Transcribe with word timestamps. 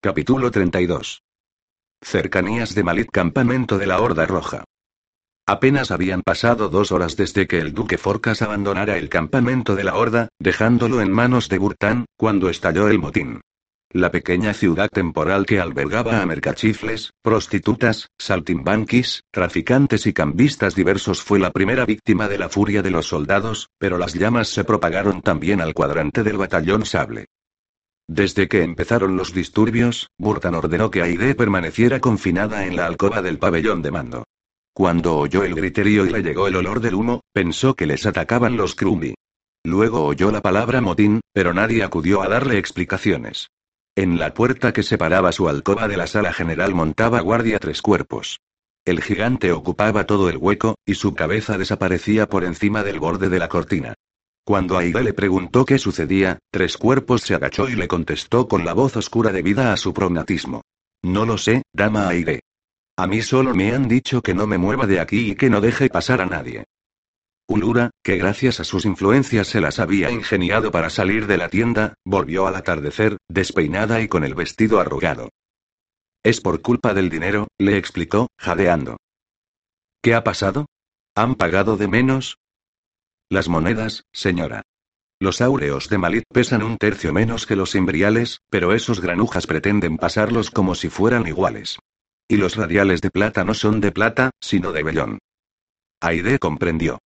Capítulo 0.00 0.52
32. 0.52 1.24
Cercanías 2.00 2.72
de 2.76 2.84
Malit 2.84 3.10
Campamento 3.10 3.78
de 3.78 3.88
la 3.88 4.00
Horda 4.00 4.26
Roja. 4.26 4.62
Apenas 5.44 5.90
habían 5.90 6.22
pasado 6.22 6.68
dos 6.68 6.92
horas 6.92 7.16
desde 7.16 7.48
que 7.48 7.58
el 7.58 7.74
duque 7.74 7.98
Forcas 7.98 8.40
abandonara 8.40 8.96
el 8.96 9.08
campamento 9.08 9.74
de 9.74 9.82
la 9.82 9.96
Horda, 9.96 10.28
dejándolo 10.38 11.00
en 11.00 11.10
manos 11.10 11.48
de 11.48 11.58
Burtán, 11.58 12.04
cuando 12.16 12.48
estalló 12.48 12.86
el 12.86 13.00
motín. 13.00 13.40
La 13.90 14.12
pequeña 14.12 14.54
ciudad 14.54 14.88
temporal 14.88 15.46
que 15.46 15.58
albergaba 15.58 16.22
a 16.22 16.26
mercachifles, 16.26 17.10
prostitutas, 17.20 18.06
saltimbanquis, 18.18 19.24
traficantes 19.32 20.06
y 20.06 20.12
cambistas 20.12 20.76
diversos 20.76 21.22
fue 21.22 21.40
la 21.40 21.50
primera 21.50 21.84
víctima 21.84 22.28
de 22.28 22.38
la 22.38 22.48
furia 22.48 22.82
de 22.82 22.92
los 22.92 23.08
soldados, 23.08 23.68
pero 23.78 23.98
las 23.98 24.14
llamas 24.14 24.46
se 24.46 24.62
propagaron 24.62 25.22
también 25.22 25.60
al 25.60 25.74
cuadrante 25.74 26.22
del 26.22 26.36
batallón 26.36 26.86
Sable. 26.86 27.26
Desde 28.08 28.48
que 28.48 28.62
empezaron 28.62 29.18
los 29.18 29.34
disturbios, 29.34 30.08
Burtan 30.16 30.54
ordenó 30.54 30.90
que 30.90 31.02
Aide 31.02 31.34
permaneciera 31.34 32.00
confinada 32.00 32.64
en 32.64 32.74
la 32.74 32.86
alcoba 32.86 33.20
del 33.20 33.38
pabellón 33.38 33.82
de 33.82 33.90
mando. 33.90 34.24
Cuando 34.72 35.18
oyó 35.18 35.44
el 35.44 35.54
griterío 35.54 36.06
y 36.06 36.10
le 36.10 36.22
llegó 36.22 36.48
el 36.48 36.56
olor 36.56 36.80
del 36.80 36.94
humo, 36.94 37.20
pensó 37.34 37.74
que 37.74 37.84
les 37.86 38.06
atacaban 38.06 38.56
los 38.56 38.74
Krumbi. 38.74 39.14
Luego 39.62 40.04
oyó 40.04 40.30
la 40.30 40.40
palabra 40.40 40.80
motín, 40.80 41.20
pero 41.34 41.52
nadie 41.52 41.82
acudió 41.82 42.22
a 42.22 42.28
darle 42.28 42.56
explicaciones. 42.56 43.48
En 43.94 44.18
la 44.18 44.32
puerta 44.32 44.72
que 44.72 44.84
separaba 44.84 45.32
su 45.32 45.48
alcoba 45.48 45.86
de 45.86 45.98
la 45.98 46.06
sala 46.06 46.32
general 46.32 46.74
montaba 46.74 47.20
guardia 47.20 47.58
tres 47.58 47.82
cuerpos. 47.82 48.40
El 48.86 49.02
gigante 49.02 49.52
ocupaba 49.52 50.06
todo 50.06 50.30
el 50.30 50.38
hueco, 50.38 50.76
y 50.86 50.94
su 50.94 51.14
cabeza 51.14 51.58
desaparecía 51.58 52.26
por 52.26 52.44
encima 52.44 52.84
del 52.84 53.00
borde 53.00 53.28
de 53.28 53.38
la 53.38 53.48
cortina. 53.48 53.94
Cuando 54.48 54.78
Aide 54.78 55.02
le 55.02 55.12
preguntó 55.12 55.66
qué 55.66 55.78
sucedía, 55.78 56.38
Tres 56.50 56.78
Cuerpos 56.78 57.20
se 57.20 57.34
agachó 57.34 57.68
y 57.68 57.74
le 57.74 57.86
contestó 57.86 58.48
con 58.48 58.64
la 58.64 58.72
voz 58.72 58.96
oscura 58.96 59.30
debida 59.30 59.74
a 59.74 59.76
su 59.76 59.92
prognatismo. 59.92 60.62
No 61.02 61.26
lo 61.26 61.36
sé, 61.36 61.64
dama 61.74 62.08
Aide. 62.08 62.40
A 62.96 63.06
mí 63.06 63.20
solo 63.20 63.54
me 63.54 63.74
han 63.74 63.88
dicho 63.88 64.22
que 64.22 64.32
no 64.32 64.46
me 64.46 64.56
mueva 64.56 64.86
de 64.86 65.00
aquí 65.00 65.32
y 65.32 65.34
que 65.34 65.50
no 65.50 65.60
deje 65.60 65.90
pasar 65.90 66.22
a 66.22 66.24
nadie. 66.24 66.64
Ulura, 67.46 67.90
que 68.02 68.16
gracias 68.16 68.58
a 68.58 68.64
sus 68.64 68.86
influencias 68.86 69.48
se 69.48 69.60
las 69.60 69.78
había 69.80 70.10
ingeniado 70.10 70.70
para 70.70 70.88
salir 70.88 71.26
de 71.26 71.36
la 71.36 71.50
tienda, 71.50 71.92
volvió 72.06 72.46
al 72.46 72.56
atardecer, 72.56 73.18
despeinada 73.28 74.00
y 74.00 74.08
con 74.08 74.24
el 74.24 74.34
vestido 74.34 74.80
arrugado. 74.80 75.28
Es 76.24 76.40
por 76.40 76.62
culpa 76.62 76.94
del 76.94 77.10
dinero, 77.10 77.48
le 77.58 77.76
explicó, 77.76 78.28
jadeando. 78.38 78.96
¿Qué 80.02 80.14
ha 80.14 80.24
pasado? 80.24 80.64
¿Han 81.14 81.34
pagado 81.34 81.76
de 81.76 81.88
menos? 81.88 82.38
Las 83.30 83.50
monedas, 83.50 84.04
señora. 84.10 84.62
Los 85.20 85.42
áureos 85.42 85.90
de 85.90 85.98
Malit 85.98 86.24
pesan 86.32 86.62
un 86.62 86.78
tercio 86.78 87.12
menos 87.12 87.44
que 87.44 87.56
los 87.56 87.74
imbriales, 87.74 88.40
pero 88.48 88.72
esos 88.72 89.02
granujas 89.02 89.46
pretenden 89.46 89.98
pasarlos 89.98 90.50
como 90.50 90.74
si 90.74 90.88
fueran 90.88 91.26
iguales. 91.26 91.78
Y 92.26 92.38
los 92.38 92.56
radiales 92.56 93.02
de 93.02 93.10
plata 93.10 93.44
no 93.44 93.52
son 93.52 93.82
de 93.82 93.92
plata, 93.92 94.30
sino 94.40 94.72
de 94.72 94.82
vellón. 94.82 95.18
Aide 96.00 96.38
comprendió. 96.38 97.00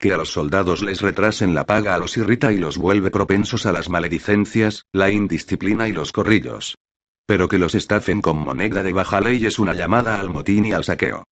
Que 0.00 0.12
a 0.12 0.16
los 0.16 0.30
soldados 0.30 0.82
les 0.82 1.00
retrasen 1.00 1.54
la 1.54 1.64
paga 1.64 1.94
a 1.94 1.98
los 1.98 2.16
irrita 2.16 2.52
y 2.52 2.58
los 2.58 2.76
vuelve 2.76 3.12
propensos 3.12 3.64
a 3.64 3.72
las 3.72 3.88
maledicencias, 3.88 4.84
la 4.92 5.10
indisciplina 5.10 5.86
y 5.86 5.92
los 5.92 6.10
corrillos. 6.10 6.76
Pero 7.24 7.46
que 7.46 7.58
los 7.58 7.76
estafen 7.76 8.20
con 8.20 8.38
moneda 8.38 8.82
de 8.82 8.92
baja 8.92 9.20
ley 9.20 9.46
es 9.46 9.60
una 9.60 9.74
llamada 9.74 10.18
al 10.18 10.30
motín 10.30 10.64
y 10.64 10.72
al 10.72 10.82
saqueo. 10.82 11.24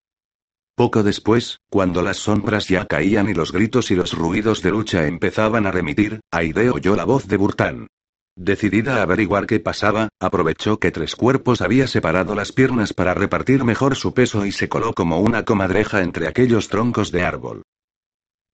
Poco 0.76 1.04
después, 1.04 1.62
cuando 1.70 2.02
las 2.02 2.18
sombras 2.18 2.68
ya 2.68 2.86
caían 2.86 3.30
y 3.30 3.34
los 3.34 3.54
gritos 3.54 3.92
y 3.92 3.96
los 3.96 4.12
ruidos 4.12 4.62
de 4.62 4.72
lucha 4.72 5.08
empezaban 5.08 5.66
a 5.66 5.72
remitir, 5.72 6.20
Aide 6.32 6.70
oyó 6.70 6.98
la 6.98 7.06
voz 7.06 7.28
de 7.28 7.38
Burtán. 7.38 7.88
Decidida 8.36 8.98
a 8.98 9.04
averiguar 9.04 9.48
qué 9.48 9.62
pasaba, 9.62 10.10
aprovechó 10.20 10.78
que 10.78 10.92
tres 10.92 11.16
cuerpos 11.16 11.62
había 11.62 11.88
separado 11.88 12.36
las 12.36 12.52
piernas 12.52 12.94
para 12.94 13.14
repartir 13.14 13.64
mejor 13.64 13.96
su 13.96 14.14
peso 14.14 14.46
y 14.46 14.52
se 14.52 14.68
coló 14.68 14.94
como 14.94 15.22
una 15.22 15.46
comadreja 15.46 16.02
entre 16.02 16.28
aquellos 16.28 16.68
troncos 16.68 17.14
de 17.14 17.24
árbol. 17.24 17.64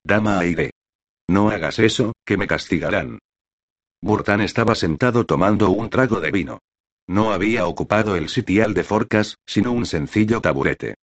Dama 0.04 0.38
Aide. 0.38 0.70
No 1.28 1.50
hagas 1.50 1.80
eso, 1.80 2.12
que 2.24 2.36
me 2.36 2.46
castigarán. 2.46 3.18
Burtán 4.00 4.40
estaba 4.40 4.76
sentado 4.76 5.26
tomando 5.26 5.70
un 5.70 5.90
trago 5.90 6.20
de 6.20 6.30
vino. 6.30 6.58
No 7.08 7.32
había 7.32 7.66
ocupado 7.66 8.14
el 8.14 8.28
sitial 8.28 8.74
de 8.74 8.84
forcas, 8.84 9.38
sino 9.44 9.72
un 9.72 9.86
sencillo 9.86 10.40
taburete. 10.40 10.94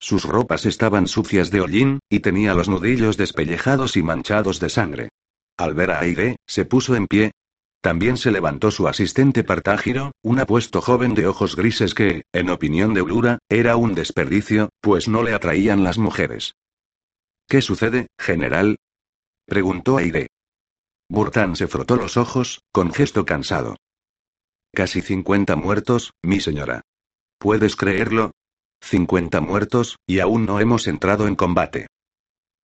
Sus 0.00 0.24
ropas 0.24 0.64
estaban 0.64 1.08
sucias 1.08 1.50
de 1.50 1.60
hollín, 1.60 1.98
y 2.08 2.20
tenía 2.20 2.54
los 2.54 2.68
nudillos 2.68 3.16
despellejados 3.16 3.96
y 3.96 4.02
manchados 4.02 4.60
de 4.60 4.68
sangre. 4.68 5.08
Al 5.56 5.74
ver 5.74 5.90
a 5.90 6.00
Aide, 6.00 6.36
se 6.46 6.64
puso 6.64 6.94
en 6.94 7.06
pie. 7.06 7.32
También 7.80 8.16
se 8.16 8.30
levantó 8.30 8.70
su 8.70 8.86
asistente 8.88 9.44
Partágiro, 9.44 10.12
un 10.22 10.40
apuesto 10.40 10.80
joven 10.80 11.14
de 11.14 11.26
ojos 11.26 11.56
grises 11.56 11.94
que, 11.94 12.22
en 12.32 12.50
opinión 12.50 12.94
de 12.94 13.02
Ulura, 13.02 13.38
era 13.48 13.76
un 13.76 13.94
desperdicio, 13.94 14.70
pues 14.80 15.08
no 15.08 15.22
le 15.22 15.34
atraían 15.34 15.84
las 15.84 15.98
mujeres. 15.98 16.54
¿Qué 17.48 17.62
sucede, 17.62 18.08
general? 18.18 18.76
preguntó 19.46 19.96
Aide. 19.96 20.28
Burtán 21.08 21.56
se 21.56 21.68
frotó 21.68 21.96
los 21.96 22.16
ojos, 22.16 22.60
con 22.70 22.92
gesto 22.92 23.24
cansado. 23.24 23.76
Casi 24.72 25.00
cincuenta 25.00 25.56
muertos, 25.56 26.12
mi 26.22 26.40
señora. 26.40 26.82
¿Puedes 27.38 27.74
creerlo? 27.76 28.32
50 28.82 29.40
muertos, 29.40 29.96
y 30.06 30.20
aún 30.20 30.46
no 30.46 30.60
hemos 30.60 30.86
entrado 30.86 31.26
en 31.26 31.36
combate. 31.36 31.86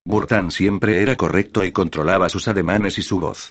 Burtán 0.04 0.50
siempre 0.50 1.02
era 1.02 1.16
correcto 1.16 1.64
y 1.64 1.72
controlaba 1.72 2.28
sus 2.28 2.48
ademanes 2.48 2.98
y 2.98 3.02
su 3.02 3.20
voz. 3.20 3.50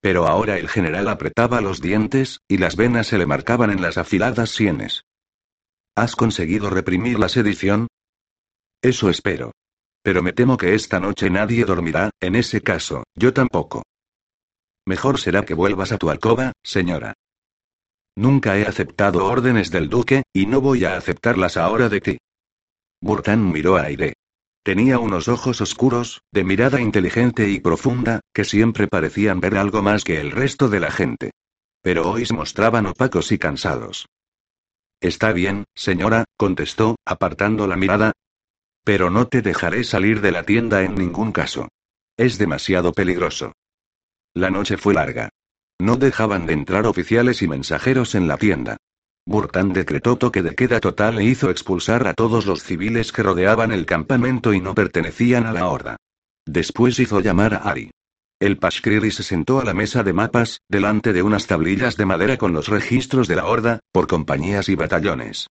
Pero 0.00 0.26
ahora 0.26 0.58
el 0.58 0.68
general 0.68 1.08
apretaba 1.08 1.60
los 1.60 1.80
dientes, 1.80 2.40
y 2.46 2.58
las 2.58 2.76
venas 2.76 3.06
se 3.06 3.16
le 3.16 3.26
marcaban 3.26 3.70
en 3.70 3.80
las 3.80 3.96
afiladas 3.96 4.50
sienes. 4.50 5.02
¿Has 5.96 6.14
conseguido 6.14 6.68
reprimir 6.68 7.18
la 7.18 7.28
sedición? 7.28 7.88
Eso 8.82 9.08
espero. 9.08 9.52
Pero 10.02 10.22
me 10.22 10.34
temo 10.34 10.58
que 10.58 10.74
esta 10.74 11.00
noche 11.00 11.30
nadie 11.30 11.64
dormirá, 11.64 12.10
en 12.20 12.36
ese 12.36 12.60
caso, 12.60 13.04
yo 13.14 13.32
tampoco. 13.32 13.82
Mejor 14.86 15.18
será 15.18 15.46
que 15.46 15.54
vuelvas 15.54 15.92
a 15.92 15.98
tu 15.98 16.10
alcoba, 16.10 16.52
señora. 16.62 17.14
Nunca 18.16 18.56
he 18.58 18.66
aceptado 18.66 19.26
órdenes 19.26 19.70
del 19.70 19.88
duque, 19.88 20.22
y 20.32 20.46
no 20.46 20.60
voy 20.60 20.84
a 20.84 20.96
aceptarlas 20.96 21.56
ahora 21.56 21.88
de 21.88 22.00
ti. 22.00 22.18
Burtán 23.00 23.50
miró 23.50 23.76
a 23.76 23.82
Aide. 23.82 24.14
Tenía 24.62 24.98
unos 24.98 25.28
ojos 25.28 25.60
oscuros, 25.60 26.22
de 26.32 26.44
mirada 26.44 26.80
inteligente 26.80 27.50
y 27.50 27.60
profunda, 27.60 28.20
que 28.32 28.44
siempre 28.44 28.88
parecían 28.88 29.40
ver 29.40 29.56
algo 29.56 29.82
más 29.82 30.04
que 30.04 30.20
el 30.20 30.30
resto 30.30 30.68
de 30.68 30.80
la 30.80 30.90
gente. 30.90 31.32
Pero 31.82 32.10
hoy 32.10 32.24
se 32.24 32.32
mostraban 32.32 32.86
opacos 32.86 33.30
y 33.30 33.38
cansados. 33.38 34.06
Está 35.00 35.32
bien, 35.32 35.64
señora, 35.74 36.24
contestó, 36.38 36.96
apartando 37.04 37.66
la 37.66 37.76
mirada. 37.76 38.12
Pero 38.84 39.10
no 39.10 39.26
te 39.26 39.42
dejaré 39.42 39.84
salir 39.84 40.22
de 40.22 40.32
la 40.32 40.44
tienda 40.44 40.82
en 40.82 40.94
ningún 40.94 41.32
caso. 41.32 41.68
Es 42.16 42.38
demasiado 42.38 42.92
peligroso. 42.92 43.52
La 44.32 44.50
noche 44.50 44.78
fue 44.78 44.94
larga. 44.94 45.28
No 45.80 45.96
dejaban 45.96 46.46
de 46.46 46.52
entrar 46.52 46.86
oficiales 46.86 47.42
y 47.42 47.48
mensajeros 47.48 48.14
en 48.14 48.28
la 48.28 48.36
tienda. 48.36 48.76
Burtán 49.26 49.72
decretó 49.72 50.16
toque 50.16 50.42
de 50.42 50.54
queda 50.54 50.80
total 50.80 51.18
e 51.18 51.24
hizo 51.24 51.50
expulsar 51.50 52.06
a 52.06 52.14
todos 52.14 52.46
los 52.46 52.62
civiles 52.62 53.10
que 53.10 53.22
rodeaban 53.22 53.72
el 53.72 53.86
campamento 53.86 54.52
y 54.52 54.60
no 54.60 54.74
pertenecían 54.74 55.46
a 55.46 55.52
la 55.52 55.68
horda. 55.68 55.96
Después 56.46 56.98
hizo 56.98 57.20
llamar 57.20 57.54
a 57.54 57.58
Ari. 57.58 57.90
El 58.38 58.58
Pashkriri 58.58 59.10
se 59.10 59.22
sentó 59.22 59.60
a 59.60 59.64
la 59.64 59.72
mesa 59.72 60.02
de 60.02 60.12
mapas, 60.12 60.60
delante 60.68 61.12
de 61.12 61.22
unas 61.22 61.46
tablillas 61.46 61.96
de 61.96 62.04
madera 62.04 62.36
con 62.36 62.52
los 62.52 62.68
registros 62.68 63.28
de 63.28 63.36
la 63.36 63.46
horda, 63.46 63.80
por 63.92 64.06
compañías 64.06 64.68
y 64.68 64.74
batallones. 64.74 65.48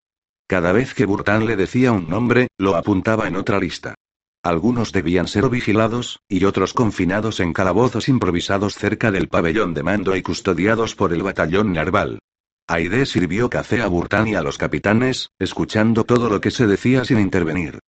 Cada 0.48 0.72
vez 0.72 0.94
que 0.94 1.06
Burtán 1.06 1.48
le 1.48 1.56
decía 1.56 1.92
un 1.92 2.08
nombre, 2.08 2.48
lo 2.60 2.76
apuntaba 2.76 3.28
en 3.28 3.38
otra 3.38 3.60
lista. 3.60 3.96
Algunos 4.44 4.92
debían 4.92 5.30
ser 5.30 5.48
vigilados, 5.50 6.20
y 6.28 6.44
otros 6.44 6.74
confinados 6.74 7.40
en 7.40 7.54
calabozos 7.54 8.10
improvisados 8.10 8.76
cerca 8.76 9.10
del 9.10 9.30
pabellón 9.30 9.74
de 9.74 9.84
mando 9.84 10.18
y 10.18 10.22
custodiados 10.22 10.96
por 10.96 11.14
el 11.14 11.24
batallón 11.24 11.72
Narval. 11.72 12.20
Aide 12.68 13.06
sirvió 13.06 13.50
café 13.50 13.82
a 13.82 13.88
Burtán 13.88 14.28
y 14.28 14.36
a 14.36 14.42
los 14.42 14.58
capitanes, 14.58 15.30
escuchando 15.40 16.04
todo 16.04 16.30
lo 16.30 16.42
que 16.42 16.52
se 16.52 16.68
decía 16.68 17.06
sin 17.06 17.20
intervenir. 17.20 17.80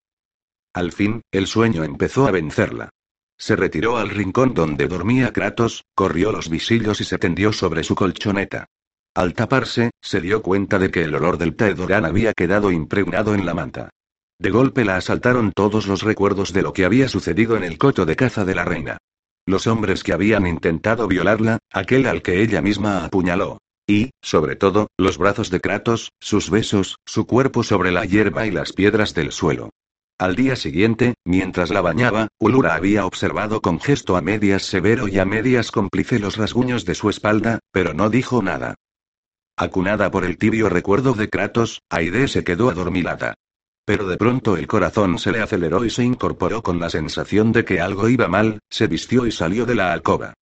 Al 0.73 0.93
fin, 0.93 1.21
el 1.31 1.47
sueño 1.47 1.83
empezó 1.83 2.25
a 2.25 2.31
vencerla. 2.31 2.89
Se 3.37 3.57
retiró 3.57 3.97
al 3.97 4.09
rincón 4.09 4.53
donde 4.53 4.87
dormía 4.87 5.33
Kratos, 5.33 5.83
corrió 5.93 6.31
los 6.31 6.49
visillos 6.49 7.01
y 7.01 7.03
se 7.03 7.17
tendió 7.17 7.51
sobre 7.51 7.83
su 7.83 7.95
colchoneta. 7.95 8.65
Al 9.13 9.33
taparse, 9.33 9.91
se 10.01 10.21
dio 10.21 10.41
cuenta 10.41 10.79
de 10.79 10.89
que 10.89 11.03
el 11.03 11.15
olor 11.15 11.37
del 11.37 11.55
Taedorán 11.55 12.05
había 12.05 12.33
quedado 12.33 12.71
impregnado 12.71 13.33
en 13.33 13.45
la 13.45 13.53
manta. 13.53 13.89
De 14.37 14.49
golpe 14.49 14.83
la 14.83 14.97
asaltaron 14.97 15.51
todos 15.53 15.87
los 15.87 16.01
recuerdos 16.01 16.51
de 16.51 16.61
lo 16.61 16.73
que 16.73 16.85
había 16.85 17.07
sucedido 17.07 17.55
en 17.55 17.63
el 17.63 17.77
coto 17.77 18.05
de 18.05 18.15
caza 18.15 18.43
de 18.43 18.55
la 18.55 18.65
reina. 18.65 18.97
Los 19.45 19.67
hombres 19.67 20.03
que 20.03 20.11
habían 20.11 20.45
intentado 20.47 21.07
violarla, 21.07 21.59
aquel 21.71 22.07
al 22.07 22.21
que 22.21 22.41
ella 22.41 22.61
misma 22.61 23.05
apuñaló. 23.05 23.59
Y, 23.87 24.09
sobre 24.21 24.55
todo, 24.55 24.87
los 24.97 25.17
brazos 25.17 25.51
de 25.51 25.61
Kratos, 25.61 26.11
sus 26.19 26.49
besos, 26.49 26.97
su 27.05 27.27
cuerpo 27.27 27.63
sobre 27.63 27.91
la 27.91 28.03
hierba 28.05 28.47
y 28.47 28.51
las 28.51 28.73
piedras 28.73 29.13
del 29.13 29.31
suelo. 29.31 29.69
Al 30.17 30.35
día 30.35 30.55
siguiente, 30.55 31.13
mientras 31.25 31.69
la 31.69 31.81
bañaba, 31.81 32.29
Ulura 32.39 32.73
había 32.73 33.05
observado 33.05 33.61
con 33.61 33.79
gesto 33.79 34.15
a 34.17 34.21
medias 34.21 34.63
severo 34.63 35.07
y 35.07 35.19
a 35.19 35.25
medias 35.25 35.71
cómplice 35.71 36.19
los 36.19 36.37
rasguños 36.37 36.85
de 36.85 36.95
su 36.95 37.09
espalda, 37.09 37.59
pero 37.71 37.93
no 37.93 38.09
dijo 38.09 38.41
nada. 38.41 38.75
Acunada 39.57 40.11
por 40.11 40.25
el 40.25 40.37
tibio 40.37 40.67
recuerdo 40.67 41.13
de 41.13 41.29
Kratos, 41.29 41.81
Aide 41.89 42.27
se 42.27 42.43
quedó 42.43 42.69
adormilada. 42.69 43.35
Pero 43.85 44.07
de 44.07 44.17
pronto 44.17 44.57
el 44.57 44.65
corazón 44.65 45.19
se 45.19 45.31
le 45.31 45.41
aceleró 45.41 45.85
y 45.85 45.91
se 45.91 46.03
incorporó 46.03 46.63
con 46.63 46.79
la 46.79 46.89
sensación 46.89 47.51
de 47.51 47.63
que 47.63 47.79
algo 47.79 48.09
iba 48.09 48.27
mal, 48.27 48.59
se 48.69 48.87
vistió 48.87 49.27
y 49.27 49.31
salió 49.31 49.65
de 49.65 49.75
la 49.75 49.93
alcoba. 49.93 50.33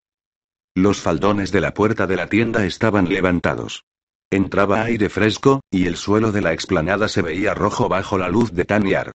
Los 0.75 1.01
faldones 1.01 1.51
de 1.51 1.62
la 1.62 1.74
puerta 1.74 2.07
de 2.07 2.16
la 2.16 2.28
tienda 2.28 2.66
estaban 2.66 3.10
levantados. 3.10 3.84
Entraba 4.31 4.81
aire 4.84 5.10
fresco, 5.10 5.60
y 5.69 5.86
el 5.86 5.98
suelo 5.98 6.31
de 6.31 6.42
la 6.42 6.54
explanada 6.54 7.07
se 7.07 7.22
veía 7.22 7.54
rojo 7.54 7.90
bajo 7.90 8.18
la 8.18 8.30
luz 8.30 8.51
de 8.54 8.66
Tanyar. 8.66 9.12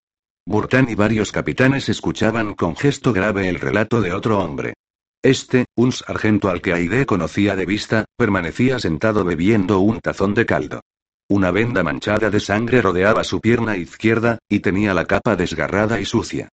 Burtán 0.47 0.89
y 0.89 0.95
varios 0.95 1.33
capitanes 1.33 1.89
escuchaban 1.89 2.55
con 2.55 2.77
gesto 2.77 3.13
grave 3.13 3.49
el 3.49 3.59
relato 3.59 4.01
de 4.01 4.13
otro 4.13 4.39
hombre. 4.39 4.75
Este, 5.23 5.65
un 5.75 5.91
sargento 5.91 6.49
al 6.49 6.63
que 6.63 6.73
Aide 6.73 7.07
conocía 7.07 7.57
de 7.57 7.67
vista, 7.67 8.05
permanecía 8.17 8.79
sentado 8.79 9.25
bebiendo 9.25 9.81
un 9.81 10.01
tazón 10.01 10.35
de 10.35 10.47
caldo. 10.47 10.81
Una 11.31 11.51
venda 11.51 11.83
manchada 11.83 12.31
de 12.31 12.41
sangre 12.41 12.81
rodeaba 12.81 13.23
su 13.23 13.41
pierna 13.41 13.77
izquierda, 13.77 14.39
y 14.49 14.61
tenía 14.61 14.95
la 14.95 15.05
capa 15.05 15.37
desgarrada 15.37 16.01
y 16.01 16.07
sucia. 16.07 16.49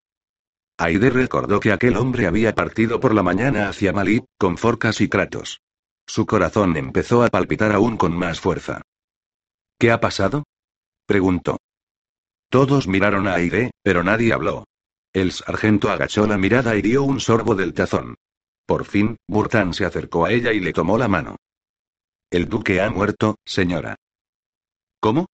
Aide 0.78 1.10
recordó 1.10 1.62
que 1.62 1.72
aquel 1.72 1.96
hombre 1.96 2.28
había 2.28 2.54
partido 2.54 3.00
por 3.00 3.16
la 3.16 3.24
mañana 3.24 3.70
hacia 3.70 3.94
Malí, 3.94 4.26
con 4.38 4.58
Forcas 4.58 5.00
y 5.00 5.08
Kratos. 5.08 5.62
Su 6.06 6.26
corazón 6.26 6.76
empezó 6.76 7.24
a 7.24 7.30
palpitar 7.30 7.72
aún 7.72 7.96
con 7.96 8.18
más 8.18 8.42
fuerza. 8.42 8.82
¿Qué 9.80 9.92
ha 9.92 10.02
pasado? 10.02 10.44
preguntó. 11.08 11.58
Todos 12.50 12.88
miraron 12.88 13.28
a 13.28 13.36
Aide, 13.36 13.72
pero 13.82 14.04
nadie 14.04 14.34
habló. 14.34 14.66
El 15.14 15.32
sargento 15.32 15.90
agachó 15.90 16.28
la 16.28 16.38
mirada 16.38 16.76
y 16.76 16.82
dio 16.82 17.04
un 17.04 17.22
sorbo 17.22 17.56
del 17.56 17.74
tazón. 17.74 18.16
Por 18.66 18.84
fin, 18.84 19.16
Burtán 19.28 19.74
se 19.74 19.86
acercó 19.86 20.26
a 20.26 20.32
ella 20.34 20.52
y 20.52 20.60
le 20.60 20.74
tomó 20.74 20.98
la 20.98 21.08
mano. 21.08 21.38
El 22.30 22.50
duque 22.50 22.82
ha 22.82 22.90
muerto, 22.90 23.36
señora. 23.46 23.96
¿Cómo? 25.06 25.28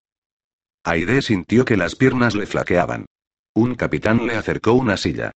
Aide 0.84 1.22
sintió 1.22 1.64
que 1.64 1.78
las 1.78 1.96
piernas 1.96 2.34
le 2.34 2.44
flaqueaban. 2.44 3.06
Un 3.54 3.74
capitán 3.74 4.26
le 4.26 4.36
acercó 4.36 4.74
una 4.74 4.98
silla. 4.98 5.30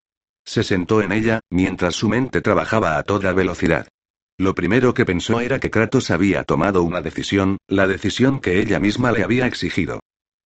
Se 0.44 0.62
sentó 0.62 1.00
en 1.00 1.12
ella, 1.12 1.40
mientras 1.48 1.94
su 1.94 2.10
mente 2.10 2.42
trabajaba 2.42 2.98
a 2.98 3.02
toda 3.02 3.32
velocidad. 3.32 3.88
Lo 4.36 4.54
primero 4.54 4.92
que 4.92 5.06
pensó 5.06 5.40
era 5.40 5.58
que 5.58 5.70
Kratos 5.70 6.10
había 6.10 6.44
tomado 6.44 6.82
una 6.82 7.00
decisión, 7.00 7.56
la 7.66 7.86
decisión 7.86 8.38
que 8.38 8.60
ella 8.60 8.78
misma 8.78 9.10
le 9.10 9.24
había 9.24 9.46
exigido. 9.46 10.00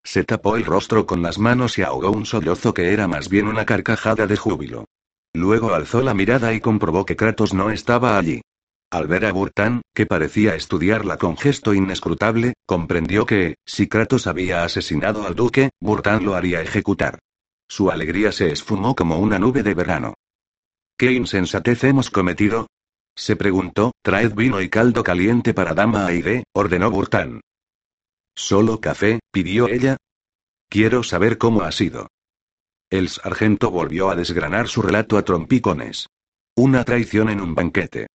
Se 0.04 0.22
tapó 0.22 0.54
el 0.54 0.66
rostro 0.66 1.04
con 1.04 1.20
las 1.20 1.40
manos 1.40 1.76
y 1.76 1.82
ahogó 1.82 2.12
un 2.12 2.26
sollozo 2.26 2.72
que 2.72 2.92
era 2.92 3.08
más 3.08 3.28
bien 3.28 3.48
una 3.48 3.66
carcajada 3.66 4.28
de 4.28 4.36
júbilo. 4.36 4.84
Luego 5.34 5.74
alzó 5.74 6.00
la 6.00 6.14
mirada 6.14 6.54
y 6.54 6.60
comprobó 6.60 7.04
que 7.04 7.16
Kratos 7.16 7.54
no 7.54 7.72
estaba 7.72 8.16
allí. 8.16 8.40
Al 8.90 9.06
ver 9.06 9.24
a 9.24 9.32
Burtán, 9.32 9.82
que 9.94 10.04
parecía 10.04 10.56
estudiarla 10.56 11.16
con 11.16 11.36
gesto 11.36 11.74
inescrutable, 11.74 12.54
comprendió 12.66 13.24
que, 13.24 13.54
si 13.64 13.86
Kratos 13.86 14.26
había 14.26 14.64
asesinado 14.64 15.26
al 15.26 15.36
duque, 15.36 15.70
Burtán 15.80 16.24
lo 16.24 16.34
haría 16.34 16.60
ejecutar. 16.60 17.20
Su 17.68 17.92
alegría 17.92 18.32
se 18.32 18.50
esfumó 18.50 18.96
como 18.96 19.18
una 19.20 19.38
nube 19.38 19.62
de 19.62 19.74
verano. 19.74 20.14
¿Qué 20.98 21.12
insensatez 21.12 21.84
hemos 21.84 22.10
cometido? 22.10 22.66
Se 23.14 23.36
preguntó, 23.36 23.92
traed 24.02 24.34
vino 24.34 24.60
y 24.60 24.68
caldo 24.68 25.04
caliente 25.04 25.54
para 25.54 25.72
Dama 25.72 26.06
Aide, 26.06 26.44
ordenó 26.52 26.90
Burtán. 26.90 27.40
¿Solo 28.34 28.80
café? 28.80 29.20
pidió 29.30 29.68
ella. 29.68 29.98
Quiero 30.68 31.04
saber 31.04 31.38
cómo 31.38 31.62
ha 31.62 31.70
sido. 31.70 32.08
El 32.90 33.08
sargento 33.08 33.70
volvió 33.70 34.10
a 34.10 34.16
desgranar 34.16 34.66
su 34.66 34.82
relato 34.82 35.16
a 35.16 35.22
trompicones. 35.22 36.08
Una 36.56 36.84
traición 36.84 37.28
en 37.28 37.40
un 37.40 37.54
banquete. 37.54 38.08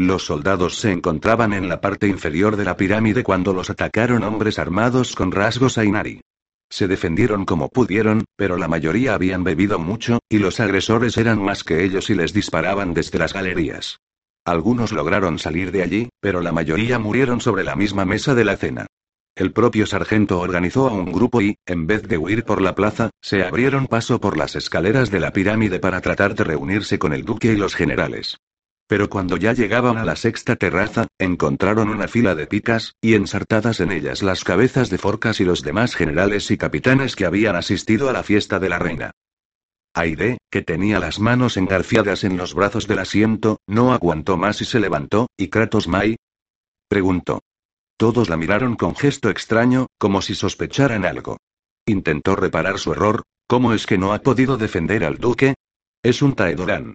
Los 0.00 0.24
soldados 0.24 0.78
se 0.78 0.92
encontraban 0.92 1.52
en 1.52 1.68
la 1.68 1.82
parte 1.82 2.08
inferior 2.08 2.56
de 2.56 2.64
la 2.64 2.74
pirámide 2.74 3.22
cuando 3.22 3.52
los 3.52 3.68
atacaron 3.68 4.22
hombres 4.22 4.58
armados 4.58 5.14
con 5.14 5.30
rasgos 5.30 5.76
Ainari. 5.76 6.22
Se 6.70 6.88
defendieron 6.88 7.44
como 7.44 7.68
pudieron, 7.68 8.24
pero 8.34 8.56
la 8.56 8.66
mayoría 8.66 9.12
habían 9.12 9.44
bebido 9.44 9.78
mucho, 9.78 10.18
y 10.30 10.38
los 10.38 10.58
agresores 10.58 11.18
eran 11.18 11.42
más 11.42 11.64
que 11.64 11.84
ellos 11.84 12.08
y 12.08 12.14
les 12.14 12.32
disparaban 12.32 12.94
desde 12.94 13.18
las 13.18 13.34
galerías. 13.34 13.98
Algunos 14.46 14.92
lograron 14.92 15.38
salir 15.38 15.70
de 15.70 15.82
allí, 15.82 16.08
pero 16.18 16.40
la 16.40 16.52
mayoría 16.52 16.98
murieron 16.98 17.42
sobre 17.42 17.62
la 17.62 17.76
misma 17.76 18.06
mesa 18.06 18.34
de 18.34 18.44
la 18.46 18.56
cena. 18.56 18.86
El 19.36 19.52
propio 19.52 19.84
sargento 19.84 20.40
organizó 20.40 20.88
a 20.88 20.94
un 20.94 21.12
grupo 21.12 21.42
y, 21.42 21.56
en 21.66 21.86
vez 21.86 22.08
de 22.08 22.16
huir 22.16 22.44
por 22.44 22.62
la 22.62 22.74
plaza, 22.74 23.10
se 23.20 23.42
abrieron 23.42 23.86
paso 23.86 24.18
por 24.18 24.38
las 24.38 24.56
escaleras 24.56 25.10
de 25.10 25.20
la 25.20 25.34
pirámide 25.34 25.78
para 25.78 26.00
tratar 26.00 26.34
de 26.34 26.44
reunirse 26.44 26.98
con 26.98 27.12
el 27.12 27.26
duque 27.26 27.52
y 27.52 27.56
los 27.56 27.74
generales. 27.74 28.38
Pero 28.90 29.08
cuando 29.08 29.36
ya 29.36 29.52
llegaban 29.52 29.98
a 29.98 30.04
la 30.04 30.16
sexta 30.16 30.56
terraza, 30.56 31.06
encontraron 31.16 31.90
una 31.90 32.08
fila 32.08 32.34
de 32.34 32.48
picas, 32.48 32.96
y 33.00 33.14
ensartadas 33.14 33.78
en 33.78 33.92
ellas 33.92 34.20
las 34.20 34.42
cabezas 34.42 34.90
de 34.90 34.98
Forcas 34.98 35.38
y 35.38 35.44
los 35.44 35.62
demás 35.62 35.94
generales 35.94 36.50
y 36.50 36.58
capitanes 36.58 37.14
que 37.14 37.24
habían 37.24 37.54
asistido 37.54 38.10
a 38.10 38.12
la 38.12 38.24
fiesta 38.24 38.58
de 38.58 38.68
la 38.68 38.80
reina. 38.80 39.12
Aide, 39.94 40.38
que 40.50 40.62
tenía 40.62 40.98
las 40.98 41.20
manos 41.20 41.56
engarciadas 41.56 42.24
en 42.24 42.36
los 42.36 42.52
brazos 42.52 42.88
del 42.88 42.98
asiento, 42.98 43.60
no 43.68 43.92
aguantó 43.92 44.36
más 44.36 44.60
y 44.60 44.64
se 44.64 44.80
levantó, 44.80 45.28
¿y 45.36 45.50
Kratos 45.50 45.86
Mai? 45.86 46.16
preguntó. 46.88 47.42
Todos 47.96 48.28
la 48.28 48.36
miraron 48.36 48.74
con 48.74 48.96
gesto 48.96 49.30
extraño, 49.30 49.86
como 49.98 50.20
si 50.20 50.34
sospecharan 50.34 51.04
algo. 51.04 51.36
Intentó 51.86 52.34
reparar 52.34 52.80
su 52.80 52.90
error, 52.90 53.22
¿cómo 53.46 53.72
es 53.72 53.86
que 53.86 53.98
no 53.98 54.12
ha 54.12 54.18
podido 54.18 54.56
defender 54.56 55.04
al 55.04 55.18
duque? 55.18 55.54
Es 56.02 56.22
un 56.22 56.34
Taedorán. 56.34 56.94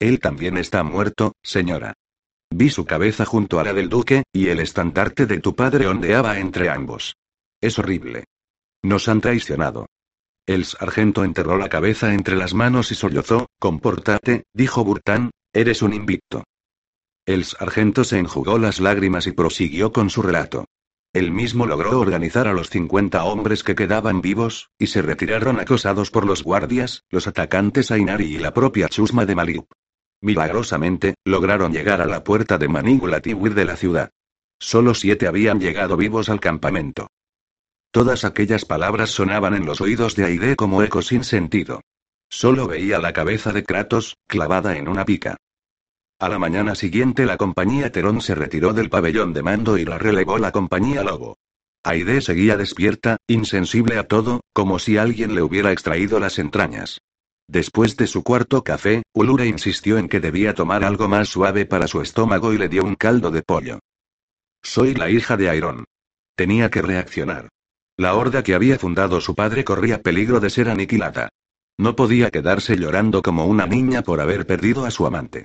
Él 0.00 0.20
también 0.20 0.56
está 0.56 0.82
muerto, 0.82 1.32
señora. 1.42 1.94
Vi 2.50 2.70
su 2.70 2.84
cabeza 2.84 3.24
junto 3.24 3.58
a 3.58 3.64
la 3.64 3.72
del 3.72 3.88
duque, 3.88 4.24
y 4.32 4.48
el 4.48 4.60
estandarte 4.60 5.26
de 5.26 5.40
tu 5.40 5.54
padre 5.54 5.86
ondeaba 5.86 6.38
entre 6.38 6.68
ambos. 6.68 7.16
Es 7.60 7.78
horrible. 7.78 8.24
Nos 8.82 9.08
han 9.08 9.20
traicionado. 9.20 9.86
El 10.46 10.66
sargento 10.66 11.24
enterró 11.24 11.56
la 11.56 11.68
cabeza 11.68 12.12
entre 12.12 12.36
las 12.36 12.52
manos 12.52 12.92
y 12.92 12.94
sollozó, 12.94 13.46
compórtate, 13.58 14.44
dijo 14.52 14.84
Burtán, 14.84 15.30
eres 15.52 15.80
un 15.80 15.94
invicto. 15.94 16.44
El 17.26 17.44
sargento 17.44 18.04
se 18.04 18.18
enjugó 18.18 18.58
las 18.58 18.80
lágrimas 18.80 19.26
y 19.26 19.32
prosiguió 19.32 19.92
con 19.92 20.10
su 20.10 20.20
relato. 20.20 20.66
Él 21.14 21.30
mismo 21.30 21.64
logró 21.64 21.98
organizar 21.98 22.48
a 22.48 22.52
los 22.52 22.68
50 22.68 23.24
hombres 23.24 23.62
que 23.62 23.74
quedaban 23.74 24.20
vivos, 24.20 24.68
y 24.78 24.88
se 24.88 25.00
retiraron 25.00 25.60
acosados 25.60 26.10
por 26.10 26.26
los 26.26 26.42
guardias, 26.42 27.04
los 27.08 27.26
atacantes 27.26 27.90
Ainari 27.90 28.34
y 28.34 28.38
la 28.38 28.52
propia 28.52 28.88
chusma 28.88 29.24
de 29.24 29.34
Maliup. 29.34 29.72
Milagrosamente, 30.20 31.14
lograron 31.24 31.72
llegar 31.72 32.00
a 32.00 32.06
la 32.06 32.24
puerta 32.24 32.58
de 32.58 32.68
Manigulatiwir 32.68 33.54
de 33.54 33.64
la 33.64 33.76
ciudad. 33.76 34.10
Solo 34.58 34.94
siete 34.94 35.26
habían 35.26 35.60
llegado 35.60 35.96
vivos 35.96 36.28
al 36.28 36.40
campamento. 36.40 37.08
Todas 37.90 38.24
aquellas 38.24 38.64
palabras 38.64 39.10
sonaban 39.10 39.54
en 39.54 39.66
los 39.66 39.80
oídos 39.80 40.16
de 40.16 40.24
Aide 40.24 40.56
como 40.56 40.82
eco 40.82 41.02
sin 41.02 41.22
sentido. 41.22 41.80
Solo 42.28 42.66
veía 42.66 42.98
la 42.98 43.12
cabeza 43.12 43.52
de 43.52 43.62
Kratos, 43.62 44.16
clavada 44.26 44.76
en 44.76 44.88
una 44.88 45.04
pica. 45.04 45.36
A 46.18 46.28
la 46.28 46.38
mañana 46.38 46.74
siguiente 46.74 47.26
la 47.26 47.36
compañía 47.36 47.92
Terón 47.92 48.20
se 48.20 48.34
retiró 48.34 48.72
del 48.72 48.90
pabellón 48.90 49.32
de 49.32 49.42
mando 49.42 49.78
y 49.78 49.84
la 49.84 49.98
relevó 49.98 50.38
la 50.38 50.52
compañía 50.52 51.04
Lobo. 51.04 51.36
Aide 51.84 52.22
seguía 52.22 52.56
despierta, 52.56 53.18
insensible 53.26 53.98
a 53.98 54.08
todo, 54.08 54.40
como 54.52 54.78
si 54.78 54.96
alguien 54.96 55.34
le 55.34 55.42
hubiera 55.42 55.70
extraído 55.70 56.18
las 56.18 56.38
entrañas. 56.38 57.00
Después 57.48 57.96
de 57.96 58.06
su 58.06 58.22
cuarto 58.22 58.64
café, 58.64 59.02
Ulura 59.12 59.44
insistió 59.44 59.98
en 59.98 60.08
que 60.08 60.20
debía 60.20 60.54
tomar 60.54 60.84
algo 60.84 61.08
más 61.08 61.28
suave 61.28 61.66
para 61.66 61.86
su 61.86 62.00
estómago 62.00 62.52
y 62.52 62.58
le 62.58 62.68
dio 62.68 62.82
un 62.82 62.94
caldo 62.94 63.30
de 63.30 63.42
pollo. 63.42 63.80
Soy 64.62 64.94
la 64.94 65.10
hija 65.10 65.36
de 65.36 65.50
Airón. 65.50 65.84
Tenía 66.36 66.70
que 66.70 66.82
reaccionar. 66.82 67.48
La 67.96 68.14
horda 68.14 68.42
que 68.42 68.54
había 68.54 68.78
fundado 68.78 69.20
su 69.20 69.34
padre 69.34 69.62
corría 69.62 70.02
peligro 70.02 70.40
de 70.40 70.50
ser 70.50 70.68
aniquilada. 70.68 71.28
No 71.78 71.94
podía 71.94 72.30
quedarse 72.30 72.76
llorando 72.76 73.22
como 73.22 73.46
una 73.46 73.66
niña 73.66 74.02
por 74.02 74.20
haber 74.20 74.46
perdido 74.46 74.84
a 74.84 74.90
su 74.90 75.06
amante. 75.06 75.44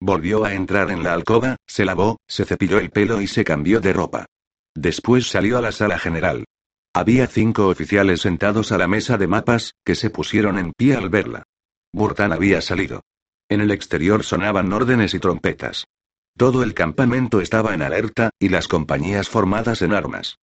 Volvió 0.00 0.44
a 0.44 0.54
entrar 0.54 0.90
en 0.90 1.02
la 1.02 1.12
alcoba, 1.12 1.56
se 1.66 1.84
lavó, 1.84 2.18
se 2.28 2.44
cepilló 2.44 2.78
el 2.78 2.90
pelo 2.90 3.20
y 3.20 3.26
se 3.26 3.44
cambió 3.44 3.80
de 3.80 3.92
ropa. 3.92 4.26
Después 4.74 5.28
salió 5.28 5.58
a 5.58 5.60
la 5.60 5.72
sala 5.72 5.98
general. 5.98 6.44
Había 6.94 7.26
cinco 7.26 7.68
oficiales 7.68 8.22
sentados 8.22 8.72
a 8.72 8.78
la 8.78 8.88
mesa 8.88 9.16
de 9.18 9.26
mapas, 9.26 9.74
que 9.84 9.94
se 9.94 10.10
pusieron 10.10 10.58
en 10.58 10.72
pie 10.72 10.96
al 10.96 11.10
verla. 11.10 11.44
Burtán 11.92 12.32
había 12.32 12.60
salido. 12.60 13.02
En 13.48 13.60
el 13.60 13.70
exterior 13.70 14.24
sonaban 14.24 14.72
órdenes 14.72 15.14
y 15.14 15.18
trompetas. 15.18 15.86
Todo 16.36 16.62
el 16.62 16.74
campamento 16.74 17.40
estaba 17.40 17.74
en 17.74 17.82
alerta, 17.82 18.30
y 18.38 18.48
las 18.48 18.68
compañías 18.68 19.28
formadas 19.28 19.82
en 19.82 19.92
armas. 19.92 20.38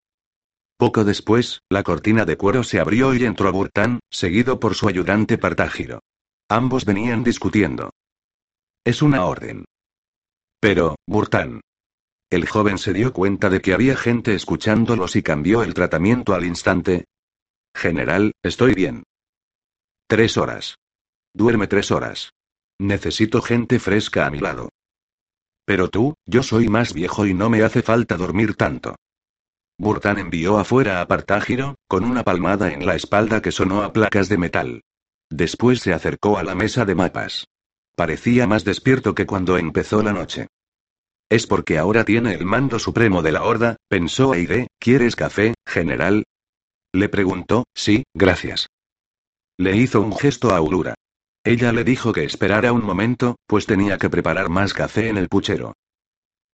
Poco 0.78 1.06
después, 1.06 1.62
la 1.70 1.84
cortina 1.84 2.26
de 2.26 2.36
cuero 2.36 2.64
se 2.64 2.80
abrió 2.80 3.14
y 3.14 3.24
entró 3.24 3.52
Burtán, 3.52 4.00
seguido 4.12 4.60
por 4.60 4.76
su 4.76 4.90
ayudante 4.90 5.38
Partágiro. 5.38 6.02
Ambos 6.50 6.86
venían 6.86 7.24
discutiendo. 7.24 7.92
Es 8.84 9.02
una 9.02 9.26
orden. 9.26 9.66
Pero, 10.60 10.96
Burtán. 11.08 11.62
El 12.36 12.50
joven 12.50 12.78
se 12.78 12.92
dio 12.92 13.14
cuenta 13.14 13.50
de 13.50 13.62
que 13.62 13.74
había 13.74 13.96
gente 13.96 14.36
escuchándolos 14.36 15.16
y 15.16 15.24
cambió 15.24 15.64
el 15.64 15.74
tratamiento 15.74 16.34
al 16.34 16.44
instante. 16.44 17.06
General, 17.74 18.34
estoy 18.44 18.74
bien. 18.74 19.04
Tres 20.06 20.36
horas. 20.36 20.76
Duerme 21.34 21.68
tres 21.68 21.92
horas. 21.92 22.34
Necesito 22.78 23.42
gente 23.42 23.80
fresca 23.80 24.26
a 24.26 24.32
mi 24.32 24.40
lado. 24.40 24.68
Pero 25.64 25.90
tú, 25.90 26.16
yo 26.26 26.44
soy 26.44 26.68
más 26.68 26.94
viejo 26.94 27.26
y 27.26 27.34
no 27.34 27.50
me 27.50 27.64
hace 27.64 27.82
falta 27.82 28.18
dormir 28.18 28.56
tanto. 28.56 28.98
Burtán 29.78 30.18
envió 30.20 30.58
afuera 30.58 31.00
a 31.00 31.08
Partágiro, 31.08 31.76
con 31.88 32.04
una 32.04 32.24
palmada 32.24 32.74
en 32.74 32.86
la 32.86 32.96
espalda 32.96 33.42
que 33.42 33.54
sonó 33.54 33.82
a 33.82 33.94
placas 33.94 34.28
de 34.28 34.38
metal. 34.38 34.82
Después 35.30 35.80
se 35.80 35.94
acercó 35.94 36.38
a 36.38 36.44
la 36.44 36.54
mesa 36.54 36.84
de 36.84 36.96
mapas. 36.96 37.48
Parecía 37.96 38.46
más 38.46 38.66
despierto 38.66 39.16
que 39.16 39.26
cuando 39.26 39.58
empezó 39.58 40.04
la 40.04 40.12
noche. 40.12 40.48
Es 41.30 41.48
porque 41.48 41.78
ahora 41.78 42.04
tiene 42.04 42.34
el 42.34 42.46
mando 42.46 42.78
supremo 42.78 43.22
de 43.22 43.32
la 43.32 43.44
horda, 43.44 43.78
pensó 43.90 44.34
Aide, 44.34 44.68
¿quieres 44.80 45.16
café, 45.16 45.56
general? 45.66 46.24
Le 46.94 47.10
preguntó, 47.10 47.66
sí, 47.74 48.04
gracias. 48.14 48.68
Le 49.58 49.76
hizo 49.76 50.02
un 50.02 50.16
gesto 50.16 50.54
a 50.54 50.62
Ulura. 50.62 50.94
Ella 51.44 51.72
le 51.72 51.84
dijo 51.84 52.14
que 52.14 52.24
esperara 52.24 52.74
un 52.74 52.84
momento, 52.84 53.38
pues 53.48 53.66
tenía 53.66 53.98
que 53.98 54.10
preparar 54.10 54.50
más 54.50 54.74
café 54.74 55.10
en 55.10 55.18
el 55.18 55.28
puchero. 55.28 55.74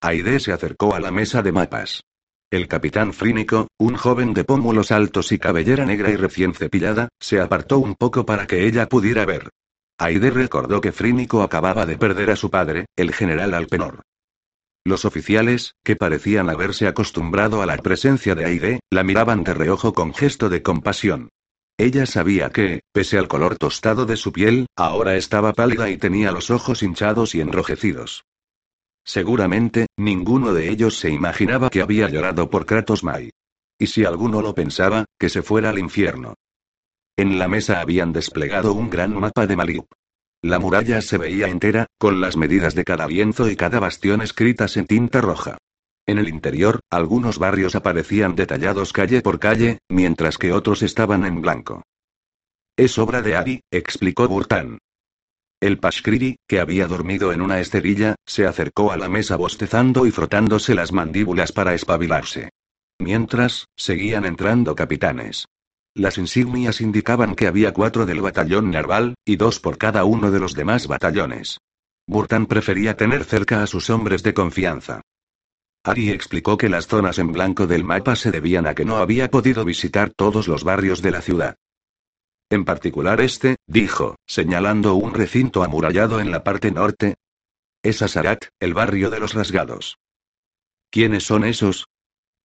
Aide 0.01 0.39
se 0.39 0.51
acercó 0.51 0.95
a 0.95 0.99
la 0.99 1.11
mesa 1.11 1.41
de 1.41 1.51
mapas. 1.51 2.01
El 2.49 2.67
capitán 2.67 3.13
Frínico, 3.13 3.67
un 3.77 3.95
joven 3.95 4.33
de 4.33 4.43
pómulos 4.43 4.91
altos 4.91 5.31
y 5.31 5.39
cabellera 5.39 5.85
negra 5.85 6.09
y 6.09 6.15
recién 6.15 6.53
cepillada, 6.53 7.09
se 7.19 7.39
apartó 7.39 7.79
un 7.79 7.95
poco 7.95 8.25
para 8.25 8.47
que 8.47 8.67
ella 8.67 8.87
pudiera 8.87 9.25
ver. 9.25 9.49
Aide 9.97 10.31
recordó 10.31 10.81
que 10.81 10.91
Frínico 10.91 11.43
acababa 11.43 11.85
de 11.85 11.97
perder 11.97 12.31
a 12.31 12.35
su 12.35 12.49
padre, 12.49 12.87
el 12.95 13.13
general 13.13 13.53
Alpenor. 13.53 14.01
Los 14.83 15.05
oficiales, 15.05 15.75
que 15.83 15.95
parecían 15.95 16.49
haberse 16.49 16.87
acostumbrado 16.87 17.61
a 17.61 17.65
la 17.67 17.77
presencia 17.77 18.33
de 18.33 18.45
Aide, 18.45 18.79
la 18.89 19.03
miraban 19.03 19.43
de 19.43 19.53
reojo 19.53 19.93
con 19.93 20.13
gesto 20.13 20.49
de 20.49 20.63
compasión. 20.63 21.29
Ella 21.77 22.05
sabía 22.05 22.49
que, 22.49 22.81
pese 22.91 23.17
al 23.17 23.27
color 23.27 23.57
tostado 23.57 24.05
de 24.05 24.17
su 24.17 24.31
piel, 24.31 24.67
ahora 24.75 25.15
estaba 25.17 25.53
pálida 25.53 25.89
y 25.89 25.97
tenía 25.97 26.31
los 26.31 26.49
ojos 26.49 26.83
hinchados 26.83 27.35
y 27.35 27.41
enrojecidos. 27.41 28.23
Seguramente, 29.03 29.87
ninguno 29.97 30.53
de 30.53 30.69
ellos 30.69 30.97
se 30.97 31.09
imaginaba 31.09 31.69
que 31.69 31.81
había 31.81 32.09
llorado 32.09 32.49
por 32.49 32.65
Kratos 32.65 33.03
Mai. 33.03 33.31
Y 33.79 33.87
si 33.87 34.05
alguno 34.05 34.41
lo 34.41 34.53
pensaba, 34.53 35.05
que 35.19 35.29
se 35.29 35.41
fuera 35.41 35.69
al 35.69 35.79
infierno. 35.79 36.35
En 37.17 37.39
la 37.39 37.47
mesa 37.47 37.81
habían 37.81 38.13
desplegado 38.13 38.73
un 38.73 38.89
gran 38.89 39.19
mapa 39.19 39.47
de 39.47 39.55
Maliup. 39.55 39.91
La 40.43 40.57
muralla 40.57 41.01
se 41.01 41.17
veía 41.17 41.47
entera, 41.47 41.85
con 41.99 42.19
las 42.19 42.35
medidas 42.35 42.73
de 42.73 42.83
cada 42.83 43.07
lienzo 43.07 43.49
y 43.49 43.55
cada 43.55 43.79
bastión 43.79 44.21
escritas 44.21 44.75
en 44.77 44.87
tinta 44.87 45.21
roja. 45.21 45.57
En 46.07 46.17
el 46.17 46.29
interior, 46.29 46.79
algunos 46.89 47.37
barrios 47.37 47.75
aparecían 47.75 48.35
detallados 48.35 48.91
calle 48.91 49.21
por 49.21 49.39
calle, 49.39 49.77
mientras 49.87 50.39
que 50.39 50.51
otros 50.51 50.81
estaban 50.81 51.25
en 51.25 51.41
blanco. 51.41 51.83
Es 52.75 52.97
obra 52.97 53.21
de 53.21 53.35
Ari, 53.35 53.61
explicó 53.69 54.27
Burtán. 54.27 54.79
El 55.61 55.77
Pashkriri, 55.77 56.37
que 56.47 56.59
había 56.59 56.87
dormido 56.87 57.31
en 57.31 57.41
una 57.41 57.59
esterilla, 57.59 58.15
se 58.25 58.47
acercó 58.47 58.91
a 58.91 58.97
la 58.97 59.09
mesa 59.09 59.35
bostezando 59.35 60.07
y 60.07 60.11
frotándose 60.11 60.73
las 60.73 60.91
mandíbulas 60.91 61.51
para 61.51 61.75
espabilarse. 61.75 62.49
Mientras, 62.97 63.67
seguían 63.75 64.25
entrando 64.25 64.73
capitanes. 64.73 65.45
Las 65.93 66.17
insignias 66.17 66.79
indicaban 66.79 67.35
que 67.35 67.47
había 67.47 67.73
cuatro 67.73 68.05
del 68.05 68.21
batallón 68.21 68.71
Narval, 68.71 69.15
y 69.25 69.35
dos 69.35 69.59
por 69.59 69.77
cada 69.77 70.05
uno 70.05 70.31
de 70.31 70.39
los 70.39 70.53
demás 70.53 70.87
batallones. 70.87 71.59
Burtán 72.07 72.45
prefería 72.45 72.95
tener 72.95 73.25
cerca 73.25 73.61
a 73.61 73.67
sus 73.67 73.89
hombres 73.89 74.23
de 74.23 74.33
confianza. 74.33 75.01
Ari 75.83 76.11
explicó 76.11 76.57
que 76.57 76.69
las 76.69 76.87
zonas 76.87 77.19
en 77.19 77.31
blanco 77.31 77.67
del 77.67 77.83
mapa 77.83 78.15
se 78.15 78.31
debían 78.31 78.67
a 78.67 78.75
que 78.75 78.85
no 78.85 78.97
había 78.97 79.29
podido 79.29 79.65
visitar 79.65 80.11
todos 80.15 80.47
los 80.47 80.63
barrios 80.63 81.01
de 81.01 81.11
la 81.11 81.21
ciudad. 81.21 81.55
En 82.49 82.65
particular 82.65 83.19
este, 83.21 83.55
dijo, 83.65 84.15
señalando 84.27 84.95
un 84.95 85.13
recinto 85.13 85.63
amurallado 85.63 86.19
en 86.19 86.31
la 86.31 86.43
parte 86.43 86.71
norte. 86.71 87.15
Es 87.81 88.01
Asarat, 88.01 88.45
el 88.59 88.73
barrio 88.73 89.09
de 89.09 89.19
los 89.19 89.33
rasgados. 89.33 89.97
¿Quiénes 90.91 91.23
son 91.23 91.45
esos? 91.45 91.87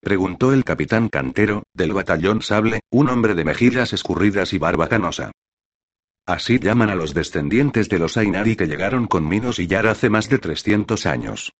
Preguntó 0.07 0.53
el 0.53 0.63
capitán 0.63 1.09
cantero, 1.09 1.65
del 1.75 1.93
batallón 1.93 2.41
Sable, 2.41 2.79
un 2.93 3.09
hombre 3.09 3.35
de 3.35 3.45
mejillas 3.45 3.93
escurridas 3.93 4.53
y 4.53 4.59
barba 4.59 4.89
canosa. 4.89 5.33
Así 6.25 6.61
llaman 6.61 6.91
a 6.91 6.95
los 6.95 7.13
descendientes 7.13 7.89
de 7.89 7.99
los 7.99 8.17
Ainari 8.17 8.55
que 8.55 8.69
llegaron 8.69 9.09
con 9.09 9.27
Minos 9.27 9.59
y 9.59 9.67
Yar 9.67 9.89
hace 9.89 10.09
más 10.09 10.29
de 10.29 10.39
300 10.39 11.07
años. 11.07 11.55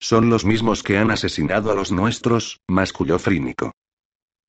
Son 0.00 0.30
los 0.30 0.46
mismos 0.46 0.82
que 0.82 0.96
han 0.96 1.10
asesinado 1.10 1.70
a 1.70 1.74
los 1.74 1.92
nuestros, 1.92 2.60
masculló 2.66 3.18
Frínico. 3.18 3.72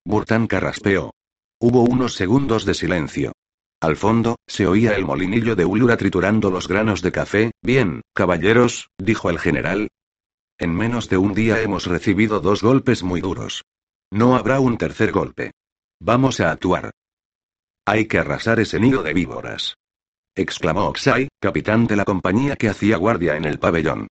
Burtán 0.05 0.47
carraspeó. 0.47 1.11
Hubo 1.59 1.81
unos 1.81 2.13
segundos 2.13 2.63
de 2.63 2.75
silencio. 2.75 3.33
Al 3.81 3.97
fondo, 3.97 4.37
se 4.47 4.67
oía 4.67 4.95
el 4.95 5.03
molinillo 5.03 5.57
de 5.57 5.65
Ulura 5.65 5.97
triturando 5.97 6.49
los 6.49 6.69
granos 6.69 7.01
de 7.01 7.11
café. 7.11 7.51
Bien, 7.61 8.03
caballeros, 8.13 8.87
dijo 8.97 9.29
el 9.29 9.37
general. 9.37 9.89
En 10.61 10.75
menos 10.75 11.09
de 11.09 11.17
un 11.17 11.33
día 11.33 11.59
hemos 11.59 11.87
recibido 11.87 12.39
dos 12.39 12.61
golpes 12.61 13.01
muy 13.01 13.19
duros. 13.19 13.63
No 14.11 14.35
habrá 14.35 14.59
un 14.59 14.77
tercer 14.77 15.11
golpe. 15.11 15.53
Vamos 15.99 16.39
a 16.39 16.51
actuar. 16.51 16.91
Hay 17.83 18.05
que 18.05 18.19
arrasar 18.19 18.59
ese 18.59 18.79
nido 18.79 19.01
de 19.01 19.11
víboras. 19.11 19.73
exclamó 20.35 20.85
Oxai, 20.85 21.29
capitán 21.39 21.87
de 21.87 21.95
la 21.95 22.05
compañía 22.05 22.57
que 22.57 22.69
hacía 22.69 22.97
guardia 22.97 23.37
en 23.37 23.45
el 23.45 23.57
pabellón. 23.57 24.05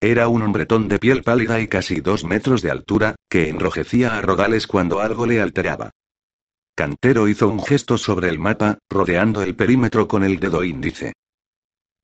Era 0.00 0.28
un 0.28 0.42
hombretón 0.42 0.86
de 0.86 1.00
piel 1.00 1.24
pálida 1.24 1.60
y 1.60 1.66
casi 1.66 2.00
dos 2.00 2.22
metros 2.22 2.62
de 2.62 2.70
altura, 2.70 3.16
que 3.28 3.48
enrojecía 3.48 4.16
a 4.16 4.22
rodales 4.22 4.68
cuando 4.68 5.00
algo 5.00 5.26
le 5.26 5.40
alteraba. 5.40 5.90
Cantero 6.76 7.26
hizo 7.26 7.48
un 7.48 7.64
gesto 7.64 7.98
sobre 7.98 8.28
el 8.28 8.38
mapa, 8.38 8.78
rodeando 8.88 9.42
el 9.42 9.56
perímetro 9.56 10.06
con 10.06 10.22
el 10.22 10.38
dedo 10.38 10.62
índice. 10.62 11.14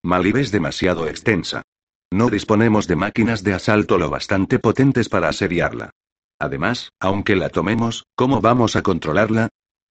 Malib 0.02 0.38
es 0.38 0.50
demasiado 0.50 1.06
extensa. 1.06 1.62
No 2.12 2.28
disponemos 2.28 2.86
de 2.86 2.94
máquinas 2.94 3.42
de 3.42 3.54
asalto 3.54 3.96
lo 3.96 4.10
bastante 4.10 4.58
potentes 4.58 5.08
para 5.08 5.30
asediarla. 5.30 5.92
Además, 6.38 6.90
aunque 7.00 7.36
la 7.36 7.48
tomemos, 7.48 8.04
¿cómo 8.14 8.42
vamos 8.42 8.76
a 8.76 8.82
controlarla? 8.82 9.48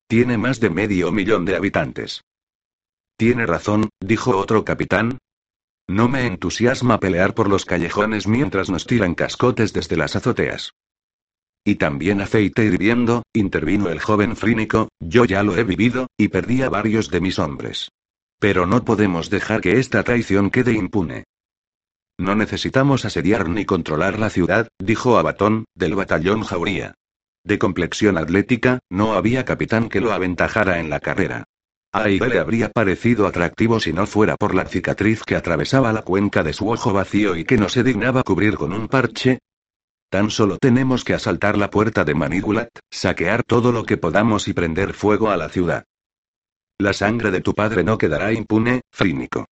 Tiene 0.08 0.38
más 0.38 0.60
de 0.60 0.70
medio 0.70 1.12
millón 1.12 1.46
de 1.46 1.56
habitantes. 1.56 2.22
Tiene 3.18 3.48
razón, 3.48 3.90
dijo 4.00 4.38
otro 4.38 4.64
capitán. 4.64 5.18
No 5.88 6.10
me 6.10 6.28
entusiasma 6.28 7.00
pelear 7.00 7.34
por 7.34 7.50
los 7.50 7.66
callejones 7.66 8.28
mientras 8.28 8.70
nos 8.70 8.86
tiran 8.86 9.16
cascotes 9.16 9.74
desde 9.74 9.98
las 9.98 10.16
azoteas. 10.16 10.74
Y 11.66 11.76
también 11.76 12.22
aceite 12.22 12.64
hirviendo, 12.66 13.24
intervino 13.34 13.90
el 13.90 14.00
joven 14.00 14.36
frínico, 14.36 14.90
yo 15.00 15.26
ya 15.26 15.42
lo 15.42 15.58
he 15.58 15.64
vivido, 15.64 16.06
y 16.18 16.28
perdí 16.28 16.62
a 16.62 16.70
varios 16.70 17.10
de 17.10 17.20
mis 17.20 17.40
hombres. 17.40 17.90
Pero 18.38 18.68
no 18.68 18.86
podemos 18.86 19.32
dejar 19.32 19.62
que 19.62 19.80
esta 19.80 20.04
traición 20.04 20.52
quede 20.52 20.74
impune. 20.74 21.24
No 22.22 22.36
necesitamos 22.36 23.04
asediar 23.04 23.50
ni 23.50 23.66
controlar 23.66 24.20
la 24.20 24.30
ciudad, 24.30 24.68
dijo 24.78 25.18
Abatón, 25.18 25.66
del 25.74 25.96
batallón 25.96 26.44
Jauría. 26.44 26.94
De 27.44 27.58
complexión 27.58 28.16
atlética, 28.16 28.78
no 28.92 29.14
había 29.14 29.44
capitán 29.44 29.90
que 29.90 30.02
lo 30.02 30.14
aventajara 30.14 30.80
en 30.80 30.92
la 30.92 31.00
carrera. 31.00 31.46
A 31.92 32.08
le 32.08 32.38
habría 32.38 32.70
parecido 32.70 33.26
atractivo 33.26 33.80
si 33.80 33.92
no 33.92 34.06
fuera 34.06 34.36
por 34.38 34.54
la 34.54 34.66
cicatriz 34.66 35.24
que 35.24 35.36
atravesaba 35.36 35.92
la 35.92 36.04
cuenca 36.04 36.44
de 36.44 36.54
su 36.54 36.70
ojo 36.70 36.94
vacío 36.94 37.36
y 37.36 37.44
que 37.44 37.58
no 37.58 37.70
se 37.70 37.82
dignaba 37.84 38.22
cubrir 38.22 38.56
con 38.56 38.72
un 38.72 38.88
parche, 38.88 39.40
Tan 40.12 40.30
solo 40.30 40.58
tenemos 40.58 41.06
que 41.06 41.14
asaltar 41.14 41.58
la 41.58 41.70
puerta 41.70 42.04
de 42.04 42.14
Manigulat, 42.14 42.70
saquear 42.92 43.44
todo 43.44 43.72
lo 43.72 43.86
que 43.86 43.96
podamos 43.96 44.50
y 44.50 44.54
prender 44.54 44.94
fuego 44.94 45.32
a 45.32 45.38
la 45.38 45.48
ciudad. 45.48 45.86
La 46.78 46.92
sangre 46.92 47.32
de 47.32 47.40
tu 47.40 47.54
padre 47.54 47.86
no 47.86 47.98
quedará 47.98 48.34
impune, 48.34 48.82
Frínico. 48.92 49.46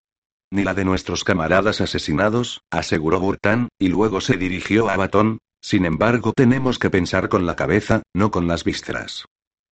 Ni 0.51 0.63
la 0.63 0.73
de 0.73 0.83
nuestros 0.83 1.23
camaradas 1.23 1.79
asesinados, 1.79 2.61
aseguró 2.71 3.19
Burtán, 3.19 3.69
y 3.77 3.89
luego 3.89 4.19
se 4.19 4.37
dirigió 4.37 4.89
a 4.89 4.97
Batón. 4.97 5.39
Sin 5.61 5.85
embargo, 5.85 6.33
tenemos 6.33 6.79
que 6.79 6.89
pensar 6.89 7.29
con 7.29 7.45
la 7.45 7.55
cabeza, 7.55 8.01
no 8.13 8.31
con 8.31 8.47
las 8.47 8.63
vísceras. 8.63 9.25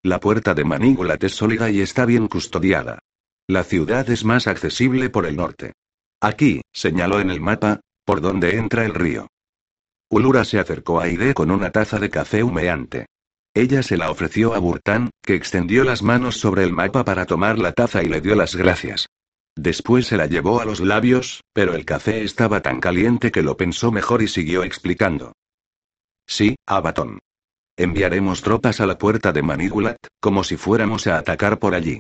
La 0.04 0.20
puerta 0.20 0.54
de 0.54 0.64
Manigulat 0.64 1.24
es 1.24 1.34
sólida 1.34 1.70
y 1.72 1.82
está 1.82 2.06
bien 2.06 2.28
custodiada. 2.28 3.00
La 3.48 3.64
ciudad 3.64 4.10
es 4.10 4.26
más 4.26 4.48
accesible 4.48 5.10
por 5.10 5.26
el 5.26 5.38
norte. 5.38 5.74
Aquí, 6.22 6.62
señaló 6.74 7.20
en 7.20 7.32
el 7.32 7.40
mapa, 7.40 7.80
por 8.06 8.22
donde 8.22 8.58
entra 8.58 8.86
el 8.86 8.94
río. 8.94 9.28
Ulura 10.10 10.46
se 10.46 10.60
acercó 10.60 11.00
a 11.00 11.06
Aide 11.06 11.34
con 11.34 11.52
una 11.52 11.72
taza 11.72 12.00
de 12.00 12.10
café 12.10 12.44
humeante. 12.44 13.08
Ella 13.54 13.82
se 13.82 13.98
la 13.98 14.12
ofreció 14.12 14.54
a 14.54 14.60
Burtán, 14.60 15.10
que 15.24 15.36
extendió 15.36 15.84
las 15.84 16.04
manos 16.04 16.38
sobre 16.38 16.64
el 16.64 16.72
mapa 16.72 17.04
para 17.04 17.26
tomar 17.26 17.58
la 17.58 17.72
taza 17.72 18.04
y 18.04 18.08
le 18.08 18.22
dio 18.22 18.36
las 18.36 18.56
gracias. 18.56 19.08
Después 19.58 20.06
se 20.06 20.18
la 20.18 20.28
llevó 20.28 20.62
a 20.62 20.66
los 20.66 20.80
labios, 20.80 21.42
pero 21.52 21.74
el 21.74 21.84
café 21.84 22.24
estaba 22.24 22.62
tan 22.62 22.80
caliente 22.80 23.32
que 23.32 23.42
lo 23.42 23.58
pensó 23.58 23.92
mejor 23.92 24.22
y 24.22 24.28
siguió 24.28 24.64
explicando. 24.64 25.34
Sí, 26.28 26.58
Abatón. 26.68 27.18
Enviaremos 27.76 28.44
tropas 28.44 28.82
a 28.82 28.86
la 28.86 29.00
puerta 29.00 29.32
de 29.32 29.42
Manigulat, 29.42 29.98
como 30.20 30.44
si 30.44 30.58
fuéramos 30.58 31.08
a 31.08 31.18
atacar 31.18 31.58
por 31.58 31.74
allí. 31.74 32.00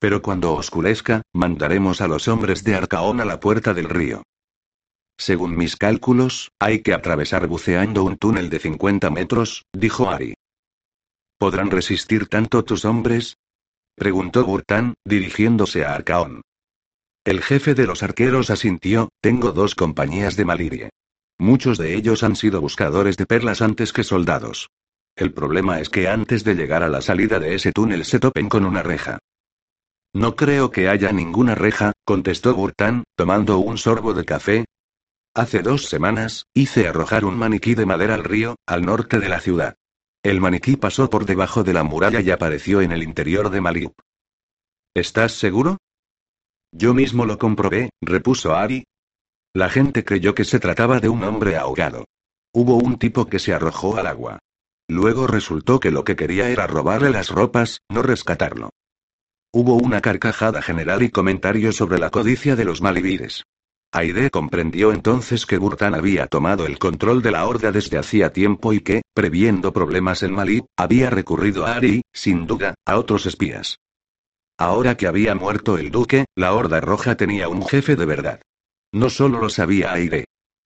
Pero 0.00 0.20
cuando 0.20 0.54
oscurezca, 0.54 1.22
mandaremos 1.32 2.00
a 2.00 2.08
los 2.08 2.26
hombres 2.26 2.64
de 2.64 2.74
Arcaón 2.74 3.20
a 3.20 3.24
la 3.24 3.38
puerta 3.38 3.72
del 3.72 3.88
río. 3.88 4.24
Según 5.16 5.56
mis 5.56 5.76
cálculos, 5.76 6.50
hay 6.58 6.80
que 6.80 6.92
atravesar 6.92 7.46
buceando 7.46 8.02
un 8.02 8.16
túnel 8.16 8.50
de 8.50 8.58
50 8.58 9.10
metros, 9.10 9.64
dijo 9.72 10.10
Ari. 10.10 10.34
¿Podrán 11.38 11.70
resistir 11.70 12.26
tanto 12.26 12.64
tus 12.64 12.84
hombres? 12.84 13.36
preguntó 13.94 14.44
Burtán, 14.44 14.94
dirigiéndose 15.04 15.84
a 15.84 15.94
Arcaón. 15.94 16.42
El 17.26 17.42
jefe 17.42 17.74
de 17.74 17.88
los 17.88 18.04
arqueros 18.04 18.50
asintió, 18.50 19.08
tengo 19.20 19.50
dos 19.50 19.74
compañías 19.74 20.36
de 20.36 20.44
Malirie. 20.44 20.90
Muchos 21.38 21.76
de 21.76 21.96
ellos 21.96 22.22
han 22.22 22.36
sido 22.36 22.60
buscadores 22.60 23.16
de 23.16 23.26
perlas 23.26 23.62
antes 23.62 23.92
que 23.92 24.04
soldados. 24.04 24.70
El 25.16 25.32
problema 25.32 25.80
es 25.80 25.88
que 25.88 26.06
antes 26.06 26.44
de 26.44 26.54
llegar 26.54 26.84
a 26.84 26.88
la 26.88 27.02
salida 27.02 27.40
de 27.40 27.56
ese 27.56 27.72
túnel 27.72 28.04
se 28.04 28.20
topen 28.20 28.48
con 28.48 28.64
una 28.64 28.84
reja. 28.84 29.18
No 30.14 30.36
creo 30.36 30.70
que 30.70 30.88
haya 30.88 31.10
ninguna 31.10 31.56
reja, 31.56 31.94
contestó 32.04 32.54
Burtán, 32.54 33.02
tomando 33.16 33.58
un 33.58 33.76
sorbo 33.76 34.14
de 34.14 34.24
café. 34.24 34.64
Hace 35.34 35.62
dos 35.62 35.86
semanas, 35.86 36.44
hice 36.54 36.86
arrojar 36.86 37.24
un 37.24 37.36
maniquí 37.36 37.74
de 37.74 37.86
madera 37.86 38.14
al 38.14 38.22
río, 38.22 38.54
al 38.68 38.86
norte 38.86 39.18
de 39.18 39.28
la 39.28 39.40
ciudad. 39.40 39.74
El 40.22 40.40
maniquí 40.40 40.76
pasó 40.76 41.10
por 41.10 41.26
debajo 41.26 41.64
de 41.64 41.72
la 41.72 41.82
muralla 41.82 42.20
y 42.20 42.30
apareció 42.30 42.82
en 42.82 42.92
el 42.92 43.02
interior 43.02 43.50
de 43.50 43.60
Maliup. 43.60 43.94
¿Estás 44.94 45.32
seguro? 45.32 45.78
Yo 46.78 46.92
mismo 46.92 47.24
lo 47.24 47.38
comprobé, 47.38 47.88
repuso 48.02 48.54
Ari. 48.54 48.84
La 49.54 49.70
gente 49.70 50.04
creyó 50.04 50.34
que 50.34 50.44
se 50.44 50.60
trataba 50.60 51.00
de 51.00 51.08
un 51.08 51.24
hombre 51.24 51.56
ahogado. 51.56 52.04
Hubo 52.52 52.76
un 52.76 52.98
tipo 52.98 53.24
que 53.26 53.38
se 53.38 53.54
arrojó 53.54 53.96
al 53.96 54.06
agua. 54.06 54.40
Luego 54.86 55.26
resultó 55.26 55.80
que 55.80 55.90
lo 55.90 56.04
que 56.04 56.16
quería 56.16 56.50
era 56.50 56.66
robarle 56.66 57.08
las 57.08 57.30
ropas, 57.30 57.80
no 57.88 58.02
rescatarlo. 58.02 58.68
Hubo 59.54 59.76
una 59.76 60.02
carcajada 60.02 60.60
general 60.60 61.02
y 61.02 61.08
comentarios 61.08 61.76
sobre 61.76 61.98
la 61.98 62.10
codicia 62.10 62.56
de 62.56 62.66
los 62.66 62.82
malivires. 62.82 63.44
Aide 63.90 64.28
comprendió 64.28 64.92
entonces 64.92 65.46
que 65.46 65.56
Burtan 65.56 65.94
había 65.94 66.26
tomado 66.26 66.66
el 66.66 66.78
control 66.78 67.22
de 67.22 67.30
la 67.30 67.46
horda 67.46 67.72
desde 67.72 67.96
hacía 67.96 68.34
tiempo 68.34 68.74
y 68.74 68.80
que, 68.80 69.00
previendo 69.14 69.72
problemas 69.72 70.22
en 70.22 70.34
Malí, 70.34 70.62
había 70.76 71.08
recurrido 71.08 71.64
a 71.64 71.76
Ari, 71.76 72.02
sin 72.12 72.46
duda, 72.46 72.74
a 72.84 72.98
otros 72.98 73.24
espías. 73.24 73.78
Ahora 74.58 74.96
que 74.96 75.06
había 75.06 75.34
muerto 75.34 75.76
el 75.76 75.90
duque, 75.90 76.24
la 76.34 76.54
Horda 76.54 76.80
Roja 76.80 77.16
tenía 77.16 77.48
un 77.48 77.66
jefe 77.66 77.94
de 77.94 78.06
verdad. 78.06 78.40
No 78.92 79.10
solo 79.10 79.38
lo 79.38 79.50
sabía 79.50 79.92
Aire. 79.92 80.24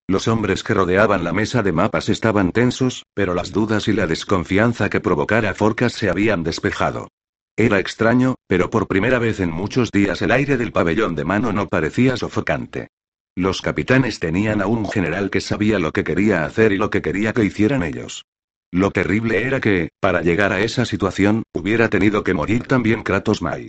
Los 0.08 0.28
hombres 0.28 0.62
que 0.62 0.74
rodeaban 0.74 1.24
la 1.24 1.32
mesa 1.32 1.62
de 1.62 1.72
mapas 1.72 2.08
estaban 2.08 2.52
tensos, 2.52 3.04
pero 3.14 3.34
las 3.34 3.50
dudas 3.52 3.88
y 3.88 3.92
la 3.92 4.06
desconfianza 4.06 4.88
que 4.90 5.00
provocara 5.00 5.54
Forcas 5.54 5.92
se 5.92 6.08
habían 6.08 6.44
despejado. 6.44 7.08
Era 7.56 7.80
extraño, 7.80 8.36
pero 8.46 8.70
por 8.70 8.86
primera 8.86 9.18
vez 9.18 9.40
en 9.40 9.50
muchos 9.50 9.90
días 9.90 10.22
el 10.22 10.30
aire 10.30 10.56
del 10.56 10.72
pabellón 10.72 11.16
de 11.16 11.24
mano 11.24 11.52
no 11.52 11.68
parecía 11.68 12.16
sofocante. 12.16 12.88
Los 13.36 13.60
capitanes 13.60 14.20
tenían 14.20 14.62
a 14.62 14.66
un 14.66 14.88
general 14.88 15.30
que 15.30 15.40
sabía 15.40 15.78
lo 15.80 15.92
que 15.92 16.04
quería 16.04 16.44
hacer 16.44 16.72
y 16.72 16.76
lo 16.76 16.90
que 16.90 17.02
quería 17.02 17.32
que 17.32 17.44
hicieran 17.44 17.82
ellos. 17.82 18.24
Lo 18.72 18.92
terrible 18.92 19.42
era 19.44 19.60
que, 19.60 19.88
para 20.00 20.22
llegar 20.22 20.52
a 20.52 20.60
esa 20.60 20.84
situación, 20.84 21.42
hubiera 21.52 21.88
tenido 21.88 22.22
que 22.22 22.34
morir 22.34 22.68
también 22.68 23.02
Kratos 23.02 23.42
Mai. 23.42 23.68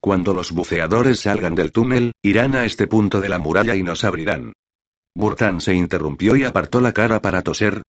Cuando 0.00 0.34
los 0.34 0.52
buceadores 0.52 1.20
salgan 1.20 1.54
del 1.54 1.72
túnel, 1.72 2.12
irán 2.22 2.54
a 2.54 2.64
este 2.64 2.86
punto 2.86 3.20
de 3.20 3.28
la 3.28 3.38
muralla 3.38 3.74
y 3.74 3.82
nos 3.82 4.04
abrirán. 4.04 4.52
Burtán 5.14 5.60
se 5.60 5.74
interrumpió 5.74 6.36
y 6.36 6.44
apartó 6.44 6.80
la 6.80 6.92
cara 6.92 7.22
para 7.22 7.42
toser. 7.42 7.82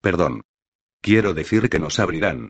Perdón. 0.00 0.42
Quiero 1.00 1.34
decir 1.34 1.68
que 1.68 1.78
nos 1.78 1.98
abrirán. 2.00 2.48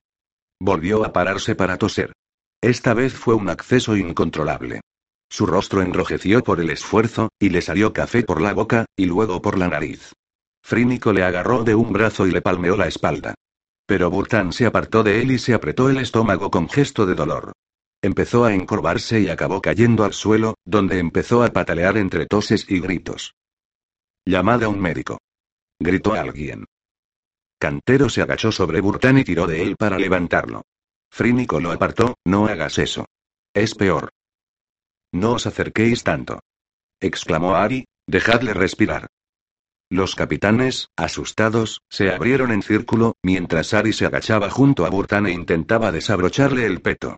Volvió 0.60 1.04
a 1.04 1.12
pararse 1.12 1.54
para 1.54 1.76
toser. 1.78 2.12
Esta 2.60 2.94
vez 2.94 3.12
fue 3.12 3.34
un 3.34 3.48
acceso 3.48 3.96
incontrolable. 3.96 4.80
Su 5.28 5.46
rostro 5.46 5.82
enrojeció 5.82 6.44
por 6.44 6.60
el 6.60 6.70
esfuerzo, 6.70 7.30
y 7.40 7.48
le 7.48 7.60
salió 7.60 7.92
café 7.92 8.22
por 8.22 8.40
la 8.40 8.54
boca, 8.54 8.86
y 8.96 9.06
luego 9.06 9.42
por 9.42 9.58
la 9.58 9.68
nariz. 9.68 10.12
Frínico 10.62 11.12
le 11.12 11.24
agarró 11.24 11.64
de 11.64 11.74
un 11.74 11.92
brazo 11.92 12.26
y 12.26 12.30
le 12.30 12.40
palmeó 12.40 12.76
la 12.76 12.86
espalda. 12.86 13.34
Pero 13.86 14.10
Burtán 14.10 14.52
se 14.52 14.64
apartó 14.64 15.02
de 15.02 15.20
él 15.20 15.32
y 15.32 15.38
se 15.38 15.52
apretó 15.52 15.90
el 15.90 15.98
estómago 15.98 16.50
con 16.50 16.68
gesto 16.68 17.04
de 17.04 17.14
dolor. 17.14 17.52
Empezó 18.04 18.44
a 18.44 18.52
encorvarse 18.52 19.18
y 19.18 19.30
acabó 19.30 19.62
cayendo 19.62 20.04
al 20.04 20.12
suelo, 20.12 20.56
donde 20.66 20.98
empezó 20.98 21.42
a 21.42 21.48
patalear 21.48 21.96
entre 21.96 22.26
toses 22.26 22.66
y 22.68 22.78
gritos. 22.78 23.34
Llamad 24.26 24.62
a 24.62 24.68
un 24.68 24.78
médico. 24.78 25.22
Gritó 25.80 26.12
alguien. 26.12 26.66
Cantero 27.58 28.10
se 28.10 28.20
agachó 28.20 28.52
sobre 28.52 28.82
Burtán 28.82 29.16
y 29.16 29.24
tiró 29.24 29.46
de 29.46 29.62
él 29.62 29.76
para 29.78 29.98
levantarlo. 29.98 30.64
Frínico 31.10 31.60
lo 31.60 31.72
apartó, 31.72 32.16
no 32.26 32.44
hagas 32.44 32.76
eso. 32.76 33.06
Es 33.54 33.74
peor. 33.74 34.10
No 35.10 35.32
os 35.32 35.46
acerquéis 35.46 36.04
tanto. 36.04 36.40
Exclamó 37.00 37.54
Ari, 37.54 37.86
dejadle 38.06 38.52
respirar. 38.52 39.06
Los 39.88 40.14
capitanes, 40.14 40.88
asustados, 40.94 41.80
se 41.88 42.10
abrieron 42.10 42.52
en 42.52 42.60
círculo, 42.60 43.14
mientras 43.22 43.72
Ari 43.72 43.94
se 43.94 44.04
agachaba 44.04 44.50
junto 44.50 44.84
a 44.84 44.90
Burtán 44.90 45.26
e 45.26 45.32
intentaba 45.32 45.90
desabrocharle 45.90 46.66
el 46.66 46.82
peto. 46.82 47.16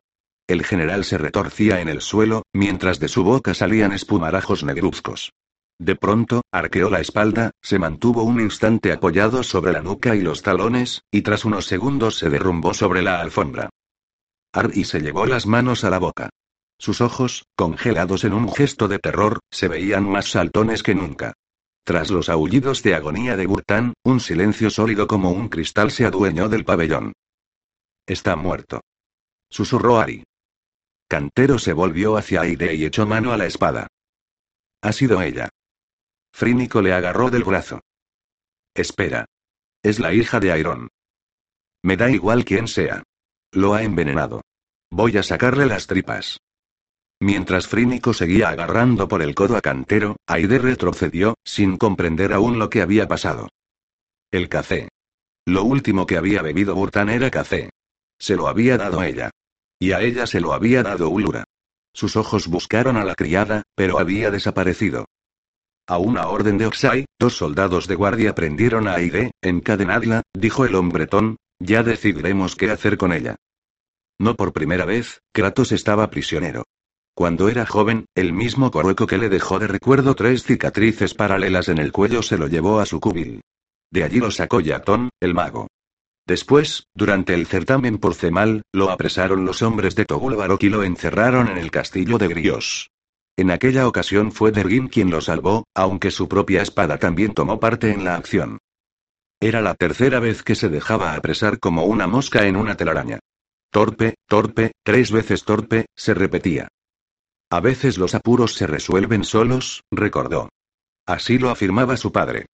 El 0.49 0.65
general 0.65 1.05
se 1.05 1.19
retorcía 1.19 1.81
en 1.81 1.89
el 1.89 2.01
suelo, 2.01 2.43
mientras 2.53 3.01
de 3.01 3.09
su 3.09 3.25
boca 3.25 3.53
salían 3.53 3.93
espumarajos 3.93 4.63
negruzcos. 4.63 5.33
De 5.79 5.97
pronto, 5.97 6.43
arqueó 6.53 6.89
la 6.89 7.01
espalda, 7.01 7.51
se 7.61 7.79
mantuvo 7.79 8.23
un 8.23 8.41
instante 8.41 8.93
apoyado 8.93 9.43
sobre 9.43 9.73
la 9.73 9.83
nuca 9.83 10.15
y 10.15 10.23
los 10.23 10.43
talones, 10.43 11.03
y 11.11 11.23
tras 11.23 11.45
unos 11.45 11.67
segundos 11.67 12.17
se 12.17 12.31
derrumbó 12.31 12.75
sobre 12.75 13.03
la 13.03 13.21
alfombra. 13.21 13.69
Arry 14.53 14.85
se 14.85 15.01
llevó 15.01 15.27
las 15.27 15.47
manos 15.47 15.85
a 15.85 15.91
la 15.91 15.99
boca. 15.99 16.31
Sus 16.79 17.01
ojos, 17.01 17.45
congelados 17.57 18.25
en 18.25 18.33
un 18.33 18.51
gesto 18.53 18.89
de 18.89 18.99
terror, 18.99 19.41
se 19.51 19.69
veían 19.69 20.09
más 20.09 20.31
saltones 20.31 20.83
que 20.83 20.95
nunca. 20.95 21.35
Tras 21.85 22.11
los 22.11 22.29
aullidos 22.29 22.83
de 22.83 22.95
agonía 22.95 23.37
de 23.37 23.47
Burtán, 23.47 23.95
un 24.03 24.21
silencio 24.21 24.71
sólido 24.71 25.07
como 25.07 25.31
un 25.31 25.49
cristal 25.49 25.91
se 25.91 26.07
adueñó 26.07 26.49
del 26.49 26.65
pabellón. 26.65 27.13
Está 28.07 28.37
muerto. 28.37 28.81
Susurró 29.51 29.99
Ari. 29.99 30.25
Cantero 31.09 31.59
se 31.59 31.73
volvió 31.73 32.16
hacia 32.16 32.40
Aide 32.40 32.75
y 32.75 32.85
echó 32.85 33.07
mano 33.07 33.33
a 33.33 33.37
la 33.37 33.47
espada. 33.47 33.87
Ha 34.83 34.92
sido 34.92 35.23
ella. 35.23 35.49
Frínico 36.33 36.83
le 36.83 36.92
agarró 36.92 37.31
del 37.31 37.45
brazo. 37.45 37.81
Espera. 38.75 39.27
Es 39.83 40.01
la 40.01 40.12
hija 40.12 40.40
de 40.40 40.53
Airón. 40.53 40.88
Me 41.83 41.97
da 41.97 42.11
igual 42.11 42.45
quién 42.45 42.66
sea. 42.69 43.03
Lo 43.53 43.75
ha 43.75 43.83
envenenado. 43.83 44.42
Voy 44.90 45.16
a 45.16 45.23
sacarle 45.23 45.66
las 45.66 45.87
tripas. 45.87 46.40
Mientras 47.21 47.69
Frínico 47.69 48.12
seguía 48.12 48.51
agarrando 48.51 49.09
por 49.09 49.23
el 49.23 49.35
codo 49.35 49.57
a 49.57 49.61
Cantero, 49.61 50.16
Aide 50.27 50.59
retrocedió, 50.59 51.35
sin 51.45 51.79
comprender 51.79 52.33
aún 52.33 52.59
lo 52.59 52.69
que 52.69 52.83
había 52.83 53.09
pasado. 53.09 53.49
El 54.31 54.49
café. 54.49 54.88
Lo 55.47 55.62
último 55.64 56.07
que 56.07 56.16
había 56.16 56.42
bebido 56.42 56.75
Burtán 56.75 57.09
era 57.09 57.31
café. 57.31 57.71
Se 58.19 58.35
lo 58.35 58.49
había 58.49 58.77
dado 58.77 59.03
ella. 59.03 59.31
Y 59.79 59.93
a 59.93 60.01
ella 60.01 60.27
se 60.27 60.41
lo 60.41 60.53
había 60.53 60.83
dado 60.83 61.09
Ulura. 61.09 61.45
Sus 61.93 62.17
ojos 62.17 62.49
buscaron 62.49 62.97
a 62.97 63.05
la 63.05 63.15
criada, 63.15 63.62
pero 63.75 63.99
había 63.99 64.31
desaparecido. 64.31 65.07
A 65.89 65.99
una 65.99 66.27
orden 66.29 66.59
de 66.59 66.67
Oxai, 66.67 67.07
dos 67.19 67.37
soldados 67.37 67.87
de 67.87 67.95
guardia 67.95 68.35
prendieron 68.35 68.89
a 68.89 68.95
Aide, 68.95 69.31
encadenadla, 69.41 70.23
dijo 70.35 70.65
el 70.65 70.75
hombretón, 70.75 71.37
ya 71.59 71.83
decidiremos 71.83 72.57
qué 72.57 72.71
hacer 72.71 72.97
con 72.97 73.12
ella. 73.12 73.37
No 74.19 74.35
por 74.35 74.53
primera 74.53 74.85
vez, 74.85 75.21
Kratos 75.33 75.73
estaba 75.73 76.11
prisionero. 76.11 76.65
Cuando 77.15 77.49
era 77.49 77.65
joven, 77.65 78.07
el 78.15 78.33
mismo 78.33 78.71
Corueco 78.71 79.07
que 79.07 79.17
le 79.17 79.29
dejó 79.29 79.59
de 79.59 79.69
recuerdo 79.69 80.15
tres 80.15 80.43
cicatrices 80.43 81.15
paralelas 81.15 81.69
en 81.69 81.79
el 81.79 81.93
cuello 81.93 82.23
se 82.23 82.37
lo 82.37 82.47
llevó 82.47 82.81
a 82.81 82.87
su 82.87 83.01
cubil. 83.01 83.41
De 83.91 84.05
allí 84.05 84.19
lo 84.19 84.31
sacó 84.31 84.61
Yatón, 84.61 85.11
el 85.21 85.33
mago. 85.33 85.69
Después, 86.27 86.89
durante 86.93 87.35
el 87.35 87.47
certamen 87.47 87.99
por 87.99 88.15
Cemal, 88.15 88.62
lo 88.73 88.91
apresaron 88.91 89.45
los 89.45 89.62
hombres 89.62 89.95
de 89.95 90.05
Togul 90.05 90.35
Barok 90.35 90.65
y 90.65 90.69
lo 90.69 90.83
encerraron 90.83 91.49
en 91.49 91.57
el 91.57 91.71
castillo 91.71 92.19
de 92.19 92.27
Grios. 92.29 92.91
En 93.37 93.51
aquella 93.51 93.87
ocasión 93.87 94.33
fue 94.33 94.51
Dergin 94.51 94.89
quien 94.89 95.11
lo 95.11 95.21
salvó, 95.21 95.65
aunque 95.75 96.11
su 96.11 96.27
propia 96.27 96.62
espada 96.62 96.99
también 96.99 97.33
tomó 97.33 97.61
parte 97.61 97.93
en 97.93 98.03
la 98.05 98.17
acción. 98.17 98.59
Era 99.41 99.61
la 99.61 99.75
tercera 99.75 100.19
vez 100.19 100.43
que 100.43 100.55
se 100.55 100.69
dejaba 100.69 101.15
apresar 101.15 101.61
como 101.61 101.85
una 101.85 102.07
mosca 102.07 102.47
en 102.47 102.57
una 102.57 102.77
telaraña. 102.77 103.21
Torpe, 103.71 104.15
torpe, 104.27 104.73
tres 104.83 105.12
veces 105.12 105.45
torpe, 105.45 105.87
se 105.95 106.15
repetía. 106.15 106.69
A 107.51 107.61
veces 107.61 107.99
los 107.99 108.15
apuros 108.15 108.55
se 108.55 108.67
resuelven 108.67 109.23
solos, 109.23 109.83
recordó. 109.93 110.49
Así 111.07 111.39
lo 111.39 111.51
afirmaba 111.51 111.97
su 111.97 112.11
padre. 112.11 112.47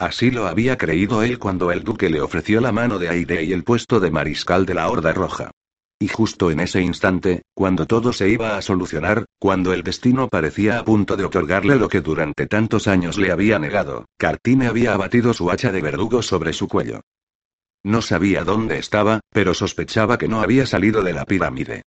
Así 0.00 0.30
lo 0.30 0.46
había 0.46 0.78
creído 0.78 1.22
él 1.22 1.38
cuando 1.38 1.70
el 1.70 1.84
duque 1.84 2.08
le 2.08 2.22
ofreció 2.22 2.62
la 2.62 2.72
mano 2.72 2.98
de 2.98 3.10
Aide 3.10 3.44
y 3.44 3.52
el 3.52 3.64
puesto 3.64 4.00
de 4.00 4.10
mariscal 4.10 4.64
de 4.64 4.72
la 4.72 4.88
Horda 4.88 5.12
Roja. 5.12 5.50
Y 5.98 6.08
justo 6.08 6.50
en 6.50 6.60
ese 6.60 6.80
instante, 6.80 7.42
cuando 7.52 7.84
todo 7.84 8.14
se 8.14 8.30
iba 8.30 8.56
a 8.56 8.62
solucionar, 8.62 9.26
cuando 9.38 9.74
el 9.74 9.82
destino 9.82 10.28
parecía 10.28 10.78
a 10.78 10.86
punto 10.86 11.18
de 11.18 11.26
otorgarle 11.26 11.76
lo 11.76 11.90
que 11.90 12.00
durante 12.00 12.46
tantos 12.46 12.88
años 12.88 13.18
le 13.18 13.30
había 13.30 13.58
negado, 13.58 14.06
Cartine 14.16 14.68
había 14.68 14.94
abatido 14.94 15.34
su 15.34 15.50
hacha 15.50 15.70
de 15.70 15.82
verdugo 15.82 16.22
sobre 16.22 16.54
su 16.54 16.66
cuello. 16.66 17.02
No 17.84 18.00
sabía 18.00 18.42
dónde 18.42 18.78
estaba, 18.78 19.20
pero 19.28 19.52
sospechaba 19.52 20.16
que 20.16 20.28
no 20.28 20.40
había 20.40 20.64
salido 20.64 21.02
de 21.02 21.12
la 21.12 21.26
pirámide. 21.26 21.82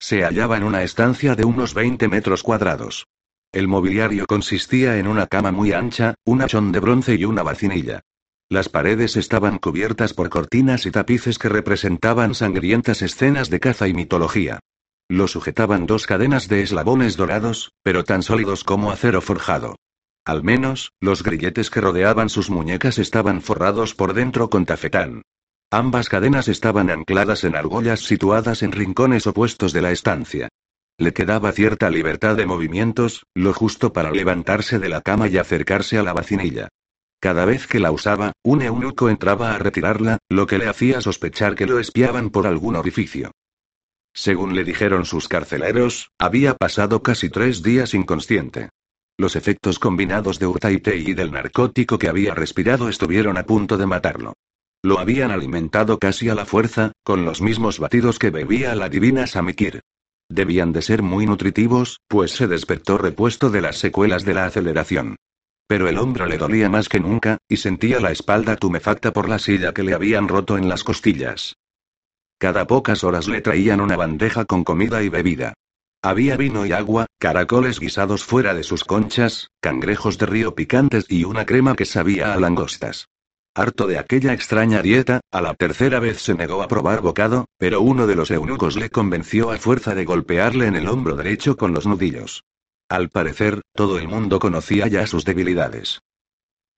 Se 0.00 0.22
hallaba 0.22 0.56
en 0.56 0.62
una 0.62 0.84
estancia 0.84 1.34
de 1.34 1.44
unos 1.44 1.74
20 1.74 2.08
metros 2.08 2.42
cuadrados. 2.42 3.04
El 3.50 3.66
mobiliario 3.66 4.26
consistía 4.26 4.98
en 4.98 5.06
una 5.06 5.26
cama 5.26 5.52
muy 5.52 5.72
ancha, 5.72 6.14
un 6.24 6.42
hachón 6.42 6.70
de 6.70 6.80
bronce 6.80 7.14
y 7.14 7.24
una 7.24 7.42
vacinilla. 7.42 8.02
Las 8.50 8.68
paredes 8.68 9.16
estaban 9.16 9.58
cubiertas 9.58 10.12
por 10.12 10.28
cortinas 10.28 10.84
y 10.84 10.90
tapices 10.90 11.38
que 11.38 11.48
representaban 11.48 12.34
sangrientas 12.34 13.00
escenas 13.00 13.48
de 13.48 13.58
caza 13.58 13.88
y 13.88 13.94
mitología. 13.94 14.60
Lo 15.08 15.28
sujetaban 15.28 15.86
dos 15.86 16.06
cadenas 16.06 16.48
de 16.48 16.62
eslabones 16.62 17.16
dorados, 17.16 17.72
pero 17.82 18.04
tan 18.04 18.22
sólidos 18.22 18.64
como 18.64 18.90
acero 18.90 19.22
forjado. 19.22 19.76
Al 20.26 20.42
menos, 20.42 20.92
los 21.00 21.22
grilletes 21.22 21.70
que 21.70 21.80
rodeaban 21.80 22.28
sus 22.28 22.50
muñecas 22.50 22.98
estaban 22.98 23.40
forrados 23.40 23.94
por 23.94 24.12
dentro 24.12 24.50
con 24.50 24.66
tafetán. 24.66 25.22
Ambas 25.70 26.10
cadenas 26.10 26.48
estaban 26.48 26.90
ancladas 26.90 27.44
en 27.44 27.56
argollas 27.56 28.00
situadas 28.00 28.62
en 28.62 28.72
rincones 28.72 29.26
opuestos 29.26 29.72
de 29.72 29.80
la 29.80 29.90
estancia. 29.90 30.48
Le 30.98 31.12
quedaba 31.12 31.52
cierta 31.52 31.90
libertad 31.90 32.36
de 32.36 32.44
movimientos, 32.44 33.24
lo 33.32 33.54
justo 33.54 33.92
para 33.92 34.10
levantarse 34.10 34.80
de 34.80 34.88
la 34.88 35.00
cama 35.00 35.28
y 35.28 35.38
acercarse 35.38 35.96
a 35.96 36.02
la 36.02 36.12
vacinilla. 36.12 36.68
Cada 37.20 37.44
vez 37.44 37.68
que 37.68 37.78
la 37.78 37.92
usaba, 37.92 38.32
un 38.42 38.62
eunuco 38.62 39.08
entraba 39.08 39.54
a 39.54 39.58
retirarla, 39.58 40.18
lo 40.28 40.48
que 40.48 40.58
le 40.58 40.68
hacía 40.68 41.00
sospechar 41.00 41.54
que 41.54 41.66
lo 41.66 41.78
espiaban 41.78 42.30
por 42.30 42.48
algún 42.48 42.74
orificio. 42.74 43.30
Según 44.12 44.56
le 44.56 44.64
dijeron 44.64 45.04
sus 45.04 45.28
carceleros, 45.28 46.10
había 46.18 46.54
pasado 46.54 47.00
casi 47.00 47.30
tres 47.30 47.62
días 47.62 47.94
inconsciente. 47.94 48.70
Los 49.16 49.36
efectos 49.36 49.78
combinados 49.78 50.40
de 50.40 50.46
urtaite 50.46 50.96
y 50.96 51.14
del 51.14 51.30
narcótico 51.30 51.98
que 51.98 52.08
había 52.08 52.34
respirado 52.34 52.88
estuvieron 52.88 53.38
a 53.38 53.44
punto 53.44 53.76
de 53.76 53.86
matarlo. 53.86 54.34
Lo 54.82 54.98
habían 54.98 55.30
alimentado 55.30 55.98
casi 55.98 56.28
a 56.28 56.34
la 56.34 56.46
fuerza, 56.46 56.90
con 57.04 57.24
los 57.24 57.40
mismos 57.40 57.78
batidos 57.78 58.18
que 58.18 58.30
bebía 58.30 58.74
la 58.74 58.88
divina 58.88 59.28
Samikir. 59.28 59.80
Debían 60.28 60.72
de 60.72 60.82
ser 60.82 61.02
muy 61.02 61.26
nutritivos, 61.26 62.00
pues 62.06 62.32
se 62.32 62.46
despertó 62.46 62.98
repuesto 62.98 63.50
de 63.50 63.62
las 63.62 63.78
secuelas 63.78 64.24
de 64.24 64.34
la 64.34 64.44
aceleración. 64.44 65.16
Pero 65.66 65.88
el 65.88 65.98
hombro 65.98 66.26
le 66.26 66.38
dolía 66.38 66.68
más 66.68 66.88
que 66.88 67.00
nunca, 67.00 67.38
y 67.48 67.56
sentía 67.56 68.00
la 68.00 68.10
espalda 68.10 68.56
tumefacta 68.56 69.12
por 69.12 69.28
la 69.28 69.38
silla 69.38 69.72
que 69.72 69.82
le 69.82 69.94
habían 69.94 70.28
roto 70.28 70.58
en 70.58 70.68
las 70.68 70.84
costillas. 70.84 71.56
Cada 72.38 72.66
pocas 72.66 73.04
horas 73.04 73.26
le 73.26 73.40
traían 73.40 73.80
una 73.80 73.96
bandeja 73.96 74.44
con 74.44 74.64
comida 74.64 75.02
y 75.02 75.08
bebida. 75.08 75.54
Había 76.02 76.36
vino 76.36 76.64
y 76.64 76.72
agua, 76.72 77.06
caracoles 77.18 77.80
guisados 77.80 78.22
fuera 78.22 78.54
de 78.54 78.62
sus 78.62 78.84
conchas, 78.84 79.50
cangrejos 79.60 80.16
de 80.18 80.26
río 80.26 80.54
picantes 80.54 81.06
y 81.08 81.24
una 81.24 81.44
crema 81.44 81.74
que 81.74 81.84
sabía 81.84 82.32
a 82.32 82.36
langostas. 82.38 83.08
Harto 83.58 83.88
de 83.88 83.98
aquella 83.98 84.34
extraña 84.34 84.82
dieta, 84.82 85.20
a 85.32 85.40
la 85.40 85.52
tercera 85.52 85.98
vez 85.98 86.22
se 86.22 86.32
negó 86.32 86.62
a 86.62 86.68
probar 86.68 87.00
bocado, 87.00 87.46
pero 87.58 87.80
uno 87.80 88.06
de 88.06 88.14
los 88.14 88.30
eunucos 88.30 88.76
le 88.76 88.88
convenció 88.88 89.50
a 89.50 89.58
fuerza 89.58 89.96
de 89.96 90.04
golpearle 90.04 90.68
en 90.68 90.76
el 90.76 90.86
hombro 90.86 91.16
derecho 91.16 91.56
con 91.56 91.74
los 91.74 91.84
nudillos. 91.84 92.44
Al 92.88 93.08
parecer, 93.08 93.62
todo 93.74 93.98
el 93.98 94.06
mundo 94.06 94.38
conocía 94.38 94.86
ya 94.86 95.08
sus 95.08 95.24
debilidades. 95.24 96.02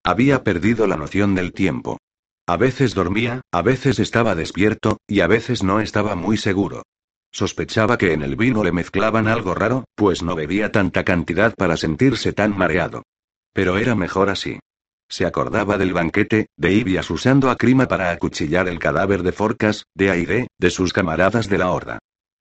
Había 0.02 0.42
perdido 0.42 0.86
la 0.86 0.96
noción 0.96 1.34
del 1.34 1.52
tiempo. 1.52 1.98
A 2.46 2.56
veces 2.56 2.94
dormía, 2.94 3.42
a 3.52 3.60
veces 3.60 3.98
estaba 3.98 4.34
despierto, 4.34 4.96
y 5.06 5.20
a 5.20 5.26
veces 5.26 5.62
no 5.62 5.80
estaba 5.80 6.14
muy 6.14 6.38
seguro. 6.38 6.84
Sospechaba 7.30 7.98
que 7.98 8.14
en 8.14 8.22
el 8.22 8.36
vino 8.36 8.64
le 8.64 8.72
mezclaban 8.72 9.28
algo 9.28 9.54
raro, 9.54 9.84
pues 9.96 10.22
no 10.22 10.34
bebía 10.34 10.72
tanta 10.72 11.04
cantidad 11.04 11.54
para 11.56 11.76
sentirse 11.76 12.32
tan 12.32 12.56
mareado. 12.56 13.02
Pero 13.52 13.76
era 13.76 13.94
mejor 13.94 14.30
así. 14.30 14.58
Se 15.10 15.26
acordaba 15.26 15.76
del 15.76 15.92
banquete, 15.92 16.46
de 16.56 16.72
Ibias 16.72 17.10
usando 17.10 17.50
a 17.50 17.56
Crima 17.56 17.88
para 17.88 18.12
acuchillar 18.12 18.68
el 18.68 18.78
cadáver 18.78 19.24
de 19.24 19.32
Forcas, 19.32 19.86
de 19.92 20.10
Aire, 20.10 20.46
de 20.56 20.70
sus 20.70 20.92
camaradas 20.92 21.48
de 21.48 21.58
la 21.58 21.72
horda. 21.72 21.98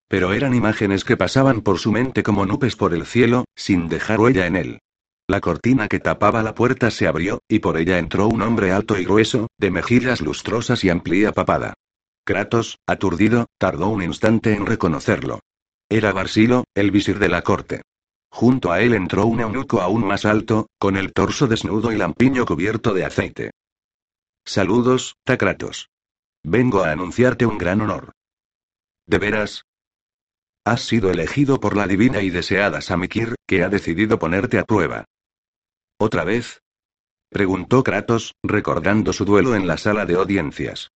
Pero 0.08 0.34
eran 0.34 0.54
imágenes 0.54 1.04
que 1.04 1.18
pasaban 1.18 1.62
por 1.62 1.80
su 1.80 1.92
mente 1.92 2.22
como 2.22 2.46
nubes 2.46 2.76
por 2.76 2.94
el 2.94 3.08
cielo, 3.08 3.46
sin 3.56 3.90
dejar 3.90 4.20
huella 4.20 4.46
en 4.46 4.56
él. 4.56 4.80
La 5.28 5.42
cortina 5.42 5.88
que 5.88 6.00
tapaba 6.00 6.44
la 6.44 6.54
puerta 6.54 6.92
se 6.92 7.08
abrió, 7.08 7.42
y 7.48 7.60
por 7.60 7.76
ella 7.78 7.98
entró 7.98 8.28
un 8.28 8.42
hombre 8.44 8.72
alto 8.72 9.00
y 9.00 9.04
grueso, 9.04 9.48
de 9.58 9.72
mejillas 9.72 10.22
lustrosas 10.22 10.84
y 10.84 10.90
amplia 10.90 11.32
papada. 11.32 11.74
Kratos, 12.24 12.78
aturdido, 12.86 13.48
tardó 13.58 13.90
un 13.90 14.04
instante 14.04 14.54
en 14.54 14.68
reconocerlo. 14.68 15.40
Era 15.90 16.14
Barsilo, 16.14 16.66
el 16.76 16.92
visir 16.92 17.18
de 17.18 17.30
la 17.30 17.42
corte. 17.42 17.82
Junto 18.32 18.72
a 18.72 18.82
él 18.82 18.94
entró 18.94 19.26
un 19.26 19.42
eunuco 19.42 19.82
aún 19.82 20.06
más 20.06 20.26
alto, 20.26 20.68
con 20.80 20.98
el 20.98 21.14
torso 21.14 21.48
desnudo 21.48 21.92
y 21.92 21.98
lampiño 21.98 22.46
cubierto 22.46 22.94
de 22.94 23.06
aceite. 23.06 23.52
Saludos, 24.46 25.16
Takratos. 25.24 25.90
Vengo 26.44 26.84
a 26.84 26.92
anunciarte 26.92 27.46
un 27.46 27.58
gran 27.58 27.82
honor. 27.82 28.14
¿De 29.06 29.18
veras? 29.18 29.66
Has 30.66 30.82
sido 30.82 31.10
elegido 31.10 31.60
por 31.60 31.76
la 31.76 31.88
divina 31.88 32.22
y 32.22 32.30
deseada 32.30 32.82
Samikir, 32.82 33.36
que 33.48 33.64
ha 33.64 33.70
decidido 33.70 34.20
ponerte 34.20 34.60
a 34.60 34.64
prueba. 34.64 35.06
¿Otra 35.98 36.24
vez? 36.24 36.62
preguntó 37.30 37.84
Kratos, 37.84 38.36
recordando 38.44 39.14
su 39.14 39.26
duelo 39.26 39.56
en 39.56 39.68
la 39.68 39.78
sala 39.78 40.06
de 40.06 40.16
audiencias. 40.16 40.92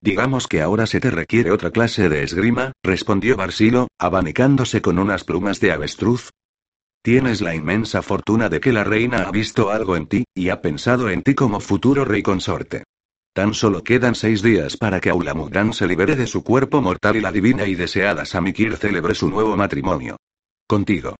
Digamos 0.00 0.46
que 0.46 0.62
ahora 0.62 0.86
se 0.86 1.00
te 1.00 1.10
requiere 1.10 1.50
otra 1.50 1.70
clase 1.70 2.08
de 2.08 2.22
esgrima, 2.22 2.72
respondió 2.84 3.36
Barsilo, 3.36 3.88
abanicándose 3.98 4.80
con 4.80 4.98
unas 4.98 5.24
plumas 5.24 5.60
de 5.60 5.72
avestruz. 5.72 6.30
Tienes 7.02 7.40
la 7.40 7.54
inmensa 7.54 8.02
fortuna 8.02 8.48
de 8.48 8.60
que 8.60 8.72
la 8.72 8.84
reina 8.84 9.22
ha 9.22 9.30
visto 9.30 9.70
algo 9.70 9.96
en 9.96 10.06
ti, 10.06 10.24
y 10.34 10.50
ha 10.50 10.60
pensado 10.60 11.10
en 11.10 11.22
ti 11.22 11.34
como 11.34 11.60
futuro 11.60 12.04
rey 12.04 12.22
consorte. 12.22 12.84
Tan 13.32 13.54
solo 13.54 13.84
quedan 13.84 14.14
seis 14.14 14.42
días 14.42 14.76
para 14.76 15.00
que 15.00 15.10
Aulamudán 15.10 15.72
se 15.72 15.86
libere 15.86 16.16
de 16.16 16.26
su 16.26 16.42
cuerpo 16.42 16.80
mortal 16.80 17.16
y 17.16 17.20
la 17.20 17.32
divina 17.32 17.66
y 17.66 17.74
deseada 17.74 18.24
Samikir 18.24 18.76
celebre 18.76 19.14
su 19.14 19.28
nuevo 19.28 19.56
matrimonio. 19.56 20.16
Contigo. 20.66 21.16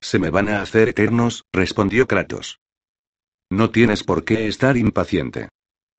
Se 0.00 0.18
me 0.18 0.30
van 0.30 0.48
a 0.48 0.62
hacer 0.62 0.88
eternos, 0.88 1.44
respondió 1.52 2.06
Kratos. 2.06 2.58
No 3.50 3.70
tienes 3.70 4.02
por 4.02 4.24
qué 4.24 4.48
estar 4.48 4.76
impaciente. 4.76 5.48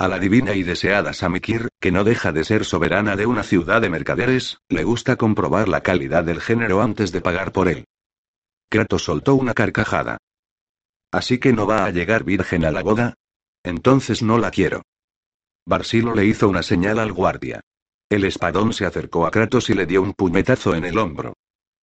A 0.01 0.07
la 0.07 0.17
divina 0.17 0.55
y 0.55 0.63
deseada 0.63 1.13
Samikir, 1.13 1.67
que 1.79 1.91
no 1.91 2.03
deja 2.03 2.31
de 2.31 2.43
ser 2.43 2.65
soberana 2.65 3.15
de 3.15 3.27
una 3.27 3.43
ciudad 3.43 3.81
de 3.81 3.91
mercaderes, 3.91 4.57
le 4.67 4.83
gusta 4.83 5.15
comprobar 5.15 5.67
la 5.67 5.81
calidad 5.81 6.23
del 6.23 6.41
género 6.41 6.81
antes 6.81 7.11
de 7.11 7.21
pagar 7.21 7.51
por 7.51 7.67
él. 7.67 7.85
Kratos 8.67 9.03
soltó 9.03 9.35
una 9.35 9.53
carcajada. 9.53 10.17
¿Así 11.11 11.37
que 11.37 11.53
no 11.53 11.67
va 11.67 11.85
a 11.85 11.91
llegar 11.91 12.23
virgen 12.23 12.65
a 12.65 12.71
la 12.71 12.81
boda? 12.81 13.13
Entonces 13.61 14.23
no 14.23 14.39
la 14.39 14.49
quiero. 14.49 14.81
Barsilo 15.67 16.15
le 16.15 16.25
hizo 16.25 16.49
una 16.49 16.63
señal 16.63 16.97
al 16.97 17.13
guardia. 17.13 17.61
El 18.09 18.23
espadón 18.23 18.73
se 18.73 18.87
acercó 18.87 19.27
a 19.27 19.29
Kratos 19.29 19.69
y 19.69 19.75
le 19.75 19.85
dio 19.85 20.01
un 20.01 20.13
puñetazo 20.13 20.73
en 20.73 20.85
el 20.85 20.97
hombro. 20.97 21.33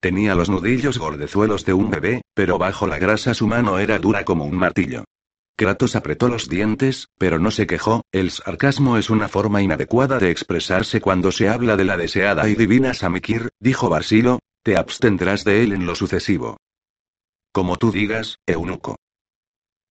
Tenía 0.00 0.34
los 0.34 0.50
nudillos 0.50 0.98
gordezuelos 0.98 1.64
de 1.64 1.72
un 1.72 1.88
bebé, 1.88 2.22
pero 2.34 2.58
bajo 2.58 2.88
la 2.88 2.98
grasa 2.98 3.32
su 3.32 3.46
mano 3.46 3.78
era 3.78 4.00
dura 4.00 4.24
como 4.24 4.44
un 4.44 4.56
martillo. 4.56 5.04
Kratos 5.58 5.96
apretó 5.96 6.28
los 6.28 6.48
dientes, 6.48 7.08
pero 7.18 7.40
no 7.40 7.50
se 7.50 7.66
quejó, 7.66 8.02
el 8.12 8.30
sarcasmo 8.30 8.96
es 8.96 9.10
una 9.10 9.26
forma 9.26 9.60
inadecuada 9.60 10.20
de 10.20 10.30
expresarse 10.30 11.00
cuando 11.00 11.32
se 11.32 11.48
habla 11.48 11.76
de 11.76 11.82
la 11.82 11.96
deseada 11.96 12.48
y 12.48 12.54
divina 12.54 12.94
Samikir, 12.94 13.48
dijo 13.58 13.88
Barsilo, 13.88 14.38
te 14.62 14.76
abstendrás 14.76 15.42
de 15.42 15.64
él 15.64 15.72
en 15.72 15.84
lo 15.84 15.96
sucesivo. 15.96 16.58
Como 17.50 17.76
tú 17.76 17.90
digas, 17.90 18.38
eunuco. 18.46 18.94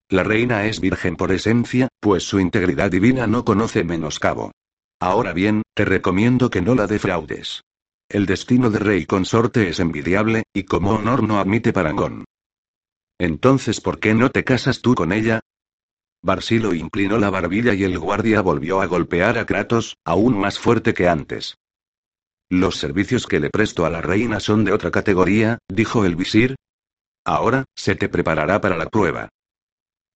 La 0.08 0.22
reina 0.22 0.64
es 0.64 0.80
virgen 0.80 1.16
por 1.16 1.32
esencia, 1.32 1.88
pues 2.00 2.22
su 2.22 2.40
integridad 2.40 2.90
divina 2.90 3.26
no 3.26 3.44
conoce 3.44 3.84
menoscabo. 3.84 4.52
Ahora 5.00 5.34
bien, 5.34 5.60
te 5.74 5.84
recomiendo 5.84 6.48
que 6.48 6.62
no 6.62 6.74
la 6.74 6.86
defraudes. 6.86 7.60
El 8.08 8.24
destino 8.24 8.70
de 8.70 8.78
rey 8.78 9.04
consorte 9.04 9.68
es 9.68 9.80
envidiable, 9.80 10.44
y 10.54 10.62
como 10.62 10.92
honor 10.92 11.22
no 11.24 11.38
admite 11.38 11.74
parangón. 11.74 12.24
Entonces, 13.18 13.82
¿por 13.82 14.00
qué 14.00 14.14
no 14.14 14.30
te 14.30 14.44
casas 14.44 14.80
tú 14.80 14.94
con 14.94 15.12
ella? 15.12 15.40
Barsilo 16.22 16.74
inclinó 16.74 17.18
la 17.18 17.30
barbilla 17.30 17.74
y 17.74 17.84
el 17.84 17.98
guardia 17.98 18.40
volvió 18.40 18.80
a 18.80 18.86
golpear 18.86 19.38
a 19.38 19.46
Kratos, 19.46 19.96
aún 20.04 20.38
más 20.38 20.58
fuerte 20.58 20.94
que 20.94 21.08
antes. 21.08 21.56
Los 22.50 22.76
servicios 22.76 23.26
que 23.26 23.40
le 23.40 23.50
presto 23.50 23.84
a 23.84 23.90
la 23.90 24.00
reina 24.00 24.40
son 24.40 24.64
de 24.64 24.72
otra 24.72 24.90
categoría, 24.90 25.58
dijo 25.68 26.04
el 26.04 26.16
visir. 26.16 26.56
Ahora, 27.24 27.64
se 27.74 27.94
te 27.94 28.08
preparará 28.08 28.60
para 28.60 28.76
la 28.76 28.86
prueba. 28.86 29.28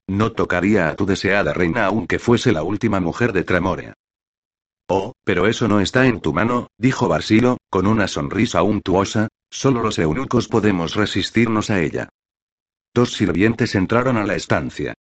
No 0.09 0.33
tocaría 0.33 0.89
a 0.89 0.97
tu 0.97 1.07
deseada 1.07 1.53
reina 1.53 1.87
aunque 1.87 2.19
fuese 2.19 2.53
la 2.53 2.63
última 2.63 3.01
mujer 3.01 3.33
de 3.33 3.45
Tramorea. 3.45 3.95
Oh, 4.89 5.13
pero 5.25 5.47
eso 5.47 5.69
no 5.69 5.81
está 5.81 6.07
en 6.07 6.21
tu 6.21 6.33
mano, 6.33 6.69
dijo 6.77 7.09
Barsilo, 7.09 7.59
con 7.71 7.87
una 7.87 8.09
sonrisa 8.09 8.63
untuosa, 8.63 9.29
solo 9.51 9.83
los 9.83 9.99
eunucos 9.99 10.49
podemos 10.49 10.95
resistirnos 10.95 11.71
a 11.71 11.81
ella. 11.81 12.09
Dos 12.95 13.13
sirvientes 13.13 13.75
entraron 13.75 14.17
a 14.17 14.27
la 14.27 14.35
estancia. 14.35 14.95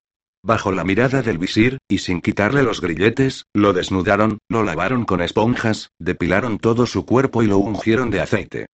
Bajo 0.44 0.72
la 0.72 0.83
mirada 0.83 1.22
del 1.22 1.38
visir, 1.38 1.78
y 1.88 1.98
sin 1.98 2.20
quitarle 2.20 2.64
los 2.64 2.81
grilletes, 2.81 3.44
lo 3.55 3.72
desnudaron, 3.72 4.38
lo 4.48 4.64
lavaron 4.64 5.05
con 5.05 5.20
esponjas, 5.22 5.90
depilaron 6.00 6.59
todo 6.59 6.87
su 6.87 7.07
cuerpo 7.07 7.44
y 7.44 7.46
lo 7.46 7.59
ungieron 7.59 8.11
de 8.11 8.20
aceite. 8.20 8.66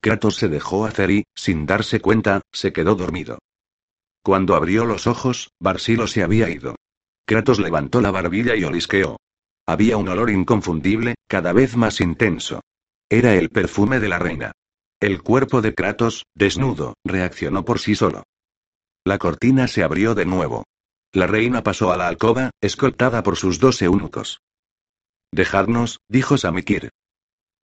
Kratos 0.00 0.36
se 0.36 0.48
dejó 0.48 0.86
hacer 0.86 1.10
y, 1.10 1.24
sin 1.34 1.66
darse 1.66 2.00
cuenta, 2.00 2.42
se 2.52 2.72
quedó 2.72 2.94
dormido. 2.94 3.38
Cuando 4.22 4.54
abrió 4.54 4.84
los 4.84 5.08
ojos, 5.08 5.50
Barsilo 5.60 6.06
se 6.06 6.22
había 6.22 6.48
ido. 6.48 6.76
Kratos 7.26 7.58
levantó 7.58 8.00
la 8.00 8.12
barbilla 8.12 8.54
y 8.54 8.62
olisqueó. 8.62 9.16
Había 9.66 9.96
un 9.96 10.08
olor 10.08 10.30
inconfundible, 10.30 11.16
cada 11.26 11.52
vez 11.52 11.76
más 11.76 12.00
intenso. 12.00 12.60
Era 13.08 13.34
el 13.34 13.50
perfume 13.50 13.98
de 13.98 14.08
la 14.08 14.20
reina. 14.20 14.52
El 15.00 15.22
cuerpo 15.22 15.60
de 15.60 15.74
Kratos, 15.74 16.24
desnudo, 16.34 16.94
reaccionó 17.04 17.64
por 17.64 17.80
sí 17.80 17.96
solo. 17.96 18.22
La 19.04 19.18
cortina 19.18 19.66
se 19.66 19.82
abrió 19.82 20.14
de 20.14 20.24
nuevo. 20.24 20.64
La 21.16 21.26
reina 21.26 21.62
pasó 21.62 21.92
a 21.92 21.96
la 21.96 22.08
alcoba, 22.08 22.50
escoltada 22.60 23.22
por 23.22 23.38
sus 23.38 23.58
dos 23.58 23.80
eunucos. 23.80 24.42
Dejadnos, 25.32 26.00
dijo 26.10 26.36
Samikir. 26.36 26.90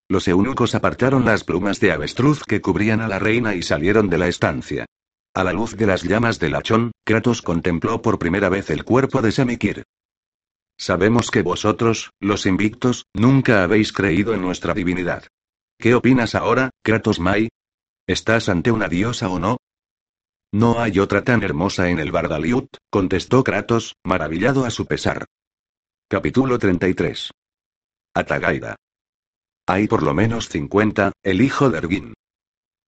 Los 0.10 0.28
eunucos 0.28 0.74
apartaron 0.74 1.24
las 1.24 1.44
plumas 1.44 1.80
de 1.80 1.92
avestruz 1.92 2.44
que 2.46 2.62
cubrían 2.62 3.00
a 3.00 3.08
la 3.08 3.20
reina 3.20 3.54
y 3.54 3.62
salieron 3.62 4.10
de 4.10 4.18
la 4.18 4.28
estancia. 4.28 4.88
A 5.36 5.44
la 5.44 5.54
luz 5.54 5.78
de 5.78 5.86
las 5.86 6.02
llamas 6.02 6.39
del 6.39 6.56
hachón, 6.56 6.94
Kratos 7.06 7.44
contempló 7.44 8.02
por 8.02 8.18
primera 8.18 8.50
vez 8.50 8.72
el 8.72 8.84
cuerpo 8.84 9.22
de 9.22 9.32
Samikir. 9.32 9.84
Sabemos 10.76 11.30
que 11.30 11.44
vosotros, 11.44 12.10
los 12.20 12.48
invictos, 12.48 13.06
nunca 13.13 13.62
habéis 13.62 13.94
creído 13.94 14.34
en 14.34 14.42
nuestra 14.42 14.74
divinidad. 14.74 15.28
¿Qué 15.78 15.94
opinas 15.94 16.34
ahora, 16.34 16.72
Kratos 16.84 17.20
Mai? 17.20 17.50
¿Estás 18.08 18.50
ante 18.50 18.72
una 18.72 18.88
diosa 18.88 19.30
o 19.30 19.38
no? 19.38 19.58
No 20.54 20.80
hay 20.80 21.00
otra 21.00 21.24
tan 21.24 21.42
hermosa 21.42 21.89
en 21.89 21.98
el 21.98 22.12
Bardaliut, 22.12 22.78
contestó 22.92 23.44
Kratos, 23.44 23.96
maravillado 24.04 24.66
a 24.66 24.70
su 24.70 24.86
pesar. 24.86 25.26
Capítulo 26.08 26.60
33. 26.60 27.32
Atagaida. 28.13 28.76
Hay 29.66 29.88
por 29.88 30.04
lo 30.04 30.13
menos 30.13 30.50
50, 30.50 31.12
el 31.24 31.42
hijo 31.42 31.72
de 31.72 31.80
Ergin. 31.80 32.13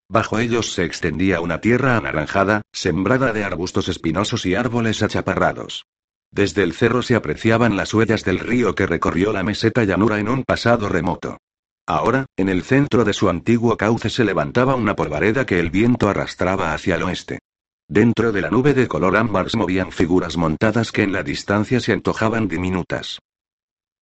Bajo 0.08 0.38
ellos 0.38 0.74
se 0.74 0.86
extendía 0.86 1.42
una 1.42 1.60
tierra 1.60 1.98
anaranjada, 1.98 2.62
sembrada 2.72 3.34
de 3.34 3.44
arbustos 3.44 3.90
espinosos 3.90 4.46
y 4.46 4.54
árboles 4.54 5.02
achaparrados. 5.02 5.88
Desde 6.30 6.62
el 6.62 6.74
cerro 6.74 7.02
se 7.02 7.16
apreciaban 7.16 7.76
las 7.76 7.96
huellas 7.96 8.24
del 8.24 8.38
río 8.38 8.76
que 8.76 8.86
recorrió 8.86 9.34
la 9.34 9.42
meseta 9.42 9.86
llanura 9.86 10.20
en 10.20 10.30
un 10.30 10.44
pasado 10.44 10.88
remoto. 10.88 11.40
Ahora, 11.88 12.28
en 12.38 12.50
el 12.50 12.62
centro 12.62 13.04
de 13.04 13.14
su 13.14 13.28
antiguo 13.28 13.76
cauce 13.76 14.12
se 14.12 14.24
levantaba 14.24 14.76
una 14.76 14.96
polvareda 14.96 15.48
que 15.48 15.60
el 15.60 15.72
viento 15.72 16.10
arrastraba 16.10 16.72
hacia 16.72 16.98
el 16.98 17.02
oeste. 17.02 17.40
Dentro 17.88 18.32
de 18.32 18.42
la 18.42 18.50
nube 18.50 18.74
de 18.74 18.88
color 18.88 19.16
ámbar 19.16 19.52
se 19.52 19.58
movían 19.58 19.92
figuras 19.92 20.38
montadas 20.38 20.92
que 20.92 21.04
en 21.04 21.14
la 21.14 21.22
distancia 21.22 21.80
se 21.80 21.94
antojaban 21.94 22.48
diminutas. 22.48 23.20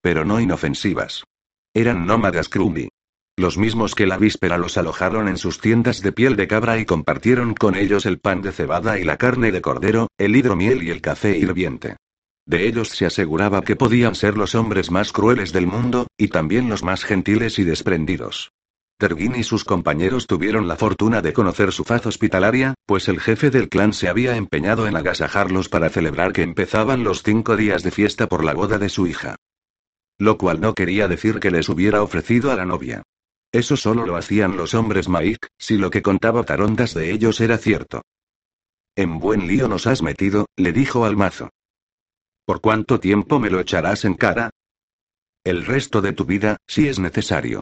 Pero 0.01 0.23
no 0.23 0.39
inofensivas. 0.39 1.25
Eran 1.73 2.05
nómadas 2.05 2.47
Krumi. 2.47 2.87
Los 3.35 3.57
mismos 3.57 3.95
que 3.95 4.05
la 4.05 4.17
víspera 4.17 4.57
los 4.57 4.77
alojaron 4.77 5.27
en 5.27 5.37
sus 5.37 5.59
tiendas 5.59 6.01
de 6.01 6.11
piel 6.11 6.35
de 6.35 6.47
cabra 6.47 6.77
y 6.77 6.85
compartieron 6.85 7.55
con 7.55 7.75
ellos 7.75 8.05
el 8.05 8.19
pan 8.19 8.41
de 8.41 8.51
cebada 8.51 8.99
y 8.99 9.03
la 9.03 9.17
carne 9.17 9.51
de 9.51 9.61
cordero, 9.61 10.07
el 10.17 10.35
hidromiel 10.35 10.83
y 10.83 10.91
el 10.91 11.01
café 11.01 11.37
hirviente. 11.37 11.97
De 12.45 12.67
ellos 12.67 12.89
se 12.89 13.05
aseguraba 13.05 13.63
que 13.63 13.75
podían 13.75 14.15
ser 14.15 14.37
los 14.37 14.53
hombres 14.53 14.91
más 14.91 15.11
crueles 15.11 15.51
del 15.51 15.65
mundo, 15.65 16.07
y 16.17 16.27
también 16.27 16.69
los 16.69 16.83
más 16.83 17.03
gentiles 17.03 17.57
y 17.57 17.63
desprendidos. 17.63 18.51
Tergin 19.03 19.35
y 19.35 19.43
sus 19.43 19.65
compañeros 19.65 20.27
tuvieron 20.27 20.69
la 20.69 20.77
fortuna 20.77 21.21
de 21.21 21.33
conocer 21.33 21.73
su 21.73 21.83
faz 21.83 22.05
hospitalaria, 22.05 22.73
pues 22.85 23.09
el 23.09 23.19
jefe 23.19 23.49
del 23.49 23.67
clan 23.67 23.91
se 23.91 24.07
había 24.07 24.37
empeñado 24.37 24.87
en 24.87 24.95
agasajarlos 24.95 25.67
para 25.67 25.89
celebrar 25.89 26.31
que 26.31 26.41
empezaban 26.41 27.03
los 27.03 27.21
cinco 27.21 27.57
días 27.57 27.83
de 27.83 27.91
fiesta 27.91 28.27
por 28.27 28.45
la 28.45 28.53
boda 28.53 28.77
de 28.77 28.87
su 28.87 29.05
hija. 29.05 29.35
Lo 30.17 30.37
cual 30.37 30.61
no 30.61 30.73
quería 30.73 31.09
decir 31.09 31.41
que 31.41 31.51
les 31.51 31.67
hubiera 31.67 32.01
ofrecido 32.01 32.49
a 32.49 32.55
la 32.55 32.65
novia. 32.65 33.03
Eso 33.51 33.75
solo 33.75 34.05
lo 34.05 34.15
hacían 34.15 34.55
los 34.55 34.73
hombres 34.73 35.09
Maik, 35.09 35.47
si 35.57 35.75
lo 35.75 35.89
que 35.89 36.01
contaba 36.01 36.45
Tarondas 36.45 36.93
de 36.93 37.11
ellos 37.11 37.41
era 37.41 37.57
cierto. 37.57 38.03
En 38.95 39.19
buen 39.19 39.47
lío 39.47 39.67
nos 39.67 39.85
has 39.85 40.01
metido, 40.01 40.45
le 40.55 40.71
dijo 40.71 41.03
al 41.03 41.17
mazo. 41.17 41.49
¿Por 42.45 42.61
cuánto 42.61 43.01
tiempo 43.01 43.37
me 43.37 43.49
lo 43.49 43.59
echarás 43.59 44.05
en 44.05 44.13
cara? 44.13 44.51
El 45.43 45.65
resto 45.65 46.01
de 46.01 46.13
tu 46.13 46.23
vida, 46.23 46.55
si 46.67 46.87
es 46.87 46.99
necesario. 46.99 47.59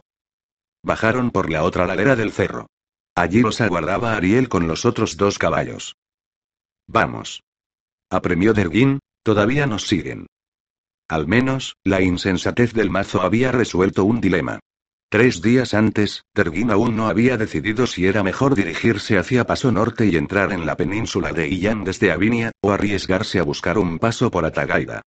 Bajaron 0.82 1.30
por 1.30 1.50
la 1.50 1.62
otra 1.62 1.86
ladera 1.86 2.16
del 2.16 2.32
cerro. 2.32 2.66
Allí 3.14 3.40
los 3.40 3.60
aguardaba 3.60 4.16
Ariel 4.16 4.48
con 4.48 4.66
los 4.66 4.84
otros 4.84 5.16
dos 5.16 5.38
caballos. 5.38 5.96
Vamos. 6.88 7.42
Apremió 8.10 8.52
Derguín, 8.52 8.98
todavía 9.22 9.66
nos 9.66 9.86
siguen. 9.86 10.26
Al 11.08 11.26
menos, 11.26 11.76
la 11.84 12.00
insensatez 12.00 12.72
del 12.72 12.90
mazo 12.90 13.22
había 13.22 13.52
resuelto 13.52 14.04
un 14.04 14.20
dilema. 14.20 14.60
Tres 15.10 15.42
días 15.42 15.74
antes, 15.74 16.24
Terguín 16.32 16.70
aún 16.70 16.96
no 16.96 17.06
había 17.06 17.36
decidido 17.36 17.86
si 17.86 18.06
era 18.06 18.22
mejor 18.22 18.54
dirigirse 18.54 19.18
hacia 19.18 19.44
Paso 19.44 19.70
Norte 19.70 20.06
y 20.06 20.16
entrar 20.16 20.52
en 20.52 20.64
la 20.64 20.76
península 20.76 21.32
de 21.32 21.48
Illán 21.48 21.84
desde 21.84 22.10
Avinia, 22.10 22.50
o 22.62 22.72
arriesgarse 22.72 23.38
a 23.38 23.42
buscar 23.42 23.76
un 23.76 23.98
paso 23.98 24.30
por 24.30 24.46
Atagaida. 24.46 25.02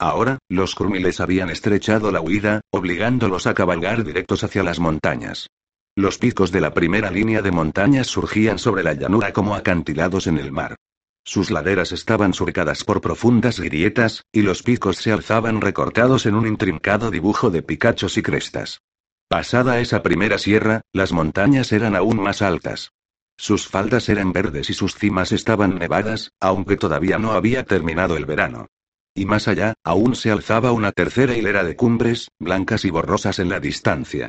Ahora, 0.00 0.38
los 0.48 0.74
Krumiles 0.74 1.20
habían 1.20 1.50
estrechado 1.50 2.10
la 2.10 2.22
huida, 2.22 2.62
obligándolos 2.70 3.46
a 3.46 3.52
cabalgar 3.52 4.02
directos 4.02 4.42
hacia 4.42 4.62
las 4.62 4.80
montañas. 4.80 5.50
Los 5.94 6.16
picos 6.16 6.50
de 6.52 6.62
la 6.62 6.72
primera 6.72 7.10
línea 7.10 7.42
de 7.42 7.50
montañas 7.50 8.06
surgían 8.06 8.58
sobre 8.58 8.82
la 8.82 8.94
llanura 8.94 9.34
como 9.34 9.54
acantilados 9.54 10.26
en 10.26 10.38
el 10.38 10.52
mar. 10.52 10.76
Sus 11.22 11.50
laderas 11.50 11.92
estaban 11.92 12.32
surcadas 12.32 12.82
por 12.82 13.02
profundas 13.02 13.60
grietas, 13.60 14.24
y 14.32 14.40
los 14.40 14.62
picos 14.62 14.96
se 14.96 15.12
alzaban 15.12 15.60
recortados 15.60 16.24
en 16.24 16.34
un 16.34 16.46
intrincado 16.46 17.10
dibujo 17.10 17.50
de 17.50 17.62
picachos 17.62 18.16
y 18.16 18.22
crestas. 18.22 18.80
Pasada 19.28 19.80
esa 19.80 20.02
primera 20.02 20.38
sierra, 20.38 20.80
las 20.94 21.12
montañas 21.12 21.72
eran 21.72 21.94
aún 21.94 22.22
más 22.22 22.40
altas. 22.40 22.92
Sus 23.36 23.68
faldas 23.68 24.08
eran 24.08 24.32
verdes 24.32 24.70
y 24.70 24.72
sus 24.72 24.94
cimas 24.94 25.30
estaban 25.30 25.78
nevadas, 25.78 26.32
aunque 26.40 26.78
todavía 26.78 27.18
no 27.18 27.32
había 27.32 27.64
terminado 27.64 28.16
el 28.16 28.24
verano. 28.24 28.68
Y 29.14 29.24
más 29.24 29.48
allá, 29.48 29.74
aún 29.84 30.14
se 30.14 30.30
alzaba 30.30 30.72
una 30.72 30.92
tercera 30.92 31.36
hilera 31.36 31.64
de 31.64 31.76
cumbres, 31.76 32.28
blancas 32.38 32.84
y 32.84 32.90
borrosas 32.90 33.38
en 33.38 33.48
la 33.48 33.60
distancia. 33.60 34.28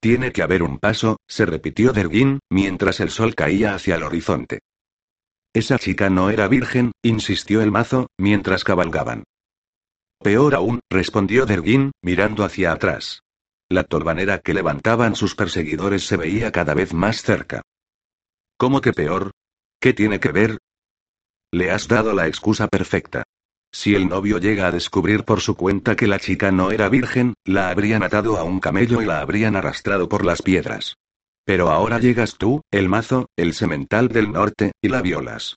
Tiene 0.00 0.30
que 0.32 0.42
haber 0.42 0.62
un 0.62 0.78
paso, 0.78 1.16
se 1.26 1.44
repitió 1.44 1.92
Derguín, 1.92 2.38
mientras 2.50 3.00
el 3.00 3.10
sol 3.10 3.34
caía 3.34 3.74
hacia 3.74 3.96
el 3.96 4.04
horizonte. 4.04 4.60
Esa 5.52 5.78
chica 5.78 6.08
no 6.08 6.30
era 6.30 6.46
virgen, 6.46 6.92
insistió 7.02 7.62
el 7.62 7.72
mazo, 7.72 8.06
mientras 8.16 8.62
cabalgaban. 8.62 9.24
Peor 10.22 10.54
aún, 10.54 10.80
respondió 10.90 11.46
Derguín, 11.46 11.92
mirando 12.02 12.44
hacia 12.44 12.72
atrás. 12.72 13.22
La 13.68 13.84
tolvanera 13.84 14.38
que 14.38 14.54
levantaban 14.54 15.14
sus 15.14 15.34
perseguidores 15.34 16.06
se 16.06 16.16
veía 16.16 16.52
cada 16.52 16.74
vez 16.74 16.94
más 16.94 17.22
cerca. 17.22 17.62
¿Cómo 18.56 18.80
que 18.80 18.92
peor? 18.92 19.32
¿Qué 19.80 19.92
tiene 19.92 20.20
que 20.20 20.32
ver? 20.32 20.58
Le 21.52 21.70
has 21.70 21.88
dado 21.88 22.12
la 22.12 22.28
excusa 22.28 22.68
perfecta. 22.68 23.24
Si 23.70 23.94
el 23.94 24.08
novio 24.08 24.38
llega 24.38 24.66
a 24.66 24.72
descubrir 24.72 25.24
por 25.24 25.40
su 25.40 25.54
cuenta 25.54 25.94
que 25.94 26.06
la 26.06 26.18
chica 26.18 26.50
no 26.50 26.70
era 26.70 26.88
virgen, 26.88 27.34
la 27.44 27.70
habrían 27.70 28.02
atado 28.02 28.38
a 28.38 28.44
un 28.44 28.60
camello 28.60 29.02
y 29.02 29.04
la 29.04 29.20
habrían 29.20 29.56
arrastrado 29.56 30.08
por 30.08 30.24
las 30.24 30.42
piedras. 30.42 30.96
Pero 31.44 31.70
ahora 31.70 31.98
llegas 31.98 32.36
tú, 32.36 32.62
el 32.70 32.88
mazo, 32.88 33.28
el 33.36 33.54
semental 33.54 34.08
del 34.08 34.32
norte, 34.32 34.72
y 34.82 34.88
la 34.88 35.02
violas. 35.02 35.56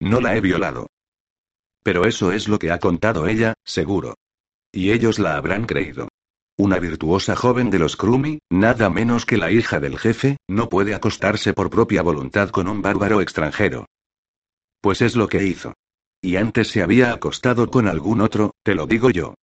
No 0.00 0.20
la 0.20 0.36
he 0.36 0.40
violado. 0.40 0.88
Pero 1.82 2.04
eso 2.04 2.32
es 2.32 2.48
lo 2.48 2.58
que 2.58 2.70
ha 2.70 2.78
contado 2.78 3.26
ella, 3.26 3.54
seguro. 3.64 4.14
Y 4.72 4.92
ellos 4.92 5.18
la 5.18 5.36
habrán 5.36 5.66
creído. 5.66 6.08
Una 6.56 6.78
virtuosa 6.78 7.36
joven 7.36 7.70
de 7.70 7.78
los 7.78 7.96
Krumi, 7.96 8.40
nada 8.50 8.90
menos 8.90 9.24
que 9.24 9.36
la 9.36 9.50
hija 9.50 9.80
del 9.80 9.98
jefe, 9.98 10.36
no 10.46 10.68
puede 10.68 10.94
acostarse 10.94 11.54
por 11.54 11.70
propia 11.70 12.02
voluntad 12.02 12.50
con 12.50 12.68
un 12.68 12.82
bárbaro 12.82 13.20
extranjero. 13.20 13.86
Pues 14.80 15.00
es 15.02 15.16
lo 15.16 15.28
que 15.28 15.44
hizo. 15.44 15.74
Y 16.22 16.36
antes 16.36 16.68
se 16.68 16.82
había 16.82 17.12
acostado 17.12 17.70
con 17.70 17.88
algún 17.88 18.20
otro, 18.20 18.52
te 18.62 18.74
lo 18.74 18.86
digo 18.86 19.10
yo. 19.10 19.34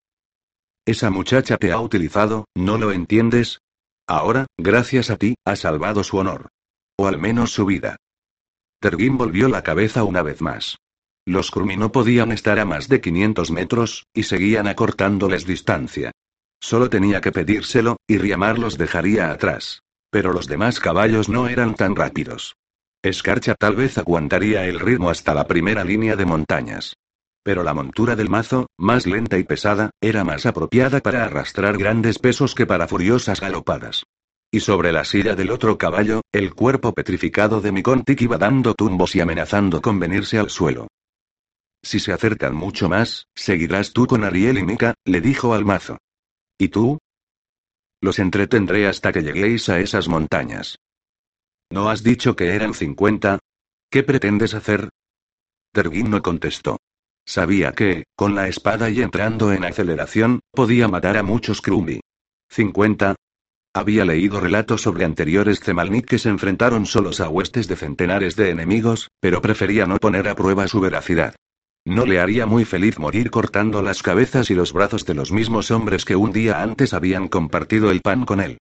Esa 0.85 1.09
muchacha 1.09 1.57
te 1.57 1.71
ha 1.71 1.79
utilizado, 1.79 2.45
¿no 2.55 2.77
lo 2.77 2.91
entiendes? 2.91 3.59
Ahora, 4.07 4.47
gracias 4.57 5.09
a 5.09 5.17
ti, 5.17 5.35
ha 5.43 5.55
salvado 5.55 6.03
su 6.03 6.17
honor. 6.17 6.49
O 6.97 7.07
al 7.07 7.17
menos 7.17 7.51
su 7.51 7.65
vida. 7.65 7.97
Tergin 8.79 9.17
volvió 9.17 9.49
la 9.49 9.63
cabeza 9.63 10.03
una 10.03 10.21
vez 10.21 10.41
más. 10.41 10.77
Los 11.25 11.51
Krumi 11.51 11.75
no 11.75 11.91
podían 11.91 12.31
estar 12.31 12.57
a 12.57 12.65
más 12.65 12.87
de 12.87 13.01
500 13.01 13.51
metros, 13.51 14.05
y 14.13 14.23
seguían 14.23 14.67
acortándoles 14.67 15.45
distancia. 15.45 16.11
Solo 16.59 16.89
tenía 16.89 17.19
que 17.19 17.33
pedírselo, 17.33 17.97
y 18.07 18.17
Riamar 18.17 18.57
los 18.57 18.77
dejaría 18.77 19.31
atrás. 19.31 19.81
Pero 20.09 20.31
los 20.31 20.47
demás 20.47 20.79
caballos 20.79 21.27
no 21.27 21.49
eran 21.49 21.75
tan 21.75 21.95
rápidos. 21.95 22.55
Escarcha 23.03 23.55
tal 23.55 23.75
vez 23.75 23.97
aguantaría 23.97 24.65
el 24.65 24.79
ritmo 24.79 25.10
hasta 25.10 25.33
la 25.33 25.47
primera 25.47 25.83
línea 25.83 26.15
de 26.15 26.25
montañas. 26.25 26.95
Pero 27.43 27.63
la 27.63 27.73
montura 27.73 28.15
del 28.15 28.29
mazo, 28.29 28.67
más 28.77 29.05
lenta 29.05 29.38
y 29.38 29.43
pesada, 29.43 29.91
era 30.01 30.23
más 30.23 30.45
apropiada 30.45 30.99
para 30.99 31.23
arrastrar 31.23 31.77
grandes 31.77 32.19
pesos 32.19 32.55
que 32.55 32.65
para 32.65 32.88
furiosas 32.88 33.39
galopadas. 33.39 34.03
Y 34.51 34.62
sobre 34.62 34.91
la 34.91 35.05
silla 35.05 35.36
del 35.36 35.51
otro 35.51 35.77
caballo, 35.77 36.21
el 36.31 36.53
cuerpo 36.53 36.93
petrificado 36.93 37.62
de 37.62 37.71
Mikontik 37.71 38.21
iba 38.21 38.38
dando 38.38 38.73
tumbos 38.73 39.15
y 39.15 39.21
amenazando 39.21 39.81
con 39.81 39.99
venirse 39.99 40.39
al 40.39 40.49
suelo. 40.49 40.88
Si 41.83 41.99
se 41.99 42.12
acercan 42.12 42.55
mucho 42.55 42.89
más, 42.89 43.27
seguirás 43.36 43.93
tú 43.93 44.07
con 44.07 44.23
Ariel 44.23 44.57
y 44.57 44.63
Mika, 44.63 44.95
le 45.05 45.21
dijo 45.21 45.53
al 45.53 45.63
mazo. 45.63 45.97
¿Y 46.57 46.69
tú? 46.69 46.97
Los 48.01 48.19
entretendré 48.19 48.88
hasta 48.88 49.12
que 49.12 49.21
lleguéis 49.21 49.69
a 49.69 49.79
esas 49.79 50.07
montañas. 50.07 50.77
¿No 51.69 51.89
has 51.89 52.01
dicho 52.01 52.36
que 52.36 52.56
eran 52.56 52.73
50? 52.73 53.39
¿Qué 53.89 54.03
pretendes 54.03 54.53
hacer? 54.53 54.89
Tergin 55.73 56.10
no 56.10 56.21
contestó. 56.21 56.77
Sabía 57.25 57.73
que, 57.73 58.06
con 58.15 58.36
la 58.36 58.47
espada 58.47 58.89
y 58.89 59.01
entrando 59.01 59.51
en 59.51 59.65
aceleración, 59.65 60.39
podía 60.51 60.88
matar 60.88 61.17
a 61.17 61.23
muchos 61.23 61.62
Krumi. 61.62 61.99
¿50? 62.49 63.15
Había 63.73 64.06
leído 64.06 64.39
relatos 64.39 64.82
sobre 64.82 65.03
anteriores 65.03 65.60
Zemalnik 65.60 66.06
que 66.06 66.19
se 66.19 66.30
enfrentaron 66.30 66.86
solos 66.86 67.19
a 67.19 67.27
huestes 67.27 67.67
de 67.67 67.75
centenares 67.75 68.38
de 68.38 68.49
enemigos, 68.49 69.10
pero 69.19 69.41
prefería 69.41 69.86
no 69.86 69.97
poner 69.97 70.30
a 70.30 70.36
prueba 70.36 70.67
su 70.69 70.80
veracidad. 70.80 71.36
No 71.86 72.06
le 72.06 72.19
haría 72.19 72.45
muy 72.45 72.63
feliz 72.65 72.97
morir 72.97 73.30
cortando 73.30 73.82
las 73.82 74.01
cabezas 74.01 74.49
y 74.49 74.56
los 74.56 74.71
brazos 74.71 75.06
de 75.06 75.13
los 75.13 75.32
mismos 75.32 75.69
hombres 75.69 76.06
que 76.06 76.15
un 76.15 76.32
día 76.32 76.62
antes 76.62 76.93
habían 76.93 77.27
compartido 77.27 77.91
el 77.91 78.01
pan 78.01 78.25
con 78.25 78.39
él. 78.39 78.58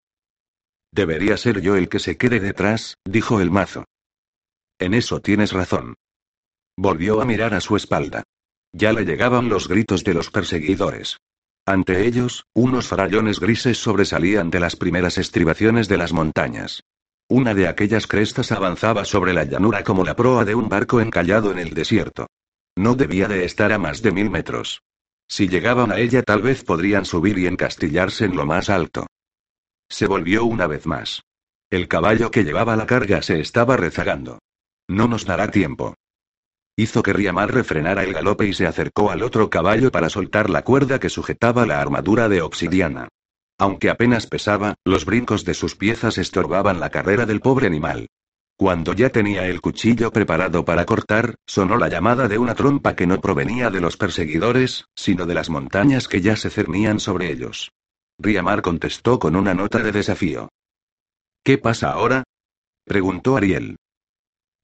Debería 0.97 1.37
ser 1.37 1.61
yo 1.61 1.77
el 1.77 1.91
que 1.91 1.99
se 1.99 2.17
quede 2.17 2.41
detrás, 2.41 2.97
dijo 3.05 3.43
el 3.43 3.51
mazo. 3.51 3.85
En 4.79 4.95
eso 4.95 5.21
tienes 5.21 5.53
razón. 5.53 5.93
Volvió 6.75 7.21
a 7.21 7.27
mirar 7.27 7.53
a 7.53 7.61
su 7.61 7.77
espalda. 7.77 8.23
Ya 8.73 8.95
le 8.95 9.05
llegaban 9.05 9.51
los 9.51 9.69
gritos 9.69 10.05
de 10.05 10.15
los 10.15 10.31
perseguidores. 10.31 11.19
Ante 11.67 12.07
ellos, 12.07 12.47
unos 12.55 12.89
farallones 12.89 13.41
grises 13.41 13.77
sobresalían 13.77 14.49
de 14.49 14.59
las 14.59 14.75
primeras 14.77 15.19
estribaciones 15.19 15.87
de 15.87 15.99
las 15.99 16.15
montañas. 16.15 16.83
Una 17.29 17.53
de 17.53 17.69
aquellas 17.69 18.07
crestas 18.07 18.51
avanzaba 18.51 19.05
sobre 19.05 19.35
la 19.35 19.45
llanura 19.45 19.85
como 19.85 20.03
la 20.03 20.17
proa 20.17 20.47
de 20.47 20.55
un 20.55 20.71
barco 20.71 21.03
encallado 21.03 21.53
en 21.53 21.59
el 21.59 21.75
desierto. 21.75 22.27
No 22.75 22.95
debía 22.95 23.29
de 23.29 23.45
estar 23.45 23.71
a 23.71 23.79
más 23.79 24.01
de 24.01 24.13
mil 24.13 24.31
metros. 24.31 24.81
Si 25.29 25.47
llegaban 25.47 25.93
a 25.93 25.99
ella 25.99 26.23
tal 26.23 26.41
vez 26.41 26.65
podrían 26.65 27.05
subir 27.05 27.37
y 27.39 27.47
encastillarse 27.47 28.25
en 28.25 28.35
lo 28.35 28.47
más 28.47 28.71
alto. 28.71 29.07
Se 29.89 30.07
volvió 30.07 30.45
una 30.45 30.67
vez 30.67 30.87
más. 30.87 31.23
El 31.71 31.89
caballo 31.89 32.31
que 32.31 32.45
llevaba 32.45 32.77
la 32.77 32.87
carga 32.87 33.23
se 33.23 33.41
estaba 33.41 33.77
rezagando. 33.77 34.39
No 34.89 35.09
nos 35.09 35.25
dará 35.25 35.51
tiempo. 35.51 35.95
Hizo 36.77 37.03
que 37.03 37.13
Riamar 37.13 37.53
refrenara 37.53 38.05
el 38.05 38.13
galope 38.13 38.47
y 38.47 38.53
se 38.53 38.67
acercó 38.67 39.11
al 39.11 39.23
otro 39.23 39.49
caballo 39.49 39.91
para 39.91 40.11
soltar 40.11 40.51
la 40.51 40.63
cuerda 40.63 41.01
que 41.01 41.09
sujetaba 41.09 41.67
la 41.67 41.81
armadura 41.81 42.29
de 42.29 42.43
obsidiana. 42.43 43.09
Aunque 43.59 43.89
apenas 43.89 44.27
pesaba, 44.27 44.75
los 44.85 45.07
brincos 45.07 45.45
de 45.45 45.55
sus 45.55 45.75
piezas 45.75 46.19
estorbaban 46.19 46.79
la 46.79 46.91
carrera 46.91 47.25
del 47.25 47.41
pobre 47.41 47.67
animal. 47.67 48.09
Cuando 48.59 48.93
ya 48.93 49.11
tenía 49.11 49.47
el 49.47 49.61
cuchillo 49.61 50.13
preparado 50.13 50.65
para 50.65 50.85
cortar, 50.85 51.35
sonó 51.47 51.77
la 51.77 51.89
llamada 51.89 52.29
de 52.29 52.39
una 52.39 52.55
trompa 52.55 52.95
que 52.95 53.07
no 53.07 53.21
provenía 53.21 53.71
de 53.71 53.81
los 53.81 53.97
perseguidores, 53.97 54.85
sino 54.95 55.27
de 55.27 55.35
las 55.35 55.51
montañas 55.51 56.09
que 56.09 56.21
ya 56.21 56.37
se 56.37 56.51
cernían 56.51 57.01
sobre 57.01 57.31
ellos. 57.31 57.73
Riamar 58.19 58.63
contestó 58.63 59.19
con 59.19 59.37
una 59.37 59.55
nota 59.55 59.79
de 59.79 59.93
desafío. 59.93 60.49
¿Qué 61.45 61.59
pasa 61.59 61.93
ahora? 61.93 62.25
preguntó 62.85 63.37
Ariel. 63.37 63.77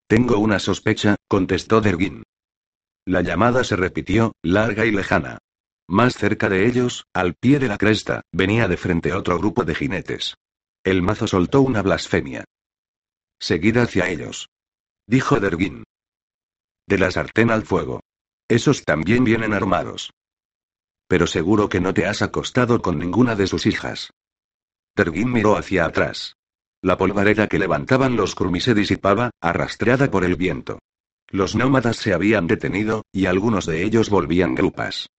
Tengo 0.06 0.38
una 0.38 0.58
sospecha, 0.58 1.16
contestó 1.28 1.80
Derguin. 1.80 2.22
La 3.06 3.22
llamada 3.22 3.64
se 3.64 3.76
repitió, 3.76 4.32
larga 4.42 4.86
y 4.86 4.90
lejana. 4.90 5.38
Más 5.88 6.14
cerca 6.14 6.48
de 6.48 6.66
ellos, 6.66 7.04
al 7.12 7.34
pie 7.34 7.58
de 7.58 7.68
la 7.68 7.78
cresta, 7.78 8.22
venía 8.32 8.68
de 8.68 8.76
frente 8.76 9.12
otro 9.12 9.38
grupo 9.38 9.64
de 9.64 9.74
jinetes. 9.74 10.36
El 10.84 11.02
mazo 11.02 11.26
soltó 11.26 11.60
una 11.60 11.82
blasfemia. 11.82 12.44
Seguid 13.40 13.76
hacia 13.76 14.08
ellos. 14.08 14.48
Dijo 15.06 15.40
Derguin. 15.40 15.84
De 16.86 16.98
la 16.98 17.10
sartén 17.10 17.50
al 17.50 17.64
fuego. 17.64 18.00
Esos 18.48 18.84
también 18.84 19.24
vienen 19.24 19.52
armados. 19.52 20.10
Pero 21.12 21.27
seguro 21.27 21.68
que 21.68 21.79
no 21.79 21.92
te 21.92 22.07
has 22.07 22.22
acostado 22.22 22.81
con 22.81 22.98
ninguna 22.98 23.37
de 23.37 23.46
sus 23.46 23.66
hijas. 23.66 24.14
Derguin 24.96 25.31
miró 25.31 25.59
hacia 25.59 25.85
atrás. 25.85 26.38
La 26.81 26.96
polvareda 26.96 27.48
que 27.48 27.59
levantaban 27.59 28.16
los 28.16 28.35
Krumi 28.35 28.62
se 28.62 28.72
disipaba, 28.72 29.31
arrastrada 29.38 30.11
por 30.11 30.25
el 30.25 30.37
viento. 30.37 30.79
Los 31.29 31.55
nómadas 31.55 31.98
se 31.98 32.14
habían 32.14 32.46
detenido, 32.46 33.03
y 33.12 33.27
algunos 33.27 33.66
de 33.66 33.85
ellos 33.85 34.09
volvían 34.09 34.55
grupas. 34.55 35.11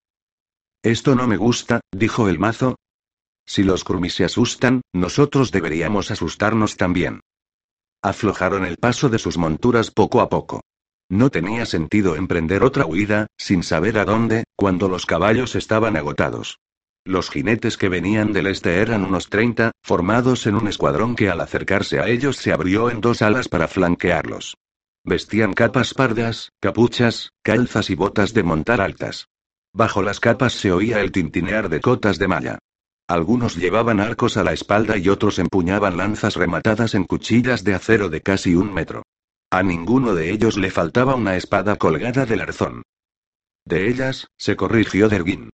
Esto 0.81 1.13
no 1.13 1.27
me 1.27 1.37
gusta, 1.37 1.81
dijo 1.91 2.27
el 2.27 2.39
mazo. 2.39 2.75
Si 3.45 3.61
los 3.61 3.83
Krumi 3.83 4.09
se 4.09 4.25
asustan, 4.25 4.81
nosotros 4.93 5.51
deberíamos 5.51 6.09
asustarnos 6.09 6.75
también. 6.75 7.19
Aflojaron 8.01 8.65
el 8.65 8.77
paso 8.77 9.09
de 9.09 9.19
sus 9.19 9.37
monturas 9.37 9.91
poco 9.91 10.21
a 10.21 10.29
poco. 10.29 10.61
No 11.09 11.29
tenía 11.29 11.65
sentido 11.65 12.15
emprender 12.15 12.63
otra 12.63 12.85
huida, 12.85 13.27
sin 13.37 13.63
saber 13.63 13.97
a 13.97 14.05
dónde, 14.05 14.45
cuando 14.55 14.89
los 14.89 15.05
caballos 15.05 15.55
estaban 15.55 15.95
agotados. 15.95 16.59
Los 17.05 17.29
jinetes 17.29 17.77
que 17.77 17.89
venían 17.89 18.31
del 18.31 18.47
este 18.47 18.77
eran 18.77 19.03
unos 19.03 19.29
30, 19.29 19.71
formados 19.83 20.47
en 20.47 20.55
un 20.55 20.67
escuadrón 20.67 21.15
que 21.15 21.29
al 21.29 21.41
acercarse 21.41 21.99
a 21.99 22.07
ellos 22.07 22.37
se 22.37 22.53
abrió 22.53 22.89
en 22.89 23.01
dos 23.01 23.21
alas 23.21 23.49
para 23.49 23.67
flanquearlos. 23.67 24.55
Vestían 25.03 25.51
capas 25.51 25.93
pardas, 25.93 26.53
capuchas, 26.61 27.33
calzas 27.43 27.89
y 27.89 27.95
botas 27.95 28.33
de 28.33 28.43
montar 28.43 28.79
altas. 28.79 29.27
Bajo 29.73 30.01
las 30.01 30.21
capas 30.21 30.53
se 30.53 30.71
oía 30.71 31.01
el 31.01 31.11
tintinear 31.11 31.67
de 31.67 31.81
cotas 31.81 32.19
de 32.19 32.29
malla. 32.29 32.59
Algunos 33.09 33.57
llevaban 33.57 33.99
arcos 33.99 34.37
a 34.37 34.43
la 34.43 34.53
espalda 34.53 34.97
y 34.97 35.09
otros 35.09 35.39
empuñaban 35.39 35.97
lanzas 35.97 36.37
rematadas 36.37 36.95
en 36.95 37.03
cuchillas 37.03 37.65
de 37.65 37.73
acero 37.73 38.07
de 38.07 38.21
casi 38.21 38.55
un 38.55 38.73
metro. 38.73 39.03
A 39.53 39.61
ninguno 39.61 40.15
de 40.15 40.31
ellos 40.31 40.57
le 40.57 40.71
faltaba 40.71 41.13
una 41.13 41.35
espada 41.35 41.75
colgada 41.75 42.25
del 42.25 42.41
arzón. 42.41 42.81
De 43.63 43.87
ellas, 43.87 44.25
se 44.35 44.55
corrigió 44.55 45.09
Derguin. 45.09 45.51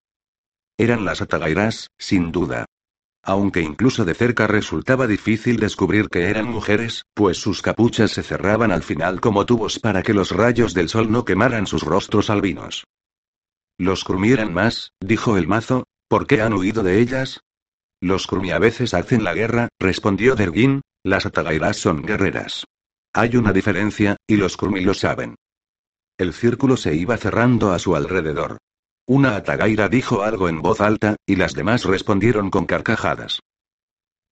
Eran 0.78 1.04
las 1.04 1.20
atagairas, 1.20 1.88
sin 1.98 2.30
duda. 2.30 2.66
Aunque 3.24 3.61
incluso 3.61 4.04
de 4.04 4.14
cerca 4.14 4.46
resultaba 4.46 5.08
difícil 5.08 5.56
descubrir 5.56 6.11
que 6.11 6.26
eran 6.26 6.48
mujeres, 6.48 7.02
pues 7.12 7.38
sus 7.38 7.61
capuchas 7.61 8.12
se 8.12 8.22
cerraban 8.22 8.70
al 8.70 8.84
final 8.84 9.20
como 9.20 9.46
tubos 9.46 9.80
para 9.80 10.04
que 10.04 10.14
los 10.14 10.30
rayos 10.30 10.74
del 10.74 10.88
sol 10.88 11.11
no 11.11 11.24
quemaran 11.24 11.66
sus 11.66 11.82
rostros 11.82 12.30
albinos. 12.30 12.84
Los 13.78 14.04
crumieran 14.04 14.54
más, 14.54 14.92
dijo 15.00 15.37
el 15.37 15.48
mazo, 15.48 15.88
¿Por 16.06 16.28
qué 16.28 16.40
han 16.40 16.52
huido 16.52 16.84
de 16.84 17.00
ellas? 17.00 17.40
Los 18.00 18.28
Krumi 18.28 18.52
a 18.52 18.61
veces 18.61 18.94
hacen 18.94 19.24
la 19.24 19.34
guerra, 19.34 19.66
respondió 19.80 20.37
Dergin, 20.37 20.82
las 21.02 21.26
Atagairas 21.26 21.78
son 21.78 22.02
guerreras. 22.02 22.64
Hay 23.12 23.36
una 23.36 23.52
diferencia, 23.52 24.16
y 24.26 24.36
los 24.36 24.56
Krumi 24.56 24.80
lo 24.80 24.94
saben. 24.94 25.36
El 26.18 26.32
círculo 26.32 26.76
se 26.76 26.94
iba 26.94 27.16
cerrando 27.16 27.72
a 27.72 27.78
su 27.78 27.94
alrededor. 27.94 28.58
Una 29.06 29.36
Atagaira 29.36 29.88
dijo 29.88 30.22
algo 30.22 30.48
en 30.48 30.60
voz 30.60 30.80
alta, 30.80 31.16
y 31.26 31.36
las 31.36 31.54
demás 31.54 31.84
respondieron 31.84 32.50
con 32.50 32.66
carcajadas. 32.66 33.40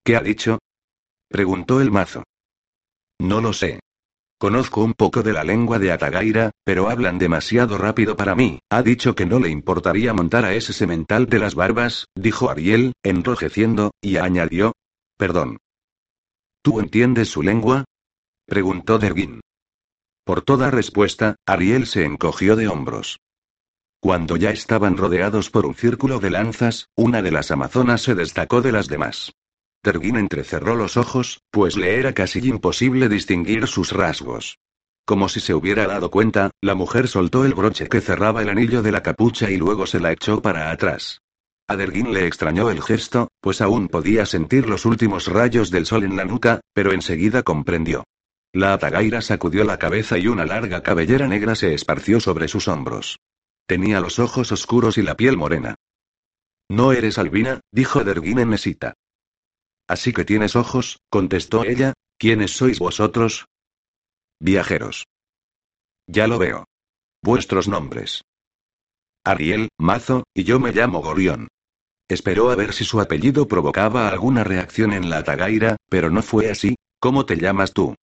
¿Qué 0.04 0.16
ha 0.16 0.20
dicho? 0.20 0.58
preguntó 1.28 1.80
el 1.80 1.90
mazo. 1.90 2.24
No 3.18 3.40
lo 3.40 3.52
sé. 3.52 3.80
Conozco 4.38 4.82
un 4.82 4.92
poco 4.92 5.22
de 5.22 5.32
la 5.32 5.44
lengua 5.44 5.78
de 5.78 5.92
Atagaira, 5.92 6.50
pero 6.62 6.90
hablan 6.90 7.18
demasiado 7.18 7.78
rápido 7.78 8.16
para 8.16 8.34
mí. 8.34 8.58
Ha 8.68 8.82
dicho 8.82 9.14
que 9.14 9.24
no 9.24 9.38
le 9.38 9.48
importaría 9.48 10.12
montar 10.12 10.44
a 10.44 10.52
ese 10.52 10.74
semental 10.74 11.26
de 11.26 11.38
las 11.38 11.54
barbas, 11.54 12.04
dijo 12.14 12.50
Ariel, 12.50 12.92
enrojeciendo, 13.02 13.92
y 14.02 14.18
añadió. 14.18 14.72
Perdón. 15.16 15.56
¿Tú 16.60 16.80
entiendes 16.80 17.30
su 17.30 17.42
lengua? 17.42 17.86
Preguntó 18.46 18.98
Derguin. 18.98 19.40
Por 20.24 20.42
toda 20.42 20.70
respuesta, 20.70 21.37
Ariel 21.46 21.87
se 21.87 22.04
encogió 22.04 22.56
de 22.56 22.68
hombros. 22.68 23.18
Cuando 24.00 24.37
ya 24.37 24.50
estaban 24.50 24.96
rodeados 24.96 25.50
por 25.50 25.66
un 25.66 25.74
círculo 25.74 26.20
de 26.20 26.30
lanzas, 26.30 26.88
una 26.96 27.22
de 27.22 27.32
las 27.32 27.50
amazonas 27.50 28.02
se 28.02 28.14
destacó 28.14 28.62
de 28.62 28.72
las 28.72 28.88
demás. 28.88 29.32
Terguín 29.82 30.16
entrecerró 30.16 30.74
los 30.74 30.96
ojos, 30.96 31.42
pues 31.50 31.76
le 31.76 31.98
era 31.98 32.12
casi 32.12 32.40
imposible 32.40 33.09
distinguir 33.09 33.66
sus 33.66 33.92
rasgos. 33.92 34.59
Como 35.04 35.28
si 35.28 35.38
se 35.38 35.54
hubiera 35.54 35.87
dado 35.87 36.11
cuenta, 36.11 36.50
la 36.61 36.74
mujer 36.74 37.06
soltó 37.06 37.44
el 37.44 37.54
broche 37.54 37.88
que 37.88 38.00
cerraba 38.00 38.42
el 38.42 38.48
anillo 38.48 38.82
de 38.82 38.90
la 38.90 39.02
capucha 39.02 39.50
y 39.50 39.56
luego 39.56 39.87
se 39.87 40.00
la 40.00 40.11
echó 40.11 40.42
para 40.42 40.72
atrás. 40.72 41.20
A 41.68 41.76
Derguín 41.76 42.12
le 42.12 42.26
extrañó 42.26 42.70
el 42.70 42.82
gesto, 42.82 43.28
pues 43.40 43.61
aún 43.61 43.88
podía 43.88 44.26
sentir 44.26 44.68
los 44.68 44.85
últimos 44.85 45.28
rayos 45.28 45.70
del 45.70 45.87
sol 45.87 46.02
en 46.02 46.16
la 46.16 46.24
nuca, 46.24 46.61
pero 46.74 46.92
enseguida 46.92 47.44
comprendió. 47.44 48.04
La 48.52 48.72
atagaira 48.72 49.20
sacudió 49.20 49.64
la 49.64 49.78
cabeza 49.78 50.18
y 50.18 50.28
una 50.28 50.46
larga 50.46 50.82
cabellera 50.82 51.28
negra 51.28 51.54
se 51.54 51.74
esparció 51.74 52.20
sobre 52.20 52.48
sus 52.48 52.68
hombros. 52.68 53.18
Tenía 53.66 54.00
los 54.00 54.18
ojos 54.18 54.52
oscuros 54.52 54.98
y 54.98 55.02
la 55.02 55.16
piel 55.16 55.37
morena. 55.37 55.75
No 56.68 56.92
eres 56.92 57.18
albina, 57.18 57.60
dijo 57.73 58.02
Derguín 58.04 58.38
en 58.38 58.48
mesita. 58.48 58.94
Así 59.88 60.12
que 60.12 60.25
tienes 60.25 60.56
ojos, 60.56 60.98
contestó 61.10 61.64
ella, 61.64 61.92
¿quiénes 62.18 62.52
sois 62.52 62.79
vosotros? 62.79 63.46
Viajeros. 64.40 65.06
Ya 66.08 66.27
lo 66.27 66.38
veo. 66.38 66.64
Vuestros 67.23 67.68
nombres. 67.68 68.23
Ariel, 69.25 69.68
Mazo, 69.79 70.25
y 70.35 70.44
yo 70.44 70.60
me 70.60 70.73
llamo 70.73 71.02
Gorión. 71.02 71.48
Esperó 72.08 72.50
a 72.50 72.56
ver 72.56 72.73
si 72.73 72.85
su 72.85 73.00
apellido 73.00 73.48
provocaba 73.48 74.08
alguna 74.08 74.44
reacción 74.44 74.92
en 74.92 75.10
la 75.10 75.25
Tagaira, 75.25 75.77
pero 75.88 76.10
no 76.10 76.23
fue 76.23 76.50
así. 76.50 76.77
¿Cómo 77.00 77.27
te 77.27 77.37
llamas 77.37 77.73
tú? 77.73 77.94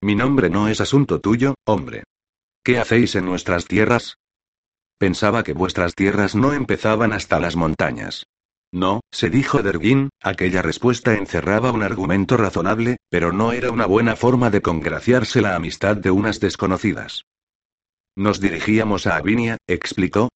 Mi 0.00 0.14
nombre 0.14 0.48
no 0.48 0.68
es 0.68 0.80
asunto 0.80 1.20
tuyo, 1.20 1.54
hombre. 1.66 2.04
¿Qué 2.62 2.78
hacéis 2.78 3.16
en 3.16 3.24
nuestras 3.24 3.66
tierras? 3.66 4.16
Pensaba 4.96 5.42
que 5.42 5.52
vuestras 5.52 5.94
tierras 5.94 6.36
no 6.36 6.52
empezaban 6.52 7.12
hasta 7.12 7.40
las 7.40 7.56
montañas. 7.56 8.24
No, 8.72 9.00
se 9.10 9.30
dijo 9.30 9.62
Derguin, 9.62 10.10
aquella 10.22 10.62
respuesta 10.62 11.14
encerraba 11.14 11.72
un 11.72 11.82
argumento 11.82 12.36
razonable, 12.36 12.98
pero 13.08 13.32
no 13.32 13.52
era 13.52 13.70
una 13.70 13.86
buena 13.86 14.14
forma 14.14 14.50
de 14.50 14.60
congraciarse 14.60 15.40
la 15.40 15.56
amistad 15.56 15.96
de 15.96 16.10
unas 16.10 16.38
desconocidas. 16.38 17.24
Nos 18.16 18.40
dirigíamos 18.40 19.06
a 19.06 19.16
Avinia, 19.16 19.56
explicó. 19.66 20.28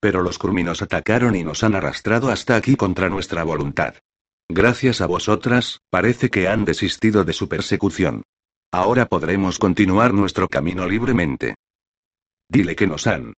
Pero 0.00 0.22
los 0.22 0.38
curminos 0.38 0.82
atacaron 0.82 1.36
y 1.36 1.44
nos 1.44 1.62
han 1.62 1.74
arrastrado 1.74 2.30
hasta 2.30 2.56
aquí 2.56 2.76
contra 2.76 3.08
nuestra 3.08 3.44
voluntad. 3.44 3.94
Gracias 4.48 5.00
a 5.00 5.06
vosotras, 5.06 5.80
parece 5.90 6.30
que 6.30 6.48
han 6.48 6.64
desistido 6.64 7.24
de 7.24 7.32
su 7.32 7.48
persecución. 7.48 8.22
Ahora 8.70 9.06
podremos 9.06 9.58
continuar 9.58 10.12
nuestro 10.12 10.46
camino 10.46 10.86
libremente. 10.86 11.54
Dile 12.50 12.76
que 12.76 12.86
nos 12.86 13.06
han. 13.06 13.32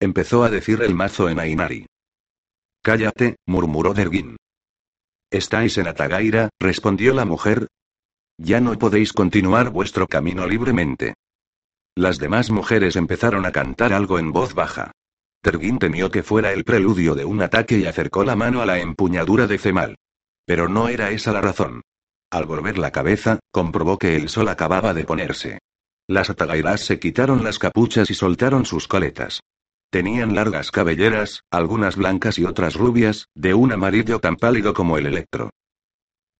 Empezó 0.00 0.42
a 0.42 0.50
decir 0.50 0.82
el 0.82 0.94
mazo 0.94 1.28
en 1.28 1.38
Ainari. 1.38 1.86
Cállate, 2.82 3.36
murmuró 3.46 3.94
Derguin. 3.94 4.36
Estáis 5.30 5.78
en 5.78 5.86
Atagaira, 5.86 6.50
respondió 6.58 7.14
la 7.14 7.24
mujer. 7.24 7.68
Ya 8.36 8.60
no 8.60 8.76
podéis 8.76 9.12
continuar 9.12 9.70
vuestro 9.70 10.08
camino 10.08 10.46
libremente. 10.46 11.14
Las 11.94 12.18
demás 12.18 12.50
mujeres 12.50 12.96
empezaron 12.96 13.46
a 13.46 13.52
cantar 13.52 13.92
algo 13.92 14.18
en 14.18 14.32
voz 14.32 14.54
baja. 14.54 14.90
Terguín 15.40 15.78
temió 15.78 16.10
que 16.10 16.24
fuera 16.24 16.52
el 16.52 16.64
preludio 16.64 17.14
de 17.14 17.24
un 17.24 17.42
ataque 17.42 17.78
y 17.78 17.86
acercó 17.86 18.24
la 18.24 18.34
mano 18.34 18.60
a 18.60 18.66
la 18.66 18.80
empuñadura 18.80 19.46
de 19.46 19.58
Cemal. 19.58 19.96
Pero 20.44 20.68
no 20.68 20.88
era 20.88 21.10
esa 21.10 21.32
la 21.32 21.40
razón. 21.40 21.82
Al 22.34 22.46
volver 22.46 22.78
la 22.78 22.90
cabeza, 22.90 23.38
comprobó 23.52 23.96
que 23.96 24.16
el 24.16 24.28
sol 24.28 24.48
acababa 24.48 24.92
de 24.92 25.04
ponerse. 25.04 25.60
Las 26.08 26.30
atagairas 26.30 26.80
se 26.80 26.98
quitaron 26.98 27.44
las 27.44 27.60
capuchas 27.60 28.10
y 28.10 28.14
soltaron 28.14 28.66
sus 28.66 28.88
coletas. 28.88 29.38
Tenían 29.88 30.34
largas 30.34 30.72
cabelleras, 30.72 31.44
algunas 31.52 31.94
blancas 31.94 32.40
y 32.40 32.44
otras 32.44 32.74
rubias, 32.74 33.28
de 33.36 33.54
un 33.54 33.70
amarillo 33.70 34.18
tan 34.18 34.34
pálido 34.34 34.74
como 34.74 34.98
el 34.98 35.06
electro. 35.06 35.50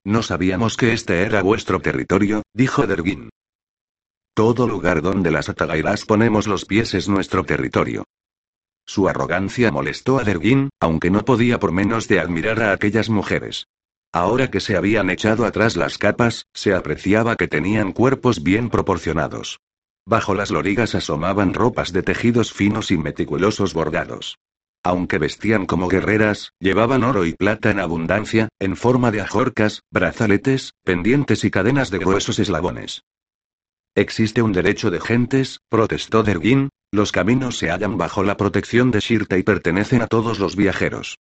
No 0.03 0.24
sabíamos 0.24 0.76
que 0.76 0.92
este 0.92 1.22
era 1.22 1.42
vuestro 1.42 1.78
territorio, 1.78 2.42
dijo 2.53 2.88
Derguin. 2.88 3.30
Todo 4.34 4.66
lugar 4.66 5.01
donde 5.01 5.30
las 5.30 5.49
atagairas 5.49 6.07
ponemos 6.07 6.49
los 6.49 6.64
pies 6.64 6.95
es 6.95 7.09
nuestro 7.09 7.45
territorio. 7.45 8.03
Su 8.84 9.09
arrogancia 9.09 9.70
molestó 9.70 10.18
a 10.18 10.24
Derguin, 10.24 10.70
aunque 10.80 11.11
no 11.11 11.24
podía 11.24 11.61
por 11.61 11.70
menos 11.70 12.09
de 12.09 12.18
admirar 12.18 12.61
a 12.64 12.72
aquellas 12.72 13.09
mujeres. 13.09 13.68
Ahora 14.14 14.48
que 14.48 14.60
se 14.60 14.76
habían 14.76 15.10
echado 15.10 15.44
atrás 15.44 15.76
las 15.76 15.98
capas, 15.98 16.46
se 16.54 16.72
apreciaba 16.72 17.34
que 17.34 17.48
tenían 17.48 17.90
cuerpos 17.90 18.44
bien 18.44 18.70
proporcionados. 18.70 19.58
Bajo 20.06 20.36
las 20.36 20.52
lorigas 20.52 20.94
asomaban 20.94 21.52
ropas 21.52 21.92
de 21.92 22.04
tejidos 22.04 22.52
finos 22.52 22.92
y 22.92 22.96
meticulosos 22.96 23.74
bordados. 23.74 24.38
Aunque 24.84 25.18
vestían 25.18 25.66
como 25.66 25.88
guerreras, 25.88 26.52
llevaban 26.60 27.02
oro 27.02 27.26
y 27.26 27.32
plata 27.32 27.72
en 27.72 27.80
abundancia, 27.80 28.50
en 28.60 28.76
forma 28.76 29.10
de 29.10 29.20
ajorcas, 29.20 29.82
brazaletes, 29.90 30.74
pendientes 30.84 31.42
y 31.42 31.50
cadenas 31.50 31.90
de 31.90 31.98
gruesos 31.98 32.38
eslabones. 32.38 33.02
Existe 33.96 34.42
un 34.42 34.52
derecho 34.52 34.92
de 34.92 35.00
gentes, 35.00 35.58
protestó 35.68 36.22
Derguin, 36.22 36.68
los 36.92 37.10
caminos 37.10 37.58
se 37.58 37.68
hallan 37.68 37.98
bajo 37.98 38.22
la 38.22 38.36
protección 38.36 38.92
de 38.92 39.00
Shirta 39.00 39.38
y 39.38 39.42
pertenecen 39.42 40.02
a 40.02 40.06
todos 40.06 40.38
los 40.38 40.54
viajeros. 40.54 41.16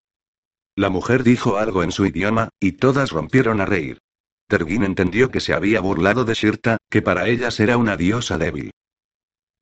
La 0.76 0.90
mujer 0.90 1.24
dijo 1.24 1.58
algo 1.58 1.84
en 1.84 1.92
su 1.92 2.06
idioma, 2.06 2.50
y 2.60 2.74
todas 2.74 3.12
rompieron 3.12 3.62
a 3.62 3.66
reír. 3.66 4.00
Tergin 4.48 4.84
entendió 4.84 5.30
que 5.30 5.40
se 5.40 5.54
había 5.54 5.80
burlado 5.82 6.26
de 6.26 6.34
Shirta, 6.34 6.78
que 6.90 7.02
para 7.02 7.28
ellas 7.28 7.60
era 7.60 7.78
una 7.78 7.96
diosa 7.96 8.38
débil. 8.38 8.72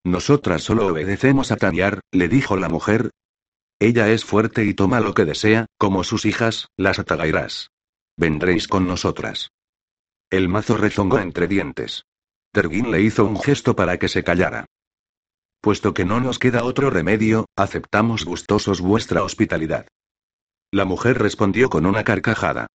Nosotras 0.03 0.63
solo 0.63 0.87
obedecemos 0.87 1.51
a 1.51 1.57
Tanyar, 1.57 1.99
le 2.11 2.27
dijo 2.27 2.55
la 2.57 2.69
mujer. 2.69 3.11
Ella 3.79 4.09
es 4.09 4.25
fuerte 4.25 4.63
y 4.65 4.73
toma 4.73 4.99
lo 4.99 5.13
que 5.13 5.25
desea, 5.25 5.65
como 5.77 6.03
sus 6.03 6.25
hijas, 6.25 6.67
las 6.77 6.97
Atagairas. 6.99 7.69
Vendréis 8.17 8.67
con 8.67 8.87
nosotras. 8.87 9.51
El 10.29 10.47
mazo 10.47 10.77
rezongó 10.77 11.19
entre 11.19 11.47
dientes. 11.47 12.05
Tergin 12.51 12.89
le 12.89 13.01
hizo 13.01 13.25
un 13.25 13.39
gesto 13.39 13.75
para 13.75 13.97
que 13.97 14.07
se 14.07 14.23
callara. 14.23 14.65
Puesto 15.61 15.93
que 15.93 16.05
no 16.05 16.19
nos 16.19 16.39
queda 16.39 16.63
otro 16.63 16.89
remedio, 16.89 17.45
aceptamos 17.55 18.25
gustosos 18.25 18.81
vuestra 18.81 19.23
hospitalidad. 19.23 19.87
La 20.71 20.85
mujer 20.85 21.19
respondió 21.19 21.69
con 21.69 21.85
una 21.85 22.05
carcajada. 22.05 22.67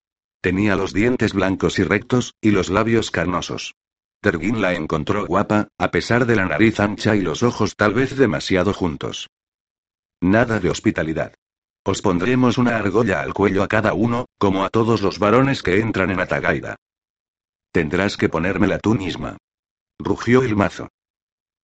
Tenía 0.42 0.76
los 0.76 0.94
dientes 0.94 1.34
blancos 1.34 1.80
y 1.80 1.84
rectos, 1.84 2.34
y 2.42 2.52
los 2.52 2.70
labios 2.70 3.10
carnosos. 3.10 3.74
Terguín 4.22 4.62
la 4.62 4.74
encontró 4.74 5.26
guapa, 5.26 5.70
a 5.78 5.92
pesar 5.92 6.26
de 6.26 6.36
la 6.36 6.46
nariz 6.46 6.80
ancha 6.80 7.16
y 7.16 7.22
los 7.22 7.42
ojos 7.42 7.76
tal 7.76 7.94
vez 7.94 8.18
demasiado 8.18 8.74
juntos. 8.74 9.30
Nada 10.22 10.60
de 10.60 10.70
hospitalidad. 10.70 11.34
Os 11.86 12.02
pondremos 12.02 12.58
una 12.58 12.76
argolla 12.76 13.22
al 13.22 13.34
cuello 13.34 13.64
a 13.64 13.68
cada 13.68 13.94
uno, 13.94 14.26
como 14.38 14.66
a 14.66 14.70
todos 14.70 15.02
los 15.02 15.20
varones 15.20 15.64
que 15.64 15.80
entran 15.80 16.10
en 16.10 16.20
Atagaida. 16.20 16.76
Tendrás 17.72 18.18
que 18.18 18.28
ponérmela 18.28 18.80
tú 18.80 18.96
misma. 18.96 19.38
Rugió 20.00 20.42
el 20.42 20.56
mazo. 20.56 20.90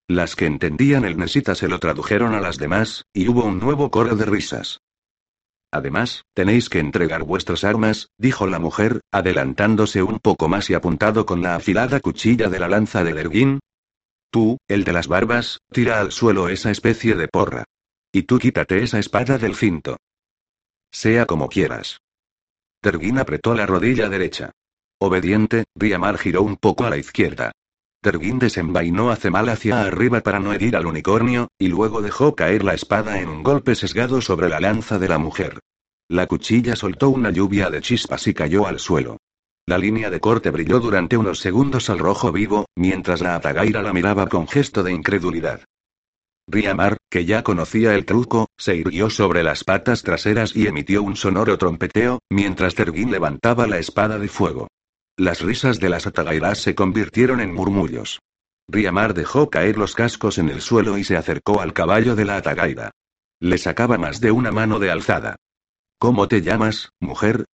Las 0.08 0.36
que 0.36 0.46
entendían 0.46 1.04
el 1.04 1.16
Nesita 1.16 1.54
se 1.54 1.68
lo 1.68 1.78
tradujeron 1.78 2.34
a 2.34 2.40
las 2.40 2.58
demás, 2.58 3.04
y 3.12 3.28
hubo 3.28 3.44
un 3.44 3.58
nuevo 3.58 3.90
coro 3.90 4.14
de 4.14 4.24
risas. 4.24 4.80
Además, 5.72 6.26
tenéis 6.34 6.68
que 6.68 6.80
entregar 6.80 7.24
vuestras 7.24 7.64
armas, 7.64 8.10
dijo 8.18 8.46
la 8.46 8.58
mujer, 8.58 9.00
adelantándose 9.10 10.02
un 10.02 10.18
poco 10.18 10.46
más 10.48 10.68
y 10.68 10.74
apuntado 10.74 11.24
con 11.24 11.40
la 11.40 11.56
afilada 11.56 12.00
cuchilla 12.00 12.50
de 12.50 12.58
la 12.58 12.68
lanza 12.68 13.02
de 13.04 13.14
Derguín. 13.14 13.60
Tú, 14.30 14.58
el 14.68 14.84
de 14.84 14.92
las 14.92 15.08
barbas, 15.08 15.60
tira 15.72 15.98
al 16.00 16.12
suelo 16.12 16.50
esa 16.50 16.70
especie 16.70 17.14
de 17.14 17.26
porra. 17.26 17.64
Y 18.12 18.24
tú 18.24 18.38
quítate 18.38 18.82
esa 18.82 18.98
espada 18.98 19.38
del 19.38 19.54
cinto. 19.54 19.96
Sea 20.90 21.24
como 21.24 21.48
quieras. 21.48 22.00
Derguín 22.82 23.18
apretó 23.18 23.54
la 23.54 23.64
rodilla 23.64 24.10
derecha. 24.10 24.52
Obediente, 25.00 25.64
Riamar 25.74 26.18
giró 26.18 26.42
un 26.42 26.56
poco 26.56 26.84
a 26.84 26.90
la 26.90 26.98
izquierda. 26.98 27.52
Terguín 28.02 28.40
desenvainó 28.40 29.10
a 29.10 29.16
Cemal 29.16 29.48
hacia 29.48 29.80
arriba 29.80 30.22
para 30.22 30.40
no 30.40 30.52
herir 30.52 30.74
al 30.74 30.86
unicornio, 30.86 31.46
y 31.56 31.68
luego 31.68 32.02
dejó 32.02 32.34
caer 32.34 32.64
la 32.64 32.74
espada 32.74 33.20
en 33.20 33.28
un 33.28 33.44
golpe 33.44 33.76
sesgado 33.76 34.20
sobre 34.20 34.48
la 34.48 34.58
lanza 34.58 34.98
de 34.98 35.08
la 35.08 35.18
mujer. 35.18 35.60
La 36.08 36.26
cuchilla 36.26 36.74
soltó 36.74 37.10
una 37.10 37.30
lluvia 37.30 37.70
de 37.70 37.80
chispas 37.80 38.26
y 38.26 38.34
cayó 38.34 38.66
al 38.66 38.80
suelo. 38.80 39.18
La 39.66 39.78
línea 39.78 40.10
de 40.10 40.18
corte 40.18 40.50
brilló 40.50 40.80
durante 40.80 41.16
unos 41.16 41.38
segundos 41.38 41.90
al 41.90 42.00
rojo 42.00 42.32
vivo, 42.32 42.66
mientras 42.74 43.20
la 43.20 43.36
Atagaira 43.36 43.82
la 43.82 43.92
miraba 43.92 44.26
con 44.26 44.48
gesto 44.48 44.82
de 44.82 44.92
incredulidad. 44.92 45.60
Riamar, 46.48 46.96
que 47.08 47.24
ya 47.24 47.44
conocía 47.44 47.94
el 47.94 48.04
truco, 48.04 48.48
se 48.58 48.74
irguió 48.74 49.10
sobre 49.10 49.44
las 49.44 49.62
patas 49.62 50.02
traseras 50.02 50.56
y 50.56 50.66
emitió 50.66 51.04
un 51.04 51.14
sonoro 51.14 51.56
trompeteo, 51.56 52.18
mientras 52.30 52.74
Terguín 52.74 53.12
levantaba 53.12 53.68
la 53.68 53.78
espada 53.78 54.18
de 54.18 54.26
fuego. 54.26 54.66
Las 55.16 55.42
risas 55.42 55.78
de 55.78 55.90
las 55.90 56.06
atagairas 56.06 56.58
se 56.58 56.74
convirtieron 56.74 57.40
en 57.40 57.52
murmullos. 57.52 58.20
Riamar 58.68 59.12
dejó 59.12 59.50
caer 59.50 59.76
los 59.76 59.94
cascos 59.94 60.38
en 60.38 60.48
el 60.48 60.62
suelo 60.62 60.96
y 60.96 61.04
se 61.04 61.16
acercó 61.16 61.60
al 61.60 61.74
caballo 61.74 62.16
de 62.16 62.24
la 62.24 62.36
atagaira. 62.36 62.90
Le 63.38 63.58
sacaba 63.58 63.98
más 63.98 64.20
de 64.20 64.30
una 64.30 64.52
mano 64.52 64.78
de 64.78 64.90
alzada. 64.90 65.36
¿Cómo 65.98 66.28
te 66.28 66.40
llamas, 66.40 66.90
mujer? 66.98 67.44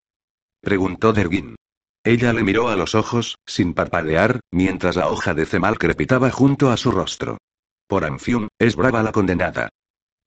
preguntó 0.60 1.12
Derguin. 1.12 1.56
Ella 2.04 2.32
le 2.32 2.44
miró 2.44 2.68
a 2.68 2.76
los 2.76 2.94
ojos, 2.94 3.36
sin 3.44 3.74
parpadear, 3.74 4.40
mientras 4.52 4.96
la 4.96 5.08
hoja 5.08 5.34
de 5.34 5.44
cemal 5.44 5.78
crepitaba 5.78 6.30
junto 6.30 6.70
a 6.70 6.76
su 6.76 6.92
rostro. 6.92 7.38
Por 7.88 8.04
Anfium, 8.04 8.48
es 8.58 8.76
brava 8.76 9.02
la 9.02 9.12
condenada. 9.12 9.68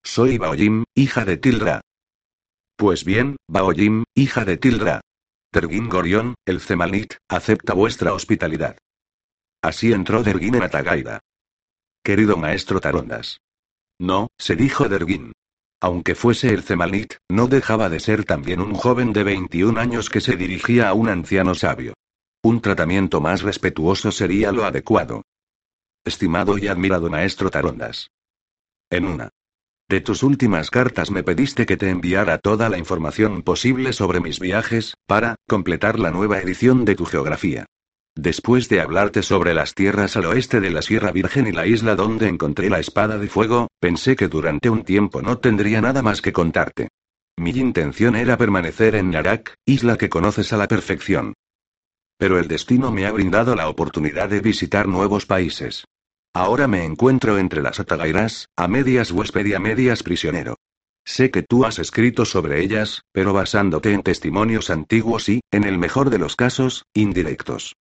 Soy 0.03 0.37
Baojim, 0.37 0.83
hija 0.95 1.23
de 1.23 1.37
Tilra. 1.37 1.81
Pues 2.75 3.05
bien, 3.05 3.37
Baojim, 3.47 4.03
hija 4.15 4.43
de 4.45 4.57
Tilra, 4.57 5.01
Derguin 5.53 5.89
Gorión, 5.89 6.35
el 6.45 6.61
Zemalnit, 6.61 7.15
acepta 7.27 7.73
vuestra 7.73 8.13
hospitalidad. 8.13 8.77
Así 9.61 9.91
entró 9.91 10.23
Derguin 10.23 10.55
en 10.55 10.63
Atagaida. 10.63 11.19
Querido 12.01 12.37
maestro 12.37 12.79
Tarondas. 12.79 13.41
No, 13.99 14.29
se 14.37 14.55
dijo 14.55 14.87
Derguin. 14.87 15.33
Aunque 15.81 16.15
fuese 16.15 16.53
el 16.53 16.63
Zemalnit, 16.63 17.15
no 17.29 17.47
dejaba 17.47 17.89
de 17.89 17.99
ser 17.99 18.23
también 18.23 18.61
un 18.61 18.73
joven 18.73 19.11
de 19.11 19.23
21 19.23 19.77
años 19.77 20.09
que 20.09 20.21
se 20.21 20.37
dirigía 20.37 20.87
a 20.87 20.93
un 20.93 21.09
anciano 21.09 21.53
sabio. 21.53 21.95
Un 22.43 22.61
tratamiento 22.61 23.19
más 23.19 23.41
respetuoso 23.41 24.11
sería 24.13 24.53
lo 24.53 24.63
adecuado. 24.63 25.23
Estimado 26.05 26.57
y 26.57 26.67
admirado 26.67 27.09
maestro 27.09 27.49
Tarondas. 27.49 28.09
En 28.89 29.05
una 29.05 29.29
de 29.91 29.99
tus 29.99 30.23
últimas 30.23 30.69
cartas 30.69 31.11
me 31.11 31.21
pediste 31.21 31.65
que 31.65 31.75
te 31.75 31.89
enviara 31.89 32.37
toda 32.37 32.69
la 32.69 32.77
información 32.77 33.41
posible 33.43 33.91
sobre 33.91 34.21
mis 34.21 34.39
viajes, 34.39 34.95
para 35.05 35.35
completar 35.49 35.99
la 35.99 36.11
nueva 36.11 36.39
edición 36.39 36.85
de 36.85 36.95
tu 36.95 37.03
geografía. 37.03 37.65
Después 38.15 38.69
de 38.69 38.79
hablarte 38.79 39.21
sobre 39.21 39.53
las 39.53 39.73
tierras 39.73 40.15
al 40.15 40.27
oeste 40.27 40.61
de 40.61 40.69
la 40.69 40.81
Sierra 40.81 41.11
Virgen 41.11 41.45
y 41.45 41.51
la 41.51 41.67
isla 41.67 41.97
donde 41.97 42.29
encontré 42.29 42.69
la 42.69 42.79
espada 42.79 43.17
de 43.17 43.27
fuego, 43.27 43.67
pensé 43.81 44.15
que 44.15 44.29
durante 44.29 44.69
un 44.69 44.85
tiempo 44.85 45.21
no 45.21 45.39
tendría 45.39 45.81
nada 45.81 46.01
más 46.01 46.21
que 46.21 46.31
contarte. 46.31 46.87
Mi 47.37 47.49
intención 47.49 48.15
era 48.15 48.37
permanecer 48.37 48.95
en 48.95 49.11
Narak, 49.11 49.55
isla 49.65 49.97
que 49.97 50.09
conoces 50.09 50.53
a 50.53 50.57
la 50.57 50.69
perfección. 50.69 51.33
Pero 52.17 52.39
el 52.39 52.47
destino 52.47 52.93
me 52.93 53.05
ha 53.07 53.11
brindado 53.11 53.55
la 53.55 53.67
oportunidad 53.67 54.29
de 54.29 54.39
visitar 54.39 54.87
nuevos 54.87 55.25
países. 55.25 55.83
Ahora 56.33 56.67
me 56.67 56.85
encuentro 56.85 57.37
entre 57.37 57.61
las 57.61 57.81
Atagairas, 57.81 58.47
a 58.55 58.69
medias 58.69 59.11
huésped 59.11 59.45
y 59.47 59.53
a 59.53 59.59
medias 59.59 60.01
prisionero. 60.01 60.55
Sé 61.03 61.29
que 61.29 61.43
tú 61.43 61.65
has 61.65 61.77
escrito 61.77 62.23
sobre 62.23 62.61
ellas, 62.61 63.01
pero 63.11 63.33
basándote 63.33 63.91
en 63.91 64.01
testimonios 64.01 64.69
antiguos 64.69 65.27
y, 65.27 65.41
en 65.51 65.65
el 65.65 65.77
mejor 65.77 66.09
de 66.09 66.19
los 66.19 66.37
casos, 66.37 66.85
indirectos. 66.93 67.75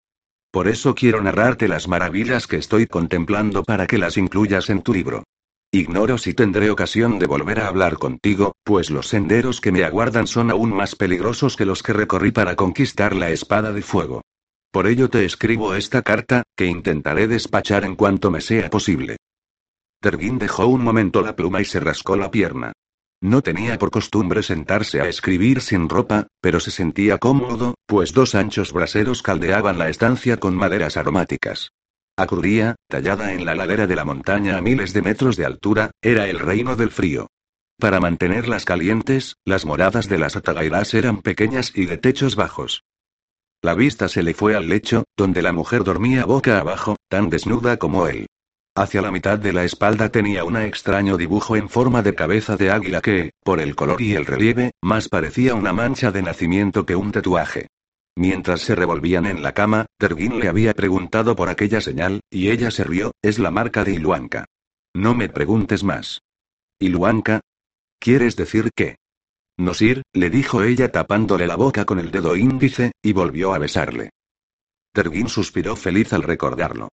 Por 0.51 0.67
eso 0.67 0.97
quiero 0.97 1.23
narrarte 1.23 1.69
las 1.69 1.87
maravillas 1.87 2.49
que 2.49 2.57
estoy 2.57 2.87
contemplando 2.87 3.63
para 3.63 3.87
que 3.87 3.99
las 3.99 4.17
incluyas 4.17 4.69
en 4.69 4.83
tu 4.83 4.95
libro. 4.95 5.23
Ignoro 5.71 6.19
si 6.19 6.35
tendré 6.35 6.71
ocasión 6.71 7.21
de 7.21 7.27
volver 7.27 7.61
a 7.61 7.69
hablar 7.69 7.99
contigo, 7.99 8.57
pues 8.65 8.91
los 8.91 9.07
senderos 9.07 9.61
que 9.61 9.71
me 9.71 9.85
aguardan 9.85 10.27
son 10.27 10.51
aún 10.51 10.73
más 10.75 10.97
peligrosos 10.97 11.57
que 11.57 11.67
los 11.67 11.85
que 11.85 11.93
recorrí 11.93 12.33
para 12.33 12.57
conquistar 12.57 13.15
la 13.15 13.31
espada 13.31 13.73
de 13.73 13.83
fuego. 13.83 14.23
Por 14.71 14.87
ello 14.87 15.11
te 15.11 15.25
escribo 15.25 15.75
esta 15.75 16.03
carta, 16.03 16.45
que 16.57 16.67
intentaré 16.67 17.27
despachar 17.27 17.85
en 17.85 17.97
cuanto 17.97 18.31
me 18.31 18.41
sea 18.41 18.71
posible. 18.71 19.17
Tergin 20.01 20.39
dejó 20.39 20.67
un 20.67 20.83
momento 20.83 21.23
la 21.23 21.35
pluma 21.35 21.61
y 21.61 21.65
se 21.65 21.81
rascó 21.81 22.17
la 22.17 22.31
pierna. 22.31 22.73
No 23.21 23.43
tenía 23.43 23.79
por 23.79 23.91
costumbre 23.91 24.43
sentarse 24.43 25.01
a 25.01 25.09
escribir 25.09 25.61
sin 25.61 25.89
ropa, 25.89 26.29
pero 26.41 26.59
se 26.59 26.71
sentía 26.71 27.19
cómodo, 27.19 27.75
pues 27.87 28.15
dos 28.15 28.35
anchos 28.35 28.73
braseros 28.73 29.23
caldeaban 29.23 29.79
la 29.79 29.91
estancia 29.91 30.39
con 30.39 30.55
maderas 30.55 30.97
aromáticas. 30.97 31.73
Acruría, 32.17 32.77
tallada 32.89 33.35
en 33.35 33.45
la 33.45 33.55
ladera 33.55 33.87
de 33.87 33.97
la 33.97 34.05
montaña 34.05 34.57
a 34.57 34.63
miles 34.63 34.95
de 34.95 35.03
metros 35.03 35.37
de 35.37 35.45
altura, 35.45 35.91
era 36.01 36.29
el 36.29 36.39
reino 36.39 36.77
del 36.77 36.91
frío. 36.91 37.27
Para 37.79 38.01
mantenerlas 38.01 38.65
calientes, 38.65 39.37
las 39.45 39.67
moradas 39.67 40.09
de 40.09 40.19
las 40.19 40.37
atagairas 40.37 40.95
eran 40.95 41.23
pequeñas 41.23 41.73
y 41.75 41.87
de 41.87 41.99
techos 41.99 42.37
bajos. 42.37 42.85
La 43.63 43.75
vista 43.75 44.09
se 44.09 44.23
le 44.23 44.33
fue 44.33 44.57
al 44.57 44.69
lecho, 44.69 45.05
donde 45.17 45.43
la 45.43 45.53
mujer 45.53 45.85
dormía 45.85 46.25
boca 46.25 46.59
abajo, 46.59 46.97
tan 47.09 47.29
desnuda 47.29 47.77
como 47.77 48.07
él. 48.07 48.27
Hacia 48.75 49.03
la 49.03 49.11
mitad 49.11 49.39
de 49.39 49.53
la 49.53 49.65
espalda 49.65 50.09
tenía 50.09 50.45
un 50.45 50.57
extraño 50.57 51.19
dibujo 51.19 51.57
en 51.57 51.69
forma 51.69 52.03
de 52.03 52.15
cabeza 52.15 52.57
de 52.57 52.71
águila 52.71 53.03
que, 53.03 53.33
por 53.45 53.61
el 53.61 53.77
color 53.77 54.01
y 54.01 54.15
el 54.15 54.25
relieve, 54.25 54.71
más 54.81 55.09
parecía 55.09 55.55
una 55.55 55.73
mancha 55.75 56.11
de 56.11 56.23
nacimiento 56.23 56.87
que 56.87 56.97
un 56.97 57.13
tatuaje. 57.13 57.67
Mientras 58.17 58.63
se 58.63 58.75
revolvían 58.75 59.27
en 59.27 59.43
la 59.43 59.53
cama, 59.53 59.87
Tergin 59.99 60.39
le 60.39 60.49
había 60.49 60.73
preguntado 60.73 61.37
por 61.37 61.49
aquella 61.51 61.81
señal, 61.81 62.21
y 62.31 62.51
ella 62.51 62.71
se 62.71 62.85
rió, 62.85 63.13
es 63.23 63.39
la 63.39 63.51
marca 63.51 63.85
de 63.85 63.93
Iluanka. 63.93 64.47
No 64.95 65.15
me 65.15 65.29
preguntes 65.29 65.85
más. 65.85 66.23
¿Iluanka? 66.79 67.41
¿Quieres 67.99 68.37
decir 68.37 68.71
qué? 69.61 69.65
Nosir, 69.65 70.03
le 70.13 70.31
dijo 70.31 70.63
ella 70.63 70.91
tapándole 70.91 71.47
la 71.47 71.57
boca 71.57 71.85
con 71.85 71.99
el 71.99 72.11
dedo 72.11 72.37
índice, 72.37 72.93
y 73.03 73.13
volvió 73.13 73.55
a 73.55 73.59
besarle. 73.59 74.11
Tergin 74.93 75.29
suspiró 75.29 75.77
feliz 75.77 76.13
al 76.13 76.23
recordarlo. 76.23 76.89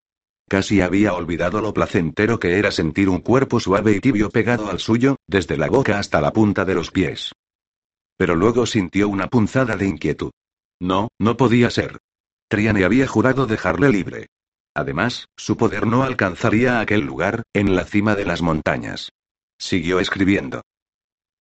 Casi 0.50 0.82
había 0.82 1.14
olvidado 1.14 1.62
lo 1.62 1.74
placentero 1.74 2.40
que 2.40 2.58
era 2.58 2.72
sentir 2.72 3.10
un 3.10 3.20
cuerpo 3.20 3.60
suave 3.60 3.94
y 3.94 4.00
tibio 4.00 4.30
pegado 4.30 4.70
al 4.70 4.80
suyo, 4.80 5.18
desde 5.28 5.58
la 5.58 5.68
boca 5.68 6.00
hasta 6.00 6.22
la 6.22 6.32
punta 6.32 6.64
de 6.64 6.76
los 6.76 6.92
pies. 6.92 7.34
Pero 8.18 8.36
luego 8.36 8.66
sintió 8.66 9.10
una 9.10 9.28
punzada 9.28 9.76
de 9.76 9.88
inquietud. 9.88 10.32
No, 10.80 11.10
no 11.20 11.36
podía 11.36 11.70
ser. 11.70 11.98
Triane 12.48 12.86
había 12.86 13.08
jurado 13.08 13.46
dejarle 13.46 13.90
libre. 13.90 14.28
Además, 14.74 15.26
su 15.36 15.58
poder 15.58 15.86
no 15.88 16.04
alcanzaría 16.04 16.80
aquel 16.80 17.02
lugar, 17.02 17.44
en 17.54 17.76
la 17.76 17.84
cima 17.84 18.16
de 18.16 18.26
las 18.26 18.42
montañas. 18.42 19.10
Siguió 19.60 20.00
escribiendo. 20.00 20.62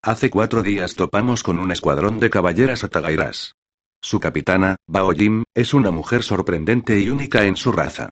Hace 0.03 0.31
cuatro 0.31 0.63
días 0.63 0.95
topamos 0.95 1.43
con 1.43 1.59
un 1.59 1.73
escuadrón 1.73 2.21
de 2.21 2.31
caballeras 2.31 2.85
atagairas. 2.85 3.57
Su 4.01 4.21
capitana, 4.21 4.77
Bao 4.87 5.11
Jim, 5.13 5.45
es 5.55 5.75
una 5.75 5.91
mujer 5.91 6.23
sorprendente 6.23 7.01
y 7.01 7.11
única 7.11 7.45
en 7.45 7.57
su 7.57 7.73
raza. 7.73 8.11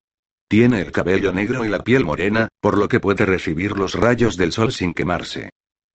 Tiene 0.49 0.81
el 0.81 0.93
cabello 0.93 1.33
negro 1.33 1.65
y 1.65 1.69
la 1.69 1.85
piel 1.85 2.05
morena, 2.05 2.49
por 2.61 2.77
lo 2.77 2.89
que 2.89 3.01
puede 3.01 3.25
recibir 3.27 3.77
los 3.77 3.95
rayos 3.95 4.37
del 4.37 4.53
sol 4.53 4.73
sin 4.73 4.93
quemarse. 4.93 5.51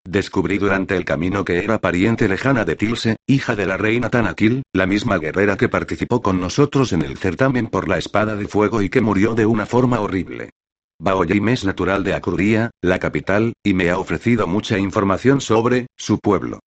Descubrí 0.05 0.57
durante 0.57 0.95
el 0.95 1.05
camino 1.05 1.43
que 1.43 1.59
era 1.59 1.79
pariente 1.79 2.27
lejana 2.27 2.65
de 2.65 2.75
Tilse, 2.75 3.17
hija 3.27 3.55
de 3.55 3.65
la 3.65 3.77
reina 3.77 4.09
Tanakil, 4.09 4.63
la 4.73 4.85
misma 4.85 5.17
guerrera 5.17 5.57
que 5.57 5.69
participó 5.69 6.21
con 6.21 6.39
nosotros 6.39 6.93
en 6.93 7.01
el 7.01 7.17
certamen 7.17 7.67
por 7.67 7.87
la 7.87 7.97
espada 7.97 8.35
de 8.35 8.47
fuego 8.47 8.81
y 8.81 8.89
que 8.89 9.01
murió 9.01 9.35
de 9.35 9.45
una 9.45 9.65
forma 9.65 9.99
horrible. 9.99 10.51
Baoyim 11.01 11.47
es 11.47 11.63
natural 11.63 12.03
de 12.03 12.13
Akuria, 12.13 12.71
la 12.81 12.99
capital, 12.99 13.53
y 13.63 13.73
me 13.73 13.89
ha 13.89 13.97
ofrecido 13.97 14.47
mucha 14.47 14.77
información 14.77 15.39
sobre 15.39 15.87
su 15.97 16.19
pueblo. 16.19 16.59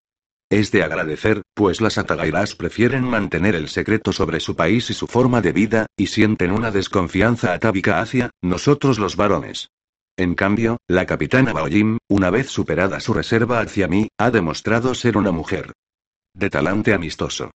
Es 0.50 0.70
de 0.72 0.82
agradecer, 0.82 1.42
pues 1.54 1.82
las 1.82 1.98
Atagairas 1.98 2.56
prefieren 2.56 3.04
mantener 3.04 3.54
el 3.54 3.68
secreto 3.68 4.10
sobre 4.10 4.40
su 4.40 4.56
país 4.56 4.88
y 4.88 4.94
su 4.94 5.06
forma 5.06 5.42
de 5.42 5.52
vida, 5.52 5.86
y 5.98 6.06
sienten 6.06 6.50
una 6.50 6.70
desconfianza 6.70 7.52
atávica 7.52 8.00
hacia 8.00 8.30
nosotros 8.42 8.98
los 8.98 9.16
varones. 9.16 9.68
En 10.16 10.34
cambio, 10.34 10.78
la 10.88 11.04
capitana 11.04 11.52
Baojim, 11.52 11.98
una 12.08 12.30
vez 12.30 12.48
superada 12.48 13.00
su 13.00 13.12
reserva 13.12 13.60
hacia 13.60 13.86
mí, 13.86 14.08
ha 14.18 14.30
demostrado 14.30 14.94
ser 14.94 15.18
una 15.18 15.30
mujer 15.30 15.72
de 16.34 16.48
talante 16.48 16.94
amistoso. 16.94 17.50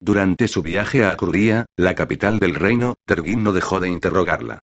Durante 0.00 0.48
su 0.48 0.62
viaje 0.62 1.04
a 1.04 1.10
Akuria, 1.10 1.66
la 1.76 1.94
capital 1.94 2.38
del 2.38 2.54
reino, 2.54 2.94
Tergin 3.06 3.42
no 3.44 3.52
dejó 3.52 3.80
de 3.80 3.90
interrogarla. 3.90 4.60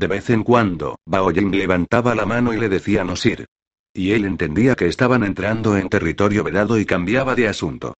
De 0.00 0.06
vez 0.06 0.30
en 0.30 0.44
cuando, 0.44 0.98
Baojim 1.04 1.50
levantaba 1.50 2.14
la 2.14 2.24
mano 2.24 2.54
y 2.54 2.56
le 2.58 2.70
decía 2.70 3.04
Nosir. 3.04 3.44
Y 3.92 4.12
él 4.12 4.24
entendía 4.24 4.74
que 4.74 4.86
estaban 4.86 5.22
entrando 5.22 5.76
en 5.76 5.90
territorio 5.90 6.42
vedado 6.42 6.78
y 6.78 6.86
cambiaba 6.86 7.34
de 7.34 7.48
asunto. 7.48 7.92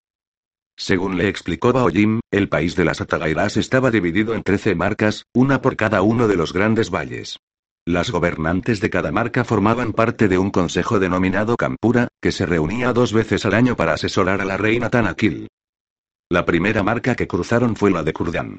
Según 0.78 1.18
le 1.18 1.28
explicó 1.28 1.74
Baojim, 1.74 2.20
el 2.30 2.48
país 2.48 2.74
de 2.74 2.86
las 2.86 3.03
Atagairas 3.03 3.59
estaba 3.59 3.90
dividido 3.90 4.32
en 4.32 4.42
trece 4.42 4.74
marcas, 4.74 5.26
una 5.34 5.61
por 5.61 5.76
cada 5.76 6.01
uno 6.01 6.26
de 6.26 6.36
los 6.36 6.55
grandes 6.55 6.88
valles. 6.88 7.38
Las 7.84 8.11
gobernantes 8.11 8.80
de 8.80 8.88
cada 8.88 9.12
marca 9.12 9.44
formaban 9.44 9.92
parte 9.92 10.26
de 10.26 10.38
un 10.38 10.48
consejo 10.48 11.01
denominado 11.01 11.55
Campura, 11.59 12.09
que 12.22 12.32
se 12.32 12.46
reunía 12.46 12.94
dos 12.94 13.12
veces 13.12 13.44
al 13.44 13.53
año 13.53 13.76
para 13.76 13.92
asesorar 13.92 14.40
a 14.40 14.46
la 14.46 14.57
reina 14.57 14.88
Tanakil. 14.88 15.48
La 16.30 16.46
primera 16.46 16.82
marca 16.82 17.14
que 17.14 17.28
cruzaron 17.28 17.76
fue 17.76 17.90
la 17.90 18.03
de 18.03 18.14
Kurdan. 18.14 18.59